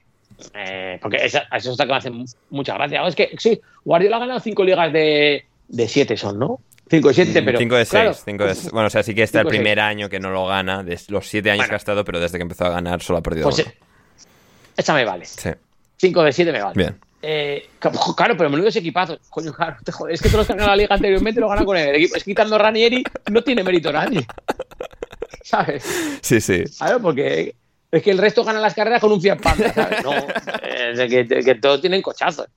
eh, 0.55 0.99
porque 1.01 1.18
esa, 1.24 1.45
eso 1.53 1.72
está 1.72 1.84
que 1.84 1.93
me 1.93 1.99
hace 1.99 2.12
mucha 2.51 2.74
gracia. 2.74 3.07
Es 3.07 3.14
que 3.14 3.30
sí, 3.38 3.61
Guardiola 3.84 4.16
ha 4.16 4.20
ganado 4.20 4.40
cinco 4.40 4.64
ligas 4.64 4.93
de, 4.93 5.45
de 5.68 5.88
siete 5.88 6.16
son, 6.16 6.38
¿no? 6.38 6.61
Cinco 6.90 7.09
de 7.09 7.14
siete, 7.14 7.40
mm, 7.40 7.45
pero. 7.45 7.59
Cinco 7.59 7.76
de 7.76 7.84
seis. 7.84 8.22
Cinco 8.24 8.45
de, 8.45 8.55
bueno, 8.72 8.88
o 8.88 8.90
sea, 8.90 9.03
sí 9.03 9.14
que 9.14 9.22
está 9.22 9.40
el 9.40 9.47
primer 9.47 9.80
año 9.80 10.09
que 10.09 10.20
no 10.20 10.30
lo 10.30 10.47
gana, 10.47 10.82
de 10.82 10.99
los 11.09 11.28
siete 11.28 11.51
años 11.51 11.66
que 11.66 11.74
ha 11.74 11.78
estado, 11.78 12.05
pero 12.05 12.20
desde 12.20 12.38
que 12.38 12.43
empezó 12.43 12.66
a 12.66 12.70
ganar 12.70 13.01
solo 13.01 13.20
ha 13.20 13.22
perdido 13.22 13.49
pues, 13.49 13.61
uno. 13.61 13.72
Esa 14.76 14.95
me 14.95 15.05
vale. 15.05 15.24
Sí. 15.24 15.51
Cinco 15.97 16.22
de 16.22 16.32
siete 16.32 16.53
me 16.53 16.61
vale. 16.62 16.74
Bien. 16.76 16.99
Eh, 17.24 17.68
claro, 17.78 18.36
pero 18.36 18.50
menudo 18.50 18.68
ese 18.68 18.80
equipazo. 18.80 19.18
Coño, 19.30 19.52
claro, 19.52 19.76
te 19.84 19.92
joder, 19.92 20.14
es 20.14 20.20
que 20.20 20.28
todos 20.28 20.40
los 20.40 20.46
que 20.46 20.52
han 20.52 20.58
ganado 20.58 20.76
la 20.76 20.82
liga 20.82 20.94
anteriormente 20.94 21.40
lo 21.40 21.48
ganan 21.48 21.64
con 21.64 21.76
el 21.76 21.94
equipo. 21.94 22.16
Es 22.16 22.24
quitando 22.24 22.58
Ranieri, 22.58 23.04
no 23.30 23.42
tiene 23.42 23.62
mérito 23.62 23.92
nadie. 23.92 24.26
¿Sabes? 25.44 25.84
Sí, 26.20 26.40
sí. 26.40 26.64
Claro, 26.78 27.00
porque 27.00 27.54
es 27.90 28.02
que 28.02 28.10
el 28.10 28.18
resto 28.18 28.42
gana 28.42 28.58
las 28.58 28.74
carreras 28.74 29.00
con 29.00 29.12
un 29.12 29.20
Fiat 29.20 29.40
Panda, 29.40 29.72
¿sabes? 29.72 30.02
No, 30.02 30.12
es 30.12 31.44
que, 31.44 31.54
todos 31.56 31.80
tienen 31.80 32.02
cochazos. 32.02 32.48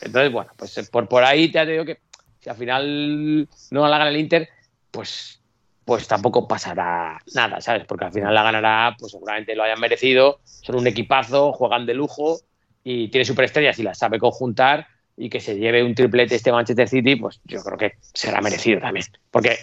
Entonces, 0.00 0.32
bueno, 0.32 0.50
pues 0.56 0.88
por, 0.90 1.08
por 1.08 1.24
ahí 1.24 1.50
te 1.50 1.66
digo 1.66 1.84
que 1.84 1.98
si 2.40 2.48
al 2.48 2.56
final 2.56 3.48
no 3.70 3.88
la 3.88 3.98
gana 3.98 4.10
el 4.10 4.16
Inter, 4.16 4.48
pues, 4.90 5.40
pues 5.84 6.06
tampoco 6.06 6.46
pasará 6.46 7.18
nada, 7.34 7.60
¿sabes? 7.60 7.84
Porque 7.86 8.04
al 8.04 8.12
final 8.12 8.34
la 8.34 8.42
ganará, 8.44 8.96
pues 8.98 9.12
seguramente 9.12 9.56
lo 9.56 9.64
hayan 9.64 9.80
merecido, 9.80 10.40
son 10.44 10.76
un 10.76 10.86
equipazo, 10.86 11.52
juegan 11.52 11.84
de 11.84 11.94
lujo 11.94 12.40
y 12.84 13.08
tiene 13.08 13.24
superestrellas 13.24 13.78
y 13.78 13.82
las 13.82 13.98
sabe 13.98 14.18
conjuntar 14.18 14.86
y 15.16 15.28
que 15.28 15.40
se 15.40 15.56
lleve 15.56 15.82
un 15.82 15.94
triplete 15.94 16.36
este 16.36 16.52
Manchester 16.52 16.88
City, 16.88 17.16
pues 17.16 17.40
yo 17.44 17.62
creo 17.62 17.76
que 17.76 17.92
será 18.14 18.40
merecido 18.40 18.80
también. 18.80 19.06
Porque 19.30 19.58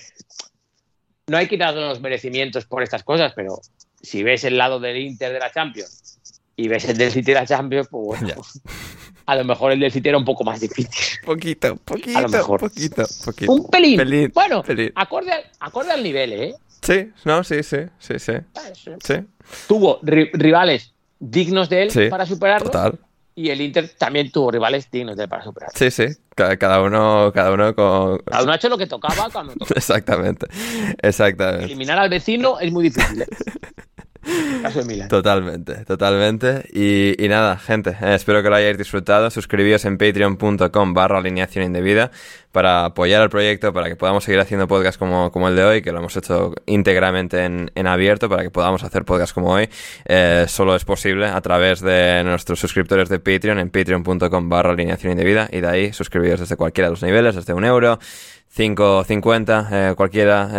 no 1.28 1.38
hay 1.38 1.48
que 1.48 1.58
dar 1.58 1.74
los 1.74 2.02
merecimientos 2.02 2.66
por 2.66 2.84
estas 2.84 3.04
cosas, 3.04 3.34
pero 3.36 3.60
si 4.02 4.22
ves 4.22 4.44
el 4.44 4.58
lado 4.58 4.80
del 4.80 4.98
Inter 4.98 5.32
de 5.32 5.40
la 5.40 5.52
Champions 5.52 6.20
y 6.58 6.68
ves 6.68 6.86
el 6.90 6.98
del 6.98 7.12
City 7.12 7.32
de 7.32 7.40
la 7.40 7.46
Champions, 7.46 7.88
pues 7.90 8.22
bueno, 8.22 8.36
a 9.26 9.36
lo 9.36 9.46
mejor 9.46 9.72
el 9.72 9.80
del 9.80 9.92
City 9.92 10.10
era 10.10 10.18
un 10.18 10.26
poco 10.26 10.44
más 10.44 10.60
difícil. 10.60 11.20
Poquito, 11.26 11.78
poquito, 11.78 12.18
a 12.18 12.22
lo 12.22 12.30
mejor. 12.30 12.60
poquito, 12.60 13.06
poquito. 13.24 13.52
Un 13.52 13.68
pelín. 13.68 14.32
bueno, 14.34 14.62
Acorde, 14.96 15.32
al, 15.34 15.44
acorde 15.60 15.92
al 15.92 16.04
nivel, 16.04 16.34
¿eh? 16.34 16.56
Sí, 16.82 17.12
no, 17.24 17.44
sí, 17.44 17.64
sí, 17.64 17.78
sí, 17.98 18.20
sí. 18.20 18.34
sí. 19.04 19.16
Tuvo 19.68 20.00
rivales 20.04 20.95
dignos 21.20 21.70
de 21.70 21.84
él 21.84 22.10
para 22.10 22.26
superarlo. 22.26 22.70
Total 22.70 23.00
y 23.36 23.50
el 23.50 23.60
Inter 23.60 23.90
también 23.98 24.32
tuvo 24.32 24.50
rivales 24.50 24.90
dignos 24.90 25.18
de 25.18 25.28
para 25.28 25.44
superar. 25.44 25.70
Sí, 25.76 25.92
sí, 25.92 26.06
cada, 26.34 26.82
uno, 26.82 27.32
cada 27.34 27.52
uno 27.52 27.76
con... 27.76 28.20
Cada 28.20 28.44
uno 28.44 28.54
ha 28.54 28.56
hecho 28.56 28.70
lo 28.70 28.78
que 28.78 28.88
tocaba 28.88 29.30
cuando 29.30 29.54
tocaba. 29.60 29.76
Exactamente, 29.76 30.48
exactamente. 31.02 31.66
Eliminar 31.66 32.00
al 32.00 32.10
vecino 32.10 32.60
es 32.60 32.72
muy 32.72 32.86
difícil. 32.86 33.22
¿eh? 33.22 33.28
Totalmente, 35.08 35.86
totalmente. 35.86 36.64
Y, 36.74 37.28
nada, 37.28 37.58
gente, 37.58 37.98
eh, 38.02 38.16
espero 38.16 38.42
que 38.42 38.50
lo 38.50 38.56
hayáis 38.56 38.78
disfrutado. 38.78 39.30
Suscribíos 39.30 39.86
en 39.86 39.98
patreon.com 39.98 40.94
barra 40.94 41.20
alineación 41.20 41.66
indebida 41.66 42.12
para 42.52 42.86
apoyar 42.86 43.22
al 43.22 43.30
proyecto, 43.30 43.74
para 43.74 43.90
que 43.90 43.96
podamos 43.96 44.24
seguir 44.24 44.40
haciendo 44.40 44.68
podcasts 44.68 44.98
como, 44.98 45.32
como 45.32 45.50
el 45.50 45.56
de 45.56 45.64
hoy, 45.66 45.82
que 45.82 45.92
lo 45.92 46.00
hemos 46.00 46.16
hecho 46.16 46.54
íntegramente 46.66 47.44
en, 47.44 47.70
en 47.76 47.88
abierto, 47.88 48.30
para 48.30 48.44
que 48.44 48.50
podamos 48.50 48.84
hacer 48.84 49.04
podcasts 49.04 49.34
como 49.34 49.52
hoy. 49.52 49.70
Eh, 50.06 50.46
solo 50.48 50.76
es 50.76 50.86
posible 50.86 51.28
a 51.28 51.42
través 51.42 51.82
de 51.82 52.24
nuestros 52.24 52.60
suscriptores 52.60 53.10
de 53.10 53.20
Patreon 53.20 53.60
en 53.60 53.70
patreon.com 53.70 54.50
barra 54.50 54.72
alineación 54.72 55.12
indebida 55.12 55.50
y 55.52 55.60
de 55.60 55.68
ahí 55.68 55.94
suscribíos 55.94 56.40
desde 56.40 56.56
cualquiera 56.56 56.88
de 56.88 56.92
los 56.92 57.04
niveles, 57.04 57.36
desde 57.36 57.54
un 57.54 57.66
euro 57.66 58.00
5.50, 58.56 59.68
eh, 59.70 59.96
cualquiera, 59.96 60.50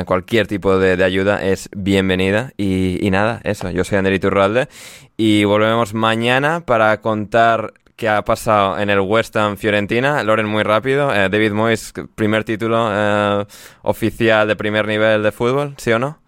eh, 0.00 0.04
cualquier 0.06 0.48
tipo 0.48 0.76
de, 0.76 1.02
ayuda 1.04 1.44
es 1.44 1.68
bienvenida. 1.76 2.52
Y, 2.56 3.08
nada, 3.12 3.40
eso, 3.44 3.70
yo 3.70 3.84
soy 3.84 3.98
Ander 3.98 4.12
Iturralde 4.12 4.68
y 5.16 5.44
volvemos 5.44 5.94
mañana 5.94 6.66
para 6.66 7.00
contar 7.00 7.74
qué 7.94 8.08
ha 8.08 8.22
pasado 8.22 8.80
en 8.80 8.90
el 8.90 8.98
West 8.98 9.36
Ham 9.36 9.56
Fiorentina. 9.56 10.24
Loren, 10.24 10.46
muy 10.46 10.64
rápido. 10.64 11.14
Eh, 11.14 11.28
David 11.28 11.52
Moyes, 11.52 11.92
primer 12.16 12.42
título 12.42 13.46
oficial 13.82 14.48
de 14.48 14.56
primer 14.56 14.88
nivel 14.88 15.22
de 15.22 15.30
fútbol, 15.30 15.74
¿sí 15.78 15.92
o 15.92 16.00
no? 16.00 16.18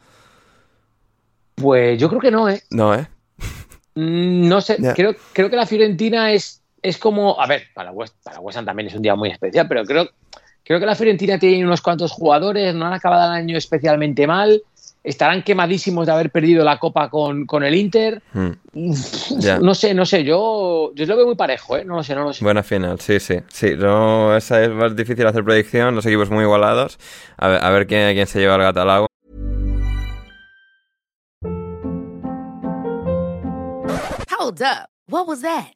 Pues 1.56 1.98
yo 1.98 2.08
creo 2.08 2.20
que 2.20 2.30
no, 2.30 2.48
¿eh? 2.48 2.62
No, 2.70 2.94
¿eh? 2.94 3.08
Mm, 3.96 4.46
no 4.46 4.60
sé, 4.60 4.76
creo, 4.94 5.16
creo 5.32 5.50
que 5.50 5.56
la 5.56 5.66
Fiorentina 5.66 6.30
es, 6.30 6.62
es 6.82 6.98
como, 6.98 7.40
a 7.40 7.48
ver, 7.48 7.64
para 7.74 7.90
West, 7.90 8.14
para 8.22 8.38
West 8.38 8.58
Ham 8.58 8.66
también 8.66 8.86
es 8.88 8.94
un 8.94 9.02
día 9.02 9.16
muy 9.16 9.30
especial, 9.30 9.66
pero 9.66 9.84
creo 9.84 10.08
Creo 10.66 10.80
que 10.80 10.86
la 10.86 10.96
Fiorentina 10.96 11.38
tiene 11.38 11.64
unos 11.64 11.80
cuantos 11.80 12.10
jugadores, 12.10 12.74
no 12.74 12.86
han 12.86 12.92
acabado 12.92 13.32
el 13.32 13.38
año 13.38 13.56
especialmente 13.56 14.26
mal 14.26 14.60
estarán 15.06 15.44
quemadísimos 15.44 16.04
de 16.04 16.12
haber 16.12 16.30
perdido 16.30 16.64
la 16.64 16.78
copa 16.78 17.08
con, 17.08 17.46
el 17.62 17.74
Inter. 17.74 18.20
Hmm. 18.32 18.50
No 19.62 19.74
sé, 19.74 19.94
no 19.94 20.04
sé, 20.04 20.24
yo, 20.24 20.92
yo 20.94 21.06
lo 21.06 21.16
veo 21.16 21.26
muy 21.26 21.36
parejo, 21.36 21.76
¿eh? 21.76 21.84
No 21.84 21.96
lo 21.96 22.02
sé, 22.02 22.14
no 22.14 22.24
lo 22.24 22.32
sé. 22.32 22.44
Buena 22.44 22.64
final, 22.64 22.98
sí, 23.00 23.20
sí. 23.20 23.36
Sí, 23.48 23.74
no, 23.76 24.36
esa 24.36 24.62
es 24.62 24.70
más 24.70 24.96
difícil 24.96 25.26
hacer 25.26 25.44
predicción, 25.44 25.94
los 25.94 26.04
equipos 26.04 26.28
muy 26.28 26.42
igualados. 26.42 26.98
A 27.36 27.48
ver, 27.48 27.64
a 27.64 27.70
ver 27.70 27.86
quién, 27.86 28.12
quién 28.14 28.26
se 28.26 28.40
lleva 28.40 28.56
el 28.56 28.62
gato 28.62 28.80
al 28.80 28.90
agua. 28.90 29.06
Hold 34.38 34.60
up. 34.62 34.88
What 35.08 35.28
was 35.28 35.42
that? 35.42 35.75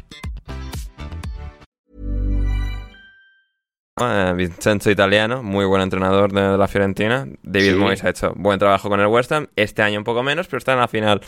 Eh, 4.01 4.33
Vincenzo 4.35 4.89
Italiano, 4.89 5.43
muy 5.43 5.65
buen 5.65 5.81
entrenador 5.81 6.31
de, 6.31 6.57
la 6.57 6.67
Fiorentina. 6.67 7.27
David 7.43 7.75
Moyes 7.75 8.03
ha 8.03 8.09
hecho 8.09 8.33
buen 8.35 8.57
trabajo 8.59 8.89
con 8.89 8.99
el 8.99 9.07
West 9.07 9.31
Ham. 9.31 9.47
Este 9.55 9.81
año 9.81 9.99
un 9.99 10.03
poco 10.03 10.23
menos, 10.23 10.47
pero 10.47 10.57
está 10.57 10.73
en 10.73 10.79
la 10.79 10.87
final 10.87 11.21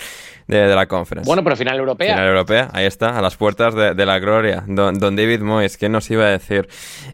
de, 0.48 0.68
la 0.68 0.88
Conference. 0.88 1.28
Bueno, 1.28 1.44
pero 1.44 1.56
final 1.56 1.78
europea. 1.78 2.16
Final 2.16 2.28
europea, 2.28 2.70
ahí 2.74 2.86
está, 2.86 3.18
a 3.18 3.22
las 3.22 3.36
puertas 3.36 3.76
de, 3.76 4.06
la 4.06 4.20
gloria. 4.20 4.64
Don, 4.68 4.98
David 4.98 5.42
Moyes, 5.42 5.78
¿qué 5.78 5.90
nos 5.90 6.10
iba 6.10 6.26
a 6.26 6.30
decir? 6.30 6.68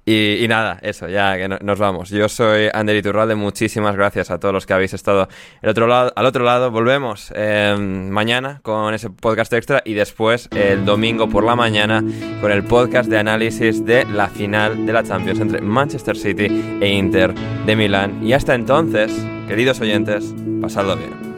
Y, 0.05 0.45
nada, 0.47 0.79
eso, 0.81 1.07
ya 1.07 1.35
que 1.37 1.47
nos 1.47 1.79
vamos. 1.79 2.09
Yo 2.09 2.29
soy 2.29 2.69
Ander 2.73 2.95
Iturralde, 2.95 3.35
muchísimas 3.35 3.95
gracias 3.95 4.31
a 4.31 4.39
todos 4.39 4.53
los 4.53 4.65
que 4.65 4.73
habéis 4.73 4.93
estado 4.93 5.27
el 5.61 5.69
otro 5.69 5.87
lado, 5.87 6.13
al 6.15 6.25
otro 6.25 6.43
lado. 6.43 6.71
Volvemos 6.71 7.31
eh, 7.35 7.75
mañana 7.77 8.59
con 8.63 8.93
ese 8.93 9.09
podcast 9.09 9.53
extra 9.53 9.81
y 9.85 9.93
después 9.93 10.49
el 10.55 10.85
domingo 10.85 11.29
por 11.29 11.43
la 11.43 11.55
mañana 11.55 12.03
con 12.41 12.51
el 12.51 12.63
podcast 12.63 13.09
de 13.09 13.17
análisis 13.17 13.85
de 13.85 14.05
la 14.05 14.27
final 14.27 14.85
de 14.85 14.93
la 14.93 15.03
Champions 15.03 15.39
entre 15.49 15.61
Manchester 15.61 16.15
City 16.15 16.47
e 16.79 16.87
Inter 16.87 17.33
de 17.65 17.75
Milán. 17.75 18.23
Y 18.25 18.33
hasta 18.33 18.53
entonces, 18.53 19.11
queridos 19.47 19.81
oyentes, 19.81 20.33
pasadlo 20.61 20.95
bien. 20.95 21.28